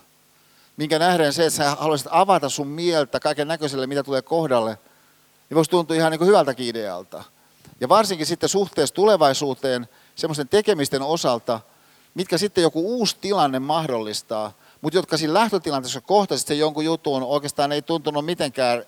Minkä 0.77 0.99
nähden 0.99 1.33
se, 1.33 1.45
että 1.45 1.57
sä 1.57 1.75
haluaisit 1.75 2.07
avata 2.11 2.49
sun 2.49 2.67
mieltä 2.67 3.19
kaiken 3.19 3.47
näköiselle, 3.47 3.87
mitä 3.87 4.03
tulee 4.03 4.21
kohdalle, 4.21 4.77
niin 5.49 5.55
voisi 5.55 5.71
tuntua 5.71 5.95
ihan 5.95 6.11
niin 6.11 6.19
kuin 6.19 6.27
hyvältäkin 6.27 6.67
idealta. 6.67 7.23
Ja 7.81 7.89
varsinkin 7.89 8.27
sitten 8.27 8.49
suhteessa 8.49 8.95
tulevaisuuteen 8.95 9.87
semmoisten 10.15 10.47
tekemisten 10.47 11.01
osalta, 11.01 11.59
mitkä 12.13 12.37
sitten 12.37 12.61
joku 12.61 12.97
uusi 12.97 13.17
tilanne 13.21 13.59
mahdollistaa, 13.59 14.53
mutta 14.81 14.97
jotka 14.97 15.17
siinä 15.17 15.33
lähtötilanteessa 15.33 16.01
kohtaisesti 16.01 16.47
se 16.47 16.55
jonkun 16.55 16.85
jutun 16.85 17.23
oikeastaan 17.23 17.71
ei 17.71 17.81
tuntunut 17.81 18.25
mitenkään 18.25 18.85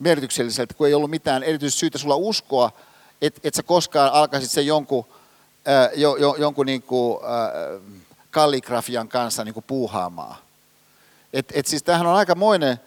merkitykselliseltä, 0.00 0.74
kun 0.74 0.86
ei 0.86 0.94
ollut 0.94 1.10
mitään 1.10 1.42
erityistä 1.42 1.80
syytä 1.80 1.98
sulla 1.98 2.16
uskoa, 2.16 2.72
että 3.22 3.40
et 3.44 3.54
sä 3.54 3.62
koskaan 3.62 4.12
alkaisit 4.12 4.50
sen 4.50 4.66
jonkun, 4.66 5.06
ö, 5.68 5.90
jo, 5.94 6.16
jo, 6.16 6.36
jonkun 6.38 6.66
niinku, 6.66 7.20
ö, 7.22 7.80
kalligrafian 8.30 9.08
kanssa 9.08 9.44
niinku 9.44 9.62
puuhaamaan. 9.62 10.36
Et, 11.32 11.52
et 11.54 11.66
siis 11.66 11.82
tämähän 11.82 12.06
on 12.06 12.14
aikamoinen 12.14 12.80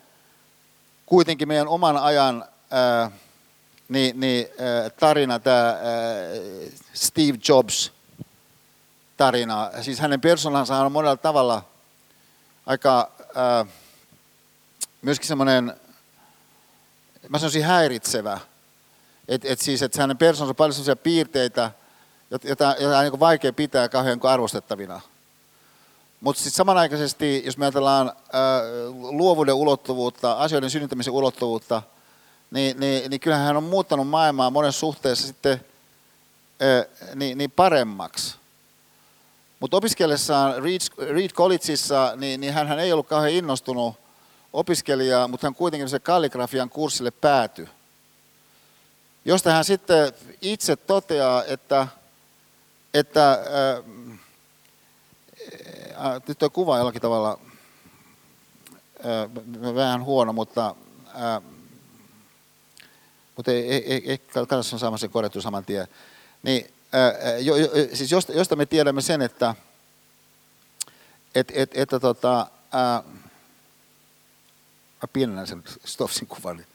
kuitenkin 1.05 1.47
meidän 1.47 1.67
oman 1.67 1.97
ajan 1.97 2.45
ää, 2.71 3.11
niin, 3.89 4.19
niin, 4.19 4.47
ää, 4.59 4.89
tarina, 4.89 5.39
tämä 5.39 5.77
Steve 6.93 7.37
Jobs 7.49 7.91
tarina. 9.17 9.71
Siis 9.81 9.99
hänen 9.99 10.21
persoonansa 10.21 10.77
on 10.77 10.91
monella 10.91 11.17
tavalla 11.17 11.65
aika 12.65 13.11
ää, 13.35 13.65
myöskin 15.01 15.27
semmoinen, 15.27 15.75
mä 17.29 17.37
sanoisin 17.37 17.63
häiritsevä. 17.63 18.39
Että 19.27 19.47
et 19.49 19.59
siis, 19.59 19.81
että 19.81 20.01
hänen 20.01 20.17
persoonansa 20.17 20.51
on 20.51 20.55
paljon 20.55 20.73
sellaisia 20.73 20.95
piirteitä, 20.95 21.71
joita, 22.31 22.47
joita 22.47 22.69
on 22.69 23.03
niin 23.03 23.19
vaikea 23.19 23.53
pitää 23.53 23.89
kauhean 23.89 24.19
arvostettavina. 24.23 25.01
Mutta 26.21 26.39
sitten 26.39 26.55
samanaikaisesti, 26.55 27.43
jos 27.45 27.57
me 27.57 27.65
ajatellaan 27.65 28.07
äh, 28.07 28.13
luovuuden 29.11 29.55
ulottuvuutta, 29.55 30.33
asioiden 30.33 30.69
synnyttämisen 30.69 31.13
ulottuvuutta, 31.13 31.81
niin, 32.51 32.79
niin, 32.79 33.09
niin 33.09 33.19
kyllähän 33.19 33.45
hän 33.45 33.57
on 33.57 33.63
muuttanut 33.63 34.07
maailmaa 34.07 34.49
monessa 34.49 34.79
suhteessa 34.79 35.27
sitten 35.27 35.65
äh, 36.61 37.15
niin, 37.15 37.37
niin 37.37 37.51
paremmaksi. 37.51 38.35
Mutta 39.59 39.77
opiskellessaan 39.77 40.63
Reed, 40.63 40.81
Reed 40.97 41.29
Collegeissa, 41.29 42.13
niin, 42.15 42.41
niin 42.41 42.53
hän 42.53 42.79
ei 42.79 42.93
ollut 42.93 43.07
kauhean 43.07 43.33
innostunut 43.33 43.95
opiskelijaa, 44.53 45.27
mutta 45.27 45.47
hän 45.47 45.55
kuitenkin 45.55 45.89
se 45.89 45.99
kalligrafian 45.99 46.69
kurssille 46.69 47.11
päätyi. 47.11 47.69
Josta 49.25 49.51
hän 49.51 49.65
sitten 49.65 50.13
itse 50.41 50.75
toteaa, 50.75 51.43
että, 51.43 51.87
että 52.93 53.31
äh, 53.31 53.41
nyt 56.27 56.39
tuo 56.39 56.49
kuva 56.49 56.77
jollakin 56.77 57.01
tavalla 57.01 57.39
äh, 59.05 59.75
vähän 59.75 60.03
huono, 60.03 60.33
mutta, 60.33 60.75
äh, 61.07 61.41
mutta 63.35 63.51
ei, 63.51 63.71
ei, 63.73 63.93
ei, 63.93 64.09
ei 64.11 64.21
saamaan 64.77 64.99
sen 64.99 65.09
korjattua 65.09 65.41
saman 65.41 65.65
tien. 65.65 65.87
Niin, 66.43 66.73
äh, 66.95 67.41
jo, 67.41 67.55
jo, 67.55 67.69
siis 67.93 68.11
josta, 68.11 68.33
josta 68.33 68.55
me 68.55 68.65
tiedämme 68.65 69.01
sen, 69.01 69.21
että 69.21 69.55
et, 71.35 71.51
et, 71.55 71.71
että 71.73 71.99
tota, 71.99 72.47
äh, 72.75 73.22
mä 75.03 75.07
pienennän 75.13 75.47
sen 75.47 75.63
Stoffsin 75.85 76.27
kuvan. 76.27 76.65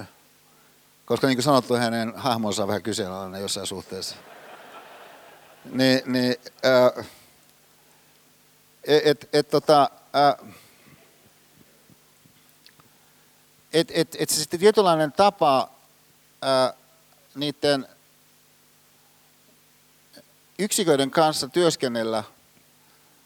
Äh, 0.00 0.06
koska 1.04 1.26
niin 1.26 1.36
kuin 1.36 1.44
sanottu, 1.44 1.74
hänen 1.74 2.12
hahmonsa 2.16 2.62
on 2.62 2.68
vähän 2.68 2.82
kyseenalainen 2.82 3.40
jossain 3.40 3.66
suhteessa. 3.66 4.16
Niin, 5.64 6.02
niin 6.06 6.36
äh, 6.66 7.06
et, 8.84 9.28
et, 9.32 9.50
tota, 9.50 9.90
et, 13.72 13.90
et, 13.94 14.16
et 14.18 14.30
se 14.30 14.36
sitten 14.36 14.60
tietynlainen 14.60 15.12
tapa 15.12 15.70
ää, 16.42 16.72
niiden 17.34 17.88
yksiköiden 20.58 21.10
kanssa 21.10 21.48
työskennellä, 21.48 22.24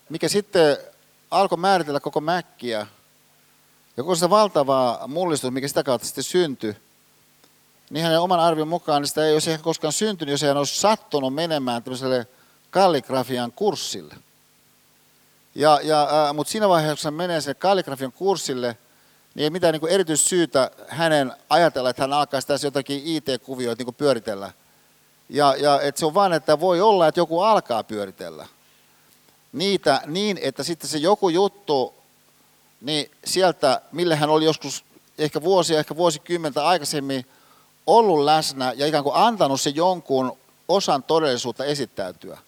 mikä 0.08 0.28
sitten 0.28 0.76
alkoi 1.30 1.58
määritellä 1.58 2.00
koko 2.00 2.20
mäkkiä 2.20 2.86
ja 3.98 4.02
koko 4.02 4.14
sitä 4.14 4.30
valtavaa 4.30 5.06
mullistusta, 5.06 5.50
mikä 5.50 5.68
sitä 5.68 5.82
kautta 5.82 6.06
sitten 6.06 6.24
syntyi, 6.24 6.76
niin 7.90 8.04
hänen 8.04 8.20
oman 8.20 8.40
arvion 8.40 8.68
mukaan 8.68 9.02
niin 9.02 9.08
sitä 9.08 9.26
ei 9.26 9.32
olisi 9.32 9.50
ehkä 9.50 9.64
koskaan 9.64 9.92
syntynyt, 9.92 10.32
jos 10.32 10.42
hän 10.42 10.56
olisi 10.56 10.80
sattunut 10.80 11.34
menemään 11.34 11.82
tämmöiselle 11.82 12.26
kalligrafian 12.70 13.52
kurssille– 13.52 14.14
ja, 15.58 15.80
ja, 15.82 16.28
äh, 16.28 16.34
mutta 16.34 16.50
siinä 16.50 16.68
vaiheessa, 16.68 17.08
kun 17.08 17.16
menee 17.16 17.40
sinne 17.40 17.54
kalligrafian 17.54 18.12
kurssille, 18.12 18.76
niin 19.34 19.44
ei 19.44 19.50
mitään 19.50 19.72
niin 19.72 19.80
kuin 19.80 19.92
erityissyytä 19.92 20.70
hänen 20.88 21.32
ajatella, 21.50 21.90
että 21.90 22.02
hän 22.02 22.12
alkaisi 22.12 22.48
tässä 22.48 22.66
jotakin 22.66 23.02
IT-kuvioita 23.04 23.84
niin 23.84 23.94
pyöritellä. 23.94 24.52
Ja, 25.28 25.54
ja 25.58 25.80
että 25.80 25.98
se 25.98 26.06
on 26.06 26.14
vain, 26.14 26.32
että 26.32 26.60
voi 26.60 26.80
olla, 26.80 27.08
että 27.08 27.20
joku 27.20 27.40
alkaa 27.40 27.84
pyöritellä. 27.84 28.46
Niitä 29.52 30.02
niin, 30.06 30.38
että 30.42 30.62
sitten 30.62 30.90
se 30.90 30.98
joku 30.98 31.28
juttu, 31.28 31.94
niin 32.80 33.10
sieltä, 33.24 33.82
millä 33.92 34.16
hän 34.16 34.30
oli 34.30 34.44
joskus 34.44 34.84
ehkä 35.18 35.42
vuosia, 35.42 35.78
ehkä 35.78 35.96
vuosikymmentä 35.96 36.66
aikaisemmin 36.66 37.26
ollut 37.86 38.24
läsnä 38.24 38.72
ja 38.76 38.86
ikään 38.86 39.04
kuin 39.04 39.16
antanut 39.16 39.60
se 39.60 39.70
jonkun 39.70 40.38
osan 40.68 41.02
todellisuutta 41.02 41.64
esittäytyä 41.64 42.38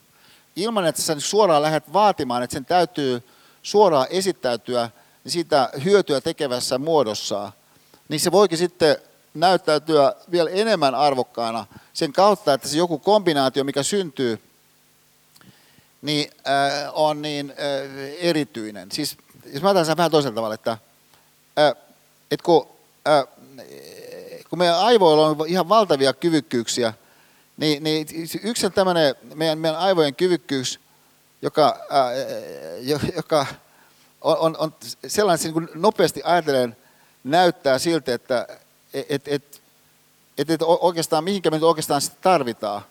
ilman, 0.57 0.87
että 0.87 1.03
sä 1.03 1.17
suoraan 1.19 1.63
lähdet 1.63 1.93
vaatimaan, 1.93 2.43
että 2.43 2.55
sen 2.55 2.65
täytyy 2.65 3.23
suoraan 3.63 4.07
esittäytyä 4.11 4.91
niin 5.25 5.33
siitä 5.33 5.71
hyötyä 5.85 6.21
tekevässä 6.21 6.79
muodossaan, 6.79 7.53
niin 8.09 8.21
se 8.21 8.33
voikin 8.33 8.59
sitten 8.59 8.97
näyttäytyä 9.35 10.15
vielä 10.31 10.51
enemmän 10.51 10.95
arvokkaana 10.95 11.67
sen 11.93 12.13
kautta, 12.13 12.55
että 12.55 12.69
se 12.69 12.77
joku 12.77 12.99
kombinaatio, 12.99 13.65
mikä 13.65 13.83
syntyy, 13.83 14.43
niin 16.03 16.31
äh, 16.49 16.91
on 16.93 17.23
niin 17.23 17.51
äh, 17.51 17.57
erityinen. 18.19 18.93
Siis 18.93 19.17
jos 19.47 19.63
mä 19.63 19.69
ajattelen 19.69 19.87
sen 19.87 19.97
vähän 19.97 20.11
toisella 20.11 20.35
tavalla, 20.35 20.55
että, 20.55 20.79
että 22.31 22.45
kun, 22.45 22.69
kun 24.51 24.59
meidän 24.59 24.79
aivoilla 24.79 25.27
on 25.27 25.37
ihan 25.47 25.69
valtavia 25.69 26.13
kyvykkyyksiä, 26.13 26.95
niin, 27.57 27.83
niin 27.85 28.07
yksi 28.43 28.71
tämmöinen 28.71 29.15
meidän, 29.35 29.59
meidän 29.59 29.79
aivojen 29.79 30.15
kyvykkyys, 30.15 30.81
joka, 31.43 31.77
joka 33.17 33.47
on, 34.21 34.37
on, 34.39 34.57
on 34.59 34.75
sellainen, 35.07 35.55
niin 35.55 35.69
nopeasti 35.75 36.21
ajatellen 36.25 36.77
näyttää 37.25 37.79
siltä, 37.79 38.15
että 38.15 38.47
et, 38.95 39.27
et, 39.27 39.61
et, 40.39 40.51
et 40.51 40.63
oikeastaan 40.63 41.25
mihinkä 41.25 41.51
me 41.51 41.57
nyt 41.57 41.65
oikeastaan 41.65 42.01
sitä 42.01 42.17
tarvitaan. 42.21 42.83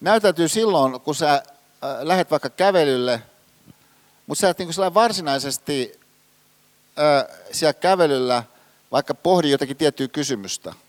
Näytäytyy 0.00 0.48
silloin, 0.48 1.00
kun 1.00 1.14
sä 1.14 1.42
lähdet 2.02 2.30
vaikka 2.30 2.50
kävelylle, 2.50 3.22
mutta 4.26 4.40
sä 4.40 4.48
et 4.48 4.58
niin 4.58 4.94
varsinaisesti 4.94 6.00
ää, 6.96 7.28
siellä 7.52 7.72
kävelyllä 7.72 8.42
vaikka 8.92 9.14
pohdi 9.14 9.50
jotakin 9.50 9.76
tiettyä 9.76 10.08
kysymystä– 10.08 10.74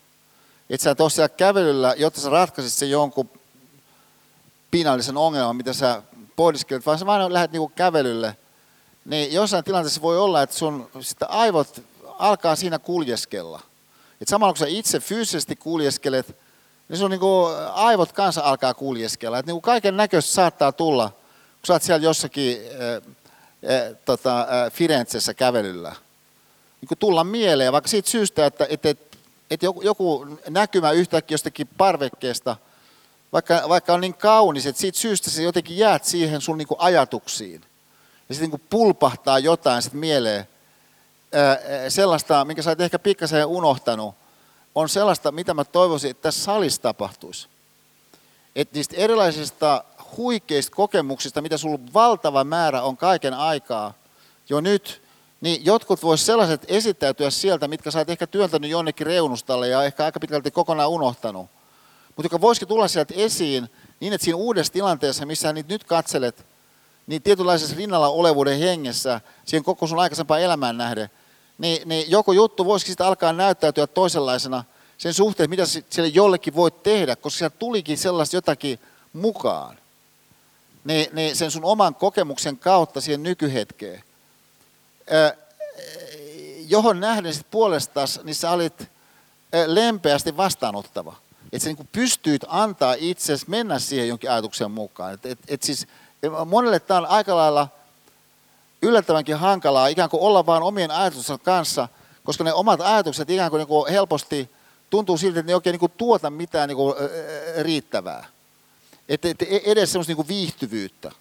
että 0.70 0.84
sä 0.84 0.90
et 0.90 1.00
ole 1.00 1.10
siellä 1.10 1.28
kävelyllä, 1.28 1.94
jotta 1.96 2.20
sä 2.20 2.30
ratkaisit 2.30 2.72
sen 2.72 2.90
jonkun 2.90 3.30
pinnallisen 4.70 5.16
ongelman, 5.16 5.56
mitä 5.56 5.72
sä 5.72 6.02
pohdiskelet, 6.36 6.86
vaan 6.86 6.98
sä 6.98 7.06
vaan 7.06 7.32
lähdet 7.32 7.52
niinku 7.52 7.68
kävelylle, 7.68 8.36
niin 9.04 9.32
jossain 9.32 9.64
tilanteessa 9.64 10.02
voi 10.02 10.18
olla, 10.18 10.42
että 10.42 10.56
sun 10.56 10.90
sitä 11.00 11.26
aivot 11.26 11.82
alkaa 12.18 12.56
siinä 12.56 12.78
kuljeskella. 12.78 13.60
Et 14.20 14.28
samalla 14.28 14.52
kun 14.52 14.58
sä 14.58 14.66
itse 14.66 15.00
fyysisesti 15.00 15.56
kuljeskelet, 15.56 16.36
niin 16.88 16.98
sun 16.98 17.10
niinku 17.10 17.44
aivot 17.72 18.12
kanssa 18.12 18.40
alkaa 18.40 18.74
kuljeskella. 18.74 19.40
Niinku 19.40 19.60
kaiken 19.60 19.96
näköistä 19.96 20.32
saattaa 20.32 20.72
tulla, 20.72 21.10
kun 21.10 21.66
sä 21.66 21.72
oot 21.72 21.82
siellä 21.82 22.04
jossakin 22.04 22.58
äh, 22.58 23.14
tota, 24.04 24.46
Firenzessä 24.72 25.34
kävelyllä. 25.34 25.96
Niin 26.80 26.98
tulla 26.98 27.24
mieleen, 27.24 27.72
vaikka 27.72 27.88
siitä 27.88 28.10
syystä, 28.10 28.46
että 28.46 28.66
et, 28.70 28.86
et, 28.86 29.18
että 29.50 29.66
joku, 29.82 30.26
näkymä 30.48 30.90
yhtäkkiä 30.90 31.34
jostakin 31.34 31.68
parvekkeesta, 31.76 32.56
vaikka, 33.32 33.62
vaikka 33.68 33.94
on 33.94 34.00
niin 34.00 34.14
kaunis, 34.14 34.66
että 34.66 34.80
siitä 34.80 34.98
syystä 34.98 35.30
se 35.30 35.42
jotenkin 35.42 35.78
jäät 35.78 36.04
siihen 36.04 36.40
sun 36.40 36.58
niin 36.58 36.68
kuin 36.68 36.80
ajatuksiin. 36.80 37.60
Ja 38.28 38.34
sitten 38.34 38.50
niin 38.50 38.66
pulpahtaa 38.70 39.38
jotain 39.38 39.82
sit 39.82 39.92
mieleen. 39.92 40.48
Sellaista, 41.88 42.44
minkä 42.44 42.62
sä 42.62 42.70
oot 42.70 42.80
ehkä 42.80 42.98
pikkasen 42.98 43.46
unohtanut, 43.46 44.14
on 44.74 44.88
sellaista, 44.88 45.32
mitä 45.32 45.54
mä 45.54 45.64
toivoisin, 45.64 46.10
että 46.10 46.22
tässä 46.22 46.44
salissa 46.44 46.82
tapahtuisi. 46.82 47.48
Että 48.56 48.76
niistä 48.76 48.96
erilaisista 48.96 49.84
huikeista 50.16 50.76
kokemuksista, 50.76 51.42
mitä 51.42 51.56
sulla 51.56 51.78
valtava 51.94 52.44
määrä 52.44 52.82
on 52.82 52.96
kaiken 52.96 53.34
aikaa 53.34 53.94
jo 54.48 54.60
nyt, 54.60 55.02
niin 55.40 55.64
jotkut 55.64 56.02
vois 56.02 56.26
sellaiset 56.26 56.64
esittäytyä 56.68 57.30
sieltä, 57.30 57.68
mitkä 57.68 57.90
sä 57.90 57.98
oot 57.98 58.10
ehkä 58.10 58.26
työntänyt 58.26 58.70
jonnekin 58.70 59.06
reunustalle 59.06 59.68
ja 59.68 59.82
ehkä 59.82 60.04
aika 60.04 60.20
pitkälti 60.20 60.50
kokonaan 60.50 60.90
unohtanut. 60.90 61.46
Mutta 62.16 62.26
joka 62.26 62.40
voisikin 62.40 62.68
tulla 62.68 62.88
sieltä 62.88 63.14
esiin 63.16 63.68
niin, 64.00 64.12
että 64.12 64.24
siinä 64.24 64.36
uudessa 64.36 64.72
tilanteessa, 64.72 65.26
missä 65.26 65.52
niitä 65.52 65.74
nyt 65.74 65.84
katselet, 65.84 66.46
niin 67.06 67.22
tietynlaisessa 67.22 67.76
rinnalla 67.76 68.08
olevuuden 68.08 68.58
hengessä, 68.58 69.20
siihen 69.44 69.64
koko 69.64 69.86
sun 69.86 69.98
aikaisempaan 69.98 70.40
elämään 70.40 70.78
nähden, 70.78 71.10
niin, 71.58 71.88
niin 71.88 72.10
joku 72.10 72.32
juttu 72.32 72.64
voisikin 72.64 72.92
sitten 72.92 73.06
alkaa 73.06 73.32
näyttäytyä 73.32 73.86
toisenlaisena 73.86 74.64
sen 74.98 75.14
suhteen, 75.14 75.50
mitä 75.50 75.66
sille 75.66 76.08
jollekin 76.08 76.54
voit 76.54 76.82
tehdä, 76.82 77.16
koska 77.16 77.38
siellä 77.38 77.56
tulikin 77.58 77.98
sellaista 77.98 78.36
jotakin 78.36 78.78
mukaan. 79.12 79.78
Niin, 80.88 81.06
niin 81.12 81.36
sen 81.36 81.50
sun 81.50 81.64
oman 81.64 81.94
kokemuksen 81.94 82.58
kautta 82.58 83.00
siihen 83.00 83.22
nykyhetkeen. 83.22 84.02
johon 86.68 87.00
nähden 87.00 87.34
sit 87.34 87.46
puolestaan, 87.50 88.08
niin 88.24 88.34
sä 88.34 88.50
olit 88.50 88.88
lempeästi 89.66 90.36
vastaanottava. 90.36 91.16
Että 91.52 91.64
sä 91.64 91.72
niin 91.72 91.88
pystyit 91.92 92.44
antaa 92.48 92.94
itsesi 92.98 93.44
mennä 93.48 93.78
siihen 93.78 94.08
jonkin 94.08 94.30
ajatuksen 94.30 94.70
mukaan. 94.70 95.14
Et, 95.14 95.26
et, 95.26 95.38
et 95.48 95.62
siis, 95.62 95.86
monelle 96.46 96.80
tämä 96.80 96.98
on 97.00 97.06
aika 97.06 97.36
lailla 97.36 97.68
yllättävänkin 98.82 99.36
hankalaa 99.36 99.86
ikään 99.88 100.10
kuin 100.10 100.22
olla 100.22 100.46
vain 100.46 100.62
omien 100.62 100.90
ajatusten 100.90 101.40
kanssa, 101.40 101.88
koska 102.24 102.44
ne 102.44 102.52
omat 102.52 102.80
ajatukset 102.80 103.30
ikään 103.30 103.50
kuin, 103.50 103.58
niin 103.58 103.68
kuin 103.68 103.92
helposti 103.92 104.50
tuntuu 104.90 105.18
siltä, 105.18 105.40
että 105.40 105.46
ne 105.46 105.50
ei 105.50 105.54
oikein 105.54 105.74
niin 105.74 105.80
kuin 105.80 105.92
tuota 105.96 106.30
mitään 106.30 106.68
niin 106.68 106.76
kuin, 106.76 106.94
riittävää. 107.62 108.37
Et, 109.08 109.24
e, 109.24 109.36
edes 109.64 109.92
semmoista 109.92 110.10
niin 110.10 110.16
kuin 110.16 110.28
viihtyvyyttä. 110.28 111.12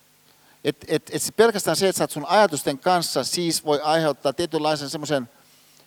Et, 0.64 0.78
et, 0.88 1.10
et 1.14 1.22
pelkästään 1.36 1.78
se, 1.78 1.90
että 1.90 1.98
sä 1.98 2.04
oot 2.04 2.12
sun 2.12 2.26
ajatusten 2.26 2.80
kanssa, 2.80 3.24
siis 3.24 3.66
voi 3.66 3.82
aiheuttaa 3.82 4.34
tietynlaisen 4.34 4.90
semmoisen 4.90 5.30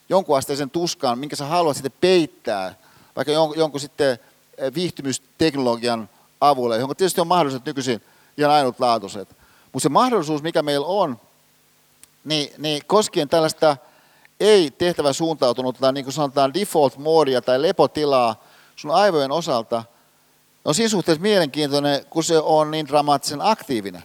jonkunasteisen 0.09 0.70
tuskaan, 0.70 1.18
minkä 1.18 1.36
sä 1.36 1.44
haluat 1.44 1.77
sitten 1.77 1.93
peittää, 2.01 2.74
vaikka 3.16 3.32
jon, 3.32 3.52
jonkun 3.56 3.81
sitten 3.81 4.18
viihtymysteknologian 4.74 6.09
avulla, 6.40 6.77
jonka 6.77 6.94
tietysti 6.94 7.20
on 7.20 7.27
mahdolliset 7.27 7.66
nykyisin 7.66 8.02
ihan 8.39 8.52
ainutlaatuiset. 8.52 9.28
Mutta 9.72 9.82
se 9.82 9.89
mahdollisuus, 9.89 10.43
mikä 10.43 10.62
meillä 10.62 10.86
on, 10.86 11.20
niin, 12.24 12.52
niin 12.59 12.82
koskien 12.86 13.28
tällaista 13.28 13.77
ei 14.40 14.70
tehtävä 14.70 15.12
suuntautunutta, 15.12 15.93
niin 15.93 16.05
kuin 16.05 16.14
sanotaan 16.14 16.55
default-moodia 16.55 17.43
tai 17.43 17.62
lepotilaa 17.62 18.44
sun 18.77 18.90
aivojen 18.90 19.31
osalta, 19.31 19.85
on 20.70 20.74
siinä 20.74 20.88
suhteessa 20.88 21.22
mielenkiintoinen, 21.22 22.06
kun 22.10 22.24
se 22.24 22.38
on 22.38 22.70
niin 22.70 22.86
dramaattisen 22.86 23.40
aktiivinen. 23.42 24.02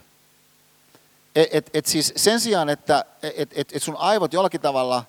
Et, 1.35 1.49
et, 1.51 1.69
et 1.73 1.85
siis 1.85 2.13
sen 2.15 2.39
sijaan, 2.39 2.69
että 2.69 3.05
et, 3.23 3.49
et, 3.55 3.69
et 3.73 3.83
sun 3.83 3.95
aivot 3.97 4.33
jollakin 4.33 4.61
tavalla 4.61 5.03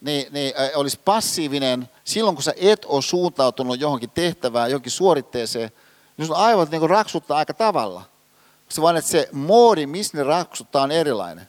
niin, 0.00 0.26
niin, 0.32 0.54
olisi 0.74 1.00
passiivinen 1.04 1.88
silloin, 2.04 2.36
kun 2.36 2.42
sä 2.42 2.54
et 2.56 2.84
ole 2.84 3.02
suuntautunut 3.02 3.80
johonkin 3.80 4.10
tehtävään, 4.10 4.70
johonkin 4.70 4.92
suoritteeseen, 4.92 5.70
niin 6.16 6.26
sun 6.26 6.36
aivot 6.36 6.70
niin 6.70 6.90
raksuttaa 6.90 7.38
aika 7.38 7.54
tavalla. 7.54 8.02
Se 8.68 8.82
vaan, 8.82 8.96
että 8.96 9.10
se 9.10 9.28
moodi, 9.32 9.86
missä 9.86 10.18
ne 10.18 10.24
raksuttaa, 10.24 10.82
on 10.82 10.92
erilainen 10.92 11.48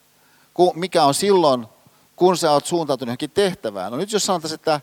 mikä 0.76 1.04
on 1.04 1.14
silloin, 1.14 1.68
kun 2.16 2.38
sä 2.38 2.52
oot 2.52 2.66
suuntautunut 2.66 3.10
johonkin 3.10 3.32
tehtävään. 3.32 3.92
No 3.92 3.98
nyt 3.98 4.12
jos 4.12 4.26
sanotaan, 4.26 4.54
että 4.54 4.82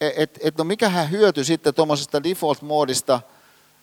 et, 0.00 0.12
et, 0.16 0.38
et 0.42 0.58
no 0.58 0.64
mikähän 0.64 1.10
hyöty 1.10 1.44
sitten 1.44 1.74
tuommoisesta 1.74 2.18
default-moodista, 2.18 3.20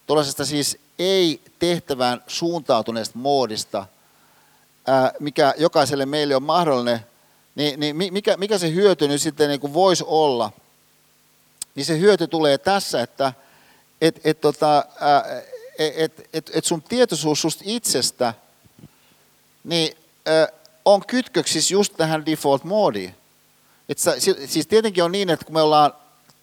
tuollaisesta 0.07 0.45
siis 0.45 0.77
ei-tehtävään 0.99 2.23
suuntautuneesta 2.27 3.19
moodista, 3.19 3.85
mikä 5.19 5.53
jokaiselle 5.57 6.05
meille 6.05 6.35
on 6.35 6.43
mahdollinen, 6.43 6.99
niin, 7.55 7.79
niin 7.79 7.95
mikä, 8.13 8.37
mikä 8.37 8.57
se 8.57 8.73
hyöty 8.73 9.07
nyt 9.07 9.21
sitten 9.21 9.49
niin 9.49 9.59
kuin 9.59 9.73
voisi 9.73 10.03
olla? 10.07 10.51
Niin 11.75 11.85
se 11.85 11.99
hyöty 11.99 12.27
tulee 12.27 12.57
tässä, 12.57 13.01
että 13.01 13.33
et, 14.01 14.19
et, 14.23 14.41
tota, 14.41 14.85
et, 15.79 16.29
et, 16.33 16.51
et 16.53 16.65
sun 16.65 16.81
tietoisuus 16.81 17.41
susta 17.41 17.63
itsestä, 17.67 18.33
niin 19.63 19.97
on 20.85 21.05
kytköksissä 21.05 21.73
just 21.73 21.93
tähän 21.97 22.25
default-moodiin. 22.25 23.11
Et 23.89 23.97
siis 24.45 24.67
tietenkin 24.67 25.03
on 25.03 25.11
niin, 25.11 25.29
että 25.29 25.45
kun 25.45 25.53
me 25.53 25.61
ollaan 25.61 25.93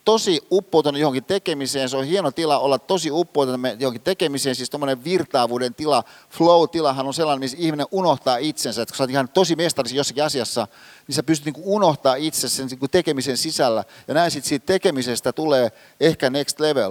tosi 0.04 0.40
uppoutunut 0.50 1.00
johonkin 1.00 1.24
tekemiseen, 1.24 1.88
se 1.88 1.96
on 1.96 2.04
hieno 2.04 2.30
tila 2.30 2.58
olla 2.58 2.78
tosi 2.78 3.10
uppoutunut 3.10 3.60
johonkin 3.78 4.02
tekemiseen, 4.02 4.54
siis 4.54 4.70
tuommoinen 4.70 5.04
virtaavuuden 5.04 5.74
tila, 5.74 6.04
flow-tilahan 6.30 7.06
on 7.06 7.14
sellainen, 7.14 7.40
missä 7.40 7.56
ihminen 7.60 7.86
unohtaa 7.90 8.36
itsensä, 8.36 8.82
että 8.82 8.92
kun 8.92 8.96
sä 8.96 9.02
oot 9.02 9.10
ihan 9.10 9.28
tosi 9.28 9.56
mestarisi 9.56 9.96
jossakin 9.96 10.24
asiassa, 10.24 10.68
niin 11.08 11.14
sä 11.14 11.22
pystyt 11.22 11.54
niin 11.54 11.64
unohtaa 11.66 12.14
itsesi 12.14 12.56
sen 12.56 12.66
niin 12.66 12.90
tekemisen 12.90 13.36
sisällä, 13.36 13.84
ja 14.08 14.14
näin 14.14 14.30
sitten 14.30 14.48
siitä 14.48 14.66
tekemisestä 14.66 15.32
tulee 15.32 15.72
ehkä 16.00 16.30
next 16.30 16.60
level. 16.60 16.90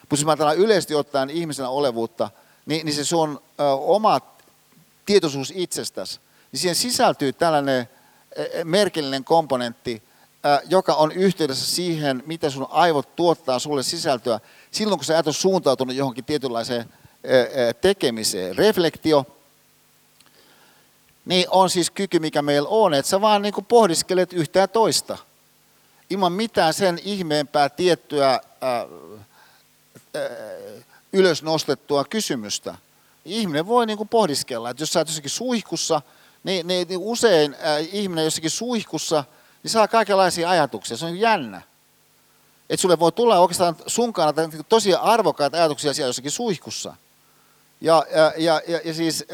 Mutta 0.00 0.12
jos 0.12 0.24
mä 0.24 0.30
ajatellaan 0.30 0.58
yleisesti 0.58 0.94
ottaen 0.94 1.30
ihmisenä 1.30 1.68
olevuutta, 1.68 2.30
niin, 2.66 2.86
niin 2.86 2.94
se 2.94 3.04
sun 3.04 3.42
ö, 3.60 3.62
oma 3.72 4.20
tietoisuus 5.06 5.52
itsestäsi, 5.56 6.20
niin 6.52 6.60
siihen 6.60 6.74
sisältyy 6.74 7.32
tällainen 7.32 7.88
e, 8.36 8.42
e, 8.42 8.64
merkillinen 8.64 9.24
komponentti, 9.24 10.02
joka 10.68 10.94
on 10.94 11.12
yhteydessä 11.12 11.66
siihen, 11.66 12.22
mitä 12.26 12.50
sun 12.50 12.66
aivot 12.70 13.16
tuottaa 13.16 13.58
sulle 13.58 13.82
sisältöä 13.82 14.40
silloin, 14.70 14.98
kun 14.98 15.04
sä 15.04 15.18
et 15.18 15.26
ole 15.26 15.34
suuntautunut 15.34 15.96
johonkin 15.96 16.24
tietynlaiseen 16.24 16.92
tekemiseen. 17.80 18.56
Reflektio, 18.56 19.26
niin 21.24 21.46
on 21.50 21.70
siis 21.70 21.90
kyky, 21.90 22.18
mikä 22.18 22.42
meillä 22.42 22.68
on, 22.68 22.94
että 22.94 23.10
sä 23.10 23.20
vaan 23.20 23.42
niin 23.42 23.54
pohdiskelet 23.68 24.32
yhtään 24.32 24.68
toista. 24.68 25.18
Ilman 26.10 26.32
mitään 26.32 26.74
sen 26.74 27.00
ihmeempää 27.04 27.68
tiettyä 27.68 28.28
ää, 28.28 28.40
ää, 28.60 28.86
ylös 31.12 31.42
nostettua 31.42 32.04
kysymystä. 32.04 32.74
Ihminen 33.24 33.66
voi 33.66 33.86
niin 33.86 34.08
pohdiskella, 34.08 34.70
että 34.70 34.82
jos 34.82 34.92
sä 34.92 35.00
oot 35.00 35.08
jossakin 35.08 35.30
suihkussa– 35.30 36.02
niin, 36.44 36.66
niin, 36.66 36.88
niin 36.88 37.00
usein 37.00 37.54
äh, 37.54 37.88
ihminen 37.92 38.24
jossakin 38.24 38.50
suihkussa 38.50 39.24
niin 39.62 39.70
saa 39.70 39.88
kaikenlaisia 39.88 40.50
ajatuksia. 40.50 40.96
Se 40.96 41.06
on 41.06 41.18
jännä. 41.18 41.62
Että 42.70 42.82
sulle 42.82 42.98
voi 42.98 43.12
tulla 43.12 43.38
oikeastaan 43.38 43.76
sun 43.86 44.12
kannalta 44.12 44.42
tosi 44.68 44.94
arvokkaita 44.94 45.56
ajatuksia 45.56 45.94
siellä 45.94 46.08
jossakin 46.08 46.30
suihkussa. 46.30 46.96
Ja, 47.80 48.06
ja, 48.14 48.32
ja, 48.36 48.60
ja, 48.68 48.80
ja 48.84 48.94
siis, 48.94 49.24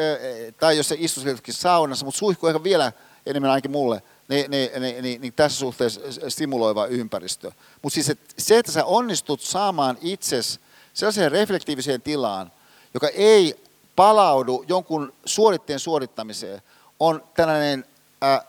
tai 0.61 0.77
jos 0.77 0.89
se 0.89 0.97
istuu 0.99 1.25
jossakin 1.25 1.55
saunassa, 1.55 2.05
mutta 2.05 2.19
suihku 2.19 2.47
ehkä 2.47 2.63
vielä 2.63 2.93
enemmän 3.27 3.51
ainakin 3.51 3.71
mulle, 3.71 4.03
niin, 4.29 4.51
niin, 4.51 4.71
niin, 4.81 5.03
niin, 5.03 5.21
niin 5.21 5.33
tässä 5.33 5.59
suhteessa 5.59 6.01
stimuloiva 6.29 6.87
ympäristö. 6.87 7.53
Mutta 7.83 7.95
siis 7.95 8.11
et, 8.11 8.21
se, 8.39 8.59
että 8.59 8.73
sä 8.73 8.85
onnistut 8.85 9.41
saamaan 9.41 9.99
itses 10.01 10.61
sellaiseen 10.95 11.33
reflektiiviseen 11.33 12.03
tilaan, 12.03 12.53
joka 12.95 13.09
ei 13.09 13.67
palaudu 13.97 14.65
jonkun 14.69 15.13
suoritteen 15.25 15.81
suorittamiseen, 15.81 16.63
on 17.01 17.25
tällainen 17.35 17.85
äh, 18.25 18.41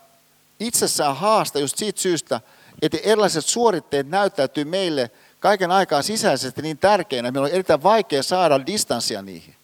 itsessään 0.59 1.15
haaste 1.15 1.59
just 1.59 1.77
siitä 1.77 2.01
syystä, 2.01 2.41
että 2.81 2.97
erilaiset 3.03 3.45
suoritteet 3.45 4.09
näyttäytyy 4.09 4.65
meille 4.65 5.11
kaiken 5.39 5.71
aikaa 5.71 6.01
sisäisesti 6.01 6.61
niin 6.61 6.77
tärkeinä, 6.77 7.27
että 7.27 7.39
meillä 7.39 7.47
on 7.47 7.53
erittäin 7.53 7.83
vaikea 7.83 8.23
saada 8.23 8.65
distanssia 8.65 9.21
niihin. 9.21 9.55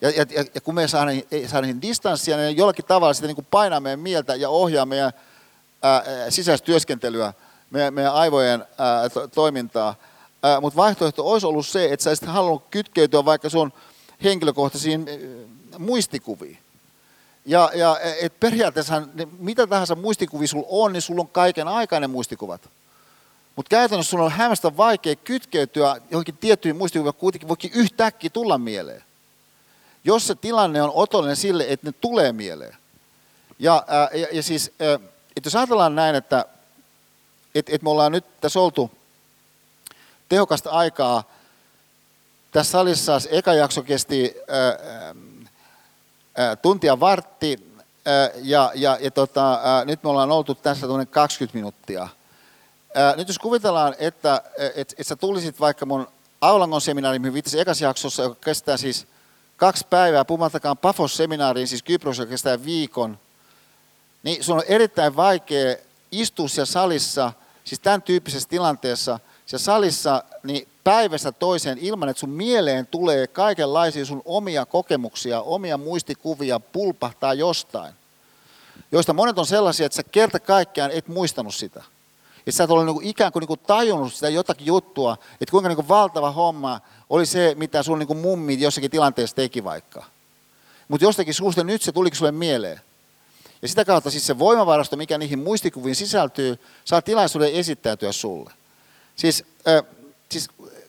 Ja, 0.00 0.10
ja, 0.10 0.44
ja 0.54 0.60
kun 0.60 0.74
me 0.74 0.82
ei 0.82 0.88
saada 1.48 1.60
niihin 1.60 1.82
distanssia, 1.82 2.36
niin 2.36 2.56
jollakin 2.56 2.84
tavalla 2.84 3.14
sitä 3.14 3.26
niin 3.26 3.34
kuin 3.34 3.46
painaa 3.50 3.80
meidän 3.80 4.00
mieltä 4.00 4.34
ja 4.34 4.48
ohjaa 4.48 4.86
meidän 4.86 5.12
sisäistä 6.28 6.64
työskentelyä, 6.64 7.32
meidän, 7.70 7.94
meidän 7.94 8.14
aivojen 8.14 8.64
ää, 8.78 9.08
to, 9.08 9.28
toimintaa. 9.28 9.94
Mutta 10.60 10.76
vaihtoehto 10.76 11.30
olisi 11.30 11.46
ollut 11.46 11.66
se, 11.66 11.92
että 11.92 12.04
sä 12.04 12.10
olisit 12.10 12.28
halunnut 12.28 12.64
kytkeytyä 12.70 13.24
vaikka 13.24 13.48
sun 13.48 13.72
henkilökohtaisiin 14.24 15.06
muistikuviin. 15.78 16.63
Ja, 17.44 17.70
ja 17.74 17.98
et 18.20 18.40
periaatteessa 18.40 19.02
mitä 19.38 19.66
tahansa 19.66 19.94
muistikuvia 19.94 20.48
sulla 20.48 20.66
on, 20.68 20.92
niin 20.92 21.02
sulla 21.02 21.20
on 21.20 21.28
kaiken 21.28 21.68
aikainen 21.68 22.10
muistikuvat. 22.10 22.70
Mutta 23.56 23.70
käytännössä 23.70 24.10
sulla 24.10 24.24
on 24.24 24.30
hämmästä 24.30 24.76
vaikea 24.76 25.16
kytkeytyä 25.16 26.00
johonkin 26.10 26.36
tiettyihin 26.36 26.76
muistikuviin, 26.76 27.14
kuitenkin 27.14 27.48
voikin 27.48 27.70
yhtäkkiä 27.74 28.30
tulla 28.30 28.58
mieleen. 28.58 29.04
Jos 30.04 30.26
se 30.26 30.34
tilanne 30.34 30.82
on 30.82 30.92
otollinen 30.94 31.36
sille, 31.36 31.66
että 31.68 31.86
ne 31.86 31.92
tulee 32.00 32.32
mieleen. 32.32 32.76
Ja, 33.58 33.84
ää, 33.86 34.08
ja, 34.14 34.26
ja 34.32 34.42
siis, 34.42 34.72
että 35.36 35.46
jos 35.46 35.56
ajatellaan 35.56 35.94
näin, 35.94 36.14
että 36.14 36.44
et, 37.54 37.66
et 37.68 37.82
me 37.82 37.90
ollaan 37.90 38.12
nyt 38.12 38.24
tässä 38.40 38.60
oltu 38.60 38.90
tehokasta 40.28 40.70
aikaa, 40.70 41.24
tässä 42.52 42.72
salissa 42.72 43.20
eka 43.30 43.54
jakso 43.54 43.82
kesti 43.82 44.34
ää, 44.48 45.14
tuntia 46.62 47.00
vartti 47.00 47.74
ja, 48.42 48.72
ja, 48.74 48.98
ja 49.00 49.10
tota, 49.10 49.60
nyt 49.84 50.02
me 50.02 50.10
ollaan 50.10 50.32
oltu 50.32 50.54
tässä 50.54 50.86
20 51.10 51.58
minuuttia. 51.58 52.08
Nyt 53.16 53.28
jos 53.28 53.38
kuvitellaan, 53.38 53.94
että 53.98 54.42
et, 54.74 54.94
et 54.98 55.06
sä 55.06 55.16
tulisit 55.16 55.60
vaikka 55.60 55.86
mun 55.86 56.06
Aulangon 56.40 56.80
seminaariin, 56.80 57.22
mihin 57.22 57.34
viittasin 57.34 57.60
ekassa 57.60 57.84
jaksossa, 57.84 58.22
joka 58.22 58.34
kestää 58.34 58.76
siis 58.76 59.06
kaksi 59.56 59.86
päivää, 59.90 60.24
puhumattakaan 60.24 60.78
Pafos-seminaariin, 60.78 61.66
siis 61.66 61.82
Kypros, 61.82 62.18
joka 62.18 62.30
kestää 62.30 62.64
viikon, 62.64 63.18
niin 64.22 64.44
sun 64.44 64.56
on 64.56 64.62
erittäin 64.68 65.16
vaikea 65.16 65.76
istua 66.12 66.48
siellä 66.48 66.66
salissa, 66.66 67.32
siis 67.64 67.80
tämän 67.80 68.02
tyyppisessä 68.02 68.48
tilanteessa, 68.48 69.18
siellä 69.46 69.64
salissa, 69.64 70.24
niin 70.42 70.68
päivästä 70.84 71.32
toiseen 71.32 71.78
ilman, 71.78 72.08
että 72.08 72.20
sun 72.20 72.30
mieleen 72.30 72.86
tulee 72.86 73.26
kaikenlaisia 73.26 74.04
sun 74.04 74.22
omia 74.24 74.66
kokemuksia, 74.66 75.40
omia 75.40 75.78
muistikuvia, 75.78 76.60
pulpahtaa 76.60 77.34
jostain, 77.34 77.94
joista 78.92 79.12
monet 79.12 79.38
on 79.38 79.46
sellaisia, 79.46 79.86
että 79.86 79.96
sä 79.96 80.02
kerta 80.02 80.40
kaikkiaan 80.40 80.90
et 80.90 81.08
muistanut 81.08 81.54
sitä. 81.54 81.82
Että 82.38 82.52
sä 82.52 82.64
et 82.64 82.70
ole 82.70 82.84
niin 82.84 82.94
kuin 82.94 83.06
ikään 83.06 83.32
kuin, 83.32 83.40
niin 83.40 83.48
kuin 83.48 83.60
tajunnut 83.66 84.14
sitä 84.14 84.28
jotakin 84.28 84.66
juttua, 84.66 85.16
että 85.40 85.50
kuinka 85.50 85.68
niin 85.68 85.76
kuin 85.76 85.88
valtava 85.88 86.30
homma 86.30 86.80
oli 87.10 87.26
se, 87.26 87.54
mitä 87.58 87.82
sun 87.82 87.98
niin 87.98 88.06
kuin 88.06 88.18
mummi 88.18 88.60
jossakin 88.60 88.90
tilanteessa 88.90 89.36
teki 89.36 89.64
vaikka. 89.64 90.04
Mutta 90.88 91.04
jostakin 91.04 91.34
suusta 91.34 91.64
nyt 91.64 91.82
se 91.82 91.92
tulikin 91.92 92.18
sulle 92.18 92.32
mieleen. 92.32 92.80
Ja 93.62 93.68
sitä 93.68 93.84
kautta 93.84 94.10
siis 94.10 94.26
se 94.26 94.38
voimavarasto, 94.38 94.96
mikä 94.96 95.18
niihin 95.18 95.38
muistikuviin 95.38 95.96
sisältyy, 95.96 96.58
saa 96.84 97.02
tilaisuuden 97.02 97.52
esittäytyä 97.52 98.12
sulle. 98.12 98.52
Siis 99.16 99.44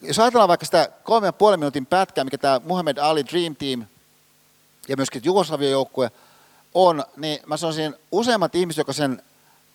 jos 0.07 0.19
ajatellaan 0.19 0.48
vaikka 0.48 0.65
sitä 0.65 0.90
kolme 1.03 1.27
ja 1.27 1.34
puolen 1.34 1.60
minuutin 1.60 1.86
pätkää, 1.86 2.23
mikä 2.23 2.38
tämä 2.38 2.61
Muhammad 2.64 2.98
Ali 2.98 3.26
Dream 3.26 3.56
Team 3.56 3.86
ja 4.88 4.98
myöskin 4.98 5.22
Jugoslavian 5.26 5.72
joukkue 5.72 6.11
on, 6.73 7.03
niin 7.18 7.40
mä 7.45 7.57
sanoisin, 7.57 7.95
useimmat 8.11 8.56
ihmiset, 8.56 8.77
jotka 8.77 8.94
sen 8.94 9.23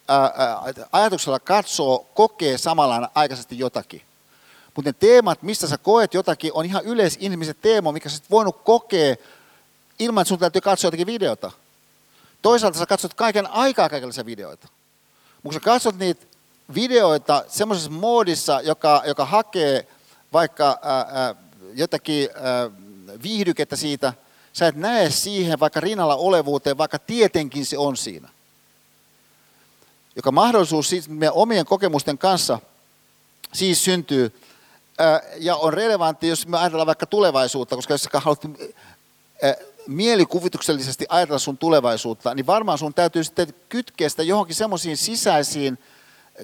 ää, 0.08 0.62
ajatuksella 0.92 1.38
katsoo, 1.38 2.06
kokee 2.14 2.58
samalla 2.58 3.10
aikaisesti 3.14 3.58
jotakin. 3.58 4.02
Mutta 4.76 4.88
ne 4.88 4.92
teemat, 4.92 5.42
mistä 5.42 5.66
sä 5.66 5.78
koet 5.78 6.14
jotakin, 6.14 6.52
on 6.54 6.64
ihan 6.64 6.84
yleisinhimilliset 6.84 7.60
teemat, 7.62 7.94
mikä 7.94 8.08
sä 8.08 8.22
voinut 8.30 8.60
kokea 8.64 9.16
ilman, 9.98 10.22
että 10.22 10.28
sun 10.28 10.38
täytyy 10.38 10.60
katsoa 10.60 10.88
jotakin 10.88 11.06
videota. 11.06 11.50
Toisaalta 12.42 12.78
sä 12.78 12.86
katsot 12.86 13.14
kaiken 13.14 13.46
aikaa 13.46 13.88
kaikenlaisia 13.88 14.26
videoita. 14.26 14.68
Mutta 15.42 15.54
sä 15.54 15.60
katsot 15.60 15.98
niitä 15.98 16.26
videoita 16.74 17.44
semmoisessa 17.48 17.90
moodissa, 17.90 18.60
joka, 18.60 19.02
joka 19.06 19.24
hakee 19.24 19.88
vaikka 20.32 20.78
jotakin 21.74 22.28
viihdykettä 23.22 23.76
siitä, 23.76 24.12
sä 24.52 24.66
et 24.66 24.76
näe 24.76 25.10
siihen 25.10 25.60
vaikka 25.60 25.80
rinnalla 25.80 26.16
olevuuteen, 26.16 26.78
vaikka 26.78 26.98
tietenkin 26.98 27.66
se 27.66 27.78
on 27.78 27.96
siinä. 27.96 28.28
Joka 30.16 30.32
mahdollisuus 30.32 30.88
siis 30.88 31.08
meidän 31.08 31.34
omien 31.34 31.66
kokemusten 31.66 32.18
kanssa 32.18 32.58
siis 33.52 33.84
syntyy 33.84 34.40
ja 35.36 35.56
on 35.56 35.72
relevantti, 35.72 36.28
jos 36.28 36.46
me 36.46 36.58
ajatellaan 36.58 36.86
vaikka 36.86 37.06
tulevaisuutta, 37.06 37.76
koska 37.76 37.94
jos 37.94 38.02
sä 38.02 38.10
haluat 38.14 38.42
mielikuvituksellisesti 39.86 41.06
ajatella 41.08 41.38
sun 41.38 41.58
tulevaisuutta, 41.58 42.34
niin 42.34 42.46
varmaan 42.46 42.78
sun 42.78 42.94
täytyy 42.94 43.24
sitten 43.24 43.54
kytkeä 43.68 44.08
sitä 44.08 44.22
johonkin 44.22 44.56
semmoisiin 44.56 44.96
sisäisiin, 44.96 45.78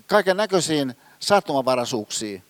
kaiken 0.07 0.37
näköisiin 0.37 0.95
sattumavaraisuuksiin, 1.21 2.43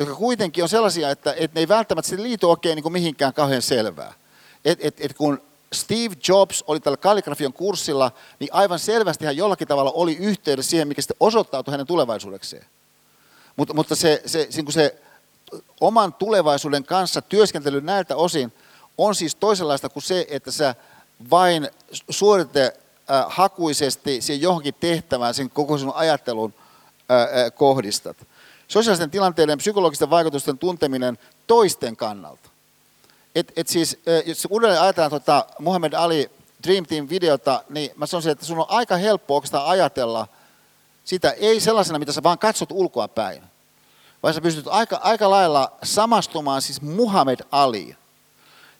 jotka 0.00 0.14
kuitenkin 0.14 0.64
on 0.64 0.68
sellaisia, 0.68 1.10
että, 1.10 1.32
että 1.32 1.54
ne 1.54 1.60
ei 1.60 1.68
välttämättä 1.68 2.16
liity 2.16 2.46
oikein 2.46 2.76
niin 2.76 2.82
kuin 2.82 2.92
mihinkään 2.92 3.34
kauhean 3.34 3.62
selvää. 3.62 4.12
Et, 4.64 4.78
et, 4.82 4.96
et 5.00 5.14
kun 5.14 5.42
Steve 5.72 6.14
Jobs 6.28 6.64
oli 6.66 6.80
tällä 6.80 6.96
kalligrafian 6.96 7.52
kurssilla, 7.52 8.12
niin 8.38 8.48
aivan 8.52 8.78
selvästi 8.78 9.24
hän 9.24 9.36
jollakin 9.36 9.68
tavalla 9.68 9.90
oli 9.90 10.16
yhteydessä 10.16 10.70
siihen, 10.70 10.88
mikä 10.88 11.02
sitten 11.02 11.16
osoittautui 11.20 11.72
hänen 11.72 11.86
tulevaisuudekseen. 11.86 12.64
Mutta, 13.56 13.74
mutta 13.74 13.96
se, 13.96 14.22
se, 14.26 14.46
se, 14.50 14.62
se 14.68 14.96
oman 15.80 16.12
tulevaisuuden 16.12 16.84
kanssa 16.84 17.22
työskentely 17.22 17.80
näiltä 17.80 18.16
osin 18.16 18.52
on 18.98 19.14
siis 19.14 19.34
toisenlaista 19.34 19.88
kuin 19.88 20.02
se, 20.02 20.26
että 20.28 20.50
sä 20.50 20.74
vain 21.30 21.68
suorite 22.10 22.72
hakuisesti 23.28 24.20
siihen 24.20 24.42
johonkin 24.42 24.74
tehtävään, 24.80 25.34
sen 25.34 25.50
koko 25.50 25.78
sun 25.78 25.92
ajattelun 25.94 26.54
kohdistat. 27.54 28.16
Sosiaalisten 28.70 29.10
tilanteiden 29.10 29.58
psykologisten 29.58 30.10
vaikutusten 30.10 30.58
tunteminen 30.58 31.18
toisten 31.46 31.96
kannalta. 31.96 32.50
Et, 33.34 33.52
et 33.56 33.68
siis, 33.68 33.98
jos 34.26 34.46
uudelleen 34.50 34.82
ajatellaan 34.82 35.10
tuota 35.10 35.46
Muhammad 35.58 35.92
Ali 35.92 36.30
Dream 36.66 36.86
Team-videota, 36.86 37.64
niin 37.68 37.90
mä 37.96 38.06
sanoisin, 38.06 38.32
että 38.32 38.44
sun 38.44 38.58
on 38.58 38.66
aika 38.68 38.96
helppo 38.96 39.34
oikeastaan 39.34 39.66
ajatella 39.66 40.26
sitä 41.04 41.30
ei 41.30 41.60
sellaisena, 41.60 41.98
mitä 41.98 42.12
sä 42.12 42.22
vaan 42.22 42.38
katsot 42.38 42.72
ulkoa 42.72 43.08
päin, 43.08 43.42
vaan 44.22 44.34
sä 44.34 44.40
pystyt 44.40 44.68
aika, 44.68 45.00
aika 45.02 45.30
lailla 45.30 45.72
samastumaan 45.82 46.62
siis 46.62 46.82
Muhammad 46.82 47.40
Aliin 47.50 47.96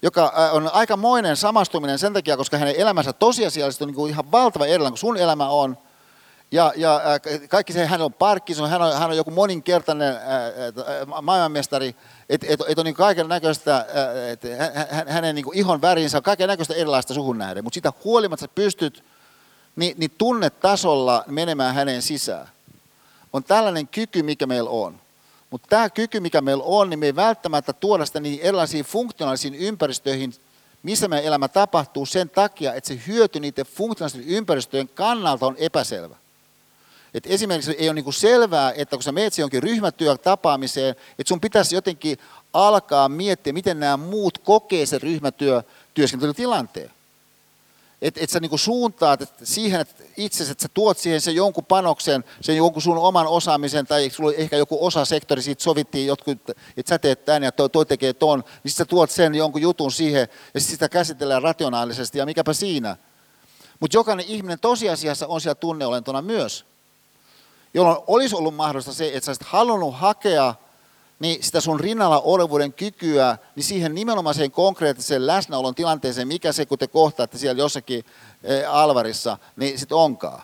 joka 0.02 0.32
on 0.52 0.70
aikamoinen 0.72 1.36
samastuminen 1.36 1.98
sen 1.98 2.12
takia, 2.12 2.36
koska 2.36 2.58
hänen 2.58 2.74
elämänsä 2.76 3.12
tosiasiallisesti 3.12 3.84
on 3.84 3.88
niin 3.88 3.94
kuin 3.94 4.10
ihan 4.10 4.32
valtava 4.32 4.66
erilainen 4.66 4.92
kuin 4.92 4.98
sun 4.98 5.16
elämä 5.16 5.48
on. 5.48 5.78
Ja, 6.52 6.72
ja 6.76 7.00
kaikki 7.48 7.72
se, 7.72 7.86
hän 7.86 8.02
on 8.02 8.12
Parkinson, 8.12 8.70
hän 8.70 8.82
on, 8.82 8.98
hän 8.98 9.10
on 9.10 9.16
joku 9.16 9.30
moninkertainen 9.30 10.14
maailmanmestari, 11.22 11.96
että 12.28 12.46
et, 12.50 12.60
et 12.68 12.78
on 12.78 12.84
niin 12.84 12.94
kaiken 12.94 13.28
näköistä, 13.28 13.86
että 14.32 14.48
hänen 15.08 15.34
niin 15.34 15.54
ihon 15.54 15.80
värinsä 15.80 16.16
on 16.16 16.22
kaiken 16.22 16.48
näköistä 16.48 16.74
erilaista 16.74 17.14
suhun 17.14 17.38
nähden, 17.38 17.64
mutta 17.64 17.74
sitä 17.74 17.92
huolimatta 18.04 18.46
sä 18.46 18.52
pystyt 18.54 19.04
niin, 19.76 19.94
niin 19.98 20.10
tunnetasolla 20.18 21.24
menemään 21.26 21.74
hänen 21.74 22.02
sisään. 22.02 22.48
On 23.32 23.44
tällainen 23.44 23.88
kyky, 23.88 24.22
mikä 24.22 24.46
meillä 24.46 24.70
on. 24.70 25.00
Mutta 25.50 25.66
tämä 25.68 25.90
kyky, 25.90 26.20
mikä 26.20 26.40
meillä 26.40 26.64
on, 26.64 26.90
niin 26.90 26.98
me 26.98 27.06
ei 27.06 27.16
välttämättä 27.16 27.72
tuoda 27.72 28.06
sitä 28.06 28.20
niihin 28.20 28.40
erilaisiin 28.40 28.84
funktionaalisiin 28.84 29.54
ympäristöihin, 29.54 30.34
missä 30.82 31.08
meidän 31.08 31.26
elämä 31.26 31.48
tapahtuu 31.48 32.06
sen 32.06 32.30
takia, 32.30 32.74
että 32.74 32.88
se 32.88 33.00
hyöty 33.06 33.40
niiden 33.40 33.66
funktionaalisten 33.66 34.28
ympäristöjen 34.28 34.88
kannalta 34.88 35.46
on 35.46 35.56
epäselvä. 35.58 36.16
Et 37.14 37.24
esimerkiksi 37.26 37.76
ei 37.78 37.88
ole 37.88 37.94
niinku 37.94 38.12
selvää, 38.12 38.72
että 38.76 38.96
kun 38.96 39.02
sä 39.02 39.12
menet 39.12 39.38
jonkin 39.38 39.62
ryhmätyötapaamiseen, 39.62 40.90
että 40.90 41.28
sun 41.28 41.40
pitäisi 41.40 41.74
jotenkin 41.74 42.18
alkaa 42.52 43.08
miettiä, 43.08 43.52
miten 43.52 43.80
nämä 43.80 43.96
muut 43.96 44.38
kokee 44.38 44.86
sen 44.86 45.02
ryhmätyöskentelytilanteen 45.02 46.90
että 48.02 48.20
et 48.20 48.30
sä 48.30 48.40
niinku 48.40 48.58
suuntaat 48.58 49.22
et 49.22 49.32
siihen 49.42 49.80
että 49.80 50.04
itse, 50.16 50.44
että 50.44 50.62
sä 50.62 50.68
tuot 50.74 50.98
siihen 50.98 51.20
sen 51.20 51.34
jonkun 51.34 51.64
panoksen, 51.64 52.24
sen 52.40 52.56
jonkun 52.56 52.82
sun 52.82 52.98
oman 52.98 53.26
osaamisen, 53.26 53.86
tai 53.86 54.10
sulla 54.10 54.32
ehkä 54.32 54.56
joku 54.56 54.86
osasektori, 54.86 55.42
siitä 55.42 55.62
sovittiin 55.62 56.06
jotkut, 56.06 56.38
että 56.76 56.88
sä 56.88 56.98
teet 56.98 57.24
tämän 57.24 57.42
ja 57.42 57.52
toi, 57.52 57.70
toi 57.70 57.86
tekee 57.86 58.12
ton, 58.12 58.44
niin 58.64 58.72
sä 58.72 58.84
tuot 58.84 59.10
sen 59.10 59.34
jonkun 59.34 59.62
jutun 59.62 59.92
siihen, 59.92 60.28
ja 60.54 60.60
sitä 60.60 60.88
käsitellään 60.88 61.42
rationaalisesti, 61.42 62.18
ja 62.18 62.26
mikäpä 62.26 62.52
siinä. 62.52 62.96
Mutta 63.80 63.96
jokainen 63.96 64.26
ihminen 64.28 64.60
tosiasiassa 64.60 65.26
on 65.26 65.40
siellä 65.40 65.54
tunneolentona 65.54 66.22
myös, 66.22 66.64
jolloin 67.74 67.98
olisi 68.06 68.36
ollut 68.36 68.54
mahdollista 68.54 68.92
se, 68.92 69.06
että 69.06 69.20
sä 69.20 69.30
olisit 69.30 69.46
halunnut 69.46 69.94
hakea 69.98 70.54
niin 71.20 71.42
sitä 71.42 71.60
sun 71.60 71.80
rinnalla 71.80 72.20
olevuuden 72.20 72.72
kykyä, 72.72 73.38
niin 73.56 73.64
siihen 73.64 73.94
nimenomaiseen 73.94 74.50
konkreettiseen 74.50 75.26
läsnäolon 75.26 75.74
tilanteeseen, 75.74 76.28
mikä 76.28 76.52
se, 76.52 76.66
kun 76.66 76.78
te 76.78 76.86
kohtaatte 76.86 77.38
siellä 77.38 77.62
jossakin 77.62 78.04
eh, 78.44 78.74
alvarissa, 78.74 79.38
niin 79.56 79.78
sitten 79.78 79.98
onkaan. 79.98 80.42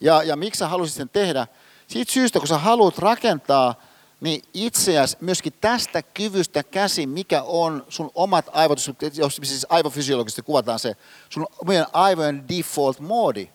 Ja, 0.00 0.22
ja 0.22 0.36
miksi 0.36 0.58
sä 0.58 0.68
haluaisit 0.68 0.96
sen 0.96 1.08
tehdä? 1.08 1.46
Siitä 1.88 2.12
syystä, 2.12 2.38
kun 2.38 2.48
sä 2.48 2.58
haluat 2.58 2.98
rakentaa 2.98 3.74
niin 4.20 4.42
itseäsi 4.54 5.16
myöskin 5.20 5.52
tästä 5.60 6.02
kyvystä 6.02 6.62
käsin, 6.62 7.08
mikä 7.08 7.42
on 7.42 7.86
sun 7.88 8.10
omat 8.14 8.46
aivot, 8.52 8.78
jos 9.14 9.40
siis 9.42 9.66
aivofysiologisesti 9.68 10.42
kuvataan 10.42 10.78
se, 10.78 10.96
sun 11.28 11.46
omien 11.58 11.86
aivojen 11.92 12.48
default 12.48 13.00
moodi. 13.00 13.48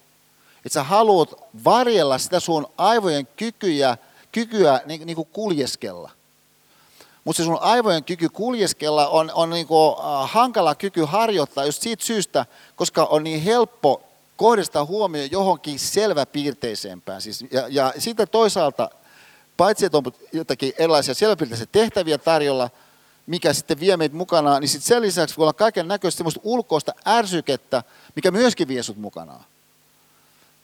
Että 0.65 0.73
sä 0.73 0.83
haluat 0.83 1.33
varjella 1.63 2.17
sitä 2.17 2.39
sun 2.39 2.67
aivojen 2.77 3.27
kykyjä, 3.37 3.97
kykyä 4.31 4.81
niin, 4.85 5.05
niin 5.05 5.15
kuin 5.15 5.27
kuljeskella. 5.33 6.11
Mutta 7.23 7.37
se 7.37 7.43
sun 7.43 7.61
aivojen 7.61 8.03
kyky 8.03 8.29
kuljeskella 8.29 9.07
on, 9.07 9.31
on 9.33 9.49
niin 9.49 9.67
kuin, 9.67 9.89
uh, 9.89 10.29
hankala 10.29 10.75
kyky 10.75 11.05
harjoittaa 11.05 11.65
just 11.65 11.81
siitä 11.81 12.05
syystä, 12.05 12.45
koska 12.75 13.05
on 13.05 13.23
niin 13.23 13.41
helppo 13.41 14.03
kohdistaa 14.37 14.85
huomioon 14.85 15.31
johonkin 15.31 15.79
selväpiirteisempään. 15.79 17.21
Siis, 17.21 17.45
ja, 17.51 17.67
ja 17.69 17.93
sitten 17.97 18.27
toisaalta, 18.29 18.89
paitsi 19.57 19.85
että 19.85 19.97
on 19.97 20.03
jotakin 20.31 20.73
erilaisia 20.77 21.13
selväpiirteisiä 21.13 21.67
tehtäviä 21.71 22.17
tarjolla, 22.17 22.69
mikä 23.27 23.53
sitten 23.53 23.79
vie 23.79 23.97
meitä 23.97 24.15
mukanaan, 24.15 24.61
niin 24.61 24.69
sitten 24.69 24.87
sen 24.87 25.01
lisäksi 25.01 25.37
voi 25.37 25.43
olla 25.43 25.53
kaiken 25.53 25.87
näköistä 25.87 26.23
ulkoista 26.43 26.93
ärsykettä, 27.07 27.83
mikä 28.15 28.31
myöskin 28.31 28.67
vie 28.67 28.83
sut 28.83 28.97
mukanaan. 28.97 29.45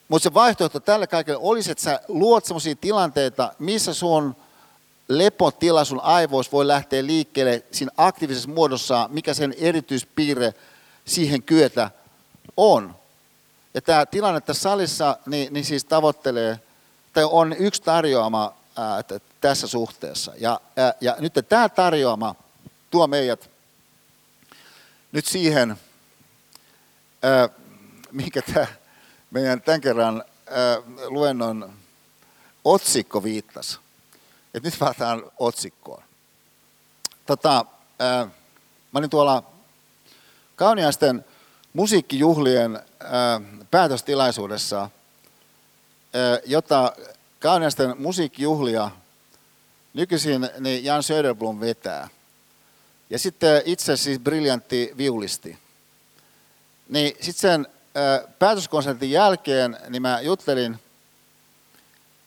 Mutta 0.09 0.23
se 0.23 0.33
vaihtoehto 0.33 0.79
tälle 0.79 1.07
kaikille 1.07 1.39
olisi, 1.41 1.71
että 1.71 1.83
sä 1.83 1.99
luot 2.07 2.45
sellaisia 2.45 2.75
tilanteita, 2.75 3.53
missä 3.59 3.93
sun 3.93 4.35
lepotila 5.07 5.85
sun 5.85 6.01
aivoissa 6.01 6.51
voi 6.51 6.67
lähteä 6.67 7.05
liikkeelle 7.05 7.63
siinä 7.71 7.91
aktiivisessa 7.97 8.49
muodossa, 8.49 9.09
mikä 9.11 9.33
sen 9.33 9.55
erityispiirre 9.57 10.53
siihen 11.05 11.43
kyetä 11.43 11.91
on. 12.57 12.95
Ja 13.73 13.81
tämä 13.81 14.05
tilanne 14.05 14.41
tässä 14.41 14.61
salissa 14.61 15.17
niin, 15.25 15.53
niin 15.53 15.65
siis 15.65 15.85
tavoittelee, 15.85 16.59
tai 17.13 17.23
on 17.23 17.55
yksi 17.59 17.81
tarjoama 17.81 18.53
ää, 18.75 19.03
tässä 19.41 19.67
suhteessa. 19.67 20.33
Ja, 20.37 20.61
ää, 20.77 20.93
ja 21.01 21.15
nyt 21.19 21.33
tämä 21.49 21.69
tarjoama 21.69 22.35
tuo 22.91 23.07
meidät 23.07 23.49
nyt 25.11 25.25
siihen, 25.25 25.75
ää, 27.23 27.49
mikä 28.11 28.41
tämä 28.41 28.67
meidän 29.31 29.61
tämän 29.61 29.81
kerran 29.81 30.23
äh, 30.47 30.83
luennon 31.07 31.73
otsikko 32.65 33.23
viittasi. 33.23 33.79
Et 34.53 34.63
nyt 34.63 34.79
päätään 34.79 35.23
otsikkoon. 35.39 36.03
Tota, 37.25 37.65
äh, 38.01 38.27
mä 38.91 38.99
olin 38.99 39.09
tuolla 39.09 39.43
Kauniaisten 40.55 41.25
musiikkijuhlien 41.73 42.75
äh, 42.75 43.61
päätöstilaisuudessa, 43.71 44.81
äh, 44.81 44.89
jota 46.45 46.93
Kauniaisten 47.39 47.95
musiikkijuhlia 48.01 48.91
nykyisin 49.93 50.49
niin 50.59 50.83
Jan 50.83 51.03
Söderblom 51.03 51.59
vetää. 51.59 52.09
Ja 53.09 53.19
sitten 53.19 53.61
itse 53.65 53.97
siis 53.97 54.19
briljantti 54.19 54.93
viulisti. 54.97 55.57
Niin 56.89 57.15
sitten 57.21 57.41
sen 57.41 57.67
päätöskonsertin 58.39 59.11
jälkeen 59.11 59.77
niin 59.89 60.01
mä 60.01 60.21
juttelin 60.21 60.79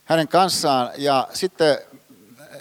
hänen 0.05 0.29
kanssaan 0.29 0.91
ja 0.97 1.29
sitten 1.35 1.79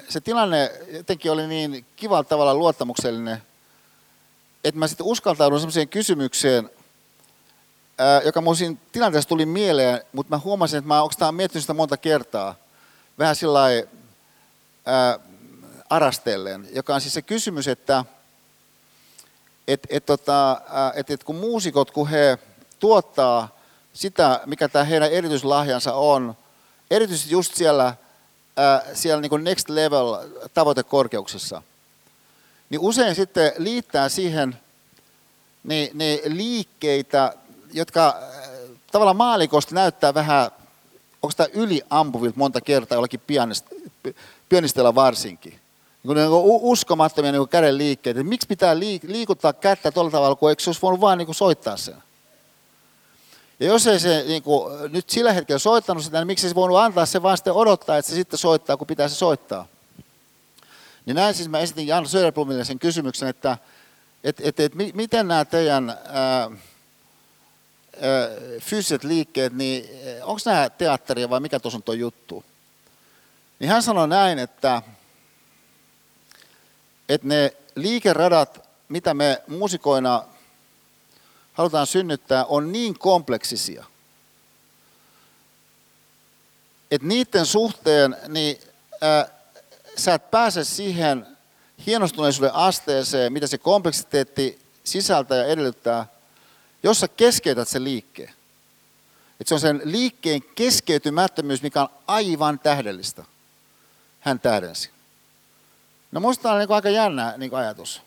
se 0.09 0.21
tilanne 0.21 0.71
jotenkin 0.91 1.31
oli 1.31 1.47
niin 1.47 1.85
kivalla 1.95 2.23
tavalla 2.23 2.55
luottamuksellinen, 2.55 3.41
että 4.63 4.79
mä 4.79 4.88
sitten 4.88 5.05
uskaltaudun 5.05 5.59
sellaiseen 5.59 5.89
kysymykseen, 5.89 6.69
joka 8.25 8.41
mun 8.41 8.55
siinä 8.55 8.75
tilanteessa 8.91 9.29
tuli 9.29 9.45
mieleen, 9.45 10.01
mutta 10.13 10.35
mä 10.35 10.41
huomasin, 10.43 10.77
että 10.77 10.88
mä 10.88 11.01
oikeastaan 11.01 11.35
miettinyt 11.35 11.63
sitä 11.63 11.73
monta 11.73 11.97
kertaa, 11.97 12.55
vähän 13.19 13.35
sillä 13.35 13.59
arastellen, 15.89 16.67
joka 16.73 16.95
on 16.95 17.01
siis 17.01 17.13
se 17.13 17.21
kysymys, 17.21 17.67
että 17.67 18.05
et, 19.67 19.88
et, 19.89 20.05
tota, 20.05 20.61
et, 20.95 21.09
et 21.09 21.23
kun 21.23 21.35
muusikot, 21.35 21.91
kun 21.91 22.09
he 22.09 22.38
tuottaa 22.81 23.47
sitä, 23.93 24.39
mikä 24.45 24.69
tämä 24.69 24.85
heidän 24.85 25.11
erityislahjansa 25.11 25.93
on, 25.93 26.35
erityisesti 26.91 27.31
just 27.31 27.55
siellä, 27.55 27.95
ää, 28.57 28.83
siellä 28.93 29.21
niin 29.21 29.29
kuin 29.29 29.43
next 29.43 29.69
level 29.69 30.17
tavoitekorkeuksissa, 30.53 31.61
niin 32.69 32.81
usein 32.81 33.15
sitten 33.15 33.51
liittää 33.57 34.09
siihen 34.09 34.57
niin, 35.63 35.89
niin 35.93 36.19
liikkeitä, 36.37 37.33
jotka 37.73 38.15
tavallaan 38.91 39.17
maalikosta 39.17 39.75
näyttää 39.75 40.13
vähän, 40.13 40.51
onko 41.21 41.33
tämä 41.37 41.49
yliampuvilta 41.53 42.37
monta 42.37 42.61
kertaa 42.61 42.95
jollakin 42.95 43.21
pianistella 44.49 44.95
varsinkin. 44.95 45.59
Niin 46.03 46.15
kuin 46.15 46.43
uskomattomia 46.43 47.31
niin 47.31 47.49
käden 47.49 47.77
liikkeitä. 47.77 48.23
Miksi 48.23 48.47
pitää 48.47 48.79
liikuttaa 49.03 49.53
kättä 49.53 49.91
tuolla 49.91 50.11
tavalla, 50.11 50.35
kun 50.35 50.49
eikö 50.49 50.63
se 50.63 50.69
olisi 50.69 50.81
voinut 50.81 51.01
vaan 51.01 51.17
niin 51.17 51.35
soittaa 51.35 51.77
sen? 51.77 51.95
Ja 53.61 53.67
jos 53.67 53.88
ei 53.88 53.99
se 53.99 54.23
niin 54.27 54.43
kuin, 54.43 54.91
nyt 54.91 55.09
sillä 55.09 55.33
hetkellä 55.33 55.59
soittanut 55.59 56.03
sitä, 56.03 56.17
niin 56.17 56.27
miksi 56.27 56.49
se 56.49 56.55
voinut 56.55 56.77
antaa 56.77 57.05
se 57.05 57.23
vaan 57.23 57.38
sitten 57.38 57.53
odottaa, 57.53 57.97
että 57.97 58.11
se 58.11 58.15
sitten 58.15 58.39
soittaa, 58.39 58.77
kun 58.77 58.88
pitää 58.88 59.07
se 59.07 59.15
soittaa? 59.15 59.67
Niin 61.05 61.15
näin 61.15 61.35
siis 61.35 61.49
mä 61.49 61.59
esitin 61.59 61.88
Jan 61.88 62.07
Söderblomille 62.07 62.65
sen 62.65 62.79
kysymyksen, 62.79 63.27
että 63.27 63.57
et, 64.23 64.41
et, 64.43 64.59
et, 64.59 64.73
miten 64.75 65.27
nämä 65.27 65.45
teidän 65.45 65.89
ää, 65.89 65.97
ää, 66.41 66.51
fyysiset 68.59 69.03
liikkeet, 69.03 69.53
niin 69.53 69.89
onko 70.23 70.41
nämä 70.45 70.69
teatteria 70.69 71.29
vai 71.29 71.39
mikä 71.39 71.59
tuossa 71.59 71.77
on 71.77 71.83
tuo 71.83 71.93
juttu? 71.93 72.45
Niin 73.59 73.69
hän 73.69 73.83
sanoi 73.83 74.07
näin, 74.07 74.39
että, 74.39 74.81
että 77.09 77.27
ne 77.27 77.53
liikeradat, 77.75 78.69
mitä 78.89 79.13
me 79.13 79.41
muusikoina 79.47 80.23
halutaan 81.53 81.87
synnyttää, 81.87 82.45
on 82.45 82.71
niin 82.71 82.99
kompleksisia, 82.99 83.85
että 86.91 87.07
niiden 87.07 87.45
suhteen 87.45 88.17
niin, 88.27 88.57
ää, 89.01 89.27
sä 89.95 90.13
et 90.13 90.31
pääse 90.31 90.63
siihen 90.63 91.27
hienostuneisuuden 91.85 92.53
asteeseen, 92.53 93.33
mitä 93.33 93.47
se 93.47 93.57
kompleksiteetti 93.57 94.59
sisältää 94.83 95.37
ja 95.37 95.45
edellyttää, 95.45 96.05
jos 96.83 96.99
sä 96.99 97.07
keskeytät 97.07 97.67
sen 97.67 97.83
liikkeen. 97.83 98.33
Et 99.39 99.47
se 99.47 99.53
on 99.53 99.59
sen 99.59 99.81
liikkeen 99.83 100.41
keskeytymättömyys, 100.55 101.61
mikä 101.61 101.81
on 101.81 101.89
aivan 102.07 102.59
tähdellistä. 102.59 103.23
Hän 104.19 104.39
tähdensi. 104.39 104.89
No 106.11 106.19
musta 106.19 106.51
on 106.51 106.59
niin 106.59 106.71
aika 106.71 106.89
jännä 106.89 107.33
niin 107.37 107.55
ajatus. 107.55 108.01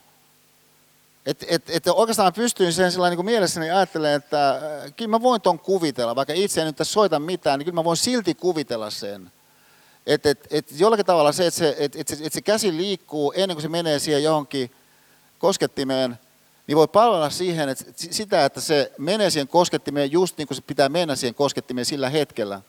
Että 1.26 1.46
et, 1.48 1.70
et 1.70 1.86
oikeastaan 1.86 2.32
pystyin 2.32 2.72
sen 2.72 2.92
sillä 2.92 3.10
niin 3.10 3.24
mielessäni 3.24 3.70
ajattelemaan, 3.70 4.16
että 4.16 4.50
äh, 4.50 4.92
kyllä 4.96 5.10
mä 5.10 5.22
voin 5.22 5.40
ton 5.40 5.58
kuvitella, 5.58 6.16
vaikka 6.16 6.32
itse 6.32 6.60
en 6.60 6.66
nyt 6.66 6.76
tässä 6.76 6.92
soita 6.92 7.18
mitään, 7.18 7.58
niin 7.58 7.64
kyllä 7.64 7.74
mä 7.74 7.84
voin 7.84 7.96
silti 7.96 8.34
kuvitella 8.34 8.90
sen. 8.90 9.30
Että 10.06 10.30
et, 10.30 10.46
et 10.50 10.66
jollakin 10.78 11.06
tavalla 11.06 11.32
se, 11.32 11.46
että 11.46 11.58
se, 11.58 11.76
et, 11.78 11.96
et 11.96 12.08
se, 12.08 12.18
et 12.20 12.32
se 12.32 12.40
käsi 12.40 12.76
liikkuu 12.76 13.32
ennen 13.36 13.56
kuin 13.56 13.62
se 13.62 13.68
menee 13.68 13.98
siihen 13.98 14.22
johonkin 14.22 14.70
koskettimeen, 15.38 16.18
niin 16.66 16.76
voi 16.76 16.88
palvella 16.88 17.30
siihen, 17.30 17.68
että 17.68 17.84
sitä, 17.96 18.44
että 18.44 18.60
se 18.60 18.92
menee 18.98 19.30
siihen 19.30 19.48
koskettimeen 19.48 20.12
just 20.12 20.38
niin 20.38 20.48
kuin 20.48 20.56
se 20.56 20.62
pitää 20.66 20.88
mennä 20.88 21.16
siihen 21.16 21.34
koskettimeen 21.34 21.84
sillä 21.84 22.10
hetkellä. 22.10 22.60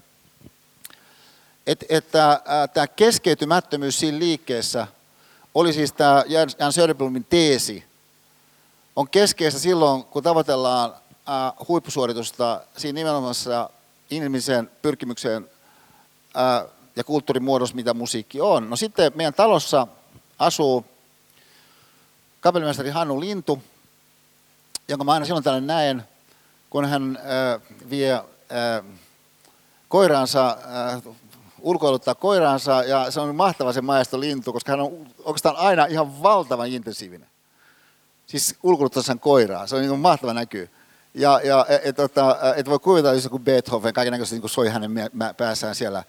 Et, 1.68 1.86
että 1.90 2.42
tämä 2.74 2.88
keskeytymättömyys 2.88 4.00
siinä 4.00 4.20
liikkeessä 4.20 4.88
oli 5.56 5.74
siis 5.74 5.94
tämä 5.94 6.24
Jan 6.60 6.74
Söderblomin 6.74 7.26
teesi, 7.30 7.84
on 8.96 9.10
keskeistä 9.10 9.60
silloin, 9.60 10.04
kun 10.04 10.24
tavoitellaan 10.24 10.94
äh, 10.94 11.68
huippusuoritusta 11.68 12.62
siinä 12.78 12.96
nimenomaisessa 12.96 13.70
inhimillisen 14.10 14.72
pyrkimykseen 14.82 15.50
äh, 16.38 16.72
ja 16.96 17.04
kulttuurimuodossa, 17.04 17.76
mitä 17.76 17.94
musiikki 17.94 18.42
on. 18.42 18.70
No 18.70 18.76
sitten 18.76 19.12
meidän 19.16 19.34
talossa 19.34 19.88
asuu 20.40 20.86
kapellimestari 22.40 22.90
Hannu 22.90 23.20
Lintu, 23.20 23.64
jonka 24.88 25.06
mä 25.06 25.14
aina 25.14 25.26
silloin 25.26 25.44
tällöin 25.44 25.68
näen, 25.68 26.04
kun 26.70 26.86
hän 26.86 27.18
äh, 27.18 27.62
vie 27.90 28.22
koiraansa, 29.88 30.58
ulkoiluttaa 31.62 32.16
koiraansa, 32.16 32.84
ja 32.84 33.12
se 33.12 33.20
on 33.20 33.36
mahtava 33.36 33.74
se 33.74 33.82
maesto 33.82 34.20
lintu, 34.20 34.54
koska 34.54 34.72
hän 34.72 34.82
on 34.82 35.08
oikeastaan 35.24 35.56
aina 35.56 35.86
ihan 35.86 36.24
valtavan 36.24 36.68
intensiivinen. 36.68 37.30
Siis 38.28 38.56
ulkoiluttaa 38.64 39.04
sen 39.04 39.20
koiraa, 39.20 39.68
se 39.68 39.76
on 39.76 39.82
niin 39.82 40.00
mahtava 40.00 40.34
näkyy. 40.34 40.70
Ja, 41.14 41.42
ja 41.44 41.66
et, 41.70 41.82
et, 41.86 41.96
tota, 41.96 42.38
et 42.56 42.70
voi 42.70 42.80
kuvitella, 42.80 43.14
jos 43.14 43.24
joku 43.24 43.40
Beethoven, 43.40 43.94
kaiken 43.94 44.12
näköisesti 44.12 44.40
niin 44.40 44.50
soi 44.50 44.70
hänen 44.70 44.92
päässään 45.38 45.76
siellä 45.76 46.04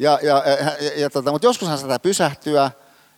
ja, 0.00 0.18
ja, 0.22 0.42
ja, 0.46 0.90
ja 0.96 1.10
tota, 1.10 1.32
mutta 1.32 1.46
joskushan 1.46 1.78
sitä 1.78 1.98
pysähtyä, 1.98 2.70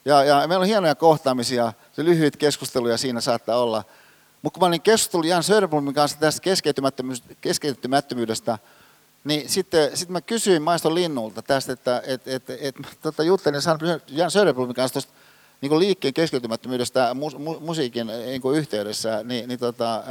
ja, 0.04 0.24
ja 0.24 0.48
meillä 0.48 0.62
on 0.62 0.68
hienoja 0.68 0.94
kohtaamisia, 0.94 1.72
se 1.92 2.04
lyhyitä 2.04 2.38
keskusteluja 2.38 2.96
siinä 2.96 3.20
saattaa 3.20 3.56
olla. 3.56 3.84
Mutta 4.42 4.58
kun 4.58 4.66
mä 4.66 4.68
olin 4.68 4.82
keskustellut 4.82 5.26
Jan 5.26 5.42
Söderblomin 5.42 5.94
kanssa 5.94 6.18
tästä 6.18 6.42
keskeytymättömyydestä, 7.40 8.58
niin 9.24 9.48
sitten, 9.48 9.96
sitten 9.96 10.12
mä 10.12 10.20
kysyin 10.20 10.62
Maiston 10.62 10.94
Linnulta 10.94 11.42
tästä, 11.42 11.72
että 11.72 12.02
et, 12.06 12.28
et, 12.28 12.50
et, 12.50 12.60
et, 12.60 12.74
tota, 13.02 13.22
juttelin 13.22 13.60
Jan 14.08 14.30
Söderblomin 14.30 14.74
kanssa 14.74 14.92
tuosta 14.92 15.12
niin 15.62 15.78
liikkeen 15.78 16.14
keskeytymättömyydestä 16.14 17.14
mu, 17.14 17.30
mu, 17.39 17.60
musiikin 17.60 18.06
niin 18.06 18.43
yhteydessä, 18.56 19.22
niin, 19.24 19.48
niin 19.48 19.59
tota, 19.59 20.02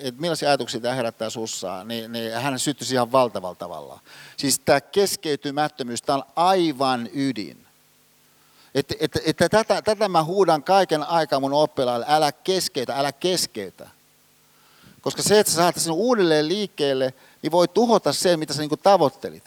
että 0.00 0.20
millaisia 0.20 0.48
ajatuksia 0.48 0.80
tämä 0.80 0.94
herättää 0.94 1.30
sussa, 1.30 1.84
niin, 1.84 2.12
niin 2.12 2.32
hän 2.32 2.58
syttyi 2.58 2.88
ihan 2.92 3.12
valtavalla 3.12 3.54
tavalla. 3.54 4.00
Siis 4.36 4.58
tämä 4.58 4.80
keskeytymättömyys, 4.80 6.02
tämä 6.02 6.16
on 6.16 6.24
aivan 6.36 7.08
ydin. 7.14 7.66
Että, 8.74 8.94
että, 9.00 9.20
että 9.24 9.48
tätä, 9.48 9.82
tätä 9.82 10.08
mä 10.08 10.24
huudan 10.24 10.62
kaiken 10.62 11.02
aikaa 11.02 11.40
mun 11.40 11.52
oppilaille, 11.52 12.06
älä 12.08 12.32
keskeytä, 12.32 12.96
älä 12.96 13.12
keskeytä. 13.12 13.88
Koska 15.00 15.22
se, 15.22 15.40
että 15.40 15.52
sä 15.52 15.56
saat 15.56 15.76
sen 15.76 15.92
uudelleen 15.92 16.48
liikkeelle, 16.48 17.14
niin 17.42 17.52
voi 17.52 17.68
tuhota 17.68 18.12
sen, 18.12 18.38
mitä 18.38 18.54
sä 18.54 18.62
niin 18.62 18.70
tavoittelit. 18.82 19.44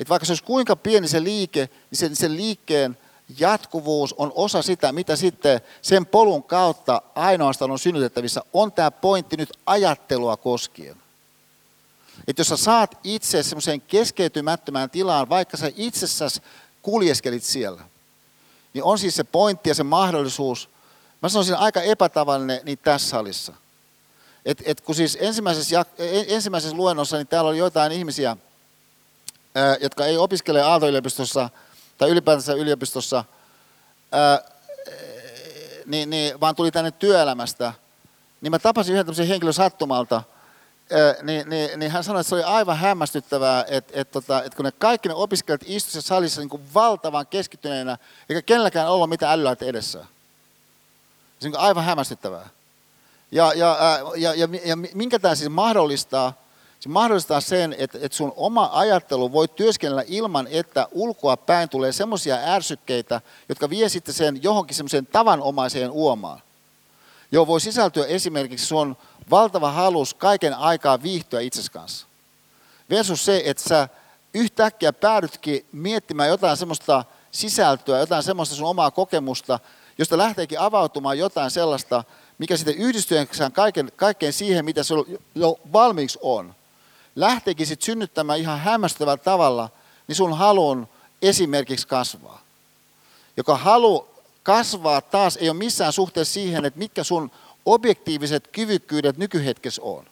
Että 0.00 0.08
vaikka 0.08 0.26
se 0.26 0.32
olisi 0.32 0.44
kuinka 0.44 0.76
pieni 0.76 1.08
se 1.08 1.24
liike, 1.24 1.68
niin 1.90 1.98
sen, 1.98 2.16
sen 2.16 2.36
liikkeen 2.36 2.98
jatkuvuus 3.38 4.12
on 4.12 4.32
osa 4.34 4.62
sitä, 4.62 4.92
mitä 4.92 5.16
sitten 5.16 5.60
sen 5.82 6.06
polun 6.06 6.42
kautta 6.42 7.02
ainoastaan 7.14 7.70
on 7.70 7.78
synnytettävissä, 7.78 8.42
on 8.52 8.72
tämä 8.72 8.90
pointti 8.90 9.36
nyt 9.36 9.52
ajattelua 9.66 10.36
koskien. 10.36 10.96
Että 12.28 12.40
jos 12.40 12.48
sä 12.48 12.56
saat 12.56 12.98
itse 13.04 13.42
semmoiseen 13.42 13.80
keskeytymättömään 13.80 14.90
tilaan, 14.90 15.28
vaikka 15.28 15.56
sä 15.56 15.70
itsessäsi 15.76 16.42
kuljeskelit 16.82 17.44
siellä, 17.44 17.82
niin 18.74 18.84
on 18.84 18.98
siis 18.98 19.16
se 19.16 19.24
pointti 19.24 19.70
ja 19.70 19.74
se 19.74 19.82
mahdollisuus, 19.82 20.70
mä 21.22 21.28
sanoisin 21.28 21.54
aika 21.54 21.82
epätavallinen 21.82 22.60
niin 22.64 22.78
tässä 22.78 23.08
salissa. 23.08 23.52
Et, 24.44 24.62
et 24.64 24.80
kun 24.80 24.94
siis 24.94 25.18
ensimmäisessä, 25.20 25.84
ensimmäisessä 26.28 26.76
luennossa, 26.76 27.16
niin 27.16 27.26
täällä 27.26 27.50
oli 27.50 27.58
jotain 27.58 27.92
ihmisiä, 27.92 28.36
jotka 29.80 30.06
ei 30.06 30.16
opiskele 30.16 30.62
Aalto-yliopistossa– 30.62 31.50
tai 31.98 32.10
ylipäätänsä 32.10 32.52
yliopistossa, 32.52 33.24
ää, 34.12 34.40
niin, 35.86 36.10
niin, 36.10 36.40
vaan 36.40 36.56
tuli 36.56 36.70
tänne 36.70 36.90
työelämästä, 36.90 37.72
niin 38.40 38.50
mä 38.50 38.58
tapasin 38.58 38.92
yhden 38.92 39.06
tämmöisen 39.06 39.28
henkilön 39.28 39.54
sattumalta, 39.54 40.22
ää, 40.92 41.14
niin, 41.22 41.50
niin, 41.50 41.80
niin 41.80 41.90
hän 41.90 42.04
sanoi, 42.04 42.20
että 42.20 42.28
se 42.28 42.34
oli 42.34 42.42
aivan 42.42 42.76
hämmästyttävää, 42.76 43.64
että, 43.68 44.00
että, 44.00 44.12
tota, 44.12 44.42
että 44.42 44.56
kun 44.56 44.64
ne 44.64 44.72
kaikki 44.72 45.08
ne 45.08 45.14
opiskelijat 45.14 45.62
istuivat 45.66 46.04
salissa 46.04 46.40
niin 46.40 46.48
kuin 46.48 46.74
valtavan 46.74 47.26
keskittyneenä, 47.26 47.98
eikä 48.28 48.42
kenelläkään 48.42 48.88
ollut 48.88 49.10
mitään 49.10 49.32
älyä 49.32 49.56
edessä. 49.60 50.04
Se 51.38 51.48
on 51.48 51.56
aivan 51.56 51.84
hämmästyttävää. 51.84 52.48
Ja, 53.32 53.52
ja, 53.54 53.78
ja, 54.16 54.34
ja, 54.34 54.48
ja 54.64 54.76
minkä 54.76 55.18
tämä 55.18 55.34
siis 55.34 55.50
mahdollistaa, 55.50 56.32
Se 56.86 56.90
mahdollistaa 56.90 57.40
sen, 57.40 57.74
että, 57.78 57.98
että 58.02 58.16
sun 58.16 58.32
oma 58.36 58.70
ajattelu 58.72 59.32
voi 59.32 59.48
työskennellä 59.48 60.04
ilman, 60.06 60.46
että 60.50 60.88
ulkoa 60.92 61.36
päin 61.36 61.68
tulee 61.68 61.92
semmoisia 61.92 62.36
ärsykkeitä, 62.36 63.20
jotka 63.48 63.70
vie 63.70 63.88
sitten 63.88 64.14
sen 64.14 64.42
johonkin 64.42 64.76
semmoiseen 64.76 65.06
tavanomaiseen 65.06 65.90
uomaan. 65.90 66.42
Joo, 67.32 67.46
voi 67.46 67.60
sisältyä 67.60 68.06
esimerkiksi 68.06 68.66
sun 68.66 68.96
valtava 69.30 69.72
halus 69.72 70.14
kaiken 70.14 70.54
aikaa 70.54 71.02
viihtyä 71.02 71.40
itsesi 71.40 71.70
kanssa. 71.70 72.06
Versus 72.90 73.24
se, 73.24 73.42
että 73.44 73.62
sä 73.68 73.88
yhtäkkiä 74.34 74.92
päädytkin 74.92 75.66
miettimään 75.72 76.28
jotain 76.28 76.56
semmoista 76.56 77.04
sisältöä, 77.30 77.98
jotain 77.98 78.22
semmoista 78.22 78.54
sun 78.54 78.68
omaa 78.68 78.90
kokemusta, 78.90 79.58
josta 79.98 80.18
lähteekin 80.18 80.60
avautumaan 80.60 81.18
jotain 81.18 81.50
sellaista, 81.50 82.04
mikä 82.38 82.56
sitten 82.56 82.74
yhdistyessään 82.74 83.52
kaiken, 83.52 83.92
kaikkeen 83.96 84.32
siihen, 84.32 84.64
mitä 84.64 84.82
se 84.82 84.94
jo 85.34 85.60
valmiiksi 85.72 86.18
on, 86.22 86.54
lähteekin 87.16 87.66
sitten 87.66 87.86
synnyttämään 87.86 88.38
ihan 88.38 88.60
hämmästyttävällä 88.60 89.16
tavalla, 89.16 89.68
niin 90.08 90.16
sun 90.16 90.36
halun 90.36 90.88
esimerkiksi 91.22 91.86
kasvaa. 91.86 92.40
Joka 93.36 93.56
halu 93.56 94.08
kasvaa 94.42 95.00
taas 95.00 95.36
ei 95.36 95.48
ole 95.48 95.58
missään 95.58 95.92
suhteessa 95.92 96.34
siihen, 96.34 96.64
että 96.64 96.78
mitkä 96.78 97.04
sun 97.04 97.30
objektiiviset 97.66 98.48
kyvykkyydet 98.48 99.16
nykyhetkessä 99.16 99.82
on. 99.82 100.04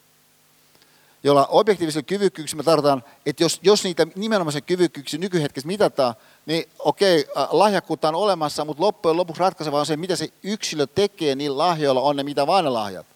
Jolla 1.24 1.46
objektiivisella 1.46 2.02
kyvykkyyksillä 2.06 2.60
me 2.60 2.64
tarvitaan, 2.64 3.04
että 3.26 3.42
jos, 3.42 3.60
jos 3.62 3.84
niitä 3.84 4.06
nimenomaisen 4.14 4.62
kyvykkyyksiä 4.62 5.20
nykyhetkessä 5.20 5.66
mitataan, 5.66 6.14
niin 6.46 6.68
okei, 6.78 7.26
lahjakkuutta 7.50 8.08
on 8.08 8.14
olemassa, 8.14 8.64
mutta 8.64 8.82
loppujen 8.82 9.16
lopuksi 9.16 9.40
ratkaiseva 9.40 9.80
on 9.80 9.86
se, 9.86 9.96
mitä 9.96 10.16
se 10.16 10.28
yksilö 10.42 10.86
tekee 10.86 11.34
niillä 11.34 11.58
lahjoilla, 11.58 12.00
on 12.00 12.16
ne 12.16 12.22
mitä 12.22 12.46
vaan 12.46 12.64
ne 12.64 12.70
lahjat. 12.70 13.06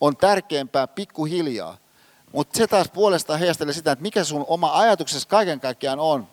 On 0.00 0.16
tärkeämpää 0.16 0.86
pikkuhiljaa. 0.86 1.78
Mutta 2.36 2.58
se 2.58 2.66
taas 2.66 2.88
puolestaan 2.88 3.38
heijastelee 3.38 3.74
sitä, 3.74 3.92
että 3.92 4.02
mikä 4.02 4.24
sun 4.24 4.44
oma 4.48 4.78
ajatuksessa 4.78 5.28
kaiken 5.28 5.60
kaikkiaan 5.60 5.98
on, 6.00 6.28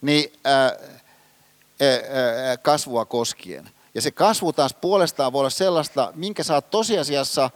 niin 0.00 0.32
ää, 0.44 0.64
ää, 0.64 2.56
kasvua 2.56 3.04
koskien. 3.04 3.70
Ja 3.94 4.02
se 4.02 4.10
kasvu 4.10 4.52
taas 4.52 4.74
puolestaan 4.74 5.32
voi 5.32 5.40
olla 5.40 5.50
sellaista, 5.50 6.12
minkä 6.14 6.42
sä 6.42 6.54
oot 6.54 6.70
tosiasiassa 6.70 7.50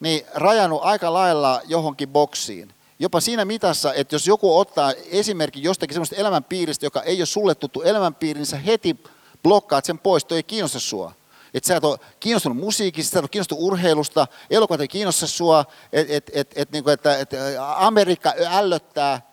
niin 0.00 0.26
rajannut 0.34 0.80
aika 0.82 1.12
lailla 1.12 1.60
johonkin 1.64 2.08
boksiin. 2.08 2.74
Jopa 2.98 3.20
siinä 3.20 3.44
mitassa, 3.44 3.94
että 3.94 4.14
jos 4.14 4.26
joku 4.26 4.58
ottaa 4.58 4.92
esimerkki 5.10 5.62
jostakin 5.62 5.94
sellaista 5.94 6.16
elämänpiiristä, 6.16 6.86
joka 6.86 7.02
ei 7.02 7.20
ole 7.20 7.26
sulle 7.26 7.54
tuttu 7.54 7.82
elämänpiiri, 7.82 8.38
niin 8.38 8.46
sä 8.46 8.56
heti 8.56 8.96
blokkaat 9.42 9.84
sen 9.84 9.98
pois, 9.98 10.24
toi 10.24 10.38
ei 10.38 10.42
kiinnosta 10.42 10.80
sua. 10.80 11.12
Että 11.54 11.68
sä 11.68 11.76
et 11.76 11.84
ole 11.84 11.98
kiinnostunut 12.20 12.58
musiikista, 12.58 13.12
sä 13.12 13.18
et 13.18 13.22
ole 13.22 13.28
kiinnostunut 13.28 13.64
urheilusta, 13.64 14.26
elokuvat 14.50 14.80
ei 14.80 14.88
kiinnosta 14.88 15.26
sua, 15.26 15.64
että 15.92 16.14
et, 16.16 16.30
et, 16.34 16.52
et, 16.56 16.72
niin 16.72 16.88
että 16.88 17.18
et, 17.18 17.30
Amerikka 17.76 18.32
ällöttää. 18.38 19.32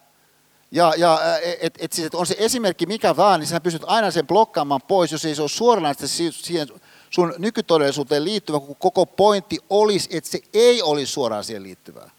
Ja, 0.71 0.93
ja 0.97 1.19
et, 1.61 1.73
et, 1.79 1.93
siis, 1.93 2.07
et 2.07 2.15
on 2.15 2.25
se 2.25 2.35
esimerkki 2.39 2.85
mikä 2.85 3.17
vaan, 3.17 3.39
niin 3.39 3.47
sä 3.47 3.61
pystyt 3.61 3.83
aina 3.85 4.11
sen 4.11 4.27
blokkaamaan 4.27 4.81
pois, 4.81 5.11
jos 5.11 5.25
ei 5.25 5.35
se 5.35 5.41
ole 5.41 5.49
suoranaisesti 5.49 6.31
siihen 6.31 6.67
sun 7.09 7.33
nykytodellisuuteen 7.37 8.23
liittyvä, 8.23 8.59
kun 8.59 8.75
koko 8.75 9.05
pointti 9.05 9.57
olisi, 9.69 10.09
että 10.11 10.29
se 10.29 10.39
ei 10.53 10.81
olisi 10.81 11.13
suoraan 11.13 11.43
siihen 11.43 11.63
liittyvää. 11.63 12.09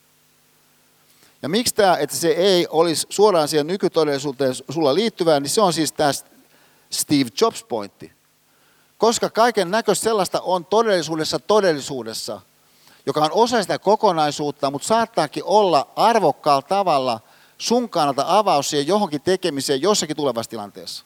Ja 1.43 1.49
miksi 1.49 1.75
tämä, 1.75 1.97
että 1.97 2.17
se 2.17 2.29
ei 2.29 2.67
olisi 2.71 3.07
suoraan 3.11 3.49
siihen 3.49 3.67
nykytodellisuuteen 3.67 4.55
sulla 4.55 4.95
liittyvää, 4.95 5.41
niin 5.41 5.51
se 5.51 5.61
on 5.61 5.73
siis 5.73 5.93
tämä 5.93 6.13
Steve 6.91 7.31
Jobs-pointti. 7.41 8.20
Koska 9.01 9.31
kaiken 9.31 9.71
näköistä 9.71 10.03
sellaista 10.03 10.41
on 10.41 10.65
todellisuudessa 10.65 11.39
todellisuudessa, 11.39 12.41
joka 13.07 13.21
on 13.21 13.33
osa 13.33 13.63
sitä 13.63 13.79
kokonaisuutta, 13.79 14.71
mutta 14.71 14.89
saattaakin 14.89 15.45
olla 15.45 15.89
arvokkaalla 15.97 16.63
tavalla 16.63 17.21
sun 17.59 17.89
kannalta 17.89 18.25
avaus 18.27 18.71
siihen 18.71 18.87
johonkin 18.87 19.21
tekemiseen 19.21 19.83
jossakin 19.83 20.17
tulevassa 20.17 20.51
tilanteessa. 20.51 21.05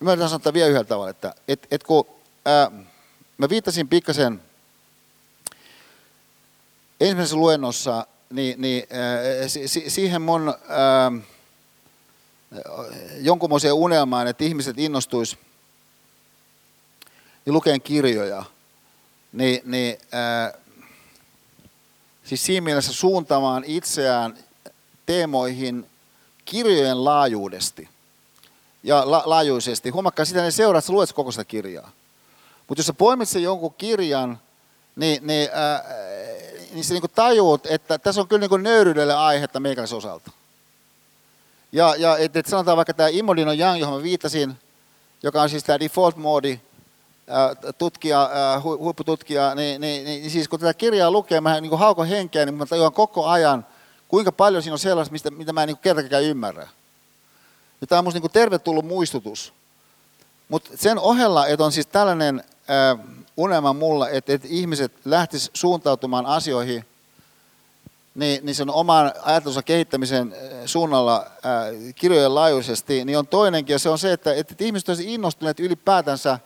Mä 0.00 0.12
yritän 0.12 0.28
sanoa 0.28 0.52
vielä 0.52 0.68
yhdellä 0.68 0.84
tavalla, 0.84 1.10
että 1.10 1.34
et, 1.48 1.66
et 1.70 1.82
kun 1.82 2.06
ää, 2.44 2.70
mä 3.38 3.48
viittasin 3.48 3.88
pikkasen 3.88 4.42
ensimmäisessä 7.00 7.36
luennossa 7.36 8.06
niin, 8.30 8.60
niin 8.60 8.86
ää, 8.90 9.48
si, 9.48 9.90
siihen 9.90 10.22
mun 10.22 10.54
ää, 10.68 11.12
jonkunmoiseen 13.18 13.74
unelmaan, 13.74 14.26
että 14.26 14.44
ihmiset 14.44 14.78
innostuis 14.78 15.38
niin 17.44 17.54
lukeen 17.54 17.80
kirjoja, 17.80 18.44
niin, 19.32 19.60
niin 19.64 19.98
ää, 20.12 20.52
siis 22.24 22.46
siinä 22.46 22.64
mielessä 22.64 22.92
suuntaamaan 22.92 23.64
itseään 23.66 24.38
teemoihin 25.06 25.86
kirjojen 26.44 27.04
laajuudesti 27.04 27.88
ja 28.82 29.10
la, 29.10 29.22
laajuisesti. 29.26 29.90
Huomakkaa 29.90 30.24
sitä, 30.24 30.42
ne 30.42 30.50
seuraa, 30.50 30.78
että 30.78 30.92
luet 30.92 31.12
koko 31.12 31.30
sitä 31.30 31.44
kirjaa. 31.44 31.90
Mutta 32.68 32.80
jos 32.80 32.86
sä 32.86 32.92
poimit 32.92 33.28
sen 33.28 33.42
jonkun 33.42 33.74
kirjan, 33.74 34.38
niin, 34.96 35.26
niin, 35.26 35.48
ää, 35.52 35.84
niin 36.72 36.84
sä 36.84 36.94
niin 36.94 37.02
tajuut, 37.14 37.66
että 37.66 37.98
tässä 37.98 38.20
on 38.20 38.28
kyllä 38.28 38.46
niin 38.48 38.62
nöyryydelle 38.62 39.14
aihetta 39.14 39.60
meikäläisen 39.60 39.98
osalta. 39.98 40.30
Ja, 41.72 41.94
ja 41.98 42.16
et, 42.16 42.36
et 42.36 42.46
sanotaan 42.46 42.76
vaikka 42.76 42.94
tämä 42.94 43.08
Imodino 43.08 43.52
Young, 43.52 43.80
johon 43.80 43.96
mä 43.96 44.02
viittasin, 44.02 44.56
joka 45.22 45.42
on 45.42 45.50
siis 45.50 45.64
tämä 45.64 45.80
default 45.80 46.16
modi, 46.16 46.60
tutkija, 47.78 48.30
huippututkija, 48.62 49.54
niin, 49.54 49.80
niin, 49.80 50.04
niin, 50.04 50.30
siis 50.30 50.48
kun 50.48 50.60
tätä 50.60 50.74
kirjaa 50.74 51.10
lukee, 51.10 51.40
mä 51.40 51.60
niin 51.60 51.78
haukon 51.78 52.06
henkeä, 52.06 52.46
niin 52.46 52.54
mä 52.54 52.66
tajuan 52.66 52.92
koko 52.92 53.26
ajan, 53.26 53.66
kuinka 54.08 54.32
paljon 54.32 54.62
siinä 54.62 54.74
on 54.74 54.78
sellaista, 54.78 55.12
mistä, 55.12 55.30
mitä 55.30 55.52
mä 55.52 55.62
en 55.62 55.66
niin 55.66 55.78
kertakään 55.78 56.24
ymmärrä. 56.24 56.68
Ja 57.80 57.86
tämä 57.86 57.98
on 57.98 58.04
musta 58.04 58.20
niin 58.20 58.30
tervetullut 58.30 58.86
muistutus. 58.86 59.52
Mutta 60.48 60.70
sen 60.74 60.98
ohella, 60.98 61.46
että 61.46 61.64
on 61.64 61.72
siis 61.72 61.86
tällainen 61.86 62.44
äh, 62.70 63.06
unelma 63.36 63.72
mulla, 63.72 64.08
että, 64.08 64.32
että 64.32 64.48
ihmiset 64.50 64.92
lähtis 65.04 65.50
suuntautumaan 65.54 66.26
asioihin, 66.26 66.84
niin, 68.14 68.46
niin 68.46 68.54
sen 68.54 68.70
oman 68.70 69.12
ajatusensa 69.22 69.62
kehittämisen 69.62 70.34
suunnalla 70.66 71.16
äh, 71.16 71.94
kirjojen 71.94 72.34
laajuisesti, 72.34 73.04
niin 73.04 73.18
on 73.18 73.26
toinenkin, 73.26 73.74
ja 73.74 73.78
se 73.78 73.88
on 73.88 73.98
se, 73.98 74.12
että, 74.12 74.34
että 74.34 74.54
ihmiset 74.58 74.88
olisivat 74.88 75.12
innostuneet 75.12 75.60
ylipäätänsä 75.60 76.38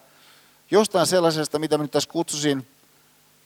jostain 0.75 1.07
sellaisesta, 1.07 1.59
mitä 1.59 1.79
nyt 1.79 1.91
tässä 1.91 2.11
kutsusin 2.11 2.67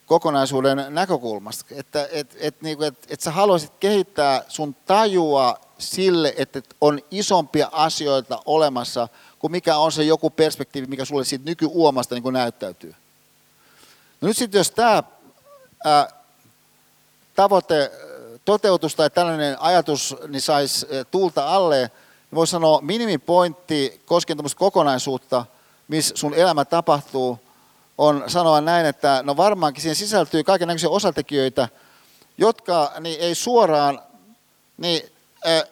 kokonaisuuden 0.06 0.86
näkökulmasta. 0.88 1.64
Että 1.70 2.08
et, 2.12 2.36
et, 2.40 2.62
niin 2.62 2.82
et, 2.82 3.06
et 3.08 3.20
sä 3.20 3.30
haluaisit 3.30 3.72
kehittää 3.80 4.44
sun 4.48 4.76
tajua 4.86 5.60
sille, 5.78 6.34
että 6.36 6.62
on 6.80 7.00
isompia 7.10 7.68
asioita 7.72 8.42
olemassa 8.46 9.08
kuin 9.38 9.50
mikä 9.50 9.76
on 9.76 9.92
se 9.92 10.02
joku 10.02 10.30
perspektiivi, 10.30 10.86
mikä 10.86 11.04
sulle 11.04 11.24
siitä 11.24 11.44
nykyuomasta 11.44 12.14
niin 12.14 12.32
näyttäytyy. 12.32 12.94
No 14.20 14.28
nyt 14.28 14.36
sitten 14.36 14.58
jos 14.58 14.70
tämä 14.70 15.02
tavoite 17.36 17.90
toteutus 18.44 18.94
tai 18.94 19.10
tällainen 19.10 19.60
ajatus 19.60 20.16
niin 20.28 20.42
saisi 20.42 20.86
tulta 21.10 21.48
alle, 21.48 21.78
niin 21.78 22.34
voisi 22.34 22.50
sanoa 22.50 22.80
minimipointti 22.80 24.00
koskien 24.06 24.38
kokonaisuutta, 24.56 25.46
missä 25.88 26.16
sun 26.16 26.34
elämä 26.34 26.64
tapahtuu, 26.64 27.40
on 27.98 28.24
sanoa 28.26 28.60
näin, 28.60 28.86
että 28.86 29.22
no 29.22 29.36
varmaankin 29.36 29.82
siihen 29.82 29.96
sisältyy 29.96 30.44
kaikenlaisia 30.44 30.90
osatekijöitä, 30.90 31.68
jotka 32.38 32.92
niin 33.00 33.20
ei 33.20 33.34
suoraan 33.34 34.02
niin, 34.76 35.02
ä, 35.46 35.64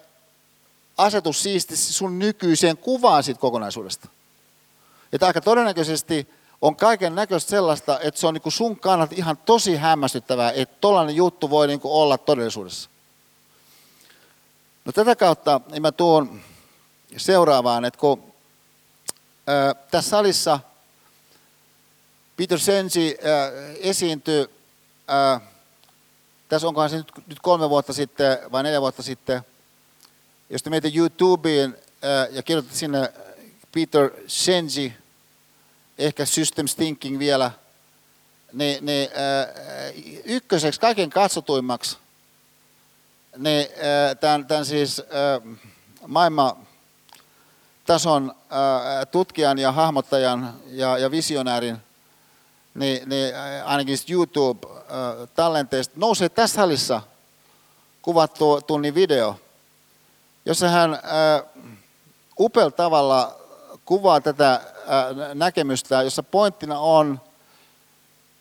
asetu 0.97 1.33
siististi 1.33 1.93
sun 1.93 2.19
nykyiseen 2.19 2.77
kuvaan 2.77 3.23
siitä 3.23 3.41
kokonaisuudesta. 3.41 4.09
Että 5.13 5.27
aika 5.27 5.41
todennäköisesti 5.41 6.29
on 6.63 6.77
kaiken 6.77 7.15
näköistä 7.15 7.51
sellaista, 7.51 8.01
että 8.01 8.21
se 8.21 8.27
on 8.27 8.35
niin 8.35 8.53
sun 8.53 8.77
kannalta 8.77 9.15
ihan 9.19 9.37
tosi 9.37 9.77
hämmästyttävää, 9.77 10.53
että 10.53 10.77
tollainen 10.81 11.17
juttu 11.17 11.51
voi 11.51 11.67
niin 11.67 11.81
olla 11.85 12.19
todellisuudessa. 12.19 12.91
No 14.85 14.93
tätä 14.93 15.17
kautta 15.17 15.61
niin 15.71 15.83
mä 15.83 15.93
tuon 15.93 16.41
seuraavaan, 17.17 17.85
että 17.85 18.01
kun 18.01 18.33
tässä 19.91 20.11
salissa 20.11 20.61
Peter 22.37 22.59
Sensi 22.59 23.19
esiintyi, 23.81 24.49
tässä 26.49 26.69
onkohan 26.69 26.91
se 26.91 26.97
nyt, 26.97 27.41
kolme 27.43 27.71
vuotta 27.71 27.93
sitten 27.93 28.39
vai 28.53 28.63
neljä 28.63 28.81
vuotta 28.81 29.03
sitten, 29.03 29.43
jos 30.51 30.63
te 30.63 30.71
menette 30.71 30.93
YouTubeen 30.95 31.79
ja 32.31 32.43
kirjoitatte 32.43 32.79
sinne 32.79 33.13
Peter 33.75 34.11
Sensi, 34.27 34.93
ehkä 35.99 36.25
Systems 36.25 36.75
Thinking 36.75 37.19
vielä, 37.19 37.51
niin, 38.53 38.87
niin 38.87 39.09
ykköseksi 40.25 40.81
kaiken 40.81 41.11
katsotuimmaksi 41.11 41.97
niin, 43.37 43.67
tämän, 44.21 44.47
tämän 44.47 44.67
siis 44.67 45.03
maailman 46.07 46.66
tason 47.87 48.35
tutkijan 49.11 49.59
ja 49.59 49.73
hahmottajan 49.73 50.55
ja, 50.67 50.99
ja 50.99 51.11
visionäärin, 51.11 51.77
niin, 52.75 53.09
niin 53.09 53.35
ainakin 53.65 53.99
YouTube-tallenteista 54.11 55.95
nousee 55.97 56.29
tässä 56.29 56.55
salissa 56.55 57.03
kuvattu 58.03 58.61
tunnin 58.67 58.95
video, 58.95 59.37
jossa 60.45 60.69
hän 60.69 60.99
upealla 62.41 62.71
tavalla 62.71 63.37
kuvaa 63.85 64.21
tätä 64.21 64.61
näkemystä, 65.35 66.03
jossa 66.03 66.23
pointtina 66.23 66.79
on, 66.79 67.21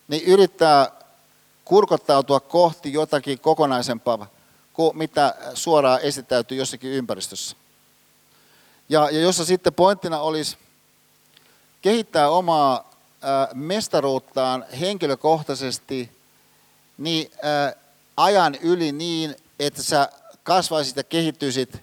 niin 0.07 0.23
yrittää 0.23 0.91
kurkottautua 1.65 2.39
kohti 2.39 2.93
jotakin 2.93 3.39
kokonaisempaa 3.39 4.27
kuin 4.73 4.97
mitä 4.97 5.35
suoraan 5.53 6.01
esittäytyy 6.01 6.57
jossakin 6.57 6.91
ympäristössä. 6.91 7.55
Ja, 8.89 9.09
ja 9.09 9.19
jossa 9.19 9.45
sitten 9.45 9.73
pointtina 9.73 10.19
olisi 10.19 10.57
kehittää 11.81 12.29
omaa 12.29 12.75
äh, 12.75 13.47
mestaruuttaan 13.53 14.65
henkilökohtaisesti 14.79 16.11
niin 16.97 17.31
äh, 17.45 17.75
ajan 18.17 18.55
yli 18.55 18.91
niin, 18.91 19.35
että 19.59 19.83
sä 19.83 20.09
kasvaisit 20.43 20.97
ja 20.97 21.03
kehittyisit 21.03 21.81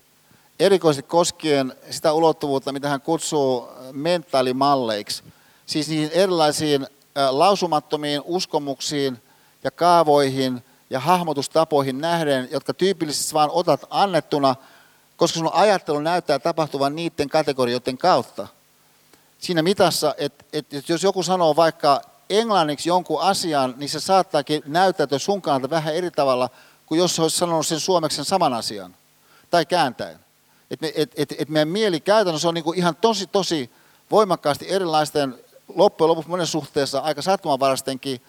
erikoisesti 0.61 1.09
koskien 1.09 1.75
sitä 1.91 2.13
ulottuvuutta, 2.13 2.73
mitä 2.73 2.89
hän 2.89 3.01
kutsuu 3.01 3.69
mentaalimalleiksi. 3.93 5.23
Siis 5.67 5.89
niihin 5.89 6.11
erilaisiin 6.13 6.87
lausumattomiin 7.31 8.23
uskomuksiin 8.25 9.23
ja 9.65 9.71
kaavoihin 9.71 10.65
ja 10.91 11.01
hahmotustapoihin 11.01 11.99
nähden, 11.99 12.49
jotka 12.51 12.75
tyypillisesti 12.75 13.35
vaan 13.35 13.51
otat 13.53 13.85
annettuna, 13.91 14.57
koska 15.23 15.39
sun 15.39 15.51
ajattelu 15.53 16.01
näyttää 16.01 16.39
tapahtuvan 16.39 16.97
niiden 16.97 17.29
kategorioiden 17.29 17.99
kautta. 17.99 18.49
Siinä 19.39 19.63
mitassa, 19.63 20.15
että, 20.19 20.45
että 20.53 20.77
jos 20.89 21.03
joku 21.03 21.23
sanoo 21.23 21.57
vaikka 21.57 22.03
englanniksi 22.31 22.89
jonkun 22.89 23.21
asian, 23.21 23.75
niin 23.77 23.89
se 23.89 24.01
saattaakin 24.01 24.63
näyttäytyä 24.67 25.19
sun 25.19 25.43
kannalta 25.43 25.71
vähän 25.71 25.95
eri 25.95 26.11
tavalla 26.11 26.51
kuin 26.87 26.99
jos 26.99 27.19
olisi 27.19 27.37
sanonut 27.37 27.67
sen 27.67 27.81
suomeksi 27.81 28.17
sen 28.17 28.25
saman 28.25 28.55
asian. 28.55 28.97
Tai 29.51 29.67
kääntäen. 29.67 30.19
Että 30.71 30.87
et, 30.95 31.13
et, 31.17 31.35
et 31.39 31.49
meidän 31.49 31.69
mieli 31.69 32.01
käytännössä 32.01 32.49
on 32.49 32.55
niinku 32.55 32.73
ihan 32.73 32.97
tosi, 32.97 33.27
tosi 33.27 33.71
voimakkaasti 34.11 34.71
erilaisten, 34.71 35.39
loppujen 35.75 36.09
lopuksi 36.09 36.31
monen 36.31 36.47
suhteessa 36.47 36.99
aika 36.99 37.23
sattumanvaraistenkin 37.23 38.23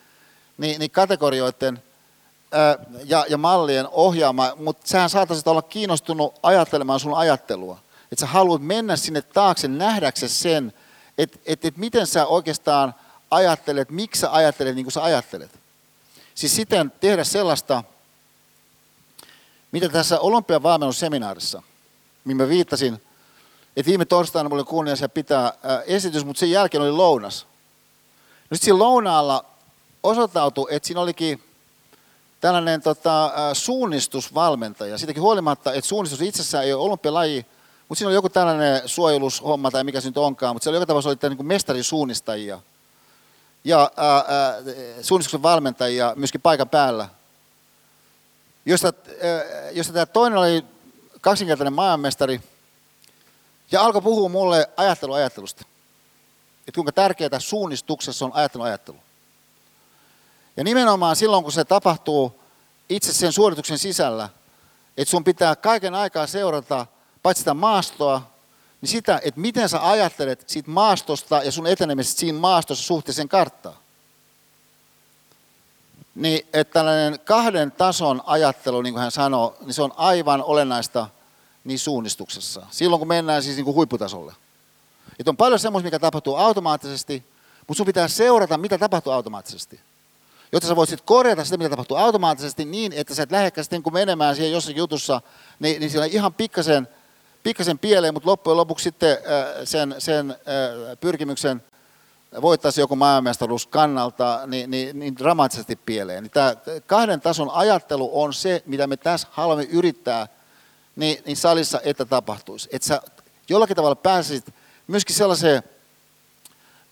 niin, 0.57 0.79
niin 0.79 0.91
kategorioiden 0.91 1.83
ja, 3.05 3.25
ja 3.30 3.38
mallien 3.38 3.88
ohjaama, 3.91 4.51
mutta 4.55 4.88
sähän 4.88 5.09
saataisit 5.09 5.47
olla 5.47 5.61
kiinnostunut 5.61 6.35
ajattelemaan 6.43 6.99
sun 6.99 7.13
ajattelua. 7.13 7.80
Että 8.11 8.25
sä 8.25 8.31
haluat 8.31 8.61
mennä 8.61 8.95
sinne 8.95 9.21
taakse 9.21 9.67
nähdäksesi 9.67 10.35
sen, 10.35 10.73
että 11.17 11.39
et, 11.45 11.65
et 11.65 11.77
miten 11.77 12.07
sä 12.07 12.25
oikeastaan 12.25 12.95
ajattelet, 13.31 13.89
miksi 13.89 14.21
sä 14.21 14.34
ajattelet 14.34 14.75
niin 14.75 14.85
kuin 14.85 14.91
sä 14.91 15.03
ajattelet. 15.03 15.51
Siis 16.35 16.55
siten 16.55 16.91
tehdä 16.99 17.23
sellaista, 17.23 17.84
mitä 19.71 19.89
tässä 19.89 20.19
olympiavalmennusseminaarissa, 20.19 21.63
mihin 22.25 22.38
mä 22.38 22.47
viittasin, 22.47 23.01
että 23.77 23.89
viime 23.89 24.05
torstaina 24.05 24.49
mulla 24.49 24.61
oli 24.61 24.69
kunnia 24.69 25.09
pitää 25.13 25.53
esitys, 25.85 26.25
mutta 26.25 26.39
sen 26.39 26.51
jälkeen 26.51 26.81
oli 26.81 26.91
lounas. 26.91 27.47
No 28.49 28.55
sitten 28.55 28.65
siinä 28.65 28.80
lounaalla 28.80 29.45
osoittautui, 30.03 30.67
että 30.69 30.88
siinä 30.88 31.01
olikin 31.01 31.43
tällainen 32.43 32.81
tota, 32.81 33.31
suunnistusvalmentaja. 33.53 34.97
Siitäkin 34.97 35.23
huolimatta, 35.23 35.73
että 35.73 35.87
suunnistus 35.87 36.21
itsessään 36.21 36.63
ei 36.63 36.73
ole 36.73 36.83
olympialaji, 36.83 37.45
mutta 37.89 37.99
siinä 37.99 38.07
oli 38.07 38.15
joku 38.15 38.29
tällainen 38.29 38.81
suojelushomma 38.85 39.71
tai 39.71 39.83
mikä 39.83 40.01
se 40.01 40.07
nyt 40.07 40.17
onkaan, 40.17 40.55
mutta 40.55 40.63
siellä 40.63 40.77
joka 40.77 40.85
tapauksessa 40.85 41.27
oli 41.27 41.35
niin 41.35 41.45
mestarisuunnistajia 41.47 42.59
ja 43.63 43.91
ää, 43.97 44.15
ää, 44.15 44.55
suunnistuksen 45.01 45.43
valmentajia 45.43 46.13
myöskin 46.15 46.41
paikan 46.41 46.69
päällä, 46.69 47.09
josta, 48.65 48.93
ää, 49.21 49.69
josta 49.71 49.93
tämä 49.93 50.05
toinen 50.05 50.39
oli 50.39 50.65
kaksinkertainen 51.21 51.73
maailmanmestari 51.73 52.41
ja 53.71 53.81
alkoi 53.81 54.01
puhua 54.01 54.29
mulle 54.29 54.69
ajatteluajattelusta. 54.77 55.65
Että 56.59 56.75
kuinka 56.75 56.91
tärkeää 56.91 57.39
suunnistuksessa 57.39 58.25
on 58.25 58.31
ajattelu. 58.33 58.97
Ja 60.57 60.63
nimenomaan 60.63 61.15
silloin, 61.15 61.43
kun 61.43 61.53
se 61.53 61.65
tapahtuu 61.65 62.39
itse 62.89 63.13
sen 63.13 63.34
suorituksen 63.34 63.77
sisällä, 63.77 64.30
että 64.97 65.11
sun 65.11 65.23
pitää 65.23 65.55
kaiken 65.55 65.95
aikaa 65.95 66.27
seurata 66.27 66.85
paitsi 67.23 67.41
sitä 67.41 67.53
maastoa, 67.53 68.31
niin 68.81 68.89
sitä, 68.89 69.21
että 69.23 69.39
miten 69.39 69.69
sä 69.69 69.89
ajattelet 69.89 70.43
siitä 70.47 70.71
maastosta 70.71 71.43
ja 71.43 71.51
sun 71.51 71.67
etenemisestä 71.67 72.19
siinä 72.19 72.39
maastossa 72.39 72.85
suhteeseen 72.85 73.30
karttaan. 73.30 73.75
Niin, 76.15 76.47
että 76.53 76.73
tällainen 76.73 77.19
kahden 77.19 77.71
tason 77.71 78.21
ajattelu, 78.25 78.81
niin 78.81 78.93
kuin 78.93 79.01
hän 79.01 79.11
sanoi, 79.11 79.53
niin 79.61 79.73
se 79.73 79.81
on 79.81 79.93
aivan 79.95 80.43
olennaista 80.43 81.07
niin 81.63 81.80
suunnistuksessa. 81.80 82.67
Silloin, 82.71 82.99
kun 82.99 83.07
mennään 83.07 83.43
siis 83.43 83.55
niin 83.55 83.65
kuin 83.65 83.75
huipputasolle. 83.75 84.34
Että 85.19 85.30
on 85.30 85.38
paljon 85.38 85.59
semmoista, 85.59 85.88
mikä 85.88 85.99
tapahtuu 85.99 86.35
automaattisesti, 86.35 87.25
mutta 87.67 87.77
sun 87.77 87.85
pitää 87.85 88.07
seurata, 88.07 88.57
mitä 88.57 88.77
tapahtuu 88.77 89.13
automaattisesti. 89.13 89.80
Jotta 90.53 90.67
sä 90.67 90.75
voisit 90.75 91.01
korjata 91.01 91.45
sitä, 91.45 91.57
mitä 91.57 91.69
tapahtuu 91.69 91.97
automaattisesti 91.97 92.65
niin, 92.65 92.93
että 92.93 93.15
sä 93.15 93.23
et 93.23 93.31
lähdekä 93.31 93.63
sitten 93.63 93.84
kun 93.84 93.93
menemään 93.93 94.35
siihen 94.35 94.51
jossakin 94.51 94.77
jutussa, 94.77 95.21
niin, 95.59 95.80
niin 95.80 95.89
siellä 95.89 96.05
ihan 96.05 96.34
pikkasen– 96.34 96.88
pikkasen 97.43 97.80
pieleen, 97.80 98.13
mutta 98.13 98.30
loppujen 98.30 98.57
lopuksi 98.57 98.84
sitten 98.84 99.11
äh, 99.11 99.17
sen, 99.63 99.95
sen 99.99 100.31
äh, 100.31 100.38
pyrkimyksen 100.99 101.63
voittaisi 102.41 102.81
joku 102.81 102.95
maailmanmestaruus 102.95 103.67
kannalta 103.67 104.41
niin, 104.47 104.71
niin, 104.71 104.99
niin 104.99 105.17
dramaattisesti 105.17 105.75
pieleen. 105.75 106.23
Niin 106.23 106.31
tämä 106.31 106.55
kahden 106.88 107.21
tason 107.21 107.49
ajattelu 107.51 108.21
on 108.21 108.34
se, 108.34 108.63
mitä 108.65 108.88
me 108.88 108.97
tässä 108.97 109.27
haluamme 109.31 109.63
yrittää 109.63 110.27
niin, 110.95 111.17
niin 111.25 111.38
salissa, 111.38 111.81
että 111.84 112.05
tapahtuisi. 112.05 112.69
Että 112.71 112.88
sä 112.88 113.01
jollakin 113.49 113.75
tavalla 113.75 113.95
pääsisit 113.95 114.53
myöskin 114.88 115.15
sellaiseen 115.15 115.63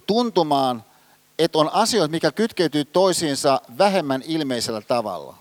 tuntumaan, 0.07 0.83
että 1.43 1.57
on 1.57 1.69
asioita, 1.73 2.11
mikä 2.11 2.31
kytkeytyy 2.31 2.85
toisiinsa 2.85 3.61
vähemmän 3.77 4.21
ilmeisellä 4.25 4.81
tavalla. 4.81 5.35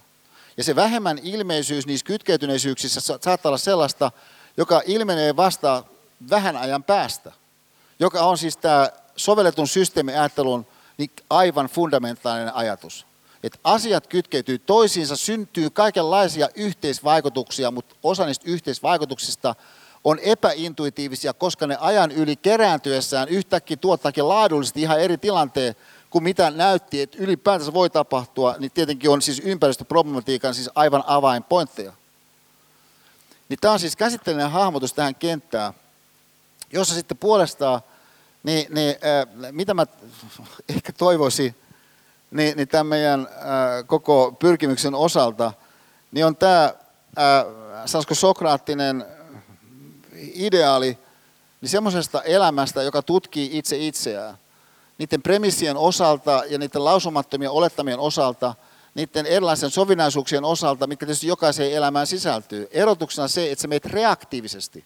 Ja 0.56 0.64
se 0.64 0.76
vähemmän 0.76 1.18
ilmeisyys 1.22 1.86
niissä 1.86 2.06
kytkeytyneisyyksissä 2.06 3.00
saattaa 3.00 3.50
olla 3.50 3.58
sellaista, 3.58 4.12
joka 4.56 4.82
ilmenee 4.86 5.36
vasta 5.36 5.84
vähän 6.30 6.56
ajan 6.56 6.84
päästä, 6.84 7.32
joka 7.98 8.22
on 8.22 8.38
siis 8.38 8.56
tämä 8.56 8.90
sovelletun 9.16 9.68
systeemiajattelun 9.68 10.66
niin 10.98 11.10
aivan 11.30 11.66
fundamentaalinen 11.66 12.54
ajatus. 12.54 13.06
Että 13.42 13.58
asiat 13.64 14.06
kytkeytyy 14.06 14.58
toisiinsa, 14.58 15.16
syntyy 15.16 15.70
kaikenlaisia 15.70 16.48
yhteisvaikutuksia, 16.54 17.70
mutta 17.70 17.94
osa 18.02 18.26
niistä 18.26 18.50
yhteisvaikutuksista 18.50 19.54
on 20.04 20.18
epäintuitiivisia, 20.18 21.32
koska 21.34 21.66
ne 21.66 21.76
ajan 21.80 22.10
yli 22.10 22.36
kerääntyessään 22.36 23.28
yhtäkkiä 23.28 23.76
tuottaakin 23.76 24.28
laadullisesti 24.28 24.82
ihan 24.82 25.00
eri 25.00 25.18
tilanteen 25.18 25.74
kuin 26.10 26.24
mitä 26.24 26.50
näytti, 26.50 27.02
että 27.02 27.18
ylipäätänsä 27.20 27.72
voi 27.72 27.90
tapahtua, 27.90 28.54
niin 28.58 28.70
tietenkin 28.70 29.10
on 29.10 29.22
siis 29.22 29.42
ympäristöproblematiikan 29.44 30.54
siis 30.54 30.70
aivan 30.74 31.04
avainpointteja. 31.06 31.92
Niin 33.48 33.58
tämä 33.60 33.72
on 33.72 33.80
siis 33.80 33.96
käsitteellinen 33.96 34.50
hahmotus 34.50 34.92
tähän 34.92 35.14
kenttään, 35.14 35.72
jossa 36.72 36.94
sitten 36.94 37.16
puolestaan, 37.16 37.80
niin, 38.42 38.74
niin 38.74 38.88
äh, 38.88 39.52
mitä 39.52 39.74
mä 39.74 39.86
ehkä 40.76 40.92
toivoisin, 40.92 41.56
niin, 42.30 42.56
niin 42.56 42.68
tämän 42.68 42.86
meidän 42.86 43.20
äh, 43.20 43.86
koko 43.86 44.36
pyrkimyksen 44.38 44.94
osalta, 44.94 45.52
niin 46.12 46.26
on 46.26 46.36
tämä, 46.36 46.64
äh, 46.64 47.44
sanoisiko 47.86 48.14
sokraattinen 48.14 49.04
ideaali, 50.34 50.98
niin 51.60 51.68
semmoisesta 51.68 52.22
elämästä, 52.22 52.82
joka 52.82 53.02
tutkii 53.02 53.50
itse 53.52 53.76
itseään, 53.76 54.38
niiden 54.98 55.22
premissien 55.22 55.76
osalta 55.76 56.42
ja 56.48 56.58
niiden 56.58 56.84
lausumattomien 56.84 57.50
olettamien 57.50 57.98
osalta– 57.98 58.54
niiden 58.94 59.26
erilaisen 59.26 59.70
sovinnaisuuksien 59.70 60.44
osalta, 60.44 60.86
mitkä 60.86 61.06
tietysti 61.06 61.26
jokaiseen 61.26 61.72
elämään 61.72 62.06
sisältyy. 62.06 62.68
Erotuksena 62.70 63.28
se, 63.28 63.52
että 63.52 63.62
sä 63.62 63.68
meet 63.68 63.86
reaktiivisesti. 63.86 64.84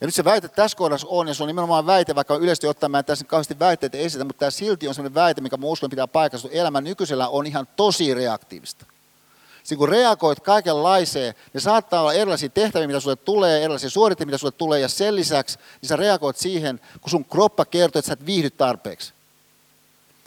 Ja 0.00 0.06
nyt 0.06 0.14
se 0.14 0.24
väite 0.24 0.48
tässä 0.48 0.76
kohdassa 0.76 1.06
on, 1.10 1.28
ja 1.28 1.34
se 1.34 1.42
on 1.42 1.46
nimenomaan 1.46 1.86
väite, 1.86 2.14
vaikka 2.14 2.36
yleisesti 2.36 2.66
ottaen 2.66 2.90
mä 2.90 2.98
en 2.98 3.04
tässä 3.04 3.24
kauheasti 3.24 3.58
väitteitä 3.58 3.98
esitä, 3.98 4.24
mutta 4.24 4.38
tämä 4.38 4.50
silti 4.50 4.88
on 4.88 4.94
sellainen 4.94 5.14
väite, 5.14 5.40
mikä 5.40 5.56
mun 5.56 5.70
uskon 5.70 5.90
pitää 5.90 6.06
paikassa, 6.06 6.48
elämä 6.52 6.80
nykyisellä 6.80 7.28
on 7.28 7.46
ihan 7.46 7.68
tosi 7.76 8.14
reaktiivista. 8.14 8.86
Sitten 9.62 9.78
kun 9.78 9.88
reagoit 9.88 10.40
kaikenlaiseen, 10.40 11.34
ne 11.54 11.60
saattaa 11.60 12.00
olla 12.00 12.12
erilaisia 12.12 12.48
tehtäviä, 12.48 12.86
mitä 12.86 13.00
sulle 13.00 13.16
tulee, 13.16 13.62
erilaisia 13.62 13.90
suoritteita, 13.90 14.26
mitä 14.26 14.38
sulle 14.38 14.52
tulee, 14.52 14.80
ja 14.80 14.88
sen 14.88 15.16
lisäksi 15.16 15.58
niin 15.82 15.88
sä 15.88 15.96
reagoit 15.96 16.36
siihen, 16.36 16.80
kun 17.00 17.10
sun 17.10 17.24
kroppa 17.24 17.64
kertoo, 17.64 17.98
että 17.98 18.06
sä 18.06 18.12
et 18.12 18.26
viihdy 18.26 18.50
tarpeeksi. 18.50 19.12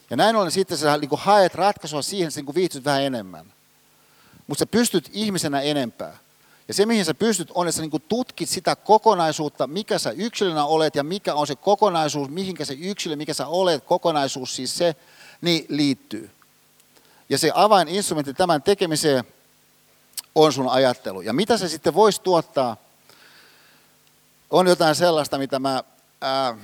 Ja 0.10 0.18
näin 0.18 0.36
ollen 0.36 0.52
sitten 0.52 0.78
sä 0.78 0.98
niin 0.98 1.10
haet 1.14 1.56
ratkaisua 1.56 2.02
siihen, 2.02 2.28
että 2.28 2.36
sä 2.36 2.41
niin 2.41 2.56
viihtyt 2.56 2.86
vähän 2.86 3.03
enemmän. 3.03 3.53
Mutta 4.48 4.60
sä 4.60 4.66
pystyt 4.66 5.10
ihmisenä 5.14 5.62
enempää. 5.62 6.18
Ja 6.68 6.74
se, 6.74 6.86
mihin 6.86 7.06
sä 7.06 7.14
pystyt, 7.14 7.52
on, 7.53 7.68
että 7.68 7.76
sä 7.76 7.82
niin 7.82 8.03
tutkit 8.10 8.49
sitä 8.49 8.76
kokonaisuutta, 8.76 9.68
mikä 9.68 9.99
sä 9.99 10.12
yksilönä 10.12 10.66
olet 10.66 10.95
ja 10.95 11.03
mikä 11.03 11.34
on 11.34 11.48
se 11.48 11.56
kokonaisuus, 11.56 12.30
mihinkä 12.30 12.66
se 12.66 12.74
yksilö, 12.80 13.16
mikä 13.16 13.34
sä 13.34 13.48
olet, 13.48 13.84
kokonaisuus 13.84 14.56
siis 14.56 14.78
se, 14.78 14.95
niin 15.41 15.66
liittyy. 15.70 16.35
Ja 17.30 17.38
se 17.38 17.52
avaininstrumentti 17.53 18.34
tämän 18.34 18.61
tekemiseen 18.61 19.23
on 20.35 20.53
sun 20.53 20.69
ajattelu. 20.69 21.22
Ja 21.22 21.34
mitä 21.34 21.57
se 21.57 21.68
sitten 21.68 21.93
voisi 21.93 22.22
tuottaa, 22.22 22.77
on 24.49 24.68
jotain 24.68 24.95
sellaista, 24.95 25.38
mitä 25.38 25.60
mä 25.60 25.84
ää, 26.22 26.57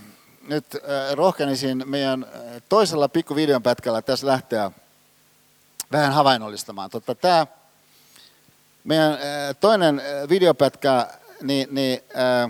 nyt 0.47 0.65
ää, 0.75 1.15
rohkenisin 1.15 1.83
meidän 1.85 2.25
toisella 2.69 3.09
pikkuvideon 3.09 3.63
pätkällä 3.63 4.01
tässä 4.01 4.27
lähteä 4.27 4.71
vähän 5.91 6.13
havainnollistamaan. 6.13 6.89
Totta, 6.89 7.15
tämä 7.15 7.47
meidän 8.83 9.11
ää, 9.11 9.53
toinen 9.53 10.01
videopätkä 10.29 11.07
niin, 11.41 11.67
niin, 11.71 11.99
ää, 12.13 12.49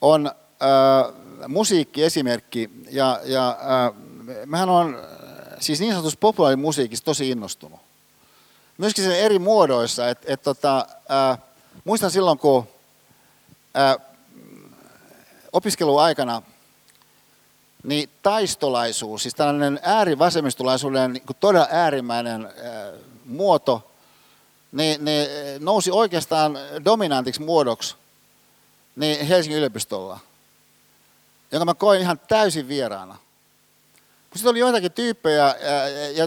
on 0.00 0.30
ää, 0.60 1.04
musiikkiesimerkki. 1.48 2.70
Ja, 2.90 3.20
ja 3.24 3.56
ää, 3.60 3.92
mähän 4.46 4.68
on 4.68 4.98
siis 5.64 5.80
niin 5.80 5.92
sanotusti 5.92 6.18
populaarimusiikista 6.20 7.04
tosi 7.04 7.30
innostunut. 7.30 7.80
Myöskin 8.78 9.04
sen 9.04 9.18
eri 9.18 9.38
muodoissa. 9.38 10.08
Et, 10.08 10.18
et 10.24 10.42
tota, 10.42 10.86
ää, 11.08 11.38
muistan 11.84 12.10
silloin, 12.10 12.38
kun 12.38 12.68
ää, 13.74 13.96
opiskeluaikana 15.52 16.42
niin 17.82 18.10
taistolaisuus, 18.22 19.22
siis 19.22 19.34
tällainen 19.34 19.80
äärivasemmistolaisuuden 19.82 21.12
niin 21.12 21.22
todella 21.40 21.68
äärimmäinen 21.70 22.44
ää, 22.44 22.92
muoto, 23.24 23.90
niin, 24.72 25.04
niin 25.04 25.28
nousi 25.58 25.90
oikeastaan 25.90 26.58
dominantiksi 26.84 27.42
muodoksi 27.42 27.94
niin 28.96 29.26
Helsingin 29.26 29.58
yliopistolla, 29.58 30.18
jonka 31.52 31.64
mä 31.64 31.74
koin 31.74 32.00
ihan 32.00 32.20
täysin 32.28 32.68
vieraana. 32.68 33.23
Sitten 34.34 34.50
oli 34.50 34.58
joitakin 34.58 34.92
tyyppejä, 34.92 35.54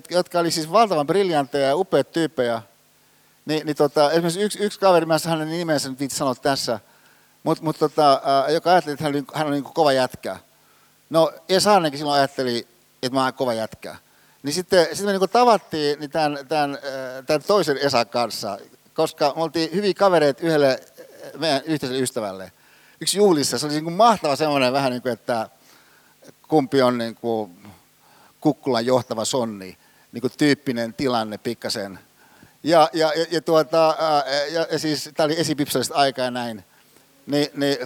jotka 0.10 0.40
oli 0.40 0.52
siis 0.52 0.72
valtavan 0.72 1.08
briljantteja 1.08 1.68
ja 1.68 1.76
upeat 1.76 2.12
tyyppejä. 2.12 2.62
Niin, 3.46 3.66
niin 3.66 3.76
tota, 3.76 4.12
esimerkiksi 4.12 4.42
yksi, 4.42 4.60
yksi 4.60 4.80
kaveri, 4.80 5.06
mä 5.06 5.18
hänen 5.26 5.50
nimensä 5.50 5.90
nyt 6.00 6.12
sanoa 6.12 6.36
tässä, 6.36 6.80
mutta 7.44 7.64
mut 7.64 7.80
tota, 7.80 8.22
joka 8.54 8.72
ajatteli, 8.72 8.94
että 8.94 9.04
hän, 9.04 9.16
oli, 9.16 9.24
hän 9.34 9.48
on 9.48 9.54
niin 9.54 9.64
kova 9.64 9.94
jätkä. 9.94 10.38
No, 11.10 11.32
Esa 11.50 11.64
Saarnenkin 11.64 11.98
silloin 11.98 12.20
ajatteli, 12.20 12.68
että 13.04 13.14
mä 13.14 13.24
oon 13.24 13.34
kova 13.34 13.54
jätkä. 13.54 13.96
Niin 14.44 14.54
sitten, 14.54 14.86
sitten 14.86 15.06
me 15.06 15.20
niin 15.20 15.30
tavattiin 15.30 16.00
niin 16.00 16.12
tämän, 16.12 16.40
tämän, 16.48 16.78
tämän 17.26 17.44
toisen 17.48 17.78
Esan 17.78 18.08
kanssa, 18.08 18.58
koska 18.94 19.34
me 19.36 19.44
oltiin 19.44 19.70
hyviä 19.74 19.94
kavereita 19.94 20.44
yhdelle 20.44 20.80
meidän 21.38 21.62
yhteiselle 21.66 22.02
ystävälle. 22.02 22.52
Yksi 23.02 23.18
juhlissa, 23.18 23.58
se 23.58 23.66
oli 23.66 23.74
niin 23.74 23.84
kuin 23.84 23.94
mahtava 23.94 24.36
semmoinen 24.36 24.74
vähän 24.74 24.92
niin 24.92 25.02
kuin, 25.02 25.14
että 25.14 25.50
kumpi 26.48 26.82
on 26.82 26.98
niin 26.98 27.16
kuin 27.16 27.57
Kukkulan 28.48 28.86
johtava 28.86 29.26
sonni, 29.26 29.78
niin 30.12 30.22
kuin 30.22 30.34
tyyppinen 30.38 30.94
tilanne 30.94 31.38
pikkasen. 31.38 32.00
Ja, 32.64 32.90
ja, 32.94 33.14
ja, 33.16 33.26
ja, 33.32 33.42
tuota, 33.42 33.96
ja, 34.52 34.68
ja 34.72 34.80
siis 34.80 35.10
tämä 35.16 35.26
oli 35.26 35.40
esipipsalista 35.40 35.96
aikaa 35.96 36.26
ja 36.26 36.32
näin. 36.32 36.64
Ni, 37.26 37.52
niin, 37.56 37.78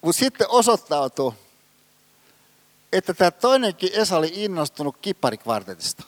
mutta 0.00 0.18
sitten 0.18 0.46
osoittautui, 0.50 1.32
että 2.92 3.14
tämä 3.14 3.30
toinenkin 3.30 3.90
Esa 3.92 4.16
oli 4.16 4.30
innostunut 4.34 4.96
kipparikvartetista, 5.02 6.04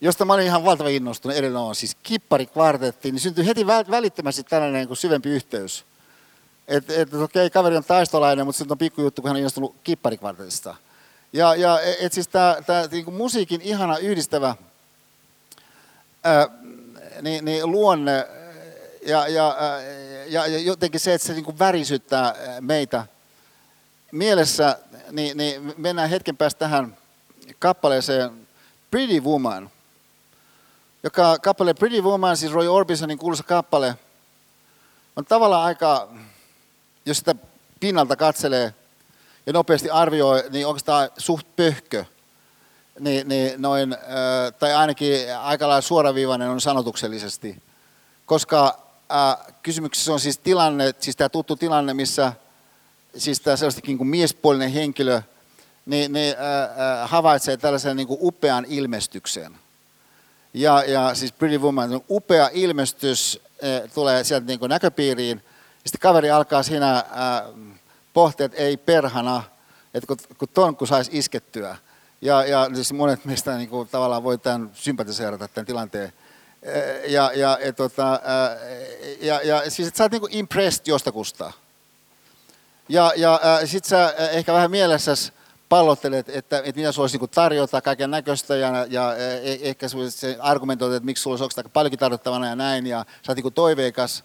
josta 0.00 0.24
mä 0.24 0.32
olin 0.32 0.46
ihan 0.46 0.64
valtava 0.64 0.88
innostunut, 0.88 1.36
edelleen 1.36 1.64
on. 1.64 1.74
Siis 1.74 1.96
kipparikvartetti, 2.02 3.12
niin 3.12 3.20
syntyi 3.20 3.46
heti 3.46 3.66
välittömästi 3.66 4.44
tällainen 4.44 4.78
niin 4.78 4.88
kuin 4.88 4.96
syvempi 4.96 5.28
yhteys. 5.28 5.84
Että 6.70 6.94
et, 6.94 7.14
okei, 7.14 7.22
okay, 7.24 7.50
kaveri 7.50 7.76
on 7.76 7.84
taistolainen, 7.84 8.46
mutta 8.46 8.58
sitten 8.58 8.74
on 8.74 8.78
pikkujuttu, 8.78 9.22
kun 9.22 9.28
hän 9.28 9.34
on 9.34 9.38
innostunut 9.38 9.76
kipparikvartetista. 9.84 10.76
Ja, 11.32 11.54
ja 11.54 11.80
et 12.00 12.12
siis 12.12 12.28
tämä 12.28 12.56
niin 12.90 13.14
musiikin 13.14 13.60
ihana 13.60 13.98
yhdistävä 13.98 14.56
ää, 16.24 16.48
niin, 17.22 17.44
niin 17.44 17.70
luonne 17.70 18.26
ja, 19.06 19.28
ja, 19.28 19.56
ja, 20.26 20.46
ja 20.46 20.58
jotenkin 20.58 21.00
se, 21.00 21.14
että 21.14 21.26
se 21.26 21.34
niin 21.34 21.58
värisyttää 21.58 22.34
meitä 22.60 23.06
mielessä, 24.12 24.78
niin, 25.10 25.36
niin 25.36 25.74
mennään 25.76 26.10
hetken 26.10 26.36
päästä 26.36 26.58
tähän 26.58 26.96
kappaleeseen 27.58 28.48
Pretty 28.90 29.20
Woman, 29.20 29.70
joka 31.02 31.38
kappale 31.38 31.74
Pretty 31.74 32.00
Woman, 32.00 32.36
siis 32.36 32.52
Roy 32.52 32.68
Orbisonin 32.68 33.18
kuuluisa 33.18 33.42
kappale, 33.42 33.94
on 35.16 35.24
tavallaan 35.24 35.64
aika 35.64 36.08
jos 37.06 37.18
sitä 37.18 37.34
pinnalta 37.80 38.16
katselee 38.16 38.74
ja 39.46 39.52
nopeasti 39.52 39.90
arvioi, 39.90 40.44
niin 40.50 40.66
onko 40.66 40.80
tämä 40.84 41.08
suht 41.18 41.46
pöhkö, 41.56 42.04
niin, 43.00 43.28
niin 43.28 43.62
noin, 43.62 43.96
tai 44.58 44.74
ainakin 44.74 45.36
aika 45.36 45.68
lailla 45.68 45.80
suoraviivainen 45.80 46.48
on 46.48 46.60
sanotuksellisesti. 46.60 47.62
Koska 48.26 48.78
äh, 49.12 49.54
kysymyksessä 49.62 50.12
on 50.12 50.20
siis 50.20 50.38
tilanne, 50.38 50.94
siis 51.00 51.16
tämä 51.16 51.28
tuttu 51.28 51.56
tilanne, 51.56 51.94
missä 51.94 52.32
siis 53.16 53.40
tämä 53.40 53.56
sellaistakin 53.56 53.98
kuin 53.98 54.08
miespuolinen 54.08 54.70
henkilö 54.70 55.22
niin, 55.86 56.12
niin 56.12 56.34
äh, 56.38 57.10
havaitsee 57.10 57.56
tällaisen 57.56 57.96
niin 57.96 58.06
kuin 58.06 58.18
upean 58.22 58.64
ilmestyksen. 58.68 59.58
Ja, 60.54 60.84
ja 60.86 61.14
siis 61.14 61.32
Pretty 61.32 61.58
Woman, 61.58 62.00
upea 62.10 62.50
ilmestys 62.52 63.40
äh, 63.64 63.90
tulee 63.94 64.24
sieltä 64.24 64.46
niin 64.46 64.58
kuin 64.58 64.68
näköpiiriin, 64.68 65.42
sitten 65.84 66.00
kaveri 66.00 66.30
alkaa 66.30 66.62
siinä 66.62 66.96
äh, 66.96 67.04
pohtia, 68.12 68.46
että 68.46 68.58
ei 68.58 68.76
perhana, 68.76 69.42
että 69.94 70.06
kun, 70.06 70.16
kun 70.38 70.48
ton 70.48 70.76
kun 70.76 70.88
saisi 70.88 71.10
iskettyä. 71.14 71.76
Ja, 72.20 72.44
ja 72.44 72.70
siis 72.74 72.92
monet 72.92 73.24
meistä 73.24 73.56
niin 73.56 73.68
kuin, 73.68 73.88
tavallaan 73.88 74.22
voi 74.22 74.38
tämän 74.38 74.70
sympatiseerata 74.74 75.48
tämän 75.48 75.66
tilanteen. 75.66 76.12
Äh, 76.66 77.10
ja, 77.10 77.32
ja, 77.34 77.58
ja, 77.64 77.72
tota, 77.72 78.12
äh, 78.12 78.20
ja, 79.20 79.40
ja 79.44 79.70
siis, 79.70 79.88
että 79.88 79.98
sä 79.98 80.04
oot 80.04 80.12
niin 80.12 80.22
impressed 80.30 80.86
jostakusta. 80.86 81.52
Ja, 82.88 83.12
ja 83.16 83.40
äh, 83.44 83.60
sit 83.68 83.84
sä 83.84 84.14
ehkä 84.32 84.52
vähän 84.52 84.70
mielessäsi 84.70 85.32
pallottelet, 85.70 86.28
että, 86.28 86.58
että 86.64 86.80
mitä 86.80 86.92
sulla 86.92 87.04
olisi 87.04 87.18
niin 87.18 87.30
tarjota 87.30 87.80
kaiken 87.80 88.10
näköistä 88.10 88.56
ja, 88.56 88.86
ja 88.88 89.16
e, 89.16 89.58
ehkä 89.62 89.88
se 89.88 90.36
argumentoit, 90.40 90.92
että 90.92 91.04
miksi 91.04 91.22
sulla 91.22 91.38
olisi 91.40 91.68
paljonkin 91.72 91.98
tarjottavana 91.98 92.48
ja 92.48 92.56
näin 92.56 92.86
ja 92.86 93.04
sä 93.26 93.32
oot 93.32 93.42
niin 93.42 93.52
toiveikas. 93.52 94.24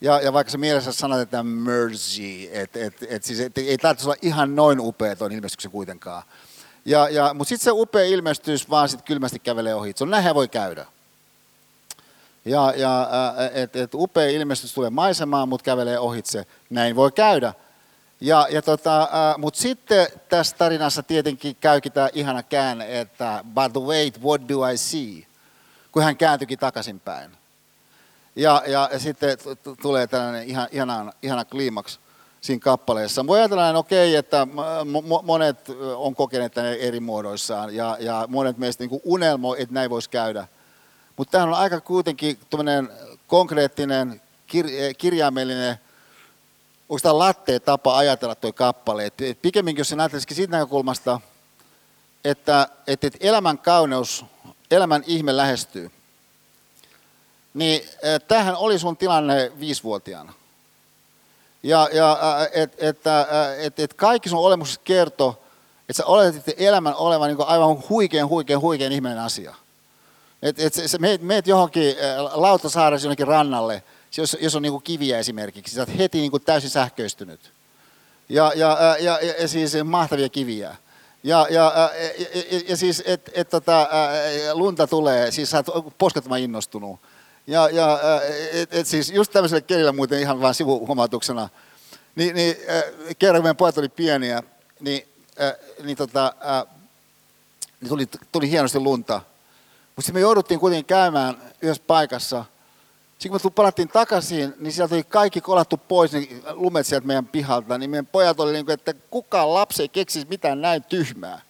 Ja, 0.00 0.20
ja 0.20 0.32
vaikka 0.32 0.50
se 0.50 0.58
mielessä 0.58 0.92
sanat, 0.92 1.20
että 1.20 1.42
mercy, 1.42 2.48
että 2.52 2.78
et, 2.84 2.94
et, 3.08 3.24
siis, 3.24 3.40
et, 3.40 3.58
ei 3.58 3.78
tarvitse 3.78 4.06
olla 4.06 4.16
ihan 4.22 4.56
noin 4.56 4.80
upea 4.80 5.16
tuon 5.16 5.32
ilmestyksen 5.32 5.70
kuitenkaan. 5.70 6.22
Ja, 6.84 7.08
ja, 7.08 7.34
mutta 7.34 7.48
sitten 7.48 7.64
se 7.64 7.70
upea 7.70 8.04
ilmestys 8.04 8.70
vaan 8.70 8.88
sit 8.88 9.02
kylmästi 9.02 9.38
kävelee 9.38 9.74
ohi. 9.74 9.92
Se 9.96 10.04
on 10.04 10.10
näinhän 10.10 10.34
voi 10.34 10.48
käydä. 10.48 10.86
Ja, 12.44 12.72
ja 12.76 13.08
että 13.52 13.82
et 13.82 13.94
upea 13.94 14.30
ilmestys 14.30 14.74
tulee 14.74 14.90
maisemaan, 14.90 15.48
mutta 15.48 15.64
kävelee 15.64 15.98
ohitse. 15.98 16.46
Näin 16.70 16.96
voi 16.96 17.12
käydä. 17.12 17.54
Ja, 18.20 18.46
ja 18.50 18.62
tota, 18.62 19.08
mutta 19.38 19.60
sitten 19.60 20.06
tässä 20.28 20.56
tarinassa 20.56 21.02
tietenkin 21.02 21.56
käykin 21.60 21.92
tämä 21.92 22.08
ihana 22.12 22.42
käänne, 22.42 23.00
että 23.00 23.44
but 23.54 23.84
wait, 23.84 24.22
what 24.22 24.42
do 24.48 24.68
I 24.68 24.76
see? 24.76 25.26
Kun 25.92 26.02
hän 26.02 26.16
kääntyikin 26.16 26.58
takaisinpäin. 26.58 27.30
Ja, 28.36 28.62
ja, 28.66 28.88
ja 28.92 28.98
sitten 28.98 29.38
tulee 29.82 30.06
tällainen 30.06 30.48
ihan, 30.48 30.68
ihana, 30.72 31.12
ihana 31.22 31.44
kliimaks 31.44 32.00
siinä 32.40 32.60
kappaleessa. 32.60 33.26
Voi 33.26 33.38
ajatella, 33.38 33.68
että 33.68 33.78
okei, 33.78 34.14
että 34.14 34.46
monet 35.22 35.56
on 35.96 36.14
kokeneet 36.14 36.54
tänne 36.54 36.72
eri 36.72 37.00
muodoissaan 37.00 37.74
ja, 37.74 37.96
ja 38.00 38.24
monet 38.28 38.58
meistä 38.58 38.84
niin 38.84 39.00
unelmoi, 39.04 39.62
että 39.62 39.74
näin 39.74 39.90
voisi 39.90 40.10
käydä. 40.10 40.48
Mutta 41.16 41.32
tämä 41.32 41.44
on 41.44 41.54
aika 41.54 41.80
kuitenkin 41.80 42.38
konkreettinen, 43.26 44.20
kir, 44.46 44.66
kirjaimellinen, 44.98 45.76
onko 46.88 47.00
tämä 47.02 47.18
latteen 47.18 47.62
tapa 47.62 47.96
ajatella 47.96 48.34
tuo 48.34 48.52
kappale. 48.52 49.06
Et 49.06 49.42
pikemminkin, 49.42 49.80
jos 49.80 49.88
se 49.88 49.96
ajattelisikin 49.96 50.36
siitä 50.36 50.50
näkökulmasta, 50.50 51.20
että, 52.24 52.68
että 52.86 53.10
elämän 53.20 53.58
kauneus, 53.58 54.24
elämän 54.70 55.02
ihme 55.06 55.36
lähestyy 55.36 55.90
niin 57.56 57.88
tähän 58.28 58.56
oli 58.56 58.78
sun 58.78 58.96
tilanne 58.96 59.52
viisivuotiaana. 59.60 60.32
Ja, 61.62 61.88
ja 61.92 62.18
että 62.52 62.86
et, 62.88 62.98
et, 63.58 63.80
et 63.80 63.94
kaikki 63.94 64.28
sun 64.28 64.38
olemus 64.38 64.80
kertoo, 64.84 65.42
että 65.80 65.92
sä 65.92 66.06
oletit 66.06 66.44
elämän 66.56 66.94
olevan 66.94 67.28
niin 67.28 67.46
aivan 67.46 67.82
huikean, 67.88 68.28
huikean, 68.28 68.60
huikean 68.60 68.92
ihminen 68.92 69.18
asia. 69.18 69.54
Että 70.42 70.62
et, 70.66 70.74
sä 70.86 70.98
meet, 70.98 71.22
meet 71.22 71.46
johonkin 71.46 71.96
Lautasaaressa 72.32 73.06
jonnekin 73.06 73.26
rannalle, 73.26 73.82
jos, 74.16 74.36
jos 74.40 74.56
on 74.56 74.62
niin 74.62 74.82
kiviä 74.82 75.18
esimerkiksi, 75.18 75.74
sä 75.74 75.82
oot 75.82 75.98
heti 75.98 76.20
niin 76.20 76.42
täysin 76.44 76.70
sähköistynyt. 76.70 77.40
Ja, 78.28 78.52
ja, 78.54 78.78
ja, 79.00 79.18
ja, 79.22 79.34
ja 79.40 79.48
siis 79.48 79.72
mahtavia 79.84 80.28
kiviä. 80.28 80.76
Ja, 81.22 81.46
ja, 81.50 81.72
ja, 81.76 81.90
ja, 82.52 82.60
ja 82.68 82.76
siis, 82.76 83.02
että 83.06 83.30
et, 83.34 83.48
tota, 83.48 83.88
lunta 84.52 84.86
tulee, 84.86 85.30
siis 85.30 85.50
sä 85.50 85.64
oot 85.74 85.98
poskettoman 85.98 86.40
innostunut. 86.40 87.00
Ja, 87.46 87.68
ja 87.68 87.92
äh, 87.92 88.20
et, 88.52 88.74
et 88.74 88.86
siis 88.86 89.10
just 89.10 89.32
tämmöisellä 89.32 89.60
kelillä 89.60 89.92
muuten 89.92 90.20
ihan 90.20 90.40
vain 90.40 90.54
sivuhuomautuksena, 90.54 91.48
niin, 92.16 92.34
niin 92.34 92.56
äh, 92.70 92.82
kerran 93.18 93.42
meidän 93.42 93.56
pojat 93.56 93.78
oli 93.78 93.88
pieniä, 93.88 94.42
niin, 94.80 95.08
äh, 95.40 95.52
niin, 95.82 95.96
tota, 95.96 96.34
äh, 96.48 96.76
niin 97.80 97.88
tuli, 97.88 98.06
tuli 98.32 98.50
hienosti 98.50 98.80
lunta. 98.80 99.20
Mutta 99.96 100.12
me 100.12 100.20
jouduttiin 100.20 100.60
kuitenkin 100.60 100.86
käymään 100.86 101.36
yhdessä 101.62 101.82
paikassa. 101.86 102.44
Sitten 103.18 103.40
kun 103.40 103.40
me 103.44 103.50
palattiin 103.50 103.88
takaisin, 103.88 104.54
niin 104.58 104.72
sieltä 104.72 104.94
oli 104.94 105.04
kaikki 105.04 105.40
kolattu 105.40 105.76
pois, 105.76 106.12
niin 106.12 106.42
lumet 106.50 106.86
sieltä 106.86 107.06
meidän 107.06 107.26
pihalta. 107.26 107.78
Niin 107.78 107.90
meidän 107.90 108.06
pojat 108.06 108.40
oli 108.40 108.52
niin 108.52 108.64
kuin, 108.64 108.74
että 108.74 108.94
kukaan 109.10 109.54
lapsi 109.54 109.82
ei 109.82 109.88
keksisi 109.88 110.26
mitään 110.30 110.60
näin 110.60 110.84
tyhmää. 110.84 111.42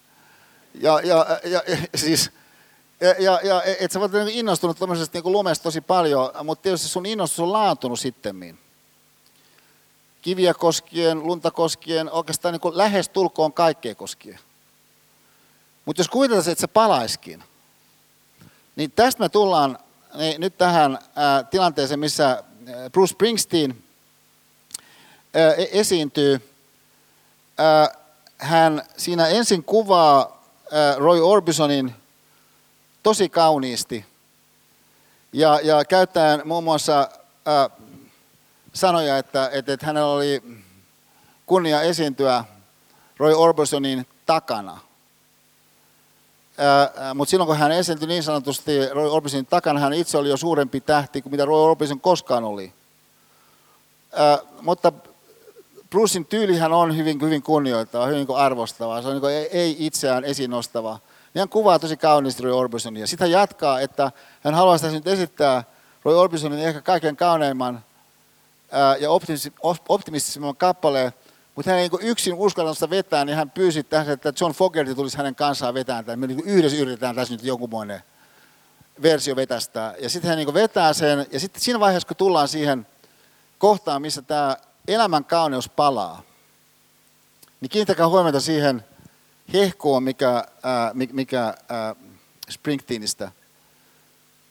Ja, 0.74 1.00
ja, 1.04 1.26
ja, 1.44 1.62
ja 1.66 1.76
siis, 1.94 2.30
ja, 3.00 3.14
ja, 3.18 3.40
ja 3.44 3.62
et 3.62 3.92
sä 3.92 4.00
voit 4.00 4.12
niin 4.12 4.28
innostunut 4.28 4.78
tuommoisesta 4.78 5.18
niin 5.18 5.32
lumesta 5.32 5.62
tosi 5.62 5.80
paljon, 5.80 6.30
mutta 6.44 6.62
tietysti 6.62 6.88
sun 6.88 7.06
innostus 7.06 7.40
on 7.40 7.52
laantunut 7.52 8.00
sittemmin. 8.00 8.58
Kiviä 10.22 10.54
koskien, 10.54 11.26
lunta 11.26 11.50
koskien, 11.50 12.10
oikeastaan 12.10 12.52
niin 12.52 12.78
lähes 12.78 13.08
tulkoon 13.08 13.52
kaikkea 13.52 13.94
koskien. 13.94 14.38
Mutta 15.84 16.00
jos 16.00 16.08
kuvitellaan, 16.08 16.48
että 16.50 16.60
se 16.60 16.66
palaiskin, 16.66 17.44
niin 18.76 18.90
tästä 18.90 19.22
me 19.22 19.28
tullaan 19.28 19.78
niin 20.14 20.40
nyt 20.40 20.58
tähän 20.58 20.98
ää, 21.16 21.42
tilanteeseen, 21.42 22.00
missä 22.00 22.44
Bruce 22.92 23.10
Springsteen 23.10 23.84
ää, 25.34 25.52
e-, 25.52 25.68
esiintyy. 25.72 26.50
Ää, 27.58 27.88
hän 28.38 28.82
siinä 28.96 29.26
ensin 29.26 29.64
kuvaa 29.64 30.46
ää, 30.72 30.94
Roy 30.98 31.20
Orbisonin 31.20 31.94
tosi 33.06 33.28
kauniisti 33.28 34.04
ja, 35.32 35.60
ja 35.62 35.84
käyttäen 35.84 36.42
muun 36.44 36.64
muassa 36.64 37.08
ää, 37.44 37.70
sanoja, 38.72 39.18
että, 39.18 39.50
että, 39.52 39.72
että 39.72 39.86
hänellä 39.86 40.10
oli 40.10 40.42
kunnia 41.46 41.82
esiintyä 41.82 42.44
Roy 43.16 43.34
Orbisonin 43.34 44.06
takana. 44.26 44.80
Mutta 47.14 47.30
silloin 47.30 47.46
kun 47.46 47.56
hän 47.56 47.72
esiintyi 47.72 48.08
niin 48.08 48.22
sanotusti 48.22 48.88
Roy 48.88 49.10
Orbisonin 49.10 49.46
takana, 49.46 49.80
hän 49.80 49.92
itse 49.92 50.18
oli 50.18 50.28
jo 50.28 50.36
suurempi 50.36 50.80
tähti 50.80 51.22
kuin 51.22 51.30
mitä 51.30 51.44
Roy 51.44 51.64
Orbison 51.64 52.00
koskaan 52.00 52.44
oli. 52.44 52.72
Ää, 54.12 54.38
mutta 54.60 54.92
Brucein 55.90 56.26
tyylihän 56.26 56.72
on 56.72 56.96
hyvin, 56.96 57.20
hyvin 57.20 57.42
kunnioittava, 57.42 58.06
hyvin 58.06 58.26
arvostava. 58.36 59.02
Se 59.02 59.08
on 59.08 59.22
niin 59.22 59.48
ei 59.50 59.76
itseään 59.78 60.24
esiin 60.24 60.50
nostava. 60.50 60.98
Hän 61.38 61.48
kuvaa 61.48 61.78
tosi 61.78 61.96
kauniisti 61.96 62.42
Roy 62.42 62.58
Orbisonia. 62.58 63.04
Hän 63.20 63.30
jatkaa, 63.30 63.80
että 63.80 64.12
hän 64.40 64.54
haluaisi 64.54 64.82
tässä 64.82 64.96
nyt 64.96 65.06
esittää 65.06 65.64
Roy 66.04 66.20
Orbisonin 66.20 66.58
ehkä 66.58 66.80
kaiken 66.80 67.16
kauneimman 67.16 67.84
ää, 68.72 68.96
ja 68.96 69.08
optimistisimman 69.88 70.56
kappaleen, 70.56 71.12
mutta 71.54 71.70
hän 71.70 71.80
ei 71.80 71.88
niin 71.88 72.08
yksin 72.10 72.34
uskaltanut 72.34 72.76
sitä 72.76 72.90
vetää, 72.90 73.24
niin 73.24 73.36
hän 73.36 73.50
pyysi 73.50 73.82
tähän, 73.82 74.10
että 74.10 74.32
John 74.40 74.52
Fogerty 74.52 74.94
tulisi 74.94 75.16
hänen 75.16 75.34
kanssaan 75.34 75.74
vetämään 75.74 76.04
tämän. 76.04 76.18
Me 76.18 76.26
niin 76.26 76.44
yhdessä 76.44 76.78
yritetään 76.78 77.14
tässä 77.14 77.34
nyt 77.34 77.44
jonkunmoinen 77.44 78.02
versio 79.02 79.36
vetästä. 79.36 79.94
Ja 80.00 80.10
sitten 80.10 80.28
hän 80.28 80.38
niin 80.38 80.54
vetää 80.54 80.92
sen, 80.92 81.26
ja 81.32 81.40
sitten 81.40 81.62
siinä 81.62 81.80
vaiheessa, 81.80 82.08
kun 82.08 82.16
tullaan 82.16 82.48
siihen 82.48 82.86
kohtaan, 83.58 84.02
missä 84.02 84.22
tämä 84.22 84.56
elämän 84.88 85.24
kauneus 85.24 85.68
palaa, 85.68 86.22
niin 87.60 87.70
kiinnittäkää 87.70 88.08
huomiota 88.08 88.40
siihen 88.40 88.84
hehkoon, 89.52 90.02
mikä, 90.02 90.44
ää, 90.62 90.92
mikä 91.12 91.54
ää, 91.68 91.96
Springsteenistä 92.50 93.32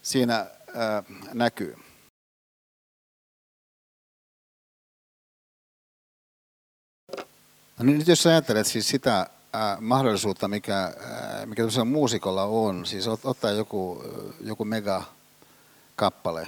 siinä 0.01 0.35
ää, 0.35 1.03
näkyy. 1.33 1.75
No 7.77 7.85
niin, 7.85 7.97
nyt 7.97 8.07
jos 8.07 8.27
ajattelet 8.27 8.67
siis 8.67 8.87
sitä 8.87 9.19
äh, 9.19 9.27
mahdollisuutta, 9.79 10.47
mikä, 10.47 10.83
äh, 10.83 10.93
mikä 11.45 11.63
muusikolla 11.85 12.43
on, 12.43 12.85
siis 12.85 13.07
ot, 13.07 13.19
ottaa 13.23 13.51
joku, 13.51 14.03
joku 14.41 14.65
megakappale 14.65 16.47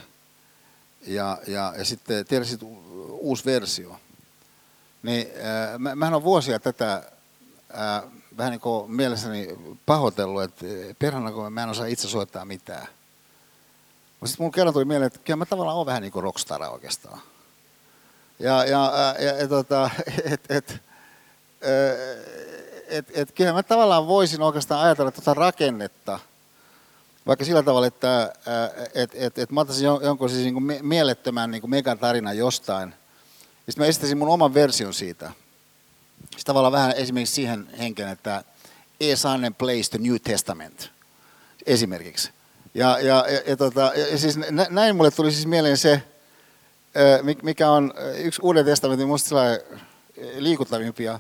ja, 1.08 1.38
ja, 1.48 1.74
ja 1.78 1.86
sitten 1.86 2.26
tehdä 2.26 2.46
sit 2.46 2.60
uusi 3.10 3.46
versio, 3.46 4.00
niin 5.04 5.28
äh, 5.28 5.80
mä, 5.80 5.96
mähän 5.96 6.14
on 6.14 6.24
vuosia 6.24 6.60
tätä 6.60 7.12
äh, 7.78 8.04
vähän 8.38 8.52
niin 8.52 8.62
kuin 8.62 8.92
mielessäni 8.92 9.48
pahoitellut, 9.86 10.44
että 10.44 10.66
perhana 11.00 11.32
kun 11.32 11.54
mä 11.54 11.64
en 11.64 11.70
osaa 11.70 11.86
itse 11.86 12.08
soittaa 12.08 12.46
mitään. 12.46 12.88
Mutta 14.20 14.28
sitten 14.28 14.44
mun 14.44 14.52
kerran 14.52 14.74
tuli 14.74 14.86
mieleen, 14.86 15.08
että 15.08 15.20
kyllä 15.24 15.38
mä 15.38 15.46
tavallaan 15.46 15.78
olen 15.78 15.86
vähän 15.86 16.02
niin 16.02 16.12
kuin 16.12 16.24
rockstara 16.24 16.70
oikeastaan. 16.70 17.20
Ja, 18.40 18.66
ja, 18.66 19.16
ja, 19.40 19.48
tota, 19.48 19.90
et, 20.34 20.42
et, 20.50 20.82
että 22.88 23.14
et, 23.16 23.32
kyllä 23.32 23.54
mä 23.54 23.64
tavallaan 23.64 24.08
voisin 24.08 24.42
oikeastaan 24.42 24.86
ajatella 24.86 25.12
tuota 25.12 25.34
rakennetta, 25.34 26.20
vaikka 27.28 27.46
sillä 27.46 27.64
tavalla, 27.64 27.88
että 27.88 28.34
et, 28.94 29.12
et, 29.14 29.38
et 29.38 29.52
mä 29.52 29.62
ottaisin 29.62 29.86
jonkun 29.86 30.30
siis 30.30 30.44
niin 30.44 30.86
mielettömän 30.86 31.52
niin 31.52 31.70
megatarinan 31.70 32.38
jostain, 32.38 32.90
ja 33.68 33.74
sitten 33.74 33.84
mä 33.84 33.88
esittäisin 33.88 34.18
mun 34.18 34.30
oman 34.30 34.54
version 34.54 34.94
siitä. 34.94 35.32
Sitten 36.38 36.46
tavallaan 36.46 36.74
vähän 36.74 36.92
esimerkiksi 36.92 37.36
siihen 37.36 37.70
henkeen, 37.80 38.10
että 38.10 38.44
E. 39.00 39.16
Sannen 39.16 39.56
plays 39.56 39.90
the 39.90 40.00
New 40.02 40.16
Testament, 40.24 40.90
esimerkiksi. 41.66 42.32
Ja, 42.74 43.00
ja, 43.00 43.26
ja, 43.30 43.42
ja, 43.48 43.58
tota, 43.58 43.92
ja 44.12 44.18
siis 44.18 44.40
näin 44.70 44.96
mulle 44.96 45.12
tuli 45.12 45.32
siis 45.32 45.46
mieleen 45.46 45.78
se, 45.78 46.04
mikä 47.44 47.72
on 47.72 47.94
yksi 48.18 48.42
Uuden 48.44 48.66
testamentin 48.66 49.08
musta 49.08 49.36
liikuttavimpia 50.38 51.20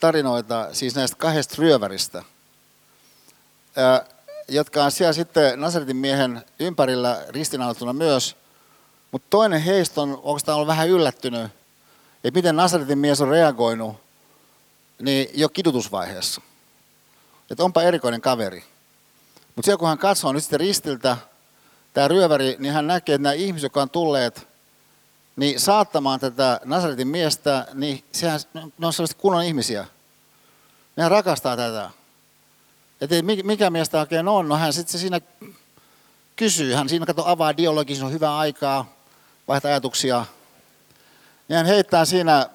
tarinoita 0.00 0.68
siis 0.72 0.94
näistä 0.94 1.16
kahdesta 1.16 1.54
ryöväristä, 1.58 2.22
jotka 4.48 4.84
on 4.84 4.90
siellä 4.90 5.12
sitten 5.12 5.60
Nasaretin 5.60 5.96
miehen 5.96 6.42
ympärillä 6.58 7.24
ristinautuna 7.28 7.92
myös, 7.92 8.36
mutta 9.12 9.26
toinen 9.30 9.60
heistä 9.60 10.00
on 10.00 10.20
oikeastaan 10.22 10.56
ollut 10.56 10.68
vähän 10.68 10.88
yllättynyt, 10.88 11.50
että 12.26 12.38
miten 12.38 12.56
Nasaretin 12.56 12.98
mies 12.98 13.20
on 13.20 13.28
reagoinut 13.28 13.96
niin 15.02 15.28
jo 15.34 15.48
kidutusvaiheessa. 15.48 16.40
Että 17.50 17.64
onpa 17.64 17.82
erikoinen 17.82 18.20
kaveri. 18.20 18.64
Mutta 19.56 19.66
siellä 19.66 19.78
kun 19.78 19.88
hän 19.88 19.98
katsoo 19.98 20.32
nyt 20.32 20.42
sitten 20.42 20.60
ristiltä, 20.60 21.16
tämä 21.92 22.08
ryöväri, 22.08 22.56
niin 22.58 22.74
hän 22.74 22.86
näkee, 22.86 23.14
että 23.14 23.22
nämä 23.22 23.32
ihmiset, 23.32 23.62
jotka 23.62 23.82
on 23.82 23.90
tulleet 23.90 24.48
niin 25.36 25.60
saattamaan 25.60 26.20
tätä 26.20 26.60
Nasaretin 26.64 27.08
miestä, 27.08 27.66
niin 27.74 28.04
sehän, 28.12 28.40
ne 28.78 28.86
on 28.86 28.92
sellaiset 28.92 29.18
kunnon 29.18 29.44
ihmisiä. 29.44 29.86
Ne 30.96 31.08
rakastaa 31.08 31.56
tätä. 31.56 31.90
Että 33.00 33.14
mikä 33.22 33.70
miestä 33.70 34.00
oikein 34.00 34.28
on, 34.28 34.48
no 34.48 34.56
hän 34.56 34.72
sitten 34.72 35.00
siinä 35.00 35.20
kysyy, 36.36 36.74
hän 36.74 36.88
siinä 36.88 37.06
kato 37.06 37.26
avaa 37.26 37.56
dialogin, 37.56 38.04
on 38.04 38.12
hyvää 38.12 38.38
aikaa, 38.38 38.92
vaihtaa 39.48 39.68
ajatuksia. 39.68 40.26
Ja 41.48 41.56
hän 41.56 41.66
heittää 41.66 42.04
siinä 42.04 42.50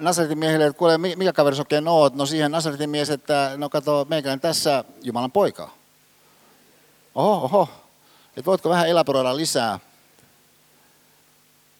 Nasaretin 0.00 0.38
miehille, 0.38 0.66
että 0.66 0.78
kuule, 0.78 0.98
mikä 0.98 1.32
kaveri 1.32 1.58
oikein 1.58 1.88
oot? 1.88 2.14
No 2.14 2.26
siihen 2.26 2.50
Nasaretin 2.50 2.90
mies, 2.90 3.10
että 3.10 3.52
no 3.56 3.68
kato, 3.68 4.06
meikäläinen 4.08 4.40
tässä 4.40 4.84
Jumalan 5.02 5.32
poika. 5.32 5.70
Oho, 7.14 7.44
oho, 7.44 7.68
että 8.36 8.46
voitko 8.46 8.68
vähän 8.68 8.88
elaboroida 8.88 9.36
lisää? 9.36 9.78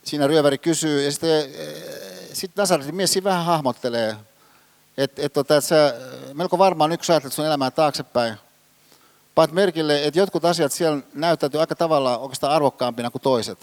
siinä 0.09 0.27
ryöväri 0.27 0.59
kysyy, 0.59 1.05
ja 1.05 1.13
sitten 1.13 1.51
sit 2.33 2.57
Nasaretin 2.57 2.95
mies 2.95 3.13
siinä 3.13 3.25
vähän 3.25 3.45
hahmottelee, 3.45 4.17
että 4.97 5.23
et, 5.23 5.33
tota, 5.33 5.57
et 5.57 5.65
sä 5.65 5.95
melko 6.35 6.59
varmaan 6.59 6.93
yksi 6.93 7.13
ajattelet 7.13 7.33
sun 7.33 7.47
elämää 7.47 7.71
taaksepäin. 7.71 8.35
Paat 9.35 9.53
merkille, 9.53 10.05
että 10.05 10.21
jotkut 10.21 10.45
asiat 10.45 10.73
siellä 10.73 11.03
näyttäytyy 11.15 11.61
aika 11.61 11.75
tavalla 11.75 12.19
oikeastaan 12.19 12.53
arvokkaampina 12.53 13.11
kuin 13.11 13.23
toiset. 13.23 13.59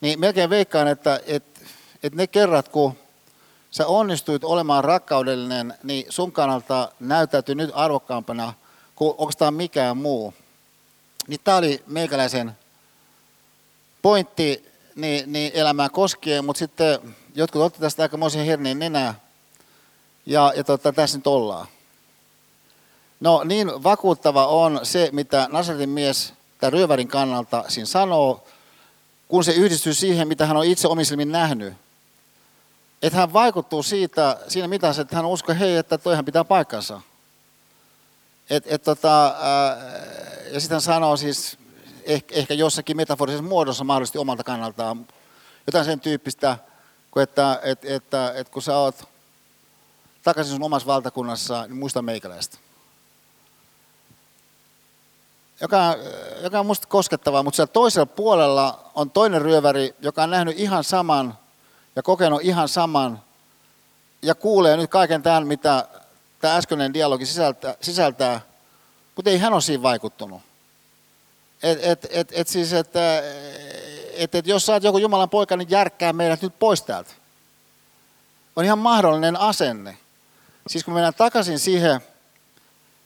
Niin 0.00 0.20
melkein 0.20 0.50
veikkaan, 0.50 0.88
että 0.88 1.20
et, 1.26 1.44
et 2.02 2.14
ne 2.14 2.26
kerrat, 2.26 2.68
kun 2.68 2.96
sä 3.70 3.86
onnistuit 3.86 4.44
olemaan 4.44 4.84
rakkaudellinen, 4.84 5.74
niin 5.82 6.06
sun 6.08 6.32
kannalta 6.32 6.92
näyttäytyy 7.00 7.54
nyt 7.54 7.70
arvokkaampana 7.74 8.52
kuin 8.96 9.14
oikeastaan 9.18 9.54
mikään 9.54 9.96
muu. 9.96 10.34
Niin 11.28 11.40
tämä 11.44 11.56
oli 11.56 11.82
meikäläisen 11.86 12.52
pointti 14.02 14.70
niin, 14.94 15.32
niin 15.32 15.52
elämää 15.54 15.88
koskee, 15.88 16.42
mutta 16.42 16.58
sitten 16.58 17.16
jotkut 17.34 17.62
otti 17.62 17.80
tästä 17.80 18.02
aikamoisen 18.02 18.46
herneen 18.46 18.78
nenää. 18.78 19.14
Ja, 20.26 20.52
ja 20.56 20.64
tota, 20.64 20.92
tässä 20.92 21.18
nyt 21.18 21.26
ollaan. 21.26 21.66
No 23.20 23.44
niin 23.44 23.82
vakuuttava 23.82 24.46
on 24.46 24.80
se, 24.82 25.08
mitä 25.12 25.48
Nasaretin 25.52 25.88
mies 25.88 26.32
tämän 26.58 26.72
ryövärin 26.72 27.08
kannalta 27.08 27.64
siinä 27.68 27.86
sanoo, 27.86 28.44
kun 29.30 29.44
se 29.44 29.52
yhdistyy 29.52 29.94
siihen, 29.94 30.28
mitä 30.28 30.46
hän 30.46 30.56
on 30.56 30.64
itse 30.64 30.88
omisilmin 30.88 31.32
nähnyt. 31.32 31.74
Että 33.02 33.18
hän 33.18 33.32
vaikuttuu 33.32 33.82
siitä, 33.82 34.38
siinä 34.48 34.68
mitassa, 34.68 35.02
että 35.02 35.16
hän 35.16 35.26
uskoo, 35.26 35.54
hei, 35.58 35.76
että 35.76 35.98
toihan 35.98 36.24
pitää 36.24 36.44
paikkansa. 36.44 37.00
Et, 38.50 38.64
et 38.66 38.82
tota, 38.82 39.26
ää, 39.26 39.76
ja 40.52 40.60
sitten 40.60 40.74
hän 40.74 40.80
sanoo 40.80 41.16
siis 41.16 41.58
ehkä, 42.04 42.34
ehkä 42.34 42.54
jossakin 42.54 42.96
metaforisessa 42.96 43.42
muodossa 43.42 43.84
mahdollisesti 43.84 44.18
omalta 44.18 44.44
kannaltaan. 44.44 45.06
Jotain 45.66 45.84
sen 45.84 46.00
tyyppistä, 46.00 46.58
kuin 47.10 47.22
että, 47.22 47.60
että, 47.62 47.94
että, 47.94 48.32
että 48.36 48.52
kun 48.52 48.62
sä 48.62 48.76
oot 48.76 49.08
takaisin 50.22 50.52
sun 50.52 50.62
omassa 50.62 50.86
valtakunnassa, 50.86 51.66
niin 51.66 51.76
muista 51.76 52.02
meikäläistä. 52.02 52.58
Joka, 55.60 55.96
joka 56.42 56.60
on 56.60 56.66
musta 56.66 56.86
koskettavaa, 56.86 57.42
mutta 57.42 57.56
siellä 57.56 57.72
toisella 57.72 58.06
puolella 58.06 58.90
on 58.94 59.10
toinen 59.10 59.42
ryöväri, 59.42 59.94
joka 60.00 60.22
on 60.22 60.30
nähnyt 60.30 60.58
ihan 60.58 60.84
saman 60.84 61.38
ja 61.96 62.02
kokenut 62.02 62.40
ihan 62.42 62.68
saman 62.68 63.22
ja 64.22 64.34
kuulee 64.34 64.76
nyt 64.76 64.90
kaiken 64.90 65.22
tämän, 65.22 65.46
mitä 65.46 65.88
tämä 66.40 66.56
äskeinen 66.56 66.94
dialogi 66.94 67.26
sisältää, 67.26 67.74
sisältää 67.80 68.40
mutta 69.20 69.30
ei 69.30 69.38
hän 69.38 69.52
ole 69.52 69.60
siinä 69.60 69.82
vaikuttunut. 69.82 70.42
Et, 71.62 71.78
et, 71.82 72.06
et, 72.10 72.32
et 72.32 72.48
siis, 72.48 72.72
että 72.72 73.22
et, 74.12 74.34
et 74.34 74.46
jos 74.46 74.68
oot 74.68 74.82
joku 74.82 74.98
Jumalan 74.98 75.30
poika, 75.30 75.56
niin 75.56 75.70
järkkää 75.70 76.12
meidät 76.12 76.42
nyt 76.42 76.58
pois 76.58 76.82
täältä. 76.82 77.10
On 78.56 78.64
ihan 78.64 78.78
mahdollinen 78.78 79.36
asenne. 79.36 79.98
Siis 80.66 80.84
kun 80.84 80.94
mennään 80.94 81.14
takaisin 81.14 81.58
siihen, 81.58 82.00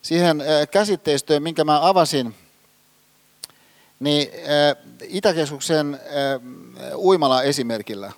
siihen 0.03 0.43
käsitteistöön, 0.71 1.43
minkä 1.43 1.65
mä 1.65 1.89
avasin, 1.89 2.35
niin 4.01 4.29
Itäkeskuksen 5.03 6.01
uimala 6.97 7.43
esimerkillä, 7.43 8.13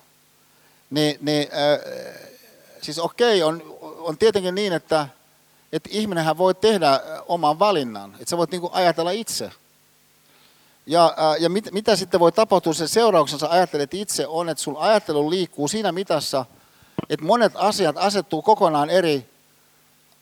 niin, 0.90 1.19
niin 1.20 1.48
siis 2.82 2.98
okei, 2.98 3.43
on, 3.43 3.78
on 3.81 4.19
tietenkin 4.19 4.55
niin, 4.55 4.73
että, 4.73 5.09
että 5.73 5.89
ihminenhän 5.93 6.39
voi 6.39 6.55
tehdä 6.55 7.01
oman 7.28 7.59
valinnan, 7.59 8.12
että 8.15 8.31
sä 8.31 8.36
voit 8.36 8.51
niin 8.51 8.62
ajatella 8.70 9.11
itse. 9.11 9.51
Ja, 10.86 11.15
ja 11.39 11.48
mit, 11.48 11.73
mitä 11.73 11.97
sitten 11.97 12.20
voi 12.20 12.32
tapahtua, 12.32 12.74
sen 12.74 12.89
seurauksensa 12.89 13.48
ajattelet 13.51 13.94
itse 13.94 14.27
on, 14.27 14.48
että 14.48 14.62
sun 14.62 14.77
ajattelu 14.77 15.31
liikkuu 15.31 15.69
siinä 15.69 15.93
mitassa, 15.93 16.44
että 17.11 17.27
monet 17.27 17.53
asiat 17.55 17.97
asettuu 17.98 18.43
kokonaan 18.43 18.90
eri 18.90 19.31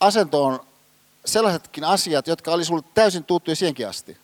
asentoon, 0.01 0.61
sellaisetkin 1.25 1.85
asiat, 1.85 2.27
jotka 2.27 2.53
oli 2.53 2.65
sulle 2.65 2.83
täysin 2.95 3.25
tuttuja 3.25 3.57
siihenkin 3.57 3.89
asti. 3.89 4.17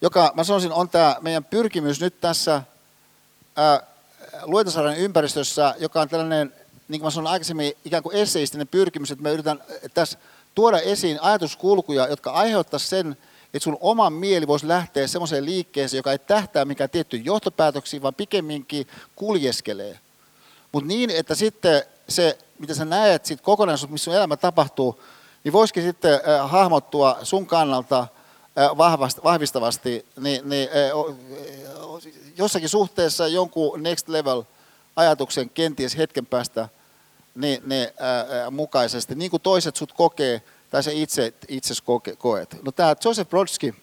Joka, 0.00 0.32
mä 0.34 0.44
sanoisin, 0.44 0.72
on 0.72 0.88
tämä 0.88 1.16
meidän 1.20 1.44
pyrkimys 1.44 2.00
nyt 2.00 2.20
tässä 2.20 2.62
luentosarjan 4.42 4.96
ympäristössä, 4.96 5.74
joka 5.78 6.00
on 6.00 6.08
tällainen 6.08 6.54
niin 6.88 7.00
kuin 7.00 7.06
mä 7.06 7.10
sanoin 7.10 7.32
aikaisemmin, 7.32 7.72
ikään 7.84 8.02
kuin 8.02 8.16
esseistinen 8.16 8.68
pyrkimys, 8.68 9.10
että 9.10 9.22
me 9.22 9.32
yritän 9.32 9.62
tässä 9.94 10.18
tuoda 10.54 10.78
esiin 10.78 11.18
ajatuskulkuja, 11.20 12.06
jotka 12.06 12.30
aiheuttaisi 12.30 12.86
sen, 12.86 13.16
että 13.54 13.64
sun 13.64 13.78
oma 13.80 14.10
mieli 14.10 14.46
voisi 14.46 14.68
lähteä 14.68 15.06
semmoiseen 15.06 15.44
liikkeeseen, 15.44 15.98
joka 15.98 16.12
ei 16.12 16.18
tähtää 16.18 16.64
mikään 16.64 16.90
tiettyyn 16.90 17.24
johtopäätöksiin, 17.24 18.02
vaan 18.02 18.14
pikemminkin 18.14 18.86
kuljeskelee. 19.16 19.98
Mutta 20.72 20.88
niin, 20.88 21.10
että 21.10 21.34
sitten 21.34 21.82
se, 22.08 22.38
mitä 22.58 22.74
sä 22.74 22.84
näet 22.84 23.26
siitä 23.26 23.42
kokonaisuus, 23.42 23.90
missä 23.90 24.04
sun 24.04 24.14
elämä 24.14 24.36
tapahtuu, 24.36 25.02
niin 25.44 25.52
voisikin 25.52 25.82
sitten 25.82 26.20
hahmottua 26.46 27.18
sun 27.22 27.46
kannalta 27.46 28.06
vahvistavasti 29.24 30.06
niin, 30.20 30.48
niin, 30.48 30.68
jossakin 32.36 32.68
suhteessa 32.68 33.28
jonkun 33.28 33.82
next 33.82 34.08
level 34.08 34.42
ajatuksen 34.96 35.50
kenties 35.50 35.96
hetken 35.96 36.26
päästä– 36.26 36.68
ne, 37.34 37.62
ne 37.66 37.94
ää, 37.98 38.50
mukaisesti, 38.50 39.14
niin 39.14 39.30
kuin 39.30 39.42
toiset 39.42 39.76
sut 39.76 39.92
kokee, 39.92 40.42
tai 40.70 40.82
se 40.82 40.92
itse 40.92 41.34
itse 41.48 41.74
koke, 41.84 42.16
koet. 42.16 42.62
No 42.62 42.72
tämä 42.72 42.94
Joseph 43.04 43.30
Brodsky, 43.30 43.74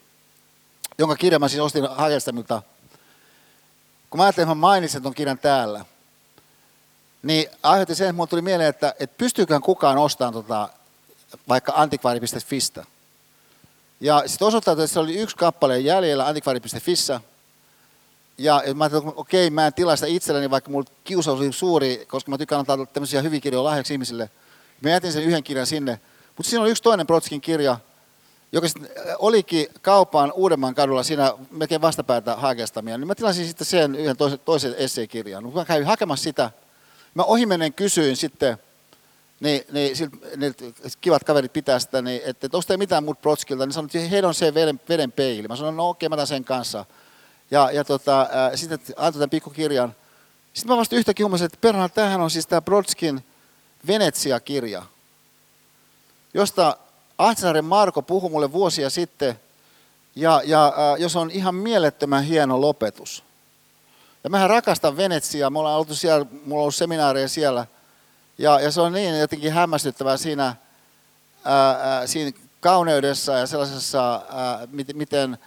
jonka 0.97 1.15
kirjan 1.15 1.41
mä 1.41 1.47
siis 1.47 1.61
ostin 1.61 1.89
Hagestamilta, 1.89 2.61
kun 4.09 4.17
mä 4.17 4.23
ajattelin, 4.23 4.45
että 4.45 4.55
mä 4.55 4.59
mainitsin 4.59 5.01
tuon 5.01 5.13
kirjan 5.13 5.39
täällä, 5.39 5.85
niin 7.23 7.49
aiheutti 7.63 7.95
sen, 7.95 8.07
että 8.07 8.15
mulle 8.15 8.27
tuli 8.27 8.41
mieleen, 8.41 8.69
että, 8.69 8.95
että 8.99 9.17
pystyyköhän 9.17 9.61
kukaan 9.61 9.97
ostamaan 9.97 10.33
tota, 10.33 10.69
vaikka 11.49 11.73
antikvaari.fistä. 11.75 12.85
Ja 13.99 14.23
sitten 14.25 14.47
osoittautui, 14.47 14.83
että 14.83 14.93
se 14.93 14.99
oli 14.99 15.17
yksi 15.17 15.35
kappale 15.35 15.79
jäljellä 15.79 16.27
antikvaari.fissä, 16.27 17.21
ja 18.37 18.63
mä 18.73 18.83
ajattelin, 18.83 19.07
että 19.07 19.21
okei, 19.21 19.49
mä 19.49 19.67
en 19.67 19.73
tilaa 19.73 19.95
sitä 19.95 20.07
itselleni, 20.07 20.49
vaikka 20.49 20.71
mulla 20.71 20.89
kiusaus 21.03 21.39
oli 21.39 21.53
suuri, 21.53 22.05
koska 22.07 22.31
mä 22.31 22.37
tykkään 22.37 22.59
antaa 22.59 22.85
tämmöisiä 22.85 23.21
hyviä 23.21 23.39
kirjoja 23.39 23.63
lahjaksi 23.63 23.93
ihmisille. 23.93 24.29
Mä 24.81 24.89
jätin 24.89 25.11
sen 25.11 25.23
yhden 25.23 25.43
kirjan 25.43 25.67
sinne. 25.67 25.99
Mutta 26.37 26.49
siinä 26.49 26.61
oli 26.61 26.71
yksi 26.71 26.83
toinen 26.83 27.07
Brodskin 27.07 27.41
kirja, 27.41 27.77
joka 28.51 28.67
äh, 28.67 29.15
olikin 29.19 29.67
kaupan 29.81 30.31
Uudenmaan 30.31 30.75
kadulla 30.75 31.03
siinä 31.03 31.33
melkein 31.51 31.81
vastapäätä 31.81 32.35
Hagestamia. 32.35 32.97
Niin 32.97 33.07
mä 33.07 33.15
tilasin 33.15 33.47
sitten 33.47 33.67
sen 33.67 33.95
yhden 33.95 34.17
toisen, 34.17 34.39
toisen 34.45 34.75
esseekirjan. 34.77 35.53
Mä 35.53 35.65
kävin 35.65 35.87
hakemassa 35.87 36.23
sitä. 36.23 36.51
Mä 37.13 37.23
ohimennen 37.23 37.73
kysyin 37.73 38.15
sitten, 38.17 38.57
niin, 39.39 39.61
niin, 39.71 39.95
niin 40.37 40.55
kivat 41.01 41.23
kaverit 41.23 41.53
pitää 41.53 41.79
sitä, 41.79 42.01
niin, 42.01 42.21
että, 42.25 42.47
että 42.47 42.57
onko 42.57 42.77
mitään 42.77 43.03
muuta 43.03 43.21
Brodskilta, 43.21 43.65
niin 43.65 43.73
sanoin, 43.73 43.89
että 43.95 44.09
heillä 44.09 44.27
on 44.27 44.33
se 44.33 44.53
veden, 44.53 44.79
veden 44.89 45.11
peili. 45.11 45.47
Mä 45.47 45.55
sanoin, 45.55 45.77
no 45.77 45.89
okei, 45.89 46.09
mä 46.09 46.15
tämän 46.15 46.27
sen 46.27 46.43
kanssa. 46.43 46.85
Ja, 47.51 47.71
ja 47.71 47.83
tota, 47.83 48.27
sitten 48.55 48.79
antoi 48.97 49.19
tämän 49.19 49.29
pikkukirjan. 49.29 49.95
Sitten 50.53 50.73
mä 50.73 50.77
vasta 50.77 50.95
yhtäkkiä 50.95 51.25
huomasin, 51.25 51.45
että 51.45 51.57
perhana, 51.61 51.89
tämähän 51.89 52.21
on 52.21 52.31
siis 52.31 52.47
tämä 52.47 52.61
Brodskin 52.61 53.25
Venetsia-kirja, 53.87 54.83
josta 56.33 56.77
Ahtisaaren 57.17 57.65
Marko 57.65 58.01
puhui 58.01 58.29
mulle 58.29 58.51
vuosia 58.51 58.89
sitten, 58.89 59.39
ja, 60.15 60.41
ja 60.45 60.67
äh, 60.67 60.99
jos 60.99 61.15
on 61.15 61.31
ihan 61.31 61.55
mielettömän 61.55 62.23
hieno 62.23 62.61
lopetus. 62.61 63.23
Ja 64.23 64.29
mähän 64.29 64.49
rakastan 64.49 64.97
Venetsiaa, 64.97 65.49
me 65.49 65.59
ollaan 65.59 65.77
oltu 65.77 65.95
siellä, 65.95 66.25
mulla 66.45 66.59
on 66.59 66.61
ollut 66.61 66.75
seminaareja 66.75 67.29
siellä, 67.29 67.67
ja, 68.37 68.59
ja 68.59 68.71
se 68.71 68.81
on 68.81 68.93
niin 68.93 69.19
jotenkin 69.19 69.53
hämmästyttävää 69.53 70.17
siinä, 70.17 70.55
ää, 71.45 71.69
ää, 71.69 72.07
siinä 72.07 72.37
kauneudessa 72.59 73.31
ja 73.31 73.47
sellaisessa, 73.47 74.21
ää, 74.29 74.67
miten, 74.71 74.97
miten 74.97 75.37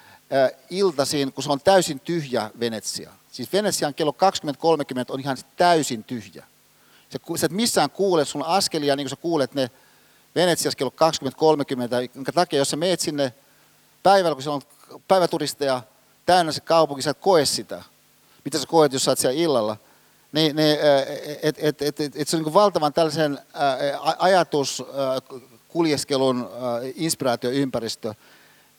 iltaisin, 0.71 1.33
kun 1.33 1.45
se 1.45 1.53
on 1.53 1.61
täysin 1.61 2.01
tyhjä 2.01 2.51
Venetsia. 2.61 3.11
Siis 3.33 3.53
Venetsian 3.53 3.95
kello 3.95 4.13
20.30 4.13 5.05
on 5.09 5.21
ihan 5.21 5.37
täysin 5.57 6.05
tyhjä. 6.05 6.45
Sä, 7.13 7.19
sä 7.37 7.47
et 7.47 7.53
missään 7.53 7.91
kuule 7.91 8.25
sun 8.25 8.43
askelia, 8.43 8.97
niin 8.97 9.05
kuin 9.05 9.11
sä 9.11 9.17
kuulet 9.17 9.55
ne 9.55 9.71
Venetsiassa 10.35 10.77
kello 10.77 10.93
20.30, 12.07 12.11
jonka 12.15 12.33
takia 12.33 12.59
jos 12.59 12.71
sä 12.71 12.77
meet 12.77 13.01
sinne 13.01 13.35
päivällä, 14.03 14.35
kun 14.35 14.43
siellä 14.43 14.57
on 14.57 14.99
päiväturisteja 15.09 15.83
täynnä 16.27 16.53
se 16.53 16.61
kaupunki, 16.61 17.03
sä 17.03 17.11
et 17.11 17.19
koe 17.21 17.45
sitä. 17.45 17.85
Mitä 18.45 18.59
sä 18.59 18.67
koet, 18.67 18.93
jos 18.93 19.05
sä 19.05 19.11
oot 19.11 19.19
siellä 19.19 19.41
illalla? 19.41 19.77
Niin, 20.33 20.57
niin, 20.57 20.79
et, 21.43 21.57
et, 21.59 21.83
et, 21.83 22.01
et, 22.01 22.17
et 22.17 22.29
se 22.29 22.37
on 22.37 22.43
niin 22.43 22.55
valtavan 22.55 22.93
tällaisen 22.93 23.39
ajatus, 24.19 24.83
kuljeskelun, 25.69 26.49
inspiraatioympäristö, 26.95 28.15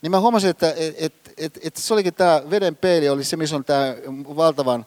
niin 0.02 0.12
mä 0.12 0.20
huomasin, 0.20 0.50
että 0.50 0.74
et, 0.78 0.96
et, 0.98 1.14
et, 1.38 1.60
et 1.64 1.76
se 1.76 1.94
olikin 1.94 2.14
tämä 2.14 2.42
veden 2.50 2.76
peili, 2.76 3.10
oli 3.10 3.24
se, 3.24 3.38
missä 3.38 3.56
on 3.56 3.66
tämä 3.66 3.96
valtavan 4.36 4.86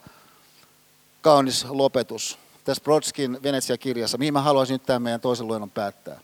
kaunis 1.20 1.65
lopetus 1.69 2.39
tässä 2.65 2.85
Brodskin 2.85 3.39
Venetsia-kirjassa, 3.43 4.19
mihin 4.19 4.32
mä 4.32 4.41
haluaisin 4.41 4.74
nyt 4.74 4.86
tämän 4.86 5.03
meidän 5.03 5.20
toisen 5.20 5.47
luennon 5.47 5.70
päättää. 5.70 6.20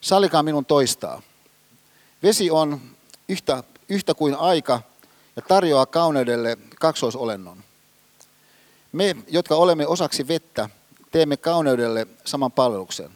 Sallikaa 0.00 0.42
minun 0.42 0.64
toistaa. 0.64 1.22
Vesi 2.22 2.50
on 2.50 2.80
yhtä, 3.28 3.64
yhtä 3.88 4.14
kuin 4.14 4.34
aika 4.34 4.80
ja 5.36 5.42
tarjoaa 5.42 5.86
kauneudelle 5.86 6.58
kaksoisolennon. 6.80 7.63
Me, 8.94 9.16
jotka 9.28 9.56
olemme 9.56 9.86
osaksi 9.86 10.28
vettä, 10.28 10.68
teemme 11.10 11.36
kauneudelle 11.36 12.06
saman 12.24 12.52
palveluksen. 12.52 13.10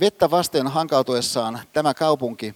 Vettä 0.00 0.30
vasten 0.30 0.66
hankautuessaan 0.66 1.60
tämä 1.72 1.94
kaupunki 1.94 2.54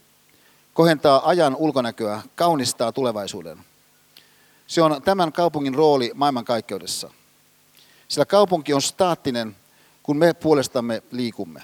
kohentaa 0.74 1.28
ajan 1.28 1.56
ulkonäköä, 1.56 2.22
kaunistaa 2.34 2.92
tulevaisuuden. 2.92 3.58
Se 4.66 4.82
on 4.82 5.02
tämän 5.02 5.32
kaupungin 5.32 5.74
rooli 5.74 6.10
maailmankaikkeudessa. 6.14 7.10
Sillä 8.08 8.24
kaupunki 8.24 8.74
on 8.74 8.82
staattinen, 8.82 9.56
kun 10.02 10.16
me 10.16 10.34
puolestamme 10.34 11.02
liikumme. 11.10 11.62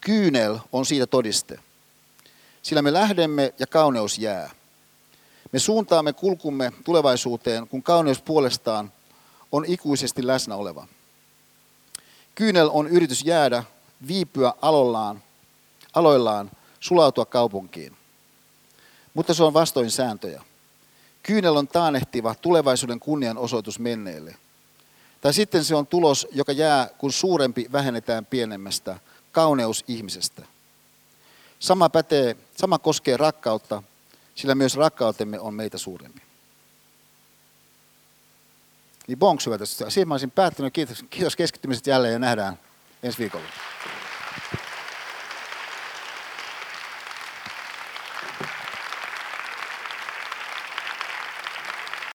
Kyynel 0.00 0.58
on 0.72 0.86
siitä 0.86 1.06
todiste. 1.06 1.58
Sillä 2.62 2.82
me 2.82 2.92
lähdemme 2.92 3.54
ja 3.58 3.66
kauneus 3.66 4.18
jää. 4.18 4.50
Me 5.52 5.58
suuntaamme 5.58 6.12
kulkumme 6.12 6.72
tulevaisuuteen, 6.84 7.68
kun 7.68 7.82
kauneus 7.82 8.22
puolestaan 8.22 8.92
on 9.52 9.64
ikuisesti 9.64 10.26
läsnä 10.26 10.56
oleva. 10.56 10.86
Kyynel 12.34 12.70
on 12.72 12.88
yritys 12.88 13.24
jäädä, 13.24 13.64
viipyä 14.06 14.54
alollaan, 14.62 15.22
aloillaan, 15.94 16.50
sulautua 16.80 17.26
kaupunkiin. 17.26 17.96
Mutta 19.14 19.34
se 19.34 19.42
on 19.42 19.54
vastoin 19.54 19.90
sääntöjä. 19.90 20.42
Kyynel 21.22 21.56
on 21.56 21.68
taanehtiva 21.68 22.34
tulevaisuuden 22.34 23.00
kunnianosoitus 23.00 23.78
menneelle. 23.78 24.36
Tai 25.20 25.34
sitten 25.34 25.64
se 25.64 25.74
on 25.74 25.86
tulos, 25.86 26.26
joka 26.32 26.52
jää, 26.52 26.88
kun 26.98 27.12
suurempi 27.12 27.66
vähennetään 27.72 28.26
pienemmästä, 28.26 28.98
kauneus 29.32 29.84
ihmisestä. 29.88 30.42
Sama 31.58 31.88
pätee, 31.88 32.36
sama 32.56 32.78
koskee 32.78 33.16
rakkautta, 33.16 33.82
sillä 34.34 34.54
myös 34.54 34.76
rakkautemme 34.76 35.40
on 35.40 35.54
meitä 35.54 35.78
suurempi. 35.78 36.22
Niin 39.06 39.18
bonks 39.18 39.46
hyvä 39.46 39.58
tästä. 39.58 39.90
Siihen 39.90 40.08
mä 40.08 40.14
olisin 40.14 40.30
päättänyt. 40.30 40.72
Kiitos, 40.72 41.04
kiitos 41.10 41.36
keskittymisestä 41.36 41.90
jälleen 41.90 42.12
ja 42.12 42.18
nähdään 42.18 42.58
ensi 43.02 43.18
viikolla. 43.18 43.44